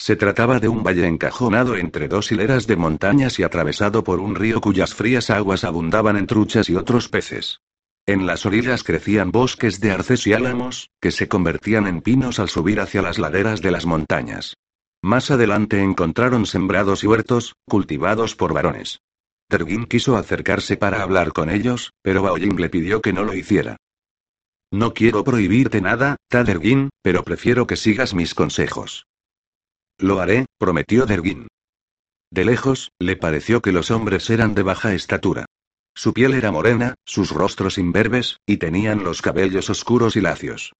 Se 0.00 0.16
trataba 0.16 0.60
de 0.60 0.68
un 0.68 0.82
valle 0.82 1.06
encajonado 1.06 1.76
entre 1.76 2.08
dos 2.08 2.32
hileras 2.32 2.66
de 2.66 2.74
montañas 2.74 3.38
y 3.38 3.42
atravesado 3.42 4.02
por 4.02 4.18
un 4.18 4.34
río 4.34 4.62
cuyas 4.62 4.94
frías 4.94 5.28
aguas 5.28 5.62
abundaban 5.62 6.16
en 6.16 6.26
truchas 6.26 6.70
y 6.70 6.74
otros 6.74 7.10
peces. 7.10 7.60
En 8.06 8.26
las 8.26 8.46
orillas 8.46 8.82
crecían 8.82 9.30
bosques 9.30 9.78
de 9.78 9.90
arces 9.90 10.26
y 10.26 10.32
álamos, 10.32 10.88
que 11.02 11.10
se 11.10 11.28
convertían 11.28 11.86
en 11.86 12.00
pinos 12.00 12.38
al 12.38 12.48
subir 12.48 12.80
hacia 12.80 13.02
las 13.02 13.18
laderas 13.18 13.60
de 13.60 13.72
las 13.72 13.84
montañas. 13.84 14.56
Más 15.02 15.30
adelante 15.30 15.82
encontraron 15.82 16.46
sembrados 16.46 17.04
y 17.04 17.06
huertos, 17.06 17.56
cultivados 17.68 18.34
por 18.36 18.54
varones. 18.54 19.02
Tergin 19.48 19.84
quiso 19.84 20.16
acercarse 20.16 20.78
para 20.78 21.02
hablar 21.02 21.34
con 21.34 21.50
ellos, 21.50 21.92
pero 22.00 22.22
Baojin 22.22 22.56
le 22.56 22.70
pidió 22.70 23.02
que 23.02 23.12
no 23.12 23.22
lo 23.22 23.34
hiciera. 23.34 23.76
No 24.70 24.94
quiero 24.94 25.24
prohibirte 25.24 25.82
nada, 25.82 26.16
Tadergin, 26.30 26.88
pero 27.02 27.22
prefiero 27.22 27.66
que 27.66 27.76
sigas 27.76 28.14
mis 28.14 28.34
consejos. 28.34 29.04
Lo 30.00 30.20
haré, 30.20 30.46
prometió 30.58 31.04
Derguin. 31.04 31.46
De 32.30 32.44
lejos, 32.44 32.90
le 32.98 33.16
pareció 33.16 33.60
que 33.60 33.72
los 33.72 33.90
hombres 33.90 34.30
eran 34.30 34.54
de 34.54 34.62
baja 34.62 34.94
estatura. 34.94 35.44
Su 35.94 36.14
piel 36.14 36.32
era 36.32 36.50
morena, 36.50 36.94
sus 37.04 37.32
rostros 37.32 37.76
imberbes, 37.76 38.38
y 38.46 38.56
tenían 38.56 39.04
los 39.04 39.20
cabellos 39.20 39.68
oscuros 39.68 40.16
y 40.16 40.22
lacios. 40.22 40.72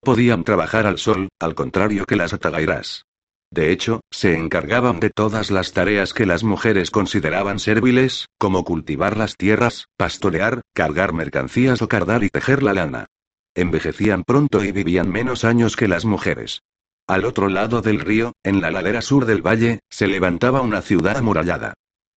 Podían 0.00 0.44
trabajar 0.44 0.86
al 0.86 0.98
sol, 0.98 1.28
al 1.40 1.56
contrario 1.56 2.04
que 2.06 2.14
las 2.14 2.32
atagairas. 2.32 3.04
De 3.50 3.72
hecho, 3.72 4.02
se 4.12 4.36
encargaban 4.36 5.00
de 5.00 5.10
todas 5.10 5.50
las 5.50 5.72
tareas 5.72 6.12
que 6.12 6.26
las 6.26 6.44
mujeres 6.44 6.90
consideraban 6.90 7.58
serviles, 7.58 8.26
como 8.38 8.62
cultivar 8.62 9.16
las 9.16 9.36
tierras, 9.36 9.86
pastorear, 9.96 10.60
cargar 10.74 11.14
mercancías 11.14 11.82
o 11.82 11.88
cardar 11.88 12.22
y 12.22 12.28
tejer 12.28 12.62
la 12.62 12.74
lana. 12.74 13.06
Envejecían 13.54 14.22
pronto 14.22 14.62
y 14.62 14.70
vivían 14.70 15.10
menos 15.10 15.44
años 15.44 15.74
que 15.74 15.88
las 15.88 16.04
mujeres. 16.04 16.60
Al 17.08 17.24
otro 17.24 17.48
lado 17.48 17.80
del 17.80 18.00
río, 18.00 18.34
en 18.44 18.60
la 18.60 18.70
ladera 18.70 19.00
sur 19.00 19.24
del 19.24 19.40
valle, 19.40 19.80
se 19.88 20.06
levantaba 20.06 20.60
una 20.60 20.82
ciudad 20.82 21.16
amurallada. 21.16 21.72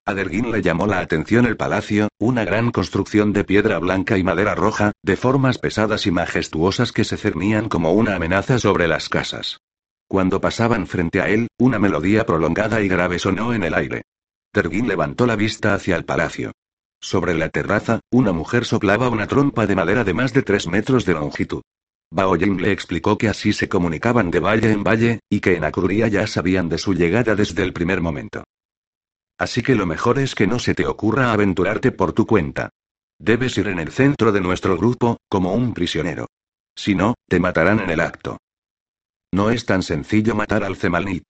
A 0.05 0.13
Derguin 0.13 0.51
le 0.51 0.61
llamó 0.61 0.85
la 0.85 0.99
atención 0.99 1.45
el 1.45 1.55
palacio, 1.55 2.09
una 2.19 2.43
gran 2.43 2.71
construcción 2.71 3.31
de 3.31 3.45
piedra 3.45 3.79
blanca 3.79 4.17
y 4.17 4.23
madera 4.23 4.53
roja, 4.53 4.91
de 5.01 5.15
formas 5.15 5.59
pesadas 5.59 6.07
y 6.07 6.11
majestuosas 6.11 6.91
que 6.91 7.05
se 7.05 7.15
cernían 7.15 7.69
como 7.69 7.93
una 7.93 8.15
amenaza 8.17 8.59
sobre 8.59 8.89
las 8.89 9.07
casas. 9.07 9.61
Cuando 10.09 10.41
pasaban 10.41 10.87
frente 10.87 11.21
a 11.21 11.29
él, 11.29 11.47
una 11.57 11.79
melodía 11.79 12.25
prolongada 12.25 12.81
y 12.81 12.89
grave 12.89 13.17
sonó 13.17 13.53
en 13.53 13.63
el 13.63 13.75
aire. 13.75 14.01
Terguín 14.51 14.89
levantó 14.89 15.25
la 15.25 15.37
vista 15.37 15.73
hacia 15.73 15.95
el 15.95 16.03
palacio. 16.03 16.51
Sobre 16.99 17.33
la 17.33 17.47
terraza, 17.47 18.01
una 18.11 18.33
mujer 18.33 18.65
soplaba 18.65 19.07
una 19.07 19.27
trompa 19.27 19.67
de 19.67 19.75
madera 19.75 20.03
de 20.03 20.13
más 20.13 20.33
de 20.33 20.41
tres 20.41 20.67
metros 20.67 21.05
de 21.05 21.13
longitud. 21.13 21.61
Bao 22.13 22.35
le 22.35 22.71
explicó 22.71 23.17
que 23.17 23.29
así 23.29 23.53
se 23.53 23.69
comunicaban 23.69 24.31
de 24.31 24.41
valle 24.41 24.71
en 24.71 24.83
valle, 24.83 25.19
y 25.29 25.39
que 25.39 25.55
en 25.55 25.63
Akuria 25.63 26.09
ya 26.09 26.27
sabían 26.27 26.67
de 26.67 26.77
su 26.77 26.93
llegada 26.93 27.35
desde 27.35 27.63
el 27.63 27.71
primer 27.71 28.01
momento. 28.01 28.43
Así 29.37 29.63
que 29.63 29.75
lo 29.75 29.85
mejor 29.85 30.19
es 30.19 30.35
que 30.35 30.45
no 30.45 30.59
se 30.59 30.75
te 30.75 30.85
ocurra 30.85 31.31
aventurarte 31.31 31.91
por 31.91 32.11
tu 32.11 32.27
cuenta. 32.27 32.69
Debes 33.17 33.57
ir 33.57 33.69
en 33.69 33.79
el 33.79 33.91
centro 33.91 34.31
de 34.31 34.41
nuestro 34.41 34.77
grupo, 34.77 35.17
como 35.29 35.53
un 35.53 35.73
prisionero. 35.73 36.27
Si 36.75 36.95
no, 36.95 37.15
te 37.29 37.39
matarán 37.39 37.79
en 37.79 37.89
el 37.89 38.01
acto. 38.01 38.37
No 39.33 39.49
es 39.49 39.65
tan 39.65 39.81
sencillo 39.81 40.35
matar 40.35 40.63
al 40.63 40.75
Zemalnit. 40.75 41.23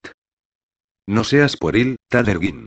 No 1.08 1.24
seas 1.24 1.58
pueril, 1.58 1.98
Tadergin. 2.10 2.66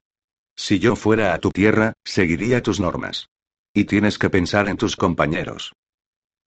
Si 0.56 0.78
yo 0.78 0.94
fuera 0.94 1.34
a 1.34 1.38
tu 1.38 1.50
tierra, 1.50 1.94
seguiría 2.04 2.62
tus 2.62 2.78
normas. 2.78 3.28
Y 3.74 3.84
tienes 3.84 4.18
que 4.18 4.30
pensar 4.30 4.68
en 4.68 4.76
tus 4.76 4.94
compañeros. 4.94 5.72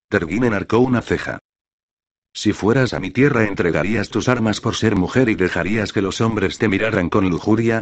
Tergin 0.10 0.46
enarcó 0.46 0.80
una 0.80 1.02
ceja. 1.02 1.40
Si 2.38 2.54
fueras 2.54 2.94
a 2.94 3.00
mi 3.00 3.10
tierra, 3.10 3.46
¿entregarías 3.46 4.10
tus 4.10 4.30
armas 4.30 4.62
por 4.62 4.76
ser 4.76 4.96
mujer 4.96 5.28
y 5.28 5.34
dejarías 5.34 5.92
que 5.92 6.04
los 6.04 6.22
hombres 6.22 6.60
te 6.60 6.68
miraran 6.68 7.10
con 7.10 7.28
lujuria? 7.32 7.82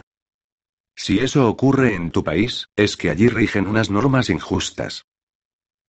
Si 0.96 1.20
eso 1.20 1.50
ocurre 1.50 1.94
en 1.94 2.10
tu 2.10 2.24
país, 2.24 2.70
es 2.78 2.96
que 2.96 3.10
allí 3.10 3.28
rigen 3.28 3.68
unas 3.68 3.90
normas 3.90 4.30
injustas. 4.30 5.04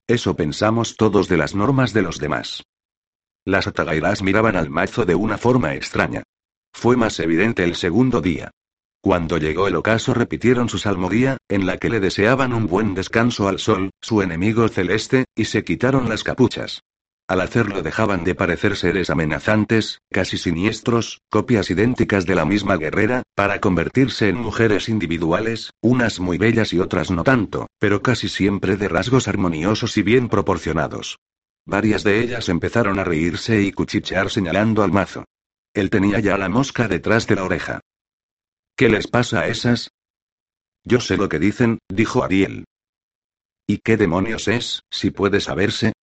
Eso 0.09 0.35
pensamos 0.35 0.97
todos 0.97 1.29
de 1.29 1.37
las 1.37 1.55
normas 1.55 1.93
de 1.93 2.03
los 2.03 2.19
demás. 2.19 2.65
Las 3.45 3.69
atagairas 3.69 4.21
miraban 4.21 4.57
al 4.57 4.69
mazo 4.69 5.05
de 5.05 5.15
una 5.15 5.39
forma 5.39 5.77
extraña. 5.77 6.25
Fue 6.73 6.97
más 6.97 7.21
evidente 7.21 7.63
el 7.63 7.77
segundo 7.77 8.21
día. 8.21 8.51
Cuando 9.01 9.39
llegó 9.39 9.69
el 9.69 9.77
ocaso 9.77 10.13
repitieron 10.13 10.69
su 10.69 10.79
salmodia, 10.79 11.37
en 11.49 11.67
la 11.67 11.79
que 11.79 11.89
le 11.89 12.01
deseaban 12.01 12.53
un 12.53 12.67
buen 12.67 12.95
descanso 12.95 13.47
al 13.47 13.61
sol, 13.61 13.91
su 14.01 14.23
enemigo 14.23 14.67
celeste, 14.67 15.27
y 15.37 15.45
se 15.45 15.63
quitaron 15.63 16.09
las 16.09 16.25
capuchas. 16.25 16.83
Al 17.29 17.41
hacerlo 17.41 17.83
dejaban 17.83 18.23
de 18.23 18.37
parecer 18.37 18.77
seres 18.77 19.11
amenazantes, 19.11 20.01
casi 20.13 20.39
siniestros, 20.39 21.23
copias 21.29 21.71
idénticas 21.71 22.25
de 22.25 22.37
la 22.37 22.45
misma 22.45 22.77
guerrera, 22.77 23.25
para 23.35 23.61
convertirse 23.61 24.29
en 24.29 24.37
mujeres 24.37 24.89
individuales, 24.89 25.73
unas 25.81 26.21
muy 26.21 26.39
bellas 26.39 26.73
y 26.73 26.79
otras 26.79 27.11
no 27.11 27.25
tanto, 27.25 27.67
pero 27.81 28.01
casi 28.01 28.29
siempre 28.29 28.77
de 28.77 28.89
rasgos 28.89 29.27
armoniosos 29.27 29.97
y 29.97 30.03
bien 30.03 30.29
proporcionados. 30.29 31.19
Varias 31.65 32.05
de 32.05 32.21
ellas 32.21 32.49
empezaron 32.49 33.01
a 33.01 33.05
reírse 33.05 33.61
y 33.61 33.73
cuchichear 33.73 34.31
señalando 34.31 34.85
al 34.85 34.93
mazo. 34.93 35.25
Él 35.75 35.91
tenía 35.91 36.21
ya 36.21 36.39
la 36.39 36.49
mosca 36.49 36.87
detrás 36.87 37.27
de 37.27 37.35
la 37.35 37.43
oreja. 37.43 37.81
¿Qué 38.77 38.89
les 38.89 39.09
pasa 39.09 39.41
a 39.41 39.49
esas? 39.49 39.91
Yo 40.85 41.01
sé 41.01 41.17
lo 41.17 41.29
que 41.29 41.41
dicen, 41.41 41.81
dijo 41.89 42.23
Ariel. 42.23 42.67
¿Y 43.67 43.79
qué 43.79 43.97
demonios 43.97 44.47
es, 44.47 44.83
si 44.93 45.11
puede 45.11 45.41
saberse? 45.41 45.96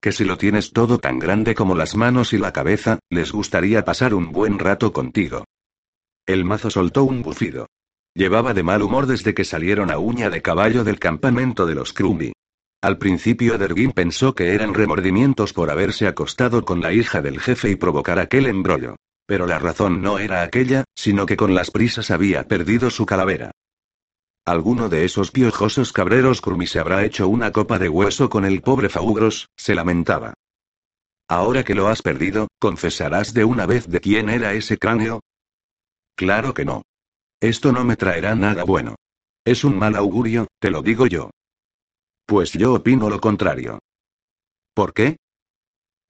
Que 0.00 0.12
si 0.12 0.24
lo 0.24 0.38
tienes 0.38 0.72
todo 0.72 0.98
tan 0.98 1.18
grande 1.18 1.54
como 1.54 1.74
las 1.74 1.96
manos 1.96 2.32
y 2.32 2.38
la 2.38 2.52
cabeza, 2.52 3.00
les 3.10 3.32
gustaría 3.32 3.84
pasar 3.84 4.14
un 4.14 4.30
buen 4.30 4.58
rato 4.58 4.92
contigo. 4.92 5.44
El 6.26 6.44
mazo 6.44 6.70
soltó 6.70 7.04
un 7.04 7.22
bufido. 7.22 7.66
Llevaba 8.14 8.54
de 8.54 8.62
mal 8.62 8.82
humor 8.82 9.06
desde 9.06 9.34
que 9.34 9.44
salieron 9.44 9.90
a 9.90 9.98
uña 9.98 10.30
de 10.30 10.42
caballo 10.42 10.84
del 10.84 10.98
campamento 10.98 11.66
de 11.66 11.74
los 11.74 11.92
Krumbi. 11.92 12.32
Al 12.80 12.98
principio 12.98 13.58
Dergin 13.58 13.90
pensó 13.90 14.34
que 14.34 14.54
eran 14.54 14.72
remordimientos 14.72 15.52
por 15.52 15.70
haberse 15.70 16.06
acostado 16.06 16.64
con 16.64 16.80
la 16.80 16.92
hija 16.92 17.20
del 17.20 17.40
jefe 17.40 17.70
y 17.70 17.76
provocar 17.76 18.20
aquel 18.20 18.46
embrollo. 18.46 18.96
Pero 19.26 19.46
la 19.46 19.58
razón 19.58 20.00
no 20.00 20.20
era 20.20 20.42
aquella, 20.42 20.84
sino 20.94 21.26
que 21.26 21.36
con 21.36 21.54
las 21.54 21.72
prisas 21.72 22.10
había 22.12 22.44
perdido 22.44 22.90
su 22.90 23.04
calavera. 23.04 23.50
Alguno 24.48 24.88
de 24.88 25.04
esos 25.04 25.30
piojosos 25.30 25.92
cabreros 25.92 26.40
Krumi 26.40 26.66
se 26.66 26.78
habrá 26.78 27.04
hecho 27.04 27.28
una 27.28 27.52
copa 27.52 27.78
de 27.78 27.90
hueso 27.90 28.30
con 28.30 28.46
el 28.46 28.62
pobre 28.62 28.88
Faugros, 28.88 29.50
se 29.58 29.74
lamentaba. 29.74 30.32
Ahora 31.28 31.64
que 31.64 31.74
lo 31.74 31.88
has 31.88 32.00
perdido, 32.00 32.48
¿confesarás 32.58 33.34
de 33.34 33.44
una 33.44 33.66
vez 33.66 33.86
de 33.88 34.00
quién 34.00 34.30
era 34.30 34.54
ese 34.54 34.78
cráneo? 34.78 35.20
Claro 36.16 36.54
que 36.54 36.64
no. 36.64 36.80
Esto 37.42 37.72
no 37.72 37.84
me 37.84 37.96
traerá 37.96 38.34
nada 38.36 38.64
bueno. 38.64 38.94
Es 39.44 39.64
un 39.64 39.78
mal 39.78 39.94
augurio, 39.96 40.46
te 40.58 40.70
lo 40.70 40.80
digo 40.80 41.06
yo. 41.06 41.28
Pues 42.24 42.52
yo 42.52 42.72
opino 42.72 43.10
lo 43.10 43.20
contrario. 43.20 43.80
¿Por 44.72 44.94
qué? 44.94 45.18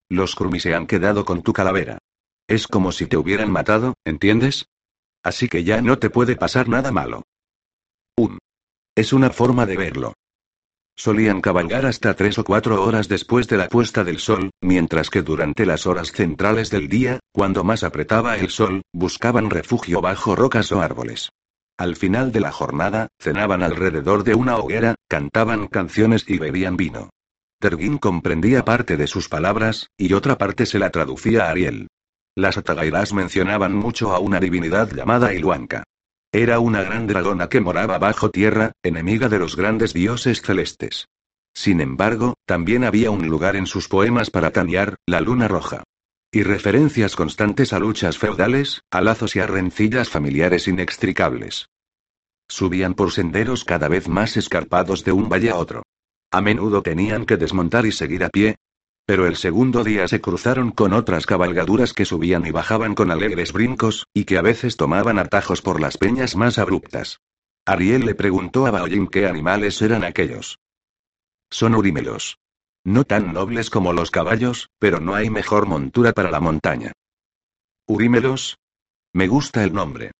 Los 0.09 0.36
Krumi 0.36 0.61
se 0.61 0.76
han 0.76 0.86
quedado 0.86 1.24
con 1.24 1.43
tu 1.43 1.53
calavera. 1.53 1.99
Es 2.47 2.68
como 2.68 2.93
si 2.93 3.09
te 3.09 3.16
hubieran 3.16 3.51
matado, 3.51 3.95
¿entiendes? 4.05 4.66
Así 5.24 5.49
que 5.49 5.64
ya 5.64 5.82
no 5.82 5.99
te 5.99 6.09
puede 6.09 6.36
pasar 6.36 6.68
nada 6.68 6.93
malo. 6.93 7.24
Es 8.99 9.12
una 9.12 9.30
forma 9.30 9.64
de 9.64 9.76
verlo. 9.76 10.14
Solían 10.96 11.40
cabalgar 11.40 11.86
hasta 11.86 12.14
tres 12.14 12.36
o 12.40 12.42
cuatro 12.42 12.82
horas 12.82 13.07
después 13.07 13.46
de 13.46 13.57
la 13.57 13.68
puesta 13.68 14.03
del 14.03 14.18
sol, 14.18 14.51
mientras 14.61 15.09
que 15.09 15.22
durante 15.22 15.66
las 15.66 15.86
horas 15.86 16.11
centrales 16.11 16.68
del 16.70 16.88
día, 16.88 17.20
cuando 17.30 17.62
más 17.62 17.84
apretaba 17.84 18.36
el 18.38 18.51
sol, 18.51 18.82
buscaban 18.92 19.51
refugio 19.51 20.01
bajo 20.01 20.34
rocas 20.34 20.72
o 20.72 20.80
árboles. 20.80 21.28
Al 21.76 21.94
final 21.94 22.32
de 22.32 22.40
la 22.40 22.51
jornada, 22.51 23.07
cenaban 23.20 23.62
alrededor 23.62 24.24
de 24.24 24.34
una 24.34 24.57
hoguera, 24.57 24.96
cantaban 25.07 25.68
canciones 25.68 26.24
y 26.26 26.38
bebían 26.38 26.76
vino. 26.76 27.11
Tergin 27.61 27.99
comprendía 27.99 28.64
parte 28.64 28.96
de 28.96 29.07
sus 29.07 29.28
palabras, 29.28 29.90
y 29.96 30.12
otra 30.14 30.38
parte 30.38 30.66
se 30.66 30.80
la 30.80 30.90
traducía 30.90 31.44
a 31.44 31.51
Ariel. 31.51 31.86
Las 32.34 32.59
Atagairas 32.59 33.12
mencionaban 33.12 33.76
mucho 33.76 34.12
a 34.12 34.18
una 34.18 34.40
divinidad 34.40 34.92
llamada 34.92 35.32
Iluanka. 35.32 35.84
Era 36.33 36.61
una 36.61 36.83
gran 36.83 37.07
dragona 37.07 37.49
que 37.49 37.61
moraba 37.61 37.99
bajo 37.99 38.31
tierra, 38.31 38.72
enemiga 38.83 39.31
de 39.31 39.39
los 39.39 39.57
grandes 39.57 39.95
dioses 39.95 40.43
celestes. 40.43 41.09
Sin 41.55 41.81
embargo, 41.81 42.35
también 42.45 42.85
había 42.85 43.11
un 43.11 43.26
lugar 43.26 43.57
en 43.57 43.66
sus 43.66 43.89
poemas 43.89 44.31
para 44.31 44.51
Taniar, 44.51 44.97
la 45.07 45.22
luna 45.22 45.49
roja. 45.49 45.85
Y 46.31 46.43
referencias 46.43 47.16
constantes 47.16 47.72
a 47.72 47.79
luchas 47.79 48.18
feudales, 48.18 48.83
a 48.91 49.01
lazos 49.01 49.35
y 49.37 49.41
a 49.41 49.47
rencillas 49.47 50.11
familiares 50.11 50.68
inextricables. 50.68 51.70
Subían 52.47 52.93
por 52.93 53.12
senderos 53.12 53.64
cada 53.64 53.89
vez 53.89 54.09
más 54.09 54.37
escarpados 54.37 55.05
de 55.05 55.12
un 55.12 55.31
valle 55.31 55.51
a 55.51 55.57
otro. 55.57 55.83
A 56.31 56.43
menudo 56.43 56.83
tenían 56.83 57.24
que 57.24 57.39
desmontar 57.39 57.87
y 57.87 57.93
seguir 57.93 58.22
a 58.22 58.29
pie, 58.29 58.57
pero 59.09 59.27
el 59.27 59.37
segundo 59.37 59.85
día 59.85 60.07
se 60.07 60.21
cruzaron 60.21 60.71
con 60.71 60.93
otras 60.93 61.25
cabalgaduras 61.25 61.95
que 61.95 62.05
subían 62.05 62.45
y 62.45 62.51
bajaban 62.51 62.95
con 62.95 63.11
alegres 63.11 63.55
brincos, 63.55 64.07
y 64.13 64.25
que 64.25 64.37
a 64.37 64.43
veces 64.43 64.77
tomaban 64.77 65.19
atajos 65.19 65.63
por 65.63 65.81
las 65.81 65.97
peñas 65.97 66.37
más 66.37 66.59
abruptas. 66.59 67.23
Ariel 67.65 68.05
le 68.05 68.15
preguntó 68.15 68.67
a 68.67 68.71
Baoyin 68.71 69.07
qué 69.07 69.27
animales 69.27 69.81
eran 69.81 70.05
aquellos. 70.05 70.59
Son 71.51 71.75
urímelos. 71.75 72.37
No 72.85 73.05
tan 73.05 73.33
nobles 73.33 73.71
como 73.71 73.95
los 73.95 74.11
caballos, 74.11 74.69
pero 74.79 75.01
no 75.01 75.15
hay 75.15 75.31
mejor 75.31 75.65
montura 75.65 76.13
para 76.13 76.31
la 76.31 76.41
montaña. 76.41 76.93
¿Urímelos? 77.87 78.59
Me 79.15 79.27
gusta 79.27 79.65
el 79.65 79.73
nombre. 79.73 80.11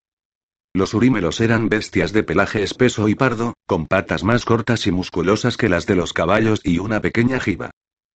Los 0.73 0.95
urímelos 0.95 1.43
eran 1.43 1.69
bestias 1.69 2.15
de 2.15 2.23
pelaje 2.23 2.63
espeso 2.63 3.07
y 3.07 3.15
pardo, 3.15 3.53
con 3.67 3.87
patas 3.87 4.25
más 4.25 4.47
cortas 4.47 4.87
y 4.87 4.93
musculosas 4.93 5.59
que 5.59 5.69
las 5.69 5.85
de 5.85 5.97
los 5.97 6.15
caballos 6.15 6.63
y 6.65 6.79
una 6.79 7.03
pequeña 7.03 7.39
jiba. 7.39 7.71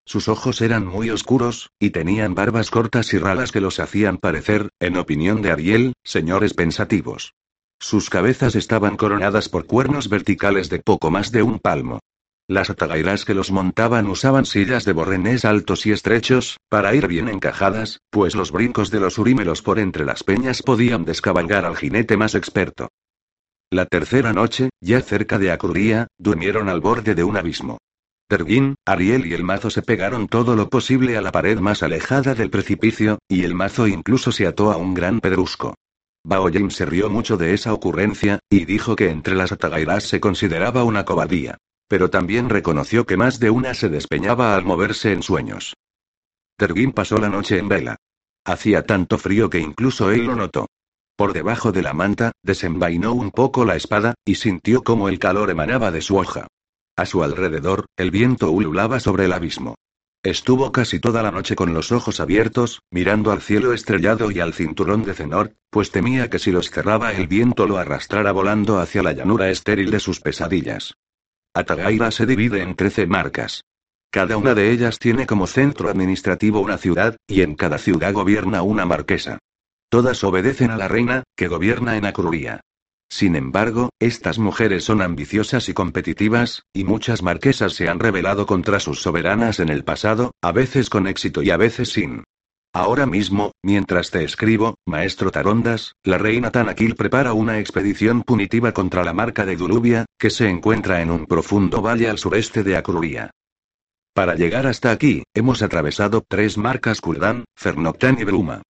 Sus 0.06 0.28
ojos 0.28 0.62
eran 0.62 0.86
muy 0.86 1.10
oscuros, 1.10 1.70
y 1.80 1.92
tenían 1.92 2.36
barbas 2.36 2.70
cortas 2.70 3.14
y 3.14 3.18
ralas 3.18 3.52
que 3.52 3.62
los 3.62 3.80
hacían 3.80 4.18
parecer, 4.18 4.70
en 4.80 4.98
opinión 4.98 5.42
de 5.42 5.52
Ariel, 5.52 5.94
señores 6.04 6.54
pensativos. 6.54 7.34
Sus 7.80 8.10
cabezas 8.10 8.56
estaban 8.56 8.98
coronadas 8.98 9.50
por 9.50 9.66
cuernos 9.66 10.10
verticales 10.10 10.70
de 10.70 10.80
poco 10.80 11.12
más 11.12 11.32
de 11.32 11.44
un 11.44 11.60
palmo. 11.60 12.00
Las 12.48 12.70
atagairas 12.70 13.24
que 13.24 13.34
los 13.34 13.52
montaban 13.52 14.08
usaban 14.08 14.46
sillas 14.46 14.84
de 14.84 14.92
borrenés 14.92 15.46
altos 15.46 15.86
y 15.86 15.92
estrechos, 15.92 16.58
para 16.70 16.94
ir 16.94 17.08
bien 17.08 17.30
encajadas, 17.30 18.02
pues 18.10 18.36
los 18.36 18.52
brincos 18.52 18.92
de 18.92 19.00
los 19.00 19.18
urímelos 19.18 19.62
por 19.62 19.80
entre 19.80 20.04
las 20.04 20.24
peñas 20.24 20.62
podían 20.62 21.06
descabalgar 21.06 21.64
al 21.64 21.78
jinete 21.78 22.18
más 22.18 22.36
experto. 22.36 22.90
La 23.70 23.86
tercera 23.86 24.34
noche, 24.34 24.70
ya 24.82 25.02
cerca 25.02 25.40
de 25.40 25.52
Acuría, 25.52 26.08
durmieron 26.18 26.68
al 26.68 26.82
borde 26.82 27.16
de 27.16 27.24
un 27.24 27.38
abismo. 27.38 27.80
Tergin, 28.34 28.74
Ariel 28.88 29.28
y 29.28 29.36
el 29.36 29.44
mazo 29.44 29.70
se 29.70 29.84
pegaron 29.84 30.28
todo 30.28 30.56
lo 30.56 30.68
posible 30.68 31.18
a 31.18 31.22
la 31.22 31.32
pared 31.32 31.60
más 31.60 31.84
alejada 31.84 32.34
del 32.34 32.50
precipicio, 32.50 33.20
y 33.30 33.44
el 33.44 33.54
mazo 33.54 33.86
incluso 33.86 34.32
se 34.32 34.48
ató 34.48 34.72
a 34.72 34.78
un 34.78 34.96
gran 34.96 35.20
pedrusco. 35.20 35.76
Bao 36.26 36.50
James 36.52 36.74
se 36.74 36.88
rió 36.88 37.12
mucho 37.12 37.38
de 37.38 37.54
esa 37.54 37.74
ocurrencia, 37.74 38.40
y 38.50 38.66
dijo 38.66 38.96
que 38.96 39.12
entre 39.12 39.36
las 39.36 39.52
atagairas 39.52 40.06
se 40.06 40.20
consideraba 40.20 40.84
una 40.84 41.06
cobardía. 41.06 41.60
Pero 41.88 42.10
también 42.10 42.50
reconoció 42.50 43.06
que 43.06 43.18
más 43.18 43.40
de 43.40 43.52
una 43.52 43.76
se 43.76 43.90
despeñaba 43.90 44.56
al 44.56 44.66
moverse 44.66 45.14
en 45.14 45.22
sueños. 45.22 45.76
Tergin 46.58 46.92
pasó 46.92 47.20
la 47.20 47.30
noche 47.30 47.60
en 47.60 47.70
vela. 47.70 47.98
Hacía 48.46 48.84
tanto 48.84 49.20
frío 49.20 49.52
que 49.52 49.60
incluso 49.60 50.10
él 50.10 50.26
lo 50.26 50.36
notó. 50.36 50.66
Por 51.16 51.34
debajo 51.34 51.72
de 51.72 51.84
la 51.84 51.94
manta, 51.94 52.32
desenvainó 52.42 53.14
un 53.14 53.30
poco 53.30 53.64
la 53.64 53.76
espada, 53.76 54.16
y 54.26 54.34
sintió 54.34 54.82
como 54.82 55.08
el 55.08 55.20
calor 55.20 55.52
emanaba 55.52 55.92
de 55.92 56.02
su 56.02 56.18
hoja. 56.18 56.48
A 56.96 57.06
su 57.06 57.24
alrededor, 57.24 57.86
el 57.98 58.12
viento 58.12 58.52
ululaba 58.52 59.00
sobre 59.00 59.26
el 59.26 59.34
abismo. 59.34 59.76
Estuvo 60.24 60.72
casi 60.72 61.00
toda 61.00 61.22
la 61.22 61.32
noche 61.32 61.56
con 61.56 61.74
los 61.74 61.92
ojos 61.92 62.20
abiertos, 62.20 62.82
mirando 62.92 63.32
al 63.32 63.42
cielo 63.42 63.74
estrellado 63.74 64.32
y 64.32 64.40
al 64.40 64.54
cinturón 64.54 65.04
de 65.04 65.14
Cenor, 65.14 65.54
pues 65.70 65.92
temía 65.92 66.30
que 66.30 66.40
si 66.40 66.52
los 66.52 66.70
cerraba 66.70 67.12
el 67.12 67.28
viento 67.28 67.68
lo 67.68 67.78
arrastrara 67.78 68.32
volando 68.32 68.80
hacia 68.80 69.04
la 69.04 69.12
llanura 69.12 69.50
estéril 69.50 69.92
de 69.92 70.00
sus 70.00 70.22
pesadillas. 70.22 70.94
Atagaira 71.54 72.10
se 72.12 72.26
divide 72.26 72.62
en 72.62 72.76
trece 72.76 73.06
marcas. 73.06 73.64
Cada 74.12 74.38
una 74.38 74.54
de 74.54 74.72
ellas 74.72 75.00
tiene 75.00 75.26
como 75.26 75.48
centro 75.48 75.90
administrativo 75.90 76.62
una 76.62 76.78
ciudad, 76.78 77.18
y 77.28 77.42
en 77.42 77.56
cada 77.56 77.78
ciudad 77.78 78.14
gobierna 78.14 78.62
una 78.62 78.86
marquesa. 78.86 79.40
Todas 79.90 80.24
obedecen 80.24 80.72
a 80.72 80.78
la 80.78 80.88
reina, 80.88 81.24
que 81.36 81.48
gobierna 81.48 81.98
en 81.98 82.06
Acruría. 82.06 82.62
Sin 83.10 83.36
embargo, 83.36 83.90
estas 84.00 84.40
mujeres 84.40 84.84
son 84.84 85.02
ambiciosas 85.02 85.70
y 85.70 85.74
competitivas, 85.74 86.64
y 86.74 86.84
muchas 86.84 87.22
marquesas 87.22 87.74
se 87.74 87.88
han 87.88 88.00
rebelado 88.00 88.46
contra 88.46 88.80
sus 88.80 89.02
soberanas 89.02 89.60
en 89.60 89.70
el 89.70 89.84
pasado, 89.84 90.32
a 90.42 90.52
veces 90.52 90.90
con 90.90 91.08
éxito 91.08 91.42
y 91.42 91.52
a 91.52 91.58
veces 91.58 91.90
sin. 91.92 92.24
Ahora 92.76 93.06
mismo, 93.06 93.52
mientras 93.62 94.10
te 94.10 94.24
escribo, 94.24 94.80
maestro 94.88 95.30
Tarondas, 95.30 95.94
la 96.04 96.18
reina 96.18 96.50
Tanakil 96.50 96.96
prepara 96.96 97.34
una 97.34 97.60
expedición 97.60 98.24
punitiva 98.24 98.72
contra 98.72 99.04
la 99.04 99.14
marca 99.14 99.46
de 99.46 99.56
Dulubia, 99.56 100.06
que 100.18 100.32
se 100.32 100.50
encuentra 100.50 101.04
en 101.04 101.12
un 101.12 101.28
profundo 101.28 101.84
valle 101.84 102.10
al 102.10 102.18
sureste 102.18 102.64
de 102.64 102.76
Akruria. 102.76 103.30
Para 104.16 104.34
llegar 104.34 104.66
hasta 104.66 104.90
aquí, 104.90 105.24
hemos 105.36 105.62
atravesado 105.62 106.24
tres 106.28 106.58
marcas 106.58 107.00
Kuldan, 107.00 107.46
Fernoctan 107.56 108.18
y 108.20 108.24
Bruma. 108.24 108.64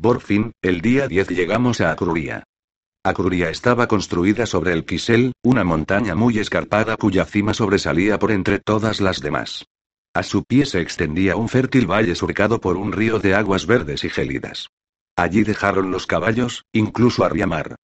Por 0.00 0.20
fin, 0.20 0.52
el 0.62 0.80
día 0.80 1.08
10 1.08 1.28
llegamos 1.30 1.80
a 1.80 1.90
Akruria. 1.90 2.44
Akruria 3.08 3.48
estaba 3.48 3.88
construida 3.88 4.44
sobre 4.44 4.72
el 4.72 4.84
Kisel, 4.84 5.32
una 5.42 5.64
montaña 5.64 6.14
muy 6.14 6.38
escarpada 6.38 6.96
cuya 6.96 7.24
cima 7.24 7.54
sobresalía 7.54 8.18
por 8.18 8.30
entre 8.30 8.58
todas 8.58 9.00
las 9.00 9.20
demás. 9.20 9.64
A 10.14 10.22
su 10.22 10.44
pie 10.44 10.66
se 10.66 10.80
extendía 10.80 11.36
un 11.36 11.48
fértil 11.48 11.86
valle 11.86 12.14
surcado 12.14 12.60
por 12.60 12.76
un 12.76 12.92
río 12.92 13.18
de 13.18 13.34
aguas 13.34 13.66
verdes 13.66 14.04
y 14.04 14.10
gélidas. 14.10 14.68
Allí 15.16 15.42
dejaron 15.42 15.90
los 15.90 16.06
caballos, 16.06 16.64
incluso 16.72 17.24
a 17.24 17.28
Riamar. 17.28 17.76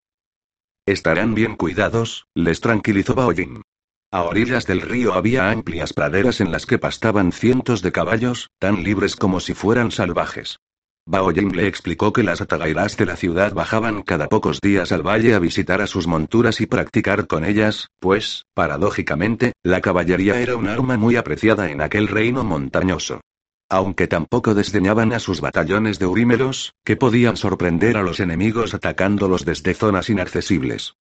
Estarán 0.86 1.34
bien 1.34 1.56
cuidados, 1.56 2.26
les 2.34 2.60
tranquilizó 2.60 3.14
Baoyin. 3.14 3.62
A 4.10 4.22
orillas 4.24 4.66
del 4.66 4.82
río 4.82 5.14
había 5.14 5.50
amplias 5.50 5.92
praderas 5.94 6.40
en 6.40 6.52
las 6.52 6.66
que 6.66 6.78
pastaban 6.78 7.32
cientos 7.32 7.80
de 7.80 7.92
caballos, 7.92 8.50
tan 8.58 8.84
libres 8.84 9.16
como 9.16 9.40
si 9.40 9.54
fueran 9.54 9.90
salvajes. 9.90 10.58
Bao 11.06 11.30
le 11.30 11.66
explicó 11.66 12.14
que 12.14 12.22
las 12.22 12.40
atagairas 12.40 12.96
de 12.96 13.04
la 13.04 13.16
ciudad 13.16 13.52
bajaban 13.52 14.02
cada 14.02 14.26
pocos 14.26 14.60
días 14.62 14.90
al 14.90 15.02
valle 15.02 15.34
a 15.34 15.38
visitar 15.38 15.82
a 15.82 15.86
sus 15.86 16.06
monturas 16.06 16.62
y 16.62 16.66
practicar 16.66 17.26
con 17.26 17.44
ellas, 17.44 17.88
pues, 17.98 18.46
paradójicamente, 18.54 19.52
la 19.62 19.82
caballería 19.82 20.40
era 20.40 20.56
un 20.56 20.66
arma 20.66 20.96
muy 20.96 21.16
apreciada 21.16 21.70
en 21.70 21.82
aquel 21.82 22.08
reino 22.08 22.42
montañoso. 22.42 23.20
Aunque 23.68 24.08
tampoco 24.08 24.54
desdeñaban 24.54 25.12
a 25.12 25.20
sus 25.20 25.42
batallones 25.42 25.98
de 25.98 26.06
urímeros, 26.06 26.72
que 26.84 26.96
podían 26.96 27.36
sorprender 27.36 27.98
a 27.98 28.02
los 28.02 28.18
enemigos 28.20 28.72
atacándolos 28.72 29.44
desde 29.44 29.74
zonas 29.74 30.08
inaccesibles. 30.08 30.94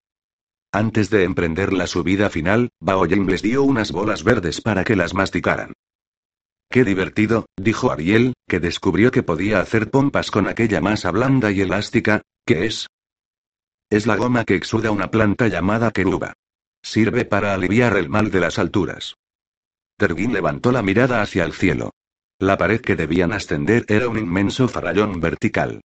Antes 0.71 1.09
de 1.09 1.25
emprender 1.25 1.73
la 1.73 1.85
subida 1.85 2.29
final, 2.29 2.69
Bao 2.79 3.05
les 3.05 3.41
dio 3.41 3.61
unas 3.61 3.91
bolas 3.91 4.23
verdes 4.23 4.61
para 4.61 4.83
que 4.83 4.95
las 4.95 5.13
masticaran. 5.13 5.73
Qué 6.71 6.85
divertido, 6.85 7.47
dijo 7.57 7.91
Ariel, 7.91 8.33
que 8.47 8.61
descubrió 8.61 9.11
que 9.11 9.23
podía 9.23 9.59
hacer 9.59 9.91
pompas 9.91 10.31
con 10.31 10.47
aquella 10.47 10.79
masa 10.79 11.11
blanda 11.11 11.51
y 11.51 11.59
elástica, 11.59 12.21
¿qué 12.45 12.65
es? 12.65 12.87
Es 13.89 14.07
la 14.07 14.15
goma 14.15 14.45
que 14.45 14.55
exuda 14.55 14.89
una 14.89 15.11
planta 15.11 15.49
llamada 15.49 15.91
queruba. 15.91 16.31
Sirve 16.81 17.25
para 17.25 17.53
aliviar 17.53 17.97
el 17.97 18.07
mal 18.07 18.31
de 18.31 18.39
las 18.39 18.57
alturas. 18.57 19.15
Terguín 19.97 20.31
levantó 20.31 20.71
la 20.71 20.81
mirada 20.81 21.21
hacia 21.21 21.43
el 21.43 21.51
cielo. 21.51 21.91
La 22.39 22.57
pared 22.57 22.79
que 22.79 22.95
debían 22.95 23.33
ascender 23.33 23.83
era 23.89 24.07
un 24.07 24.17
inmenso 24.17 24.69
farallón 24.69 25.19
vertical. 25.19 25.81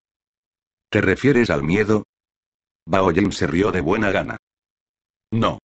¿Te 0.91 1.01
refieres 1.01 1.49
al 1.49 1.63
miedo? 1.63 2.03
Bao 2.85 3.11
se 3.31 3.47
rió 3.47 3.71
de 3.71 3.81
buena 3.81 4.11
gana. 4.11 4.37
No. 5.31 5.57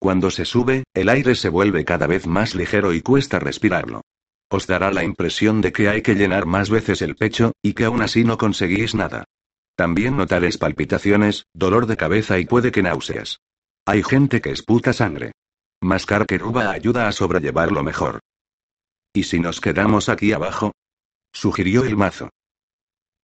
Cuando 0.00 0.32
se 0.32 0.44
sube, 0.44 0.82
el 0.92 1.08
aire 1.08 1.36
se 1.36 1.50
vuelve 1.50 1.84
cada 1.84 2.08
vez 2.08 2.26
más 2.26 2.56
ligero 2.56 2.92
y 2.92 3.00
cuesta 3.00 3.38
respirarlo. 3.38 4.02
Os 4.48 4.66
dará 4.66 4.92
la 4.92 5.02
impresión 5.02 5.60
de 5.60 5.72
que 5.72 5.88
hay 5.88 6.02
que 6.02 6.14
llenar 6.14 6.46
más 6.46 6.70
veces 6.70 7.02
el 7.02 7.16
pecho, 7.16 7.52
y 7.62 7.74
que 7.74 7.84
aún 7.84 8.02
así 8.02 8.24
no 8.24 8.38
conseguís 8.38 8.94
nada. 8.94 9.24
También 9.74 10.16
notaréis 10.16 10.56
palpitaciones, 10.56 11.46
dolor 11.52 11.86
de 11.86 11.96
cabeza 11.96 12.38
y 12.38 12.46
puede 12.46 12.72
que 12.72 12.82
náuseas. 12.82 13.40
Hay 13.84 14.02
gente 14.02 14.40
que 14.40 14.50
esputa 14.50 14.92
sangre. 14.92 15.32
Mascar 15.80 16.26
queruba 16.26 16.70
ayuda 16.70 17.08
a 17.08 17.12
sobrellevarlo 17.12 17.82
mejor. 17.82 18.20
¿Y 19.12 19.24
si 19.24 19.38
nos 19.38 19.60
quedamos 19.60 20.08
aquí 20.08 20.32
abajo? 20.32 20.72
sugirió 21.32 21.84
el 21.84 21.96
mazo. 21.96 22.30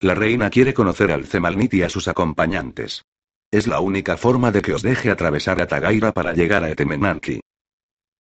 La 0.00 0.14
reina 0.14 0.50
quiere 0.50 0.74
conocer 0.74 1.12
al 1.12 1.26
Zemalnit 1.26 1.74
y 1.74 1.82
a 1.82 1.88
sus 1.88 2.08
acompañantes. 2.08 3.04
Es 3.50 3.66
la 3.66 3.80
única 3.80 4.16
forma 4.16 4.50
de 4.50 4.62
que 4.62 4.74
os 4.74 4.82
deje 4.82 5.10
atravesar 5.10 5.62
a 5.62 5.66
Tagaira 5.66 6.12
para 6.12 6.32
llegar 6.32 6.64
a 6.64 6.70
Etemenanki. 6.70 7.40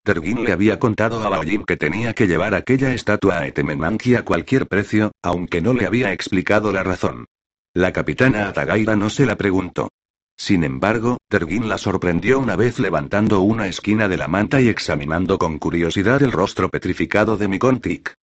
Tergin 0.04 0.42
le 0.42 0.50
había 0.50 0.80
contado 0.80 1.22
a 1.22 1.28
Baoyin 1.28 1.64
que 1.64 1.76
tenía 1.76 2.12
que 2.12 2.26
llevar 2.26 2.56
aquella 2.56 2.92
estatua 2.92 3.38
a 3.38 3.46
Etemenanki 3.46 4.16
a 4.16 4.24
cualquier 4.24 4.66
precio, 4.66 5.12
aunque 5.22 5.60
no 5.60 5.74
le 5.74 5.86
había 5.86 6.12
explicado 6.12 6.72
la 6.72 6.82
razón. 6.82 7.26
La 7.72 7.92
capitana 7.92 8.48
Atagaira 8.48 8.96
no 8.96 9.10
se 9.10 9.26
la 9.26 9.36
preguntó. 9.36 9.90
Sin 10.36 10.64
embargo, 10.64 11.18
Tergin 11.28 11.68
la 11.68 11.78
sorprendió 11.78 12.40
una 12.40 12.56
vez 12.56 12.80
levantando 12.80 13.42
una 13.42 13.68
esquina 13.68 14.08
de 14.08 14.16
la 14.16 14.26
manta 14.26 14.60
y 14.60 14.68
examinando 14.68 15.38
con 15.38 15.60
curiosidad 15.60 16.20
el 16.22 16.32
rostro 16.32 16.68
petrificado 16.68 17.36
de 17.36 17.46
Mikontik. 17.46 18.14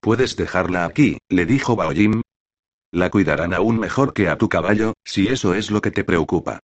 Puedes 0.00 0.36
dejarla 0.36 0.84
aquí, 0.84 1.18
le 1.28 1.44
dijo 1.44 1.74
Baoyin. 1.74 2.22
La 2.92 3.10
cuidarán 3.10 3.52
aún 3.52 3.80
mejor 3.80 4.12
que 4.12 4.28
a 4.28 4.38
tu 4.38 4.48
caballo, 4.48 4.94
si 5.04 5.26
eso 5.26 5.54
es 5.54 5.72
lo 5.72 5.80
que 5.80 5.90
te 5.90 6.04
preocupa. 6.04 6.60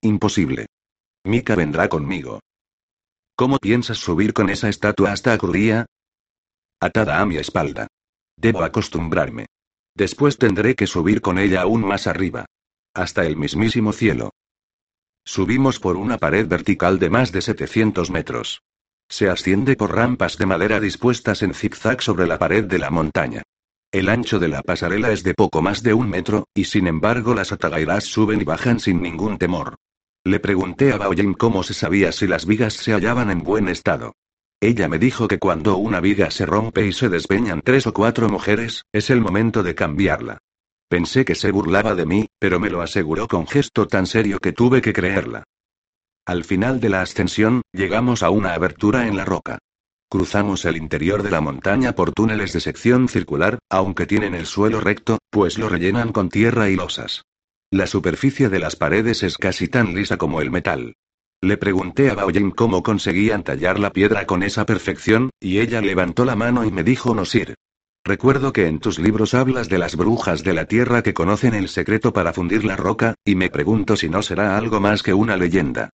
Imposible. 0.00 0.66
Mika 1.24 1.56
vendrá 1.56 1.88
conmigo. 1.88 2.38
¿Cómo 3.42 3.58
piensas 3.58 3.98
subir 3.98 4.34
con 4.34 4.50
esa 4.50 4.68
estatua 4.68 5.10
hasta 5.10 5.32
Acurría? 5.32 5.86
Atada 6.80 7.18
a 7.18 7.26
mi 7.26 7.38
espalda. 7.38 7.88
Debo 8.36 8.62
acostumbrarme. 8.62 9.46
Después 9.96 10.38
tendré 10.38 10.76
que 10.76 10.86
subir 10.86 11.20
con 11.20 11.40
ella 11.40 11.62
aún 11.62 11.84
más 11.84 12.06
arriba. 12.06 12.46
Hasta 12.94 13.26
el 13.26 13.36
mismísimo 13.36 13.92
cielo. 13.92 14.30
Subimos 15.24 15.80
por 15.80 15.96
una 15.96 16.18
pared 16.18 16.46
vertical 16.46 17.00
de 17.00 17.10
más 17.10 17.32
de 17.32 17.42
700 17.42 18.12
metros. 18.12 18.62
Se 19.08 19.28
asciende 19.28 19.74
por 19.74 19.92
rampas 19.92 20.38
de 20.38 20.46
madera 20.46 20.78
dispuestas 20.78 21.42
en 21.42 21.52
zigzag 21.52 22.00
sobre 22.00 22.28
la 22.28 22.38
pared 22.38 22.62
de 22.62 22.78
la 22.78 22.90
montaña. 22.90 23.42
El 23.90 24.08
ancho 24.08 24.38
de 24.38 24.46
la 24.46 24.62
pasarela 24.62 25.10
es 25.10 25.24
de 25.24 25.34
poco 25.34 25.62
más 25.62 25.82
de 25.82 25.94
un 25.94 26.08
metro, 26.08 26.46
y 26.54 26.66
sin 26.66 26.86
embargo 26.86 27.34
las 27.34 27.50
atagairas 27.50 28.04
suben 28.04 28.40
y 28.40 28.44
bajan 28.44 28.78
sin 28.78 29.02
ningún 29.02 29.36
temor. 29.36 29.74
Le 30.24 30.38
pregunté 30.38 30.92
a 30.92 30.98
Baoyin 30.98 31.34
cómo 31.34 31.64
se 31.64 31.74
sabía 31.74 32.12
si 32.12 32.28
las 32.28 32.46
vigas 32.46 32.74
se 32.74 32.92
hallaban 32.92 33.30
en 33.30 33.42
buen 33.42 33.68
estado. 33.68 34.14
Ella 34.60 34.88
me 34.88 35.00
dijo 35.00 35.26
que 35.26 35.38
cuando 35.38 35.76
una 35.76 35.98
viga 35.98 36.30
se 36.30 36.46
rompe 36.46 36.86
y 36.86 36.92
se 36.92 37.08
despeñan 37.08 37.62
tres 37.62 37.88
o 37.88 37.92
cuatro 37.92 38.28
mujeres, 38.28 38.84
es 38.92 39.10
el 39.10 39.20
momento 39.20 39.64
de 39.64 39.74
cambiarla. 39.74 40.38
Pensé 40.88 41.24
que 41.24 41.34
se 41.34 41.50
burlaba 41.50 41.96
de 41.96 42.06
mí, 42.06 42.28
pero 42.38 42.60
me 42.60 42.70
lo 42.70 42.82
aseguró 42.82 43.26
con 43.26 43.48
gesto 43.48 43.88
tan 43.88 44.06
serio 44.06 44.38
que 44.38 44.52
tuve 44.52 44.80
que 44.80 44.92
creerla. 44.92 45.42
Al 46.24 46.44
final 46.44 46.78
de 46.78 46.90
la 46.90 47.00
ascensión, 47.00 47.62
llegamos 47.72 48.22
a 48.22 48.30
una 48.30 48.54
abertura 48.54 49.08
en 49.08 49.16
la 49.16 49.24
roca. 49.24 49.58
Cruzamos 50.08 50.64
el 50.66 50.76
interior 50.76 51.24
de 51.24 51.32
la 51.32 51.40
montaña 51.40 51.96
por 51.96 52.12
túneles 52.12 52.52
de 52.52 52.60
sección 52.60 53.08
circular, 53.08 53.58
aunque 53.68 54.06
tienen 54.06 54.36
el 54.36 54.46
suelo 54.46 54.78
recto, 54.78 55.18
pues 55.30 55.58
lo 55.58 55.68
rellenan 55.68 56.12
con 56.12 56.28
tierra 56.28 56.68
y 56.68 56.76
losas. 56.76 57.22
La 57.72 57.86
superficie 57.86 58.50
de 58.50 58.58
las 58.58 58.76
paredes 58.76 59.22
es 59.22 59.38
casi 59.38 59.66
tan 59.66 59.94
lisa 59.94 60.18
como 60.18 60.42
el 60.42 60.50
metal. 60.50 60.94
Le 61.40 61.56
pregunté 61.56 62.10
a 62.10 62.14
Baoyin 62.14 62.50
cómo 62.50 62.82
conseguían 62.82 63.44
tallar 63.44 63.78
la 63.78 63.94
piedra 63.94 64.26
con 64.26 64.42
esa 64.42 64.66
perfección, 64.66 65.30
y 65.40 65.58
ella 65.58 65.80
levantó 65.80 66.26
la 66.26 66.36
mano 66.36 66.66
y 66.66 66.70
me 66.70 66.84
dijo 66.84 67.14
Nosir. 67.14 67.54
Recuerdo 68.04 68.52
que 68.52 68.66
en 68.66 68.78
tus 68.78 68.98
libros 68.98 69.32
hablas 69.32 69.70
de 69.70 69.78
las 69.78 69.96
brujas 69.96 70.44
de 70.44 70.52
la 70.52 70.66
tierra 70.66 71.02
que 71.02 71.14
conocen 71.14 71.54
el 71.54 71.70
secreto 71.70 72.12
para 72.12 72.34
fundir 72.34 72.62
la 72.62 72.76
roca, 72.76 73.14
y 73.24 73.36
me 73.36 73.48
pregunto 73.48 73.96
si 73.96 74.10
no 74.10 74.20
será 74.20 74.58
algo 74.58 74.78
más 74.78 75.02
que 75.02 75.14
una 75.14 75.38
leyenda. 75.38 75.88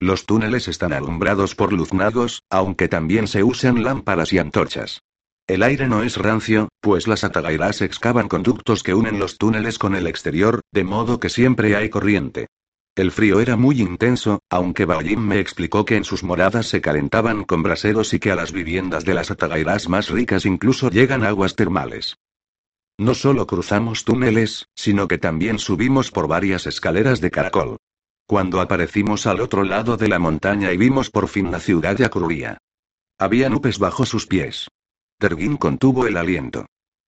Los 0.00 0.26
túneles 0.26 0.68
están 0.68 0.92
alumbrados 0.92 1.54
por 1.54 1.72
luznagos, 1.72 2.42
aunque 2.50 2.88
también 2.88 3.26
se 3.26 3.42
usan 3.42 3.82
lámparas 3.82 4.34
y 4.34 4.38
antorchas. 4.38 5.00
El 5.50 5.64
aire 5.64 5.88
no 5.88 6.04
es 6.04 6.16
rancio, 6.16 6.68
pues 6.80 7.08
las 7.08 7.24
atagairas 7.24 7.82
excavan 7.82 8.28
conductos 8.28 8.84
que 8.84 8.94
unen 8.94 9.18
los 9.18 9.36
túneles 9.36 9.80
con 9.80 9.96
el 9.96 10.06
exterior, 10.06 10.60
de 10.70 10.84
modo 10.84 11.18
que 11.18 11.28
siempre 11.28 11.74
hay 11.74 11.88
corriente. 11.88 12.46
El 12.94 13.10
frío 13.10 13.40
era 13.40 13.56
muy 13.56 13.80
intenso, 13.80 14.38
aunque 14.48 14.84
Baoyin 14.84 15.18
me 15.18 15.40
explicó 15.40 15.84
que 15.84 15.96
en 15.96 16.04
sus 16.04 16.22
moradas 16.22 16.68
se 16.68 16.80
calentaban 16.80 17.42
con 17.42 17.64
braseros 17.64 18.14
y 18.14 18.20
que 18.20 18.30
a 18.30 18.36
las 18.36 18.52
viviendas 18.52 19.04
de 19.04 19.12
las 19.12 19.32
atagairas 19.32 19.88
más 19.88 20.08
ricas 20.08 20.46
incluso 20.46 20.88
llegan 20.88 21.24
aguas 21.24 21.56
termales. 21.56 22.14
No 22.96 23.14
solo 23.14 23.48
cruzamos 23.48 24.04
túneles, 24.04 24.68
sino 24.76 25.08
que 25.08 25.18
también 25.18 25.58
subimos 25.58 26.12
por 26.12 26.28
varias 26.28 26.68
escaleras 26.68 27.20
de 27.20 27.32
caracol. 27.32 27.76
Cuando 28.24 28.60
aparecimos 28.60 29.26
al 29.26 29.40
otro 29.40 29.64
lado 29.64 29.96
de 29.96 30.06
la 30.06 30.20
montaña 30.20 30.72
y 30.72 30.76
vimos 30.76 31.10
por 31.10 31.26
fin 31.26 31.50
la 31.50 31.58
ciudad 31.58 31.96
de 31.96 32.04
Acururía. 32.04 32.58
Había 33.18 33.48
nubes 33.48 33.80
bajo 33.80 34.06
sus 34.06 34.28
pies. 34.28 34.68
Tergin 35.20 35.58
contuvo 35.58 36.06
el 36.06 36.16
aliento. 36.16 36.64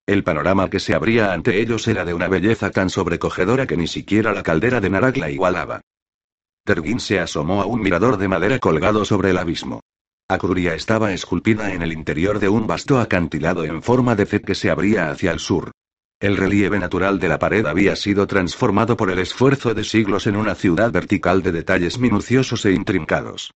El 0.06 0.22
panorama 0.22 0.68
que 0.68 0.80
se 0.80 0.94
abría 0.94 1.32
ante 1.32 1.62
ellos 1.62 1.88
era 1.88 2.04
de 2.04 2.12
una 2.12 2.28
belleza 2.28 2.70
tan 2.70 2.90
sobrecogedora 2.90 3.66
que 3.66 3.78
ni 3.78 3.86
siquiera 3.86 4.34
la 4.34 4.42
caldera 4.42 4.82
de 4.82 4.90
Narak 4.90 5.16
la 5.16 5.30
igualaba. 5.30 5.80
Tergin 6.62 7.00
se 7.00 7.20
asomó 7.20 7.62
a 7.62 7.64
un 7.64 7.80
mirador 7.80 8.18
de 8.18 8.28
madera 8.28 8.58
colgado 8.58 9.06
sobre 9.06 9.30
el 9.30 9.38
abismo. 9.38 9.80
Akruria 10.28 10.74
estaba 10.74 11.14
esculpida 11.14 11.72
en 11.72 11.80
el 11.80 11.94
interior 11.94 12.38
de 12.38 12.50
un 12.50 12.66
vasto 12.66 13.00
acantilado 13.00 13.64
en 13.64 13.82
forma 13.82 14.14
de 14.14 14.26
C 14.26 14.42
que 14.42 14.54
se 14.54 14.68
abría 14.68 15.10
hacia 15.10 15.32
el 15.32 15.38
sur. 15.38 15.70
El 16.20 16.36
relieve 16.36 16.78
natural 16.78 17.18
de 17.18 17.28
la 17.28 17.38
pared 17.38 17.64
había 17.64 17.96
sido 17.96 18.26
transformado 18.26 18.94
por 18.94 19.10
el 19.10 19.20
esfuerzo 19.20 19.72
de 19.72 19.84
siglos 19.84 20.26
en 20.26 20.36
una 20.36 20.54
ciudad 20.54 20.92
vertical 20.92 21.42
de 21.42 21.52
detalles 21.52 21.98
minuciosos 21.98 22.66
e 22.66 22.72
intrincados. 22.72 23.52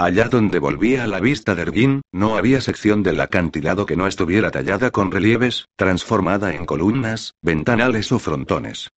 Allá 0.00 0.28
donde 0.28 0.60
volvía 0.60 1.02
a 1.02 1.06
la 1.08 1.18
vista 1.18 1.56
de 1.56 1.62
Erguín, 1.62 2.02
no 2.12 2.36
había 2.36 2.60
sección 2.60 3.02
del 3.02 3.20
acantilado 3.20 3.84
que 3.84 3.96
no 3.96 4.06
estuviera 4.06 4.52
tallada 4.52 4.92
con 4.92 5.10
relieves, 5.10 5.64
transformada 5.74 6.54
en 6.54 6.66
columnas, 6.66 7.34
ventanales 7.42 8.12
o 8.12 8.20
frontones. 8.20 8.90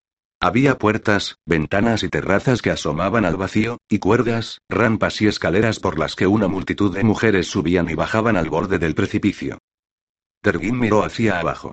Había 0.43 0.77
puertas, 0.77 1.37
ventanas 1.47 2.03
y 2.03 2.11
terrazas 2.11 2.61
que 2.61 2.71
asomaban 2.71 3.25
al 3.25 3.39
vacío, 3.39 3.79
y 3.89 3.99
cuerdas, 3.99 4.59
rampas 4.69 5.23
y 5.23 5.27
escaleras 5.27 5.81
por 5.81 5.99
las 5.99 6.17
que 6.17 6.27
una 6.27 6.49
multitud 6.49 6.95
de 6.95 7.03
mujeres 7.03 7.47
subían 7.47 7.89
y 7.89 7.95
bajaban 7.95 8.37
al 8.37 8.51
borde 8.51 8.79
del 8.79 8.95
precipicio. 8.95 9.57
Terguín 10.43 10.79
miró 10.79 11.03
hacia 11.03 11.41
abajo. 11.41 11.73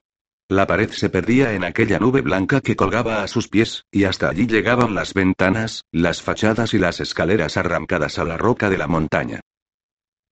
La 0.49 0.65
pared 0.65 0.89
se 0.91 1.09
perdía 1.09 1.53
en 1.53 1.65
aquella 1.65 1.99
nube 1.99 2.21
blanca 2.21 2.61
que 2.61 2.77
colgaba 2.77 3.21
a 3.21 3.27
sus 3.27 3.49
pies, 3.49 3.83
y 3.91 4.05
hasta 4.05 4.29
allí 4.29 4.47
llegaban 4.47 4.95
las 4.95 5.13
ventanas, 5.13 5.83
las 5.91 6.21
fachadas 6.21 6.73
y 6.73 6.77
las 6.77 7.01
escaleras 7.01 7.57
arrancadas 7.57 8.17
a 8.17 8.23
la 8.23 8.37
roca 8.37 8.69
de 8.69 8.77
la 8.77 8.87
montaña. 8.87 9.41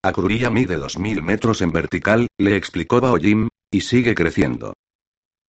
Acruría 0.01 0.49
mide 0.49 0.77
dos 0.77 0.97
mil 0.97 1.21
metros 1.21 1.61
en 1.61 1.73
vertical, 1.73 2.27
le 2.37 2.55
explicó 2.55 3.01
Bao 3.01 3.17
Jim, 3.17 3.49
y 3.69 3.81
sigue 3.81 4.15
creciendo. 4.15 4.73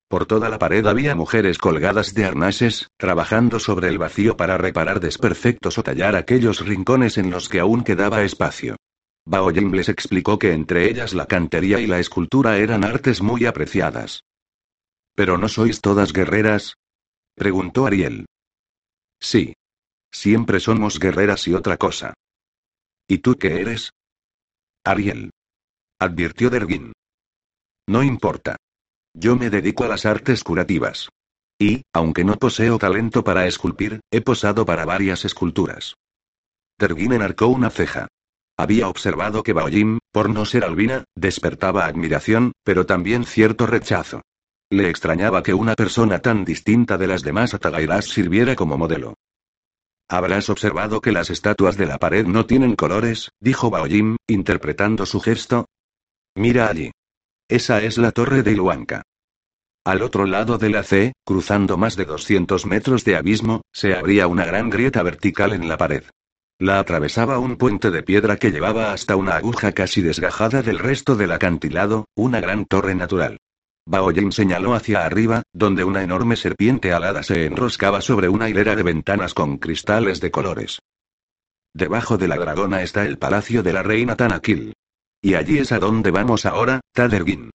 Por 0.08 0.26
toda 0.26 0.48
la 0.48 0.58
pared 0.58 0.84
había 0.86 1.14
mujeres 1.14 1.58
colgadas 1.58 2.12
de 2.14 2.24
arnases, 2.24 2.88
trabajando 2.96 3.60
sobre 3.60 3.88
el 3.88 3.98
vacío 3.98 4.36
para 4.36 4.58
reparar 4.58 4.98
desperfectos 4.98 5.78
o 5.78 5.84
tallar 5.84 6.16
aquellos 6.16 6.66
rincones 6.66 7.18
en 7.18 7.30
los 7.30 7.48
que 7.48 7.60
aún 7.60 7.84
quedaba 7.84 8.24
espacio. 8.24 8.74
Bao 9.24 9.50
Jing 9.50 9.70
les 9.76 9.88
explicó 9.88 10.40
que 10.40 10.52
entre 10.52 10.90
ellas 10.90 11.14
la 11.14 11.26
cantería 11.26 11.78
y 11.78 11.86
la 11.86 12.00
escultura 12.00 12.56
eran 12.58 12.82
artes 12.82 13.22
muy 13.22 13.46
apreciadas. 13.46 14.24
¿Pero 15.16 15.38
no 15.38 15.48
sois 15.48 15.80
todas 15.80 16.12
guerreras? 16.12 16.76
preguntó 17.34 17.86
Ariel. 17.86 18.26
Sí. 19.18 19.54
Siempre 20.12 20.60
somos 20.60 20.98
guerreras 20.98 21.48
y 21.48 21.54
otra 21.54 21.78
cosa. 21.78 22.14
¿Y 23.08 23.18
tú 23.18 23.36
qué 23.36 23.60
eres? 23.60 23.90
Ariel. 24.84 25.30
Advirtió 25.98 26.50
Derguin. 26.50 26.92
No 27.88 28.02
importa. 28.02 28.56
Yo 29.14 29.36
me 29.36 29.48
dedico 29.48 29.84
a 29.84 29.88
las 29.88 30.04
artes 30.04 30.44
curativas. 30.44 31.08
Y, 31.58 31.82
aunque 31.94 32.22
no 32.24 32.36
poseo 32.36 32.78
talento 32.78 33.24
para 33.24 33.46
esculpir, 33.46 34.00
he 34.10 34.20
posado 34.20 34.66
para 34.66 34.84
varias 34.84 35.24
esculturas. 35.24 35.94
Terguin 36.76 37.14
enarcó 37.14 37.46
una 37.46 37.70
ceja. 37.70 38.08
Había 38.58 38.88
observado 38.88 39.42
que 39.42 39.54
Baojim, 39.54 39.98
por 40.12 40.28
no 40.28 40.44
ser 40.44 40.64
albina, 40.64 41.04
despertaba 41.14 41.86
admiración, 41.86 42.52
pero 42.64 42.84
también 42.84 43.24
cierto 43.24 43.66
rechazo. 43.66 44.20
Le 44.70 44.90
extrañaba 44.90 45.42
que 45.42 45.54
una 45.54 45.74
persona 45.74 46.18
tan 46.18 46.44
distinta 46.44 46.98
de 46.98 47.06
las 47.06 47.22
demás 47.22 47.54
Atagairas 47.54 48.06
sirviera 48.06 48.56
como 48.56 48.76
modelo. 48.76 49.14
Habrás 50.08 50.50
observado 50.50 51.00
que 51.00 51.12
las 51.12 51.30
estatuas 51.30 51.76
de 51.76 51.86
la 51.86 51.98
pared 51.98 52.26
no 52.26 52.46
tienen 52.46 52.74
colores, 52.74 53.30
dijo 53.40 53.70
Baojim, 53.70 54.16
interpretando 54.26 55.06
su 55.06 55.20
gesto. 55.20 55.66
Mira 56.34 56.68
allí. 56.68 56.90
Esa 57.48 57.82
es 57.82 57.96
la 57.96 58.10
torre 58.10 58.42
de 58.42 58.52
Iluanca. 58.52 59.02
Al 59.84 60.02
otro 60.02 60.26
lado 60.26 60.58
de 60.58 60.70
la 60.70 60.82
C, 60.82 61.12
cruzando 61.24 61.76
más 61.76 61.94
de 61.94 62.04
200 62.06 62.66
metros 62.66 63.04
de 63.04 63.16
abismo, 63.16 63.62
se 63.72 63.94
abría 63.94 64.26
una 64.26 64.44
gran 64.44 64.68
grieta 64.68 65.02
vertical 65.04 65.52
en 65.52 65.68
la 65.68 65.76
pared. 65.76 66.02
La 66.58 66.80
atravesaba 66.80 67.38
un 67.38 67.56
puente 67.56 67.92
de 67.92 68.02
piedra 68.02 68.36
que 68.36 68.50
llevaba 68.50 68.92
hasta 68.92 69.14
una 69.14 69.36
aguja 69.36 69.70
casi 69.72 70.02
desgajada 70.02 70.62
del 70.62 70.80
resto 70.80 71.14
del 71.14 71.30
acantilado, 71.30 72.06
una 72.16 72.40
gran 72.40 72.64
torre 72.64 72.96
natural. 72.96 73.38
Baoyin 73.86 74.32
señaló 74.32 74.74
hacia 74.74 75.04
arriba, 75.04 75.42
donde 75.52 75.84
una 75.84 76.02
enorme 76.02 76.34
serpiente 76.34 76.92
alada 76.92 77.22
se 77.22 77.46
enroscaba 77.46 78.00
sobre 78.00 78.28
una 78.28 78.48
hilera 78.48 78.74
de 78.74 78.82
ventanas 78.82 79.32
con 79.32 79.58
cristales 79.58 80.20
de 80.20 80.32
colores. 80.32 80.80
Debajo 81.72 82.18
de 82.18 82.26
la 82.26 82.36
dragona 82.36 82.82
está 82.82 83.04
el 83.04 83.16
palacio 83.16 83.62
de 83.62 83.72
la 83.72 83.84
reina 83.84 84.16
Tanakil. 84.16 84.72
Y 85.22 85.34
allí 85.34 85.58
es 85.58 85.70
a 85.70 85.78
donde 85.78 86.10
vamos 86.10 86.46
ahora, 86.46 86.80
Tadergin. 86.92 87.50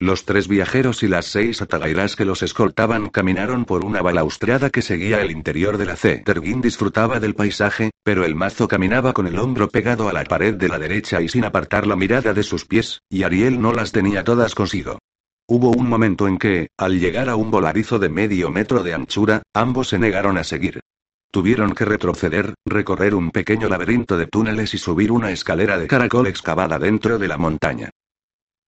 Los 0.00 0.24
tres 0.24 0.48
viajeros 0.48 1.02
y 1.02 1.08
las 1.08 1.26
seis 1.26 1.62
atagairas 1.62 2.16
que 2.16 2.24
los 2.24 2.42
escoltaban 2.42 3.10
caminaron 3.10 3.64
por 3.64 3.84
una 3.84 4.02
balaustrada 4.02 4.70
que 4.70 4.82
seguía 4.82 5.20
el 5.20 5.30
interior 5.30 5.78
de 5.78 5.86
la 5.86 5.96
C. 5.96 6.22
Tergin 6.24 6.60
disfrutaba 6.60 7.20
del 7.20 7.34
paisaje, 7.34 7.90
pero 8.02 8.24
el 8.24 8.34
mazo 8.34 8.66
caminaba 8.66 9.12
con 9.12 9.26
el 9.26 9.38
hombro 9.38 9.68
pegado 9.68 10.08
a 10.08 10.12
la 10.12 10.24
pared 10.24 10.54
de 10.54 10.68
la 10.68 10.78
derecha 10.78 11.20
y 11.20 11.28
sin 11.28 11.44
apartar 11.44 11.86
la 11.86 11.96
mirada 11.96 12.32
de 12.32 12.42
sus 12.42 12.64
pies, 12.64 13.02
y 13.08 13.22
Ariel 13.22 13.60
no 13.60 13.72
las 13.72 13.92
tenía 13.92 14.24
todas 14.24 14.54
consigo. 14.54 14.98
Hubo 15.46 15.72
un 15.72 15.88
momento 15.88 16.26
en 16.26 16.38
que, 16.38 16.68
al 16.78 16.98
llegar 16.98 17.28
a 17.28 17.36
un 17.36 17.50
voladizo 17.50 17.98
de 17.98 18.08
medio 18.08 18.50
metro 18.50 18.82
de 18.82 18.94
anchura, 18.94 19.42
ambos 19.52 19.88
se 19.88 19.98
negaron 19.98 20.38
a 20.38 20.44
seguir. 20.44 20.80
Tuvieron 21.30 21.74
que 21.74 21.84
retroceder, 21.84 22.54
recorrer 22.64 23.14
un 23.14 23.30
pequeño 23.30 23.68
laberinto 23.68 24.16
de 24.16 24.26
túneles 24.26 24.72
y 24.72 24.78
subir 24.78 25.12
una 25.12 25.32
escalera 25.32 25.76
de 25.76 25.86
caracol 25.86 26.28
excavada 26.28 26.78
dentro 26.78 27.18
de 27.18 27.28
la 27.28 27.36
montaña. 27.36 27.90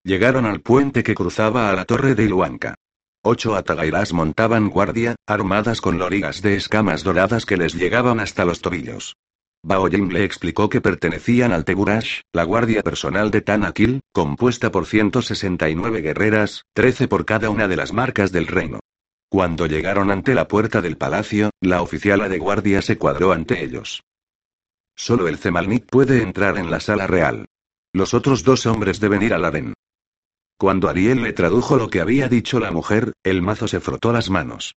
Llegaron 0.05 0.45
al 0.45 0.61
puente 0.61 1.03
que 1.03 1.15
cruzaba 1.15 1.71
a 1.71 1.75
la 1.75 1.87
torre 1.87 2.15
de 2.15 2.25
Iluanca. 2.25 2.75
Ocho 3.23 3.57
atagairas 3.57 4.13
montaban 4.13 4.69
guardia, 4.69 5.17
armadas 5.27 5.81
con 5.81 5.99
lorigas 5.99 6.43
de 6.43 6.57
escamas 6.57 7.03
doradas 7.03 7.47
que 7.47 7.57
les 7.57 7.75
llegaban 7.75 8.21
hasta 8.21 8.45
los 8.45 8.61
tobillos. 8.61 9.17
Bao 9.67 9.89
Jing 9.89 10.13
le 10.13 10.23
explicó 10.23 10.69
que 10.69 10.81
pertenecían 10.81 11.51
al 11.51 11.65
Tegurash, 11.65 12.21
la 12.33 12.45
guardia 12.45 12.85
personal 12.85 13.33
de 13.33 13.41
Tanakil, 13.41 13.99
compuesta 14.13 14.71
por 14.71 14.87
169 14.87 16.03
guerreras, 16.03 16.63
13 16.75 17.09
por 17.09 17.25
cada 17.25 17.51
una 17.51 17.67
de 17.67 17.75
las 17.75 17.93
marcas 17.93 18.31
del 18.31 18.47
reino. 18.47 18.79
Cuando 19.29 19.67
llegaron 19.67 20.13
ante 20.13 20.37
la 20.37 20.47
puerta 20.47 20.81
del 20.83 20.97
palacio, 20.97 21.51
la 21.61 21.83
oficiala 21.83 22.29
de 22.29 22.39
guardia 22.39 22.81
se 22.81 22.97
cuadró 22.97 23.33
ante 23.33 23.65
ellos. 23.65 24.05
Solo 24.95 25.27
el 25.27 25.37
Zemalnik 25.37 25.87
puede 25.87 26.23
entrar 26.23 26.59
en 26.59 26.71
la 26.71 26.79
sala 26.79 27.09
real. 27.09 27.47
Los 27.93 28.15
otros 28.15 28.45
dos 28.45 28.67
hombres 28.67 29.01
deben 29.01 29.23
ir 29.25 29.35
al 29.35 29.45
harén. 29.45 29.75
Cuando 30.57 30.89
Ariel 30.89 31.25
le 31.25 31.33
tradujo 31.33 31.77
lo 31.77 31.91
que 31.91 32.01
había 32.01 32.29
dicho 32.29 32.61
la 32.61 32.71
mujer, 32.71 33.15
el 33.25 33.43
mazo 33.43 33.67
se 33.67 33.81
frotó 33.81 34.13
las 34.13 34.31
manos. 34.31 34.77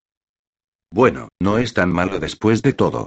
Bueno, 0.89 1.29
no 1.39 1.59
es 1.59 1.75
tan 1.75 1.91
malo 1.91 2.19
después 2.19 2.63
de 2.63 2.73
todo. 2.73 3.05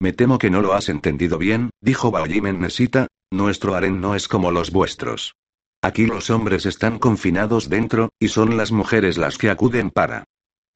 Me 0.00 0.12
temo 0.12 0.38
que 0.38 0.50
no 0.50 0.62
lo 0.62 0.74
has 0.74 0.88
entendido 0.88 1.38
bien, 1.38 1.70
dijo 1.80 2.12
Baoyimen 2.12 2.60
Nesita, 2.60 3.08
nuestro 3.32 3.74
harén 3.74 4.00
no 4.00 4.14
es 4.14 4.28
como 4.28 4.52
los 4.52 4.70
vuestros. 4.70 5.34
Aquí 5.82 6.06
los 6.06 6.30
hombres 6.30 6.66
están 6.66 6.98
confinados 6.98 7.68
dentro, 7.68 8.10
y 8.20 8.28
son 8.28 8.56
las 8.56 8.70
mujeres 8.70 9.18
las 9.18 9.38
que 9.38 9.50
acuden 9.50 9.90
para. 9.90 10.24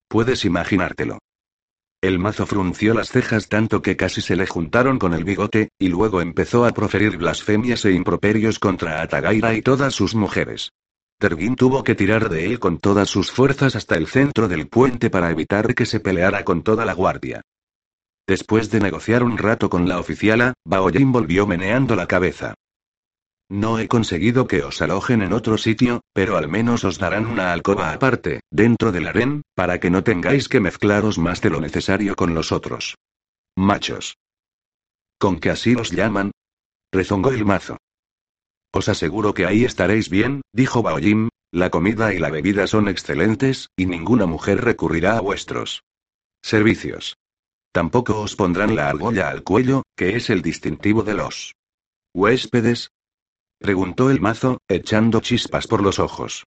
Puedes 0.08 0.44
imaginártelo. 0.44 1.18
El 2.00 2.18
mazo 2.18 2.46
frunció 2.46 2.94
las 2.94 3.10
cejas 3.10 3.48
tanto 3.48 3.80
que 3.80 3.96
casi 3.96 4.20
se 4.20 4.34
le 4.34 4.48
juntaron 4.48 4.98
con 4.98 5.14
el 5.14 5.22
bigote, 5.22 5.68
y 5.78 5.86
luego 5.86 6.20
empezó 6.20 6.64
a 6.64 6.72
proferir 6.72 7.16
blasfemias 7.16 7.84
e 7.84 7.92
improperios 7.92 8.58
contra 8.58 9.02
Atagaira 9.02 9.54
y 9.54 9.62
todas 9.62 9.94
sus 9.94 10.16
mujeres. 10.16 10.72
Tergin 11.20 11.54
tuvo 11.54 11.84
que 11.84 11.94
tirar 11.94 12.28
de 12.28 12.46
él 12.46 12.58
con 12.58 12.78
todas 12.78 13.08
sus 13.08 13.30
fuerzas 13.30 13.76
hasta 13.76 13.94
el 13.94 14.08
centro 14.08 14.48
del 14.48 14.66
puente 14.66 15.10
para 15.10 15.30
evitar 15.30 15.76
que 15.76 15.86
se 15.86 16.00
peleara 16.00 16.42
con 16.44 16.64
toda 16.64 16.84
la 16.84 16.94
guardia. 16.94 17.42
Después 18.26 18.70
de 18.70 18.80
negociar 18.80 19.22
un 19.22 19.38
rato 19.38 19.68
con 19.68 19.88
la 19.88 19.98
oficiala, 19.98 20.54
Baoyin 20.64 21.12
volvió 21.12 21.46
meneando 21.46 21.96
la 21.96 22.06
cabeza. 22.06 22.54
No 23.50 23.78
he 23.78 23.88
conseguido 23.88 24.46
que 24.46 24.62
os 24.62 24.80
alojen 24.80 25.20
en 25.20 25.32
otro 25.32 25.58
sitio, 25.58 26.00
pero 26.14 26.38
al 26.38 26.48
menos 26.48 26.84
os 26.84 26.98
darán 26.98 27.26
una 27.26 27.52
alcoba 27.52 27.92
aparte, 27.92 28.40
dentro 28.50 28.92
del 28.92 29.08
harén, 29.08 29.42
para 29.54 29.78
que 29.78 29.90
no 29.90 30.02
tengáis 30.02 30.48
que 30.48 30.60
mezclaros 30.60 31.18
más 31.18 31.42
de 31.42 31.50
lo 31.50 31.60
necesario 31.60 32.16
con 32.16 32.34
los 32.34 32.50
otros. 32.50 32.96
Machos. 33.56 34.16
¿Con 35.18 35.38
que 35.38 35.50
así 35.50 35.74
os 35.74 35.90
llaman? 35.90 36.30
rezongó 36.90 37.30
el 37.30 37.44
mazo. 37.44 37.76
Os 38.72 38.88
aseguro 38.88 39.34
que 39.34 39.44
ahí 39.44 39.64
estaréis 39.64 40.08
bien, 40.08 40.40
dijo 40.54 40.82
Baojim, 40.82 41.28
la 41.50 41.68
comida 41.68 42.14
y 42.14 42.18
la 42.18 42.30
bebida 42.30 42.66
son 42.66 42.88
excelentes, 42.88 43.68
y 43.76 43.84
ninguna 43.84 44.24
mujer 44.24 44.64
recurrirá 44.64 45.18
a 45.18 45.20
vuestros 45.20 45.82
servicios. 46.42 47.16
Tampoco 47.72 48.20
os 48.20 48.36
pondrán 48.36 48.76
la 48.76 48.88
argolla 48.88 49.28
al 49.28 49.42
cuello, 49.42 49.82
que 49.96 50.16
es 50.16 50.30
el 50.30 50.42
distintivo 50.42 51.02
de 51.02 51.14
los 51.14 51.54
huéspedes, 52.14 52.90
Preguntó 53.62 54.10
el 54.10 54.20
mazo, 54.20 54.58
echando 54.66 55.20
chispas 55.20 55.68
por 55.68 55.84
los 55.84 56.00
ojos. 56.00 56.44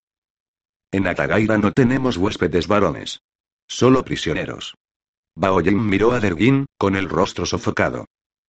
En 0.92 1.08
Atagaira 1.08 1.58
no 1.58 1.72
tenemos 1.72 2.18
huéspedes 2.18 2.68
varones. 2.68 3.22
Solo 3.70 4.04
prisioneros. 4.04 4.76
Baoyin 5.34 5.88
miró 5.88 6.12
a 6.12 6.20
Derguin, 6.20 6.66
con 6.78 6.98
el 6.98 7.08
rostro 7.08 7.46
sofocado. 7.46 8.04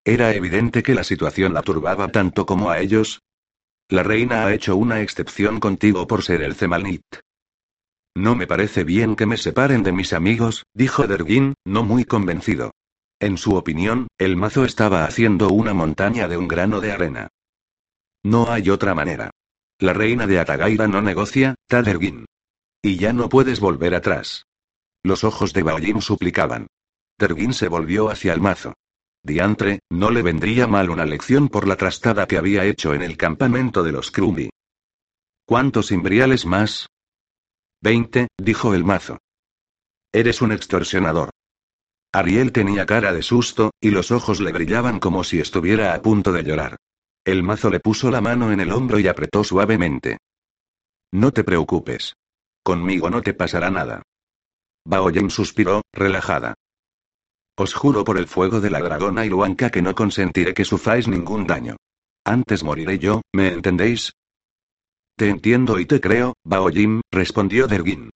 Era 0.04 0.34
evidente 0.34 0.82
que 0.82 0.96
la 0.96 1.04
situación 1.04 1.54
la 1.54 1.62
turbaba 1.62 2.08
tanto 2.08 2.44
como 2.44 2.68
a 2.68 2.80
ellos. 2.80 3.20
La 3.88 4.02
reina 4.02 4.44
ha 4.44 4.52
hecho 4.52 4.74
una 4.74 5.00
excepción 5.00 5.60
contigo 5.60 6.08
por 6.08 6.24
ser 6.24 6.42
el 6.42 6.56
Zemalnit. 6.56 7.04
No 8.16 8.34
me 8.34 8.46
parece 8.46 8.82
bien 8.82 9.14
que 9.14 9.26
me 9.26 9.36
separen 9.36 9.82
de 9.82 9.92
mis 9.92 10.14
amigos, 10.14 10.64
dijo 10.72 11.06
Derguin, 11.06 11.52
no 11.66 11.84
muy 11.84 12.06
convencido. 12.06 12.70
En 13.20 13.36
su 13.36 13.56
opinión, 13.56 14.08
el 14.16 14.36
mazo 14.38 14.64
estaba 14.64 15.04
haciendo 15.04 15.50
una 15.50 15.74
montaña 15.74 16.26
de 16.26 16.38
un 16.38 16.48
grano 16.48 16.80
de 16.80 16.92
arena. 16.92 17.28
No 18.24 18.50
hay 18.50 18.70
otra 18.70 18.94
manera. 18.94 19.32
La 19.78 19.92
reina 19.92 20.26
de 20.26 20.38
Atagaira 20.38 20.88
no 20.88 21.02
negocia, 21.02 21.56
Tadergin. 21.66 22.24
Y 22.80 22.96
ya 22.96 23.12
no 23.12 23.28
puedes 23.28 23.60
volver 23.60 23.94
atrás. 23.94 24.46
Los 25.02 25.22
ojos 25.22 25.52
de 25.52 25.62
Baoyin 25.62 26.00
suplicaban. 26.00 26.68
Tergin 27.18 27.52
se 27.52 27.68
volvió 27.68 28.08
hacia 28.08 28.32
el 28.32 28.40
mazo. 28.40 28.72
Diantre, 29.22 29.80
no 29.90 30.10
le 30.10 30.22
vendría 30.22 30.66
mal 30.66 30.88
una 30.88 31.04
lección 31.04 31.50
por 31.50 31.68
la 31.68 31.76
trastada 31.76 32.26
que 32.26 32.38
había 32.38 32.64
hecho 32.64 32.94
en 32.94 33.02
el 33.02 33.18
campamento 33.18 33.82
de 33.82 33.92
los 33.92 34.10
Krumbi. 34.10 34.48
¿Cuántos 35.44 35.92
imbriales 35.92 36.46
más? 36.46 36.88
Veinte, 37.80 38.28
dijo 38.38 38.74
el 38.74 38.84
mazo. 38.84 39.18
Eres 40.12 40.40
un 40.42 40.52
extorsionador. 40.52 41.30
Ariel 42.12 42.52
tenía 42.52 42.86
cara 42.86 43.12
de 43.12 43.22
susto, 43.22 43.72
y 43.80 43.90
los 43.90 44.10
ojos 44.10 44.40
le 44.40 44.52
brillaban 44.52 44.98
como 44.98 45.24
si 45.24 45.38
estuviera 45.38 45.94
a 45.94 46.00
punto 46.00 46.32
de 46.32 46.42
llorar. 46.42 46.76
El 47.24 47.42
mazo 47.42 47.70
le 47.70 47.80
puso 47.80 48.10
la 48.10 48.20
mano 48.20 48.52
en 48.52 48.60
el 48.60 48.72
hombro 48.72 48.98
y 48.98 49.08
apretó 49.08 49.44
suavemente. 49.44 50.18
No 51.12 51.32
te 51.32 51.44
preocupes. 51.44 52.14
Conmigo 52.62 53.10
no 53.10 53.20
te 53.20 53.34
pasará 53.34 53.70
nada. 53.70 54.02
Baoyen 54.84 55.30
suspiró, 55.30 55.82
relajada. 55.92 56.54
Os 57.56 57.74
juro 57.74 58.04
por 58.04 58.18
el 58.18 58.28
fuego 58.28 58.60
de 58.60 58.70
la 58.70 58.80
dragona 58.80 59.26
y 59.26 59.28
Luanca 59.28 59.70
que 59.70 59.82
no 59.82 59.94
consentiré 59.94 60.54
que 60.54 60.64
sufráis 60.64 61.08
ningún 61.08 61.46
daño. 61.46 61.76
Antes 62.24 62.62
moriré 62.62 62.98
yo, 62.98 63.22
¿me 63.32 63.48
entendéis? 63.48 64.12
Te 65.16 65.30
entiendo 65.30 65.80
y 65.80 65.86
te 65.86 65.98
creo, 65.98 66.34
Baoyim, 66.44 67.00
respondió 67.10 67.66
Dergin. 67.66 68.10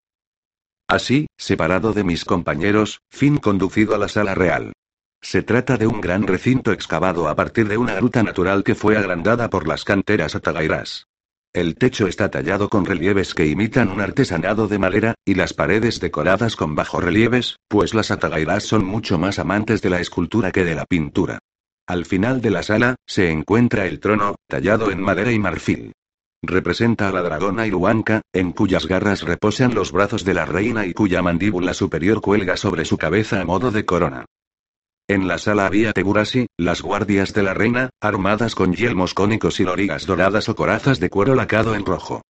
Así, 0.87 1.29
separado 1.39 1.95
de 1.95 2.05
mis 2.05 2.27
compañeros, 2.27 3.01
fin 3.09 3.39
conducido 3.39 3.95
a 3.95 3.99
la 3.99 4.09
sala 4.09 4.35
real. 4.35 4.75
Se 5.23 5.43
trata 5.43 5.79
de 5.79 5.87
un 5.87 6.03
gran 6.03 6.27
recinto 6.27 6.73
excavado 6.73 7.29
a 7.29 7.35
partir 7.35 7.69
de 7.69 7.79
una 7.79 7.95
gruta 7.95 8.23
natural 8.23 8.65
que 8.65 8.75
fue 8.75 8.99
agrandada 8.99 9.49
por 9.49 9.67
las 9.67 9.85
canteras 9.85 10.35
Atagairas. 10.35 11.07
El 11.55 11.75
techo 11.75 12.07
está 12.07 12.31
tallado 12.31 12.69
con 12.69 12.85
relieves 12.85 13.35
que 13.35 13.47
imitan 13.47 13.89
un 13.89 14.03
artesanado 14.03 14.69
de 14.69 14.79
madera, 14.79 15.15
y 15.25 15.35
las 15.35 15.55
paredes 15.55 16.01
decoradas 16.01 16.55
con 16.55 16.75
bajorrelieves, 16.75 17.57
pues 17.67 17.95
las 17.95 18.11
atagairas 18.11 18.65
son 18.65 18.85
mucho 18.85 19.19
más 19.19 19.39
amantes 19.39 19.81
de 19.81 19.91
la 19.91 20.01
escultura 20.01 20.53
que 20.53 20.65
de 20.65 20.75
la 20.75 20.85
pintura. 20.85 21.39
Al 21.87 22.05
final 22.05 22.41
de 22.41 22.51
la 22.51 22.63
sala, 22.63 22.97
se 23.07 23.31
encuentra 23.31 23.87
el 23.87 24.01
trono, 24.01 24.37
tallado 24.47 24.91
en 24.91 25.01
madera 25.01 25.33
y 25.33 25.39
marfil. 25.39 25.93
Representa 26.43 27.09
a 27.09 27.13
la 27.13 27.21
dragona 27.21 27.67
Iruanka, 27.67 28.23
en 28.33 28.53
cuyas 28.53 28.87
garras 28.87 29.23
reposan 29.23 29.75
los 29.75 29.93
brazos 29.93 30.25
de 30.25 30.33
la 30.33 30.47
reina 30.47 30.87
y 30.87 30.95
cuya 30.95 31.21
mandíbula 31.21 31.75
superior 31.75 32.23
cuelga 32.23 32.57
sobre 32.57 32.87
su 32.87 32.97
cabeza 32.97 33.43
a 33.43 33.45
modo 33.45 33.71
de 33.71 33.85
corona. 33.85 34.25
En 35.07 35.29
la 35.29 35.39
sala 35.39 35.67
había 35.67 35.93
Tegurasi, 35.93 36.47
las 36.57 36.81
guardias 36.81 37.35
de 37.35 37.43
la 37.43 37.53
reina, 37.53 37.91
armadas 38.01 38.55
con 38.55 38.73
yelmos 38.73 39.13
cónicos 39.13 39.61
y 39.61 39.65
lorigas 39.65 40.07
doradas 40.07 40.49
o 40.49 40.55
corazas 40.55 40.99
de 40.99 41.11
cuero 41.11 41.35
lacado 41.35 41.75
en 41.75 41.85
rojo. 41.85 42.23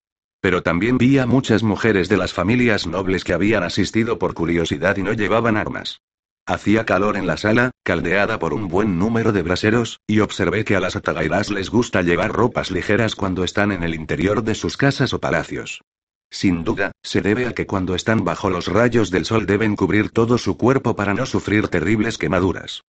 Pero 0.41 0.63
también 0.63 0.97
vi 0.97 1.19
a 1.19 1.27
muchas 1.27 1.61
mujeres 1.61 2.09
de 2.09 2.17
las 2.17 2.33
familias 2.33 2.87
nobles 2.87 3.23
que 3.23 3.33
habían 3.33 3.63
asistido 3.63 4.17
por 4.17 4.33
curiosidad 4.33 4.97
y 4.97 5.03
no 5.03 5.13
llevaban 5.13 5.55
armas. 5.55 6.01
Hacía 6.49 6.83
calor 6.83 7.15
en 7.15 7.27
la 7.27 7.37
sala, 7.37 7.69
caldeada 7.83 8.39
por 8.39 8.55
un 8.55 8.69
buen 8.69 8.97
número 8.97 9.31
de 9.31 9.43
braseros, 9.43 9.99
y 10.07 10.21
observé 10.21 10.65
que 10.65 10.75
a 10.75 10.79
las 10.79 10.95
atagairas 10.95 11.51
les 11.51 11.69
gusta 11.69 12.01
llevar 12.01 12.31
ropas 12.31 12.71
ligeras 12.71 13.13
cuando 13.13 13.43
están 13.43 13.71
en 13.71 13.83
el 13.83 13.93
interior 13.93 14.43
de 14.43 14.55
sus 14.55 14.75
casas 14.75 15.13
o 15.13 15.19
palacios. 15.19 15.83
Sin 16.31 16.63
duda, 16.63 16.91
se 17.03 17.21
debe 17.21 17.45
a 17.45 17.53
que 17.53 17.67
cuando 17.67 17.93
están 17.93 18.25
bajo 18.25 18.49
los 18.49 18.65
rayos 18.65 19.11
del 19.11 19.25
sol 19.25 19.45
deben 19.45 19.75
cubrir 19.75 20.09
todo 20.09 20.39
su 20.39 20.57
cuerpo 20.57 20.95
para 20.95 21.13
no 21.13 21.27
sufrir 21.27 21.67
terribles 21.67 22.17
quemaduras. 22.17 22.81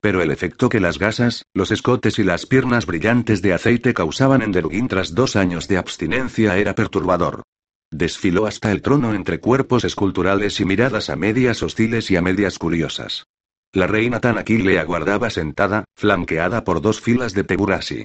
Pero 0.00 0.20
el 0.20 0.32
efecto 0.32 0.68
que 0.68 0.80
las 0.80 0.98
gasas, 0.98 1.44
los 1.54 1.70
escotes 1.70 2.18
y 2.18 2.24
las 2.24 2.44
piernas 2.44 2.86
brillantes 2.86 3.40
de 3.40 3.52
aceite 3.52 3.94
causaban 3.94 4.42
en 4.42 4.50
Derugin 4.50 4.88
tras 4.88 5.14
dos 5.14 5.36
años 5.36 5.68
de 5.68 5.78
abstinencia 5.78 6.56
era 6.56 6.74
perturbador. 6.74 7.44
Desfiló 7.90 8.46
hasta 8.46 8.72
el 8.72 8.82
trono 8.82 9.14
entre 9.14 9.40
cuerpos 9.40 9.84
esculturales 9.84 10.60
y 10.60 10.64
miradas 10.64 11.08
a 11.08 11.16
medias 11.16 11.62
hostiles 11.62 12.10
y 12.10 12.16
a 12.16 12.22
medias 12.22 12.58
curiosas. 12.58 13.26
La 13.72 13.86
reina 13.86 14.20
Tanakil 14.20 14.64
le 14.64 14.78
aguardaba 14.78 15.30
sentada, 15.30 15.84
flanqueada 15.94 16.64
por 16.64 16.80
dos 16.80 17.00
filas 17.00 17.32
de 17.34 17.44
Tegurasi. 17.44 18.04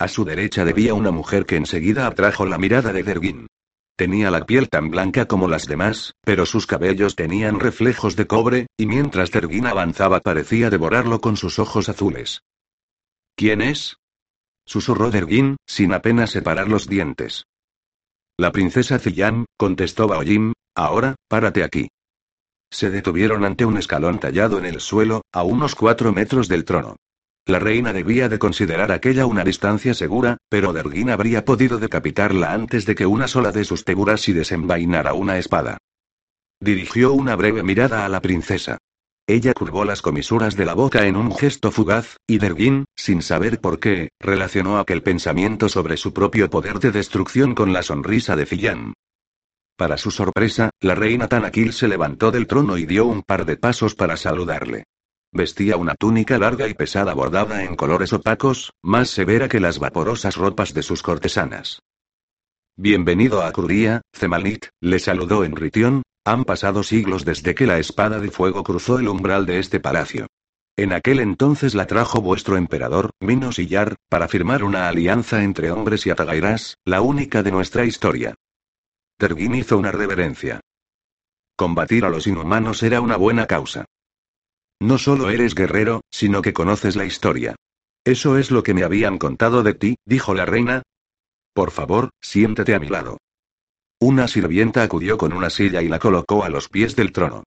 A 0.00 0.08
su 0.08 0.24
derecha 0.24 0.64
debía 0.64 0.94
una 0.94 1.10
mujer 1.10 1.44
que 1.44 1.56
enseguida 1.56 2.06
atrajo 2.06 2.46
la 2.46 2.58
mirada 2.58 2.92
de 2.92 3.02
Dergin. 3.02 3.46
Tenía 3.96 4.30
la 4.30 4.46
piel 4.46 4.68
tan 4.68 4.90
blanca 4.90 5.26
como 5.26 5.48
las 5.48 5.66
demás, 5.66 6.14
pero 6.22 6.46
sus 6.46 6.68
cabellos 6.68 7.16
tenían 7.16 7.58
reflejos 7.58 8.14
de 8.14 8.28
cobre, 8.28 8.68
y 8.76 8.86
mientras 8.86 9.32
Tergin 9.32 9.66
avanzaba 9.66 10.20
parecía 10.20 10.70
devorarlo 10.70 11.20
con 11.20 11.36
sus 11.36 11.58
ojos 11.58 11.88
azules. 11.88 12.42
¿Quién 13.34 13.60
es? 13.60 13.96
susurró 14.64 15.10
Dergin, 15.10 15.56
sin 15.66 15.92
apenas 15.92 16.30
separar 16.30 16.68
los 16.68 16.86
dientes. 16.86 17.47
La 18.40 18.52
princesa 18.52 19.00
Ziyan, 19.00 19.46
contestó 19.56 20.06
Baoyim, 20.06 20.52
ahora, 20.76 21.16
párate 21.26 21.64
aquí. 21.64 21.88
Se 22.70 22.88
detuvieron 22.88 23.44
ante 23.44 23.64
un 23.64 23.76
escalón 23.78 24.20
tallado 24.20 24.58
en 24.58 24.66
el 24.66 24.80
suelo, 24.80 25.22
a 25.32 25.42
unos 25.42 25.74
cuatro 25.74 26.12
metros 26.12 26.46
del 26.46 26.64
trono. 26.64 26.94
La 27.46 27.58
reina 27.58 27.92
debía 27.92 28.28
de 28.28 28.38
considerar 28.38 28.92
aquella 28.92 29.26
una 29.26 29.42
distancia 29.42 29.92
segura, 29.92 30.36
pero 30.48 30.72
Dergin 30.72 31.10
habría 31.10 31.44
podido 31.44 31.78
decapitarla 31.78 32.52
antes 32.52 32.86
de 32.86 32.94
que 32.94 33.06
una 33.06 33.26
sola 33.26 33.50
de 33.50 33.64
sus 33.64 33.84
y 34.28 34.32
desenvainara 34.32 35.14
una 35.14 35.36
espada. 35.38 35.78
Dirigió 36.60 37.14
una 37.14 37.34
breve 37.34 37.64
mirada 37.64 38.04
a 38.04 38.08
la 38.08 38.20
princesa. 38.20 38.78
Ella 39.30 39.52
curvó 39.52 39.84
las 39.84 40.00
comisuras 40.00 40.56
de 40.56 40.64
la 40.64 40.72
boca 40.72 41.06
en 41.06 41.14
un 41.14 41.36
gesto 41.36 41.70
fugaz, 41.70 42.16
y 42.26 42.38
Dergin, 42.38 42.86
sin 42.96 43.20
saber 43.20 43.60
por 43.60 43.78
qué, 43.78 44.08
relacionó 44.18 44.78
aquel 44.78 45.02
pensamiento 45.02 45.68
sobre 45.68 45.98
su 45.98 46.14
propio 46.14 46.48
poder 46.48 46.78
de 46.78 46.92
destrucción 46.92 47.54
con 47.54 47.74
la 47.74 47.82
sonrisa 47.82 48.36
de 48.36 48.46
Fillan. 48.46 48.94
Para 49.76 49.98
su 49.98 50.10
sorpresa, 50.10 50.70
la 50.80 50.94
reina 50.94 51.28
Tanakil 51.28 51.74
se 51.74 51.88
levantó 51.88 52.30
del 52.30 52.46
trono 52.46 52.78
y 52.78 52.86
dio 52.86 53.04
un 53.04 53.22
par 53.22 53.44
de 53.44 53.58
pasos 53.58 53.94
para 53.94 54.16
saludarle. 54.16 54.84
Vestía 55.30 55.76
una 55.76 55.94
túnica 55.94 56.38
larga 56.38 56.66
y 56.66 56.72
pesada 56.72 57.12
bordada 57.12 57.64
en 57.64 57.76
colores 57.76 58.14
opacos, 58.14 58.72
más 58.82 59.10
severa 59.10 59.46
que 59.46 59.60
las 59.60 59.78
vaporosas 59.78 60.36
ropas 60.36 60.72
de 60.72 60.82
sus 60.82 61.02
cortesanas. 61.02 61.82
Bienvenido 62.80 63.42
a 63.42 63.50
Curía, 63.50 64.02
Zemalit, 64.14 64.66
le 64.80 65.00
saludó 65.00 65.42
Enritión, 65.42 66.04
han 66.24 66.44
pasado 66.44 66.84
siglos 66.84 67.24
desde 67.24 67.56
que 67.56 67.66
la 67.66 67.80
espada 67.80 68.20
de 68.20 68.30
fuego 68.30 68.62
cruzó 68.62 69.00
el 69.00 69.08
umbral 69.08 69.46
de 69.46 69.58
este 69.58 69.80
palacio. 69.80 70.28
En 70.76 70.92
aquel 70.92 71.18
entonces 71.18 71.74
la 71.74 71.88
trajo 71.88 72.20
vuestro 72.20 72.56
emperador, 72.56 73.10
Minos 73.18 73.56
Yar, 73.56 73.96
para 74.08 74.28
firmar 74.28 74.62
una 74.62 74.86
alianza 74.86 75.42
entre 75.42 75.72
hombres 75.72 76.06
y 76.06 76.10
atagairas, 76.10 76.76
la 76.84 77.00
única 77.00 77.42
de 77.42 77.50
nuestra 77.50 77.84
historia. 77.84 78.36
Tergin 79.18 79.56
hizo 79.56 79.76
una 79.76 79.90
reverencia. 79.90 80.60
Combatir 81.56 82.04
a 82.04 82.10
los 82.10 82.28
inhumanos 82.28 82.84
era 82.84 83.00
una 83.00 83.16
buena 83.16 83.48
causa. 83.48 83.86
No 84.78 84.98
solo 84.98 85.30
eres 85.30 85.56
guerrero, 85.56 86.02
sino 86.12 86.42
que 86.42 86.52
conoces 86.52 86.94
la 86.94 87.06
historia. 87.06 87.56
Eso 88.04 88.38
es 88.38 88.52
lo 88.52 88.62
que 88.62 88.72
me 88.72 88.84
habían 88.84 89.18
contado 89.18 89.64
de 89.64 89.74
ti, 89.74 89.96
dijo 90.06 90.32
la 90.32 90.46
reina. 90.46 90.84
Por 91.58 91.72
favor, 91.72 92.10
siéntate 92.20 92.72
a 92.72 92.78
mi 92.78 92.86
lado. 92.86 93.18
Una 94.00 94.28
sirvienta 94.28 94.84
acudió 94.84 95.18
con 95.18 95.32
una 95.32 95.50
silla 95.50 95.82
y 95.82 95.88
la 95.88 95.98
colocó 95.98 96.44
a 96.44 96.48
los 96.48 96.68
pies 96.68 96.94
del 96.94 97.10
trono. 97.10 97.42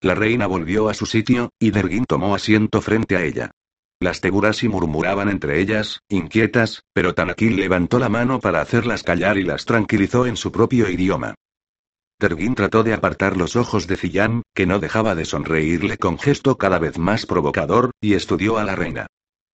La 0.00 0.14
reina 0.14 0.46
volvió 0.46 0.88
a 0.88 0.94
su 0.94 1.04
sitio, 1.04 1.50
y 1.58 1.72
Dergin 1.72 2.04
tomó 2.04 2.36
asiento 2.36 2.80
frente 2.80 3.16
a 3.16 3.24
ella. 3.24 3.50
Las 3.98 4.20
Tegurasi 4.20 4.68
murmuraban 4.68 5.28
entre 5.28 5.60
ellas, 5.60 5.98
inquietas, 6.08 6.84
pero 6.92 7.14
Tanakil 7.14 7.56
levantó 7.56 7.98
la 7.98 8.08
mano 8.08 8.38
para 8.38 8.60
hacerlas 8.60 9.02
callar 9.02 9.36
y 9.36 9.42
las 9.42 9.64
tranquilizó 9.64 10.26
en 10.26 10.36
su 10.36 10.52
propio 10.52 10.88
idioma. 10.88 11.34
Tergin 12.20 12.54
trató 12.54 12.84
de 12.84 12.94
apartar 12.94 13.36
los 13.36 13.56
ojos 13.56 13.88
de 13.88 13.96
Zillan, 13.96 14.42
que 14.54 14.66
no 14.66 14.78
dejaba 14.78 15.16
de 15.16 15.24
sonreírle 15.24 15.98
con 15.98 16.20
gesto 16.20 16.56
cada 16.56 16.78
vez 16.78 16.98
más 16.98 17.26
provocador, 17.26 17.90
y 18.00 18.14
estudió 18.14 18.58
a 18.58 18.64
la 18.64 18.76
reina. 18.76 19.08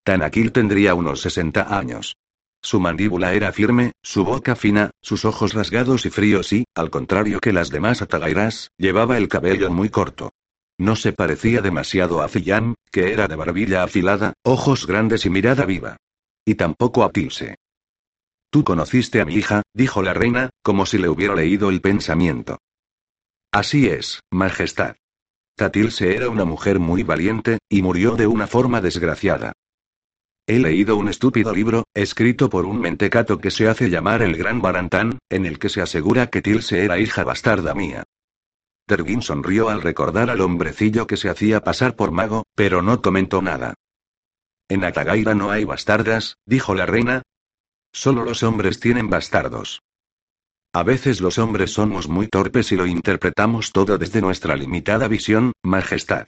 Tanakil 0.05 0.53
tendría 0.53 0.95
unos 0.95 1.23
60 1.23 1.75
años. 1.75 2.15
Su 2.63 2.79
mandíbula 2.79 3.35
era 3.35 3.53
firme, 3.53 3.93
su 4.03 4.25
boca 4.25 4.55
fina, 4.55 4.93
sus 5.03 5.25
ojos 5.25 5.53
rasgados 5.53 6.07
y 6.07 6.11
fríos 6.11 6.53
y, 6.53 6.65
al 6.75 6.91
contrario 6.91 7.41
que 7.41 7.53
las 7.53 7.71
demás 7.71 8.03
atagairas, 8.03 8.71
llevaba 8.79 9.19
el 9.19 9.29
cabello 9.29 9.71
muy 9.71 9.89
corto. 9.89 10.31
No 10.79 10.95
se 10.95 11.13
parecía 11.13 11.61
demasiado 11.61 12.23
a 12.23 12.29
Zillan, 12.29 12.77
que 12.91 13.13
era 13.13 13.27
de 13.27 13.37
barbilla 13.37 13.83
afilada, 13.83 14.35
ojos 14.45 14.87
grandes 14.87 15.27
y 15.27 15.31
mirada 15.31 15.67
viva. 15.67 15.97
Y 16.45 16.55
tampoco 16.55 17.05
a 17.05 17.11
Tilse. 17.11 17.57
Tú 18.51 18.65
conociste 18.65 19.21
a 19.21 19.25
mi 19.25 19.35
hija, 19.35 19.63
dijo 19.75 20.03
la 20.03 20.15
reina, 20.15 20.51
como 20.63 20.87
si 20.87 20.99
le 20.99 21.09
hubiera 21.09 21.35
leído 21.35 21.69
el 21.69 21.81
pensamiento. 21.81 22.59
Así 23.51 23.87
es, 23.87 24.21
Majestad. 24.31 24.97
Tatilse 25.57 26.17
era 26.17 26.31
una 26.31 26.45
mujer 26.45 26.79
muy 26.79 27.03
valiente, 27.03 27.59
y 27.69 27.83
murió 27.83 28.17
de 28.17 28.27
una 28.27 28.47
forma 28.47 28.81
desgraciada. 28.81 29.53
He 30.53 30.59
leído 30.59 30.99
un 30.99 31.09
estúpido 31.09 31.55
libro, 31.55 31.85
escrito 31.95 32.51
por 32.51 32.67
un 32.67 32.79
mentecato 32.79 33.39
que 33.39 33.51
se 33.51 33.69
hace 33.69 33.89
llamar 33.89 34.21
el 34.21 34.37
Gran 34.37 34.61
Barantán, 34.61 35.19
en 35.31 35.47
el 35.47 35.59
que 35.59 35.71
se 35.71 35.81
asegura 35.81 36.27
que 36.27 36.43
Tilse 36.43 36.85
era 36.85 36.99
hija 36.99 37.25
bastarda 37.25 37.75
mía. 37.75 38.05
Tergin 38.87 39.23
sonrió 39.23 39.71
al 39.71 39.81
recordar 39.81 40.29
al 40.29 40.43
hombrecillo 40.43 41.07
que 41.07 41.17
se 41.17 41.31
hacía 41.31 41.63
pasar 41.63 41.97
por 41.97 42.11
mago, 42.11 42.45
pero 42.55 42.83
no 42.83 43.01
comentó 43.01 43.41
nada. 43.41 43.73
En 44.69 44.85
Atagaira 44.85 45.35
no 45.35 45.51
hay 45.51 45.65
bastardas, 45.65 46.37
dijo 46.45 46.75
la 46.75 46.85
reina, 46.85 47.23
Solo 47.91 48.23
los 48.23 48.43
hombres 48.43 48.79
tienen 48.79 49.09
bastardos. 49.09 49.81
A 50.75 50.83
veces 50.83 51.23
los 51.23 51.39
hombres 51.39 51.71
somos 51.71 52.09
muy 52.09 52.29
torpes 52.29 52.73
y 52.73 52.77
lo 52.77 52.85
interpretamos 52.85 53.73
todo 53.73 53.97
desde 53.97 54.21
nuestra 54.21 54.55
limitada 54.55 55.09
visión, 55.09 55.53
Majestad. 55.63 56.27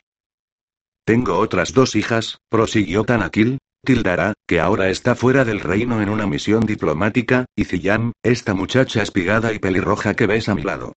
Tengo 1.04 1.36
otras 1.36 1.74
dos 1.74 1.94
hijas, 1.94 2.38
prosiguió 2.48 3.04
Tanakil, 3.04 3.58
Tildara, 3.84 4.32
que 4.46 4.60
ahora 4.60 4.88
está 4.88 5.14
fuera 5.14 5.44
del 5.44 5.60
reino 5.60 6.02
en 6.02 6.08
una 6.08 6.26
misión 6.26 6.66
diplomática, 6.66 7.46
y 7.54 7.64
Ziyam, 7.64 8.12
esta 8.22 8.54
muchacha 8.54 9.02
espigada 9.02 9.52
y 9.52 9.58
pelirroja 9.58 10.14
que 10.14 10.26
ves 10.26 10.48
a 10.48 10.54
mi 10.54 10.62
lado. 10.62 10.94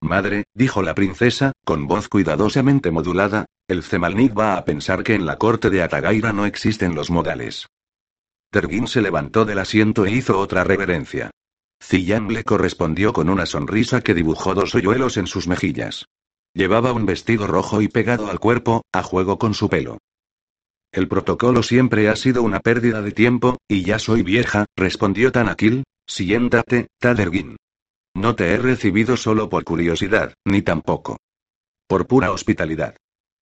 Madre, 0.00 0.44
dijo 0.54 0.82
la 0.82 0.94
princesa, 0.94 1.52
con 1.64 1.86
voz 1.86 2.08
cuidadosamente 2.08 2.90
modulada, 2.90 3.46
el 3.66 3.82
Zemalnik 3.82 4.38
va 4.38 4.56
a 4.56 4.64
pensar 4.64 5.02
que 5.02 5.14
en 5.14 5.26
la 5.26 5.36
corte 5.36 5.70
de 5.70 5.82
Atagaira 5.82 6.32
no 6.32 6.46
existen 6.46 6.94
los 6.94 7.10
modales. 7.10 7.66
Tergin 8.50 8.86
se 8.86 9.02
levantó 9.02 9.44
del 9.44 9.58
asiento 9.58 10.06
e 10.06 10.12
hizo 10.12 10.38
otra 10.38 10.64
reverencia. 10.64 11.30
Ziyam 11.82 12.28
le 12.28 12.44
correspondió 12.44 13.12
con 13.12 13.28
una 13.28 13.44
sonrisa 13.44 14.00
que 14.00 14.14
dibujó 14.14 14.54
dos 14.54 14.74
hoyuelos 14.74 15.16
en 15.16 15.26
sus 15.26 15.48
mejillas. 15.48 16.06
Llevaba 16.54 16.92
un 16.92 17.04
vestido 17.04 17.46
rojo 17.46 17.82
y 17.82 17.88
pegado 17.88 18.30
al 18.30 18.40
cuerpo, 18.40 18.82
a 18.92 19.02
juego 19.02 19.38
con 19.38 19.52
su 19.52 19.68
pelo. 19.68 19.98
El 20.92 21.06
protocolo 21.08 21.62
siempre 21.62 22.08
ha 22.08 22.16
sido 22.16 22.42
una 22.42 22.60
pérdida 22.60 23.02
de 23.02 23.12
tiempo, 23.12 23.58
y 23.68 23.82
ya 23.82 23.98
soy 23.98 24.22
vieja, 24.22 24.66
respondió 24.76 25.32
Tanakil. 25.32 25.84
Siéntate, 26.06 26.88
Tadergin. 26.98 27.56
No 28.14 28.34
te 28.34 28.52
he 28.52 28.56
recibido 28.56 29.16
solo 29.18 29.50
por 29.50 29.64
curiosidad, 29.64 30.32
ni 30.44 30.62
tampoco. 30.62 31.18
Por 31.86 32.06
pura 32.06 32.32
hospitalidad. 32.32 32.96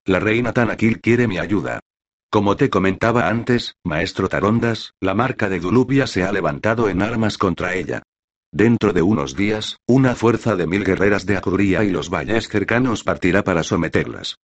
La 0.05 0.19
reina 0.19 0.53
Tanakil 0.53 1.01
quiere 1.01 1.29
mi 1.29 1.39
ayuda. 1.39 1.81
Como 2.29 2.57
te 2.57 2.69
comentaba 2.69 3.29
antes, 3.29 3.75
maestro 3.85 4.29
Tarondas, 4.29 4.93
la 5.01 5.15
marca 5.15 5.49
de 5.49 5.61
Dulubia 5.61 6.09
se 6.09 6.25
ha 6.25 6.33
levantado 6.33 6.89
en 6.89 7.03
armas 7.03 7.39
contra 7.39 7.75
ella. 7.75 8.03
Dentro 8.53 8.93
de 8.93 9.03
unos 9.03 9.37
días, 9.37 9.79
una 9.87 10.15
fuerza 10.15 10.57
de 10.57 10.67
mil 10.67 10.85
guerreras 10.85 11.25
de 11.27 11.37
Akuria 11.37 11.85
y 11.85 11.91
los 11.91 12.11
valles 12.11 12.49
cercanos 12.49 13.05
partirá 13.05 13.45
para 13.45 13.63
someterlas. 13.63 14.37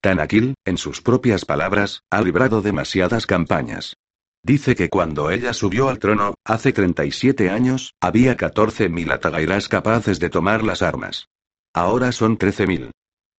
Tanakil, 0.00 0.54
en 0.64 0.78
sus 0.78 1.02
propias 1.02 1.44
palabras, 1.44 2.02
ha 2.10 2.22
librado 2.22 2.62
demasiadas 2.62 3.26
campañas. 3.26 3.96
Dice 4.44 4.76
que 4.76 4.88
cuando 4.88 5.30
ella 5.30 5.52
subió 5.52 5.88
al 5.88 5.98
trono, 5.98 6.34
hace 6.44 6.72
37 6.72 7.50
años, 7.50 7.94
había 8.00 8.36
14.000 8.36 9.12
atagairas 9.12 9.68
capaces 9.68 10.20
de 10.20 10.30
tomar 10.30 10.62
las 10.62 10.82
armas. 10.82 11.28
Ahora 11.74 12.12
son 12.12 12.38
13.000. 12.38 12.90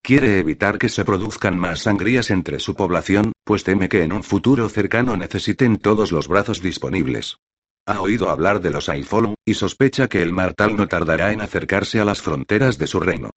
Quiere 0.03 0.41
evitar 0.41 0.79
que 0.79 0.89
se 0.89 1.05
produzcan 1.05 1.57
más 1.59 1.81
sangrías 1.81 2.31
entre 2.31 2.59
su 2.59 2.75
población, 2.75 3.33
pues 3.45 3.63
teme 3.63 3.89
que 3.89 4.03
en 4.03 4.13
un 4.13 4.25
futuro 4.25 4.69
cercano 4.69 5.17
necesiten 5.17 5.77
todos 5.77 6.11
los 6.11 6.27
brazos 6.27 6.61
disponibles. 6.61 7.39
Ha 7.87 8.01
oído 8.01 8.31
hablar 8.31 8.61
de 8.61 8.71
los 8.71 8.89
Aifolu, 8.89 9.35
y 9.45 9.55
sospecha 9.55 10.09
que 10.09 10.23
el 10.23 10.33
Martal 10.33 10.77
no 10.77 10.89
tardará 10.89 11.33
en 11.33 11.41
acercarse 11.41 12.01
a 12.01 12.05
las 12.05 12.21
fronteras 12.21 12.79
de 12.79 12.87
su 12.87 13.01
reino. 13.01 13.31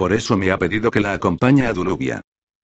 Por 0.00 0.14
eso 0.14 0.38
me 0.38 0.50
ha 0.50 0.56
pedido 0.56 0.90
que 0.90 1.00
la 1.00 1.12
acompañe 1.12 1.66
a 1.66 1.74
Dulubia. 1.74 2.22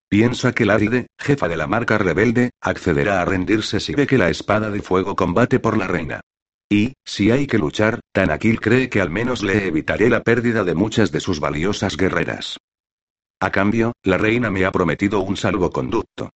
Piensa 0.09 0.55
que 0.55 0.65
Laride, 0.65 1.09
jefa 1.19 1.49
de 1.49 1.59
la 1.59 1.67
marca 1.67 1.99
rebelde, 1.99 2.53
accederá 2.63 3.21
a 3.21 3.27
rendirse 3.27 3.79
si 3.79 3.95
ve 3.95 4.07
que 4.07 4.17
la 4.17 4.31
espada 4.31 4.71
de 4.71 4.81
fuego 4.81 5.15
combate 5.15 5.61
por 5.61 5.77
la 5.77 5.87
reina. 5.87 6.23
Y, 6.71 6.95
si 7.05 7.31
hay 7.31 7.47
que 7.47 7.59
luchar, 7.59 8.01
Tanakil 8.13 8.59
cree 8.59 8.89
que 8.89 9.03
al 9.03 9.11
menos 9.11 9.43
le 9.43 9.67
evitaré 9.67 10.09
la 10.09 10.23
pérdida 10.23 10.65
de 10.65 10.75
muchas 10.75 11.13
de 11.13 11.21
sus 11.21 11.39
valiosas 11.39 11.99
guerreras. 11.99 12.57
A 13.39 13.51
cambio, 13.51 13.93
la 14.03 14.17
reina 14.17 14.51
me 14.51 14.65
ha 14.65 14.73
prometido 14.73 15.21
un 15.21 15.37
salvoconducto. 15.37 16.31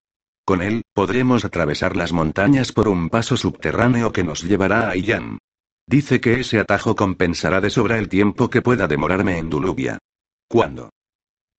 Con 0.45 0.61
él, 0.61 0.83
podremos 0.93 1.43
atravesar 1.45 1.97
las 1.97 2.13
montañas 2.13 2.71
por 2.71 2.87
un 2.87 3.09
paso 3.09 3.37
subterráneo 3.37 4.11
que 4.11 4.23
nos 4.23 4.43
llevará 4.43 4.91
a 4.91 4.95
Iyan. 4.95 5.39
Dice 5.87 6.21
que 6.21 6.41
ese 6.41 6.59
atajo 6.59 6.95
compensará 6.95 7.59
de 7.59 7.71
sobra 7.71 7.97
el 7.97 8.07
tiempo 8.07 8.51
que 8.51 8.61
pueda 8.61 8.87
demorarme 8.87 9.39
en 9.39 9.49
Dulubia. 9.49 9.97
¿Cuándo? 10.51 10.89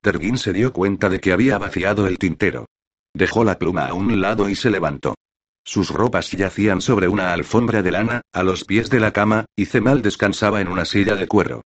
Tergin 0.03 0.37
se 0.37 0.53
dio 0.53 0.71
cuenta 0.75 1.09
de 1.09 1.19
que 1.19 1.33
había 1.33 1.57
vaciado 1.57 2.07
el 2.07 2.19
tintero. 2.19 2.67
Dejó 3.15 3.43
la 3.43 3.59
pluma 3.59 3.87
a 3.87 3.95
un 3.95 4.21
lado 4.21 4.51
y 4.51 4.55
se 4.55 4.69
levantó. 4.69 5.15
Sus 5.65 5.89
ropas 5.89 6.31
yacían 6.31 6.83
sobre 6.83 7.09
una 7.09 7.33
alfombra 7.33 7.81
de 7.81 7.91
lana, 7.91 8.21
a 8.35 8.43
los 8.43 8.65
pies 8.65 8.91
de 8.91 9.01
la 9.01 9.11
cama, 9.11 9.47
y 9.57 9.65
Cemal 9.65 10.03
descansaba 10.03 10.61
en 10.61 10.69
una 10.69 10.85
silla 10.85 11.17
de 11.17 11.27
cuero. 11.27 11.63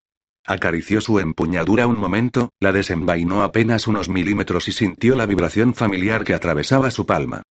Acarició 0.47 1.01
su 1.01 1.19
empuñadura 1.19 1.89
un 1.89 1.99
momento, 1.99 2.51
la 2.61 2.71
desenvainó 2.71 3.43
apenas 3.43 3.89
unos 3.89 4.09
milímetros 4.09 4.69
y 4.69 4.73
sintió 4.73 5.17
la 5.17 5.27
vibración 5.27 5.75
familiar 5.75 6.23
que 6.23 6.35
atravesaba 6.35 6.93
su 6.93 7.07
palma. 7.07 7.43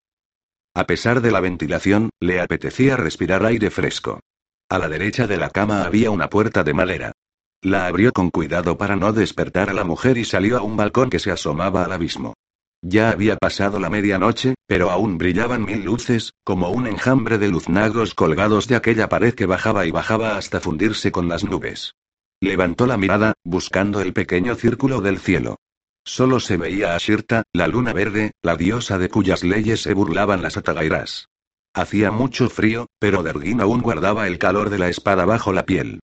A 0.74 0.86
pesar 0.86 1.20
de 1.20 1.32
la 1.32 1.42
ventilación, 1.42 2.12
le 2.22 2.40
apetecía 2.40 2.96
respirar 2.96 3.46
aire 3.46 3.70
fresco. 3.72 4.22
A 4.70 4.80
la 4.80 4.88
derecha 4.88 5.28
de 5.28 5.36
la 5.36 5.50
cama 5.50 5.84
había 5.84 6.12
una 6.12 6.30
puerta 6.30 6.64
de 6.64 6.74
madera. 6.74 7.12
La 7.66 7.88
abrió 7.88 8.14
con 8.14 8.30
cuidado 8.30 8.78
para 8.78 8.96
no 8.96 9.12
despertar 9.12 9.72
a 9.72 9.74
la 9.74 9.84
mujer 9.84 10.20
y 10.20 10.24
salió 10.24 10.60
a 10.60 10.62
un 10.62 10.78
balcón 10.78 11.10
que 11.10 11.18
se 11.18 11.32
asomaba 11.32 11.84
al 11.84 11.94
abismo. 11.94 12.36
Ya 12.84 13.10
había 13.10 13.38
pasado 13.38 13.80
la 13.80 13.90
medianoche, 13.90 14.54
pero 14.68 14.92
aún 14.92 15.18
brillaban 15.18 15.66
mil 15.66 15.84
luces, 15.84 16.34
como 16.44 16.70
un 16.70 16.86
enjambre 16.86 17.40
de 17.40 17.48
luznagos 17.48 18.14
colgados 18.14 18.68
de 18.68 18.76
aquella 18.76 19.10
pared 19.10 19.34
que 19.34 19.48
bajaba 19.48 19.88
y 19.88 19.90
bajaba 19.90 20.38
hasta 20.38 20.60
fundirse 20.60 21.12
con 21.12 21.28
las 21.28 21.44
nubes. 21.44 21.96
Levantó 22.40 22.86
la 22.86 22.98
mirada, 22.98 23.34
buscando 23.44 24.00
el 24.00 24.14
pequeño 24.14 24.54
círculo 24.54 25.02
del 25.02 25.18
cielo. 25.18 25.56
Solo 26.04 26.40
se 26.40 26.58
veía 26.58 26.94
a 26.94 27.00
Shirta, 27.00 27.46
la 27.52 27.68
luna 27.68 27.94
verde, 27.94 28.34
la 28.44 28.58
diosa 28.58 29.00
de 29.00 29.10
cuyas 29.10 29.44
leyes 29.44 29.82
se 29.82 29.96
burlaban 29.96 30.44
las 30.44 30.56
atagairas. 30.56 31.30
Hacía 31.74 32.12
mucho 32.12 32.48
frío, 32.48 32.86
pero 33.00 33.24
Derguin 33.24 33.60
aún 33.60 33.82
guardaba 33.82 34.28
el 34.28 34.38
calor 34.38 34.70
de 34.70 34.78
la 34.78 34.90
espada 34.90 35.26
bajo 35.26 35.52
la 35.52 35.66
piel. 35.66 36.02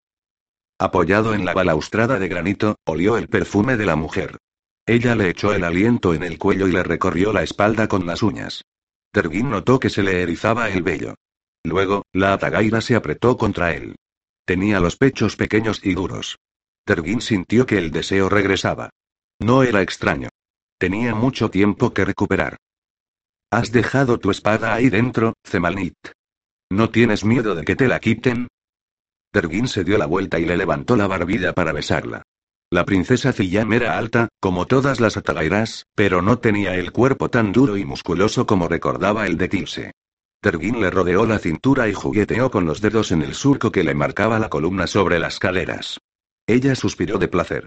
Apoyado 0.82 1.32
en 1.32 1.44
la 1.44 1.54
balaustrada 1.54 2.18
de 2.18 2.26
granito, 2.26 2.74
olió 2.86 3.16
el 3.16 3.28
perfume 3.28 3.76
de 3.76 3.86
la 3.86 3.94
mujer. 3.94 4.38
Ella 4.84 5.14
le 5.14 5.30
echó 5.30 5.54
el 5.54 5.62
aliento 5.62 6.12
en 6.12 6.24
el 6.24 6.38
cuello 6.38 6.66
y 6.66 6.72
le 6.72 6.82
recorrió 6.82 7.32
la 7.32 7.44
espalda 7.44 7.86
con 7.86 8.04
las 8.04 8.20
uñas. 8.20 8.64
Derguin 9.12 9.48
notó 9.48 9.78
que 9.78 9.90
se 9.90 10.02
le 10.02 10.22
erizaba 10.22 10.70
el 10.70 10.82
vello. 10.82 11.14
Luego, 11.62 12.02
la 12.12 12.32
atagaira 12.32 12.80
se 12.80 12.96
apretó 12.96 13.36
contra 13.36 13.76
él. 13.76 13.94
Tenía 14.44 14.80
los 14.80 14.96
pechos 14.96 15.36
pequeños 15.36 15.78
y 15.84 15.94
duros. 15.94 16.40
Tergin 16.84 17.20
sintió 17.20 17.64
que 17.64 17.78
el 17.78 17.92
deseo 17.92 18.28
regresaba. 18.28 18.90
No 19.38 19.62
era 19.62 19.82
extraño. 19.82 20.30
Tenía 20.78 21.14
mucho 21.14 21.48
tiempo 21.48 21.94
que 21.94 22.04
recuperar. 22.04 22.56
¿Has 23.52 23.70
dejado 23.70 24.18
tu 24.18 24.32
espada 24.32 24.74
ahí 24.74 24.90
dentro, 24.90 25.34
Zemalnit? 25.46 25.94
¿No 26.70 26.90
tienes 26.90 27.24
miedo 27.24 27.54
de 27.54 27.62
que 27.62 27.76
te 27.76 27.86
la 27.86 28.00
quiten? 28.00 28.48
Tergin 29.32 29.66
se 29.66 29.82
dio 29.82 29.96
la 29.96 30.04
vuelta 30.04 30.38
y 30.38 30.44
le 30.44 30.58
levantó 30.58 30.94
la 30.94 31.06
barbilla 31.06 31.54
para 31.54 31.72
besarla. 31.72 32.22
La 32.70 32.84
princesa 32.84 33.32
Ziyam 33.32 33.72
era 33.72 33.96
alta, 33.96 34.28
como 34.40 34.66
todas 34.66 35.00
las 35.00 35.16
atagairas, 35.16 35.86
pero 35.94 36.20
no 36.20 36.38
tenía 36.38 36.74
el 36.74 36.92
cuerpo 36.92 37.30
tan 37.30 37.50
duro 37.50 37.78
y 37.78 37.84
musculoso 37.84 38.46
como 38.46 38.68
recordaba 38.68 39.26
el 39.26 39.38
de 39.38 39.48
Tilse. 39.48 39.92
Tergin 40.42 40.80
le 40.80 40.90
rodeó 40.90 41.24
la 41.24 41.38
cintura 41.38 41.88
y 41.88 41.94
jugueteó 41.94 42.50
con 42.50 42.66
los 42.66 42.80
dedos 42.80 43.10
en 43.10 43.22
el 43.22 43.34
surco 43.34 43.72
que 43.72 43.84
le 43.84 43.94
marcaba 43.94 44.38
la 44.38 44.50
columna 44.50 44.86
sobre 44.86 45.18
las 45.18 45.38
caderas. 45.38 45.98
Ella 46.46 46.74
suspiró 46.74 47.18
de 47.18 47.28
placer. 47.28 47.66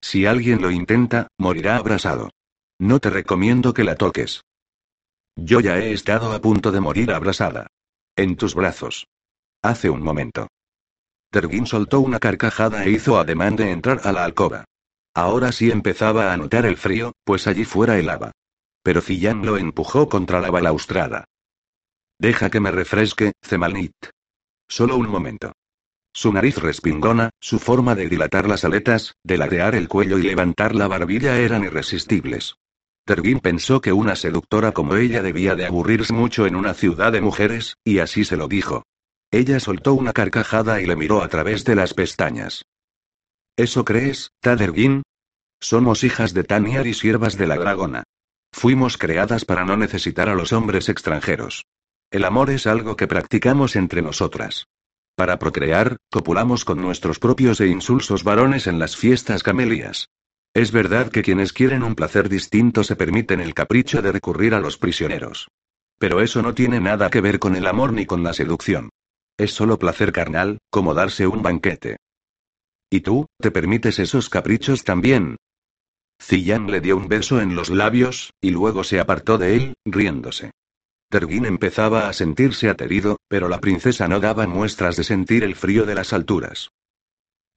Si 0.00 0.24
alguien 0.24 0.62
lo 0.62 0.70
intenta, 0.70 1.28
morirá 1.38 1.76
abrasado. 1.76 2.30
No 2.78 2.98
te 2.98 3.10
recomiendo 3.10 3.74
que 3.74 3.84
la 3.84 3.96
toques. 3.96 4.42
Yo 5.36 5.60
ya 5.60 5.78
he 5.78 5.92
estado 5.92 6.32
a 6.32 6.40
punto 6.40 6.72
de 6.72 6.80
morir 6.80 7.12
abrasada. 7.12 7.66
En 8.16 8.36
tus 8.36 8.54
brazos. 8.54 9.06
Hace 9.62 9.90
un 9.90 10.02
momento. 10.02 10.48
Tergin 11.32 11.66
soltó 11.66 12.00
una 12.00 12.18
carcajada 12.18 12.84
e 12.84 12.90
hizo 12.90 13.18
ademán 13.18 13.56
de 13.56 13.70
entrar 13.70 14.02
a 14.04 14.12
la 14.12 14.22
alcoba. 14.22 14.66
Ahora 15.14 15.50
sí 15.50 15.70
empezaba 15.70 16.30
a 16.30 16.36
notar 16.36 16.66
el 16.66 16.76
frío, 16.76 17.12
pues 17.24 17.46
allí 17.46 17.64
fuera 17.64 17.98
helaba. 17.98 18.32
Pero 18.82 19.00
Zillan 19.00 19.46
lo 19.46 19.56
empujó 19.56 20.10
contra 20.10 20.40
la 20.42 20.50
balaustrada. 20.50 21.24
Deja 22.18 22.50
que 22.50 22.60
me 22.60 22.70
refresque, 22.70 23.32
Zemalnit. 23.42 23.94
Solo 24.68 24.98
un 24.98 25.08
momento. 25.08 25.52
Su 26.12 26.34
nariz 26.34 26.58
respingona, 26.58 27.30
su 27.40 27.58
forma 27.58 27.94
de 27.94 28.10
dilatar 28.10 28.46
las 28.46 28.64
aletas, 28.64 29.14
de 29.24 29.38
ladear 29.38 29.74
el 29.74 29.88
cuello 29.88 30.18
y 30.18 30.22
levantar 30.24 30.74
la 30.74 30.86
barbilla 30.86 31.38
eran 31.38 31.64
irresistibles. 31.64 32.56
Tergin 33.06 33.40
pensó 33.40 33.80
que 33.80 33.94
una 33.94 34.16
seductora 34.16 34.72
como 34.72 34.96
ella 34.96 35.22
debía 35.22 35.54
de 35.54 35.64
aburrirse 35.64 36.12
mucho 36.12 36.46
en 36.46 36.56
una 36.56 36.74
ciudad 36.74 37.10
de 37.10 37.22
mujeres, 37.22 37.78
y 37.84 38.00
así 38.00 38.26
se 38.26 38.36
lo 38.36 38.48
dijo. 38.48 38.84
Ella 39.34 39.60
soltó 39.60 39.94
una 39.94 40.12
carcajada 40.12 40.82
y 40.82 40.86
le 40.86 40.94
miró 40.94 41.22
a 41.22 41.28
través 41.28 41.64
de 41.64 41.74
las 41.74 41.94
pestañas. 41.94 42.66
¿Eso 43.56 43.82
crees, 43.82 44.30
Tadergin? 44.40 45.02
Somos 45.58 46.04
hijas 46.04 46.34
de 46.34 46.44
Taniar 46.44 46.86
y 46.86 46.92
siervas 46.92 47.38
de 47.38 47.46
la 47.46 47.56
dragona. 47.56 48.02
Fuimos 48.52 48.98
creadas 48.98 49.46
para 49.46 49.64
no 49.64 49.78
necesitar 49.78 50.28
a 50.28 50.34
los 50.34 50.52
hombres 50.52 50.90
extranjeros. 50.90 51.64
El 52.10 52.24
amor 52.24 52.50
es 52.50 52.66
algo 52.66 52.94
que 52.94 53.06
practicamos 53.06 53.74
entre 53.74 54.02
nosotras. 54.02 54.66
Para 55.16 55.38
procrear, 55.38 55.96
copulamos 56.10 56.66
con 56.66 56.82
nuestros 56.82 57.18
propios 57.18 57.58
e 57.62 57.68
insulsos 57.68 58.24
varones 58.24 58.66
en 58.66 58.78
las 58.78 58.96
fiestas 58.96 59.42
camelias. 59.42 60.10
Es 60.52 60.72
verdad 60.72 61.10
que 61.10 61.22
quienes 61.22 61.54
quieren 61.54 61.84
un 61.84 61.94
placer 61.94 62.28
distinto 62.28 62.84
se 62.84 62.96
permiten 62.96 63.40
el 63.40 63.54
capricho 63.54 64.02
de 64.02 64.12
recurrir 64.12 64.52
a 64.52 64.60
los 64.60 64.76
prisioneros. 64.76 65.48
Pero 65.98 66.20
eso 66.20 66.42
no 66.42 66.52
tiene 66.52 66.80
nada 66.80 67.08
que 67.08 67.22
ver 67.22 67.38
con 67.38 67.56
el 67.56 67.66
amor 67.66 67.94
ni 67.94 68.04
con 68.04 68.22
la 68.22 68.34
seducción. 68.34 68.90
Es 69.42 69.54
solo 69.54 69.76
placer 69.76 70.12
carnal, 70.12 70.58
como 70.70 70.94
darse 70.94 71.26
un 71.26 71.42
banquete. 71.42 71.96
¿Y 72.88 73.00
tú, 73.00 73.26
te 73.40 73.50
permites 73.50 73.98
esos 73.98 74.28
caprichos 74.28 74.84
también? 74.84 75.34
Ziyan 76.22 76.70
le 76.70 76.80
dio 76.80 76.96
un 76.96 77.08
beso 77.08 77.40
en 77.40 77.56
los 77.56 77.68
labios, 77.68 78.30
y 78.40 78.50
luego 78.50 78.84
se 78.84 79.00
apartó 79.00 79.38
de 79.38 79.56
él, 79.56 79.74
riéndose. 79.84 80.52
Tergin 81.10 81.44
empezaba 81.44 82.08
a 82.08 82.12
sentirse 82.12 82.68
aterido, 82.68 83.16
pero 83.26 83.48
la 83.48 83.58
princesa 83.58 84.06
no 84.06 84.20
daba 84.20 84.46
muestras 84.46 84.94
de 84.96 85.02
sentir 85.02 85.42
el 85.42 85.56
frío 85.56 85.86
de 85.86 85.96
las 85.96 86.12
alturas. 86.12 86.68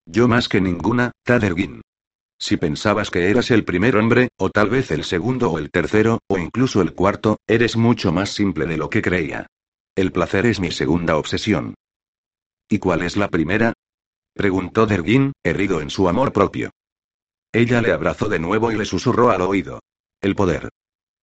Yo 0.08 0.28
más 0.28 0.50
que 0.50 0.62
ninguna, 0.62 1.12
Tadergin. 1.22 1.82
Si 2.40 2.58
pensabas 2.58 3.12
que 3.12 3.30
eras 3.30 3.52
el 3.52 3.64
primer 3.64 3.96
hombre, 3.96 4.30
o 4.40 4.50
tal 4.50 4.72
vez 4.72 4.90
el 4.90 5.04
segundo 5.04 5.52
o 5.52 5.60
el 5.60 5.70
tercero, 5.70 6.18
o 6.28 6.40
incluso 6.40 6.82
el 6.82 6.94
cuarto, 6.94 7.38
eres 7.46 7.78
mucho 7.78 8.12
más 8.12 8.32
simple 8.32 8.66
de 8.66 8.78
lo 8.78 8.90
que 8.90 9.04
creía. 9.04 9.46
El 9.96 10.12
placer 10.12 10.46
es 10.46 10.60
mi 10.60 10.72
segunda 10.72 11.16
obsesión. 11.16 11.76
¿Y 12.70 12.80
cuál 12.80 13.02
es 13.02 13.16
la 13.16 13.30
primera? 13.30 13.74
preguntó 14.34 14.86
Dergin, 14.86 15.32
herido 15.42 15.80
en 15.80 15.90
su 15.90 16.10
amor 16.10 16.34
propio. 16.34 16.72
Ella 17.54 17.82
le 17.82 17.94
abrazó 17.94 18.28
de 18.28 18.40
nuevo 18.40 18.72
y 18.72 18.76
le 18.76 18.84
susurró 18.84 19.30
al 19.30 19.42
oído. 19.42 19.80
El 20.20 20.36
poder. 20.36 20.68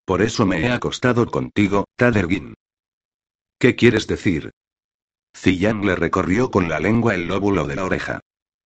Por 0.06 0.22
eso 0.22 0.46
me 0.46 0.62
he 0.62 0.70
acostado 0.70 1.26
contigo, 1.26 1.84
Tadergin. 1.96 2.54
¿Qué 3.58 3.76
quieres 3.76 4.06
decir? 4.06 4.50
Ziyan 5.36 5.84
le 5.84 5.94
recorrió 5.94 6.50
con 6.50 6.70
la 6.70 6.80
lengua 6.80 7.14
el 7.14 7.26
lóbulo 7.26 7.66
de 7.66 7.76
la 7.76 7.84
oreja. 7.84 8.20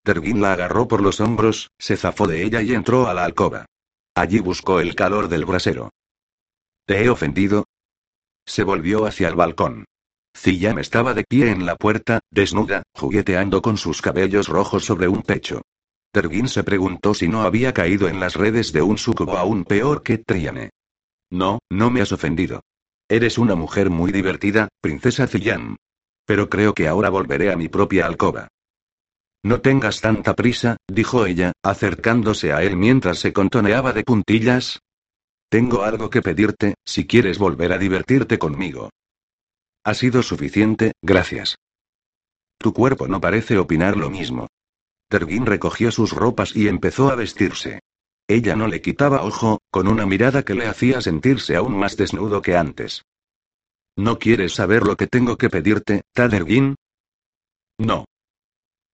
Tergin 0.03 0.39
la 0.39 0.53
agarró 0.53 0.87
por 0.87 1.01
los 1.01 1.19
hombros, 1.19 1.71
se 1.79 1.97
zafó 1.97 2.27
de 2.27 2.43
ella 2.43 2.61
y 2.61 2.73
entró 2.73 3.07
a 3.07 3.15
la 3.15 3.25
alcoba. 3.25 3.65
Allí 4.13 4.39
buscó 4.39 4.79
el 4.79 4.93
calor 4.93 5.29
del 5.29 5.45
brasero. 5.45 5.89
¿Te 6.85 7.03
he 7.03 7.09
ofendido? 7.09 7.65
Se 8.45 8.63
volvió 8.63 9.07
hacia 9.07 9.27
el 9.27 9.35
balcón. 9.35 9.85
Ziyan 10.35 10.79
estaba 10.79 11.13
de 11.13 11.23
pie 11.23 11.49
en 11.49 11.65
la 11.65 11.75
puerta, 11.75 12.19
desnuda, 12.29 12.83
jugueteando 12.93 13.61
con 13.61 13.77
sus 13.77 14.01
cabellos 14.01 14.47
rojos 14.47 14.85
sobre 14.85 15.07
un 15.07 15.23
pecho. 15.23 15.61
Tergin 16.11 16.47
se 16.47 16.63
preguntó 16.63 17.13
si 17.13 17.27
no 17.27 17.41
había 17.41 17.73
caído 17.73 18.07
en 18.07 18.19
las 18.19 18.35
redes 18.35 18.71
de 18.71 18.81
un 18.81 18.97
sucubo 18.97 19.37
aún 19.37 19.63
peor 19.63 20.03
que 20.03 20.17
Triane. 20.17 20.71
No, 21.31 21.59
no 21.69 21.89
me 21.89 22.01
has 22.01 22.11
ofendido. 22.11 22.61
Eres 23.09 23.37
una 23.37 23.55
mujer 23.55 23.89
muy 23.89 24.11
divertida, 24.11 24.67
princesa 24.81 25.27
Ziyan. 25.27 25.77
Pero 26.25 26.49
creo 26.49 26.73
que 26.73 26.87
ahora 26.87 27.09
volveré 27.09 27.51
a 27.51 27.55
mi 27.55 27.69
propia 27.69 28.05
alcoba. 28.05 28.47
No 29.43 29.61
tengas 29.61 30.01
tanta 30.01 30.35
prisa, 30.35 30.77
dijo 30.87 31.25
ella, 31.25 31.53
acercándose 31.63 32.51
a 32.51 32.63
él 32.63 32.77
mientras 32.77 33.19
se 33.19 33.31
contoneaba 33.31 33.93
de 33.93 34.03
puntillas. 34.03 34.79
Tengo 35.49 35.83
algo 35.83 36.09
que 36.09 36.21
pedirte, 36.21 36.75
si 36.83 37.05
quieres 37.05 37.37
volver 37.37 37.71
a 37.71 37.77
divertirte 37.77 38.39
conmigo. 38.39 38.89
Ha 39.85 39.93
sido 39.93 40.23
suficiente, 40.23 40.93
gracias. 41.03 41.59
Tu 42.57 42.73
cuerpo 42.73 43.07
no 43.07 43.21
parece 43.21 43.59
opinar 43.59 43.95
lo 43.95 44.09
mismo. 44.09 44.47
Tergin 45.09 45.45
recogió 45.45 45.91
sus 45.91 46.11
ropas 46.11 46.55
y 46.55 46.67
empezó 46.67 47.11
a 47.11 47.15
vestirse. 47.15 47.81
Ella 48.27 48.55
no 48.55 48.67
le 48.67 48.81
quitaba 48.81 49.21
ojo, 49.21 49.59
con 49.69 49.87
una 49.87 50.07
mirada 50.07 50.41
que 50.41 50.55
le 50.55 50.65
hacía 50.65 51.01
sentirse 51.01 51.55
aún 51.55 51.77
más 51.77 51.97
desnudo 51.97 52.41
que 52.41 52.57
antes. 52.57 53.05
¿No 53.95 54.17
quieres 54.17 54.55
saber 54.55 54.81
lo 54.81 54.97
que 54.97 55.05
tengo 55.05 55.37
que 55.37 55.51
pedirte, 55.51 56.01
Tadergin? 56.13 56.73
No. 57.77 58.05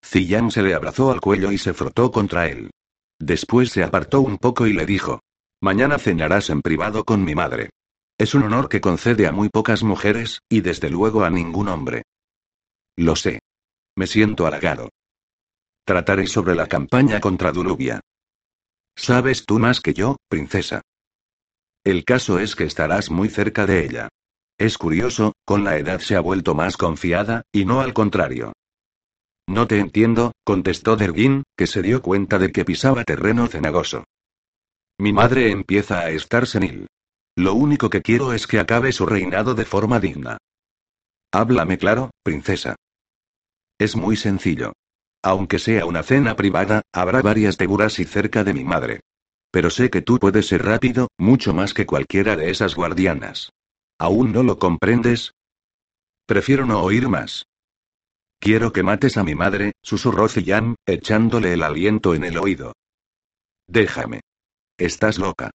Ziyan 0.05 0.51
se 0.51 0.61
le 0.61 0.73
abrazó 0.73 1.09
al 1.09 1.21
cuello 1.21 1.53
y 1.53 1.57
se 1.57 1.73
frotó 1.73 2.11
contra 2.11 2.49
él. 2.49 2.69
Después 3.17 3.69
se 3.69 3.83
apartó 3.83 4.19
un 4.19 4.37
poco 4.37 4.67
y 4.67 4.73
le 4.73 4.85
dijo. 4.85 5.21
Mañana 5.61 5.97
cenarás 5.99 6.49
en 6.49 6.61
privado 6.61 7.05
con 7.05 7.23
mi 7.23 7.33
madre. 7.33 7.69
Es 8.21 8.35
un 8.35 8.43
honor 8.43 8.69
que 8.69 8.81
concede 8.81 9.25
a 9.25 9.31
muy 9.31 9.49
pocas 9.49 9.81
mujeres, 9.81 10.43
y 10.47 10.61
desde 10.61 10.91
luego 10.91 11.23
a 11.23 11.31
ningún 11.31 11.67
hombre. 11.69 12.03
Lo 12.95 13.15
sé. 13.15 13.39
Me 13.97 14.05
siento 14.05 14.45
halagado. 14.45 14.89
Trataré 15.87 16.27
sobre 16.27 16.53
la 16.53 16.67
campaña 16.67 17.19
contra 17.19 17.51
Dulubia. 17.51 17.99
Sabes 18.95 19.47
tú 19.47 19.57
más 19.57 19.81
que 19.81 19.95
yo, 19.95 20.17
princesa. 20.29 20.83
El 21.83 22.05
caso 22.05 22.37
es 22.37 22.55
que 22.55 22.65
estarás 22.65 23.09
muy 23.09 23.27
cerca 23.27 23.65
de 23.65 23.85
ella. 23.85 24.09
Es 24.59 24.77
curioso, 24.77 25.33
con 25.43 25.63
la 25.63 25.79
edad 25.79 25.99
se 25.99 26.15
ha 26.15 26.19
vuelto 26.19 26.53
más 26.53 26.77
confiada, 26.77 27.41
y 27.51 27.65
no 27.65 27.81
al 27.81 27.91
contrario. 27.91 28.53
No 29.47 29.65
te 29.65 29.79
entiendo, 29.79 30.33
contestó 30.45 30.95
Dergin, 30.95 31.41
que 31.57 31.65
se 31.65 31.81
dio 31.81 32.03
cuenta 32.03 32.37
de 32.37 32.51
que 32.51 32.65
pisaba 32.65 33.03
terreno 33.03 33.47
cenagoso. 33.47 34.03
Mi 34.99 35.11
madre 35.11 35.49
empieza 35.49 36.01
a 36.01 36.11
estar 36.11 36.45
senil. 36.45 36.85
Lo 37.35 37.53
único 37.53 37.89
que 37.89 38.01
quiero 38.01 38.33
es 38.33 38.47
que 38.47 38.59
acabe 38.59 38.91
su 38.91 39.05
reinado 39.05 39.55
de 39.55 39.65
forma 39.65 39.99
digna. 39.99 40.37
Háblame 41.31 41.77
claro, 41.77 42.11
princesa. 42.23 42.75
Es 43.79 43.95
muy 43.95 44.17
sencillo. 44.17 44.73
Aunque 45.23 45.59
sea 45.59 45.85
una 45.85 46.03
cena 46.03 46.35
privada, 46.35 46.81
habrá 46.93 47.21
varias 47.21 47.57
y 47.99 48.05
cerca 48.05 48.43
de 48.43 48.53
mi 48.53 48.63
madre. 48.63 49.01
Pero 49.51 49.69
sé 49.69 49.89
que 49.89 50.01
tú 50.01 50.19
puedes 50.19 50.47
ser 50.47 50.63
rápido, 50.65 51.09
mucho 51.17 51.53
más 51.53 51.73
que 51.73 51.85
cualquiera 51.85 52.35
de 52.35 52.49
esas 52.49 52.75
guardianas. 52.75 53.51
¿Aún 53.97 54.31
no 54.31 54.43
lo 54.43 54.57
comprendes? 54.57 55.33
Prefiero 56.25 56.65
no 56.65 56.81
oír 56.81 57.07
más. 57.07 57.45
Quiero 58.39 58.73
que 58.73 58.81
mates 58.81 59.17
a 59.17 59.23
mi 59.23 59.35
madre, 59.35 59.73
susurró 59.83 60.27
Ziyan, 60.27 60.75
echándole 60.85 61.53
el 61.53 61.61
aliento 61.61 62.15
en 62.15 62.23
el 62.23 62.37
oído. 62.37 62.73
Déjame. 63.67 64.21
Estás 64.77 65.19
loca. 65.19 65.51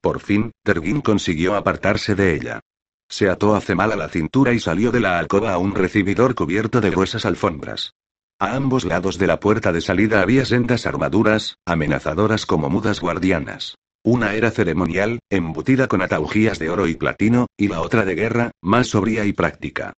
Por 0.00 0.20
fin, 0.20 0.52
Tergin 0.64 1.00
consiguió 1.00 1.56
apartarse 1.56 2.14
de 2.14 2.34
ella. 2.34 2.60
Se 3.08 3.28
ató 3.28 3.54
a 3.56 3.60
Cemal 3.60 3.92
a 3.92 3.96
la 3.96 4.08
cintura 4.08 4.52
y 4.52 4.60
salió 4.60 4.92
de 4.92 5.00
la 5.00 5.18
alcoba 5.18 5.52
a 5.52 5.58
un 5.58 5.74
recibidor 5.74 6.34
cubierto 6.34 6.80
de 6.80 6.90
gruesas 6.90 7.24
alfombras. 7.24 7.94
A 8.38 8.54
ambos 8.54 8.84
lados 8.84 9.18
de 9.18 9.26
la 9.26 9.40
puerta 9.40 9.72
de 9.72 9.80
salida 9.80 10.20
había 10.20 10.44
sendas 10.44 10.86
armaduras, 10.86 11.56
amenazadoras 11.66 12.46
como 12.46 12.70
mudas 12.70 13.00
guardianas. 13.00 13.76
Una 14.04 14.34
era 14.34 14.50
ceremonial, 14.50 15.18
embutida 15.28 15.88
con 15.88 16.02
ataujías 16.02 16.58
de 16.58 16.70
oro 16.70 16.86
y 16.86 16.94
platino, 16.94 17.46
y 17.56 17.66
la 17.66 17.80
otra 17.80 18.04
de 18.04 18.14
guerra, 18.14 18.50
más 18.62 18.88
sobria 18.88 19.24
y 19.24 19.32
práctica. 19.32 19.92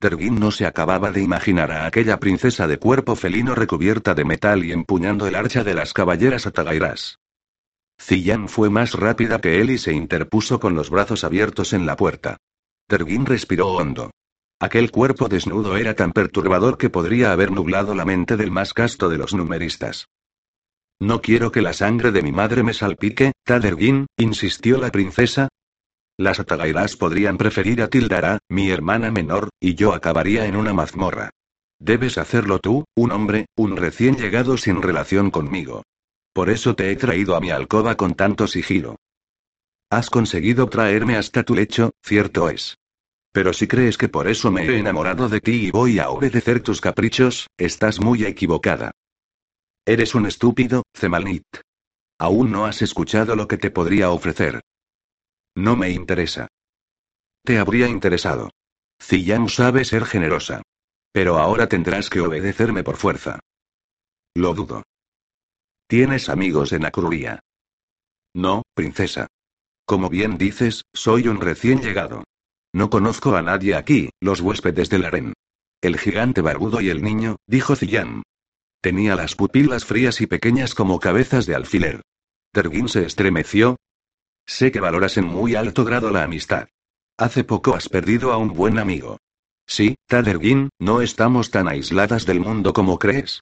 Tergin 0.00 0.40
no 0.40 0.50
se 0.50 0.66
acababa 0.66 1.12
de 1.12 1.22
imaginar 1.22 1.70
a 1.70 1.86
aquella 1.86 2.18
princesa 2.18 2.66
de 2.66 2.78
cuerpo 2.78 3.14
felino 3.14 3.54
recubierta 3.54 4.14
de 4.14 4.24
metal 4.24 4.64
y 4.64 4.72
empuñando 4.72 5.26
el 5.26 5.36
archa 5.36 5.62
de 5.62 5.74
las 5.74 5.92
caballeras 5.92 6.46
atagairas. 6.46 7.18
Ziyan 8.00 8.48
fue 8.48 8.70
más 8.70 8.92
rápida 8.92 9.40
que 9.40 9.60
él 9.60 9.70
y 9.70 9.78
se 9.78 9.92
interpuso 9.92 10.60
con 10.60 10.74
los 10.74 10.90
brazos 10.90 11.24
abiertos 11.24 11.72
en 11.72 11.86
la 11.86 11.96
puerta. 11.96 12.36
Tergin 12.86 13.26
respiró 13.26 13.68
hondo. 13.68 14.10
Aquel 14.60 14.90
cuerpo 14.90 15.28
desnudo 15.28 15.76
era 15.76 15.94
tan 15.94 16.12
perturbador 16.12 16.78
que 16.78 16.90
podría 16.90 17.32
haber 17.32 17.50
nublado 17.50 17.94
la 17.94 18.04
mente 18.04 18.36
del 18.36 18.50
más 18.50 18.72
casto 18.72 19.08
de 19.08 19.18
los 19.18 19.34
numeristas. 19.34 20.06
No 21.00 21.20
quiero 21.20 21.50
que 21.50 21.60
la 21.60 21.72
sangre 21.72 22.12
de 22.12 22.22
mi 22.22 22.32
madre 22.32 22.62
me 22.62 22.72
salpique, 22.72 23.32
Tadergin, 23.44 24.06
insistió 24.16 24.78
la 24.78 24.90
princesa. 24.90 25.48
Las 26.16 26.38
Atagairas 26.38 26.96
podrían 26.96 27.36
preferir 27.36 27.82
a 27.82 27.88
Tildara, 27.88 28.38
mi 28.48 28.70
hermana 28.70 29.10
menor, 29.10 29.50
y 29.60 29.74
yo 29.74 29.92
acabaría 29.92 30.46
en 30.46 30.56
una 30.56 30.72
mazmorra. 30.72 31.30
Debes 31.80 32.18
hacerlo 32.18 32.60
tú, 32.60 32.84
un 32.94 33.10
hombre, 33.10 33.46
un 33.56 33.76
recién 33.76 34.16
llegado 34.16 34.56
sin 34.56 34.80
relación 34.80 35.30
conmigo. 35.30 35.82
Por 36.34 36.50
eso 36.50 36.74
te 36.74 36.90
he 36.90 36.96
traído 36.96 37.36
a 37.36 37.40
mi 37.40 37.50
alcoba 37.50 37.96
con 37.96 38.14
tanto 38.14 38.48
sigilo. 38.48 38.96
Has 39.88 40.10
conseguido 40.10 40.68
traerme 40.68 41.16
hasta 41.16 41.44
tu 41.44 41.54
lecho, 41.54 41.92
cierto 42.02 42.50
es. 42.50 42.76
Pero 43.32 43.52
si 43.52 43.68
crees 43.68 43.96
que 43.96 44.08
por 44.08 44.26
eso 44.26 44.50
me 44.50 44.66
he 44.66 44.78
enamorado 44.78 45.28
de 45.28 45.40
ti 45.40 45.66
y 45.66 45.70
voy 45.70 46.00
a 46.00 46.10
obedecer 46.10 46.60
tus 46.60 46.80
caprichos, 46.80 47.48
estás 47.56 48.00
muy 48.00 48.24
equivocada. 48.24 48.90
Eres 49.86 50.16
un 50.16 50.26
estúpido, 50.26 50.82
Zemalnit. 50.92 51.46
Aún 52.18 52.50
no 52.50 52.66
has 52.66 52.82
escuchado 52.82 53.36
lo 53.36 53.46
que 53.46 53.56
te 53.56 53.70
podría 53.70 54.10
ofrecer. 54.10 54.60
No 55.54 55.76
me 55.76 55.90
interesa. 55.90 56.48
Te 57.44 57.58
habría 57.58 57.86
interesado. 57.86 58.50
Ziyang 59.00 59.48
sabe 59.48 59.84
ser 59.84 60.04
generosa. 60.04 60.62
Pero 61.12 61.38
ahora 61.38 61.68
tendrás 61.68 62.10
que 62.10 62.20
obedecerme 62.20 62.82
por 62.82 62.96
fuerza. 62.96 63.38
Lo 64.34 64.52
dudo. 64.52 64.82
¿Tienes 65.86 66.28
amigos 66.28 66.72
en 66.72 66.86
Akruria? 66.86 67.40
No, 68.34 68.62
princesa. 68.74 69.26
Como 69.84 70.08
bien 70.08 70.38
dices, 70.38 70.82
soy 70.94 71.28
un 71.28 71.40
recién 71.40 71.82
llegado. 71.82 72.24
No 72.72 72.88
conozco 72.88 73.36
a 73.36 73.42
nadie 73.42 73.74
aquí, 73.74 74.10
los 74.20 74.40
huéspedes 74.40 74.88
del 74.88 75.04
harén. 75.04 75.34
El 75.82 75.98
gigante 75.98 76.40
barbudo 76.40 76.80
y 76.80 76.88
el 76.88 77.02
niño, 77.02 77.36
dijo 77.46 77.76
Ziyan. 77.76 78.22
Tenía 78.80 79.14
las 79.14 79.34
pupilas 79.34 79.84
frías 79.84 80.20
y 80.20 80.26
pequeñas 80.26 80.74
como 80.74 80.98
cabezas 80.98 81.46
de 81.46 81.54
alfiler. 81.54 82.00
Tergin 82.52 82.88
se 82.88 83.04
estremeció. 83.04 83.76
Sé 84.46 84.72
que 84.72 84.80
valoras 84.80 85.18
en 85.18 85.26
muy 85.26 85.54
alto 85.54 85.84
grado 85.84 86.10
la 86.10 86.24
amistad. 86.24 86.68
Hace 87.18 87.44
poco 87.44 87.74
has 87.74 87.88
perdido 87.88 88.32
a 88.32 88.38
un 88.38 88.54
buen 88.54 88.78
amigo. 88.78 89.18
Sí, 89.66 89.96
Tadergin, 90.06 90.70
no 90.78 91.02
estamos 91.02 91.50
tan 91.50 91.68
aisladas 91.68 92.26
del 92.26 92.40
mundo 92.40 92.72
como 92.72 92.98
crees. 92.98 93.40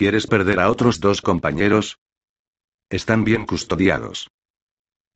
¿Quieres 0.00 0.26
perder 0.26 0.60
a 0.60 0.70
otros 0.70 0.98
dos 0.98 1.20
compañeros? 1.20 1.98
Están 2.88 3.22
bien 3.22 3.44
custodiados. 3.44 4.30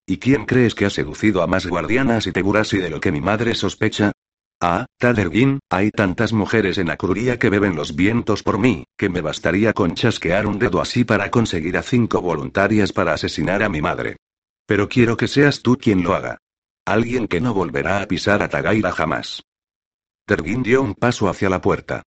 ¿Y 0.06 0.18
quién 0.18 0.44
crees 0.44 0.74
que 0.74 0.84
ha 0.84 0.90
seducido 0.90 1.40
a 1.40 1.46
más 1.46 1.66
guardianas 1.66 2.26
y 2.26 2.32
tegurasi 2.32 2.76
de 2.76 2.90
lo 2.90 3.00
que 3.00 3.10
mi 3.10 3.22
madre 3.22 3.54
sospecha? 3.54 4.12
Ah, 4.60 4.84
Tadergin, 4.98 5.60
hay 5.70 5.90
tantas 5.90 6.34
mujeres 6.34 6.76
en 6.76 6.90
Akruria 6.90 7.38
que 7.38 7.48
beben 7.48 7.76
los 7.76 7.96
vientos 7.96 8.42
por 8.42 8.58
mí, 8.58 8.84
que 8.98 9.08
me 9.08 9.22
bastaría 9.22 9.72
con 9.72 9.94
chasquear 9.94 10.46
un 10.46 10.58
dedo 10.58 10.82
así 10.82 11.02
para 11.02 11.30
conseguir 11.30 11.78
a 11.78 11.82
cinco 11.82 12.20
voluntarias 12.20 12.92
para 12.92 13.14
asesinar 13.14 13.62
a 13.62 13.70
mi 13.70 13.80
madre. 13.80 14.16
Pero 14.66 14.90
quiero 14.90 15.16
que 15.16 15.28
seas 15.28 15.62
tú 15.62 15.78
quien 15.78 16.02
lo 16.02 16.14
haga. 16.14 16.36
Alguien 16.84 17.26
que 17.26 17.40
no 17.40 17.54
volverá 17.54 18.02
a 18.02 18.06
pisar 18.06 18.42
a 18.42 18.50
Tagaira 18.50 18.92
jamás. 18.92 19.44
Tergin 20.26 20.62
dio 20.62 20.82
un 20.82 20.94
paso 20.94 21.30
hacia 21.30 21.48
la 21.48 21.62
puerta. 21.62 22.02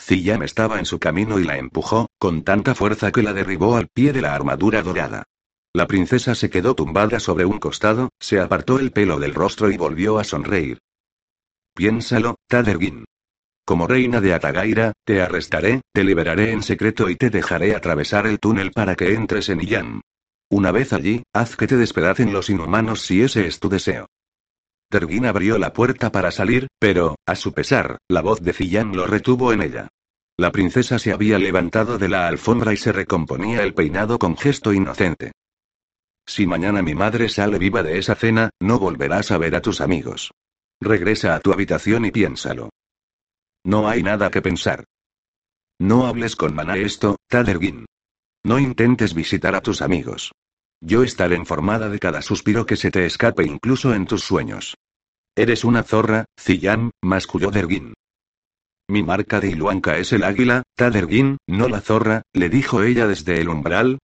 Ziyam 0.00 0.42
estaba 0.42 0.78
en 0.78 0.86
su 0.86 0.98
camino 0.98 1.38
y 1.38 1.44
la 1.44 1.58
empujó, 1.58 2.08
con 2.18 2.42
tanta 2.42 2.74
fuerza 2.74 3.12
que 3.12 3.22
la 3.22 3.32
derribó 3.32 3.76
al 3.76 3.88
pie 3.88 4.12
de 4.12 4.22
la 4.22 4.34
armadura 4.34 4.82
dorada. 4.82 5.24
La 5.72 5.86
princesa 5.86 6.34
se 6.34 6.50
quedó 6.50 6.74
tumbada 6.74 7.20
sobre 7.20 7.44
un 7.44 7.58
costado, 7.58 8.08
se 8.18 8.40
apartó 8.40 8.80
el 8.80 8.90
pelo 8.90 9.20
del 9.20 9.34
rostro 9.34 9.70
y 9.70 9.76
volvió 9.76 10.18
a 10.18 10.24
sonreír. 10.24 10.78
Piénsalo, 11.74 12.36
Tadergin. 12.48 13.04
Como 13.64 13.86
reina 13.86 14.20
de 14.20 14.34
Atagaira, 14.34 14.92
te 15.04 15.22
arrestaré, 15.22 15.82
te 15.92 16.02
liberaré 16.02 16.50
en 16.50 16.64
secreto 16.64 17.08
y 17.08 17.14
te 17.14 17.30
dejaré 17.30 17.76
atravesar 17.76 18.26
el 18.26 18.40
túnel 18.40 18.72
para 18.72 18.96
que 18.96 19.14
entres 19.14 19.48
en 19.48 19.60
Iyan. 19.60 20.00
Una 20.50 20.72
vez 20.72 20.92
allí, 20.92 21.22
haz 21.32 21.54
que 21.54 21.68
te 21.68 21.76
despedacen 21.76 22.32
los 22.32 22.50
inhumanos 22.50 23.02
si 23.02 23.22
ese 23.22 23.46
es 23.46 23.60
tu 23.60 23.68
deseo. 23.68 24.08
Tergin 24.90 25.24
abrió 25.24 25.56
la 25.56 25.72
puerta 25.72 26.10
para 26.10 26.32
salir, 26.32 26.66
pero, 26.80 27.14
a 27.24 27.36
su 27.36 27.52
pesar, 27.52 27.98
la 28.08 28.22
voz 28.22 28.40
de 28.40 28.52
Ziyang 28.52 28.94
lo 28.94 29.06
retuvo 29.06 29.52
en 29.52 29.62
ella. 29.62 29.88
La 30.36 30.50
princesa 30.50 30.98
se 30.98 31.12
había 31.12 31.38
levantado 31.38 31.96
de 31.96 32.08
la 32.08 32.26
alfombra 32.26 32.72
y 32.72 32.76
se 32.76 32.90
recomponía 32.90 33.62
el 33.62 33.72
peinado 33.72 34.18
con 34.18 34.36
gesto 34.36 34.72
inocente. 34.72 35.30
Si 36.26 36.44
mañana 36.46 36.82
mi 36.82 36.96
madre 36.96 37.28
sale 37.28 37.58
viva 37.58 37.84
de 37.84 37.98
esa 37.98 38.16
cena, 38.16 38.50
no 38.60 38.80
volverás 38.80 39.30
a 39.30 39.38
ver 39.38 39.54
a 39.54 39.62
tus 39.62 39.80
amigos. 39.80 40.32
Regresa 40.80 41.36
a 41.36 41.40
tu 41.40 41.52
habitación 41.52 42.04
y 42.04 42.10
piénsalo. 42.10 42.70
No 43.64 43.88
hay 43.88 44.02
nada 44.02 44.30
que 44.30 44.42
pensar. 44.42 44.84
No 45.78 46.06
hables 46.06 46.34
con 46.34 46.54
Maná 46.54 46.78
esto, 46.78 47.16
Tadergin. 47.28 47.86
No 48.42 48.58
intentes 48.58 49.14
visitar 49.14 49.54
a 49.54 49.60
tus 49.60 49.82
amigos. 49.82 50.32
Yo 50.82 51.02
estaré 51.02 51.36
informada 51.36 51.88
de 51.90 51.98
cada 51.98 52.22
suspiro 52.22 52.64
que 52.64 52.76
se 52.76 52.90
te 52.90 53.04
escape 53.04 53.44
incluso 53.44 53.94
en 53.94 54.06
tus 54.06 54.22
sueños. 54.22 54.76
Eres 55.36 55.64
una 55.64 55.82
zorra, 55.82 56.24
Ziyam, 56.38 56.90
masculló 57.02 57.50
Dergin. 57.50 57.94
Mi 58.88 59.02
marca 59.02 59.40
de 59.40 59.50
Iluanca 59.50 59.98
es 59.98 60.12
el 60.12 60.24
águila, 60.24 60.62
Tadergin, 60.74 61.36
no 61.46 61.68
la 61.68 61.80
zorra, 61.80 62.22
le 62.32 62.48
dijo 62.48 62.82
ella 62.82 63.06
desde 63.06 63.40
el 63.40 63.48
umbral. 63.48 63.98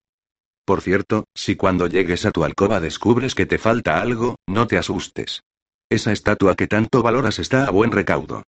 Por 0.65 0.83
cierto, 0.83 1.25
si 1.35 1.57
cuando 1.57 1.87
llegues 1.87 2.27
a 2.27 2.31
tu 2.31 2.45
alcoba 2.45 2.79
descubres 2.79 3.35
que 3.35 3.47
te 3.47 3.59
falta 3.59 4.01
algo, 4.01 4.37
no 4.47 4.67
te 4.67 4.79
asustes. 4.79 5.43
Esa 5.89 6.13
estatua 6.13 6.55
que 6.57 6.67
tanto 6.67 7.03
valoras 7.03 7.39
está 7.39 7.67
a 7.67 7.71
buen 7.71 7.91
recaudo. 7.91 8.43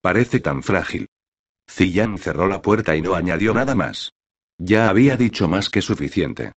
Parece 0.00 0.40
tan 0.40 0.62
frágil. 0.62 1.06
Ziyang 1.70 2.18
cerró 2.18 2.48
la 2.48 2.62
puerta 2.62 2.96
y 2.96 3.02
no 3.02 3.14
añadió 3.14 3.52
nada 3.54 3.74
más. 3.74 4.12
Ya 4.58 4.88
había 4.88 5.16
dicho 5.16 5.48
más 5.48 5.70
que 5.70 5.82
suficiente. 5.82 6.52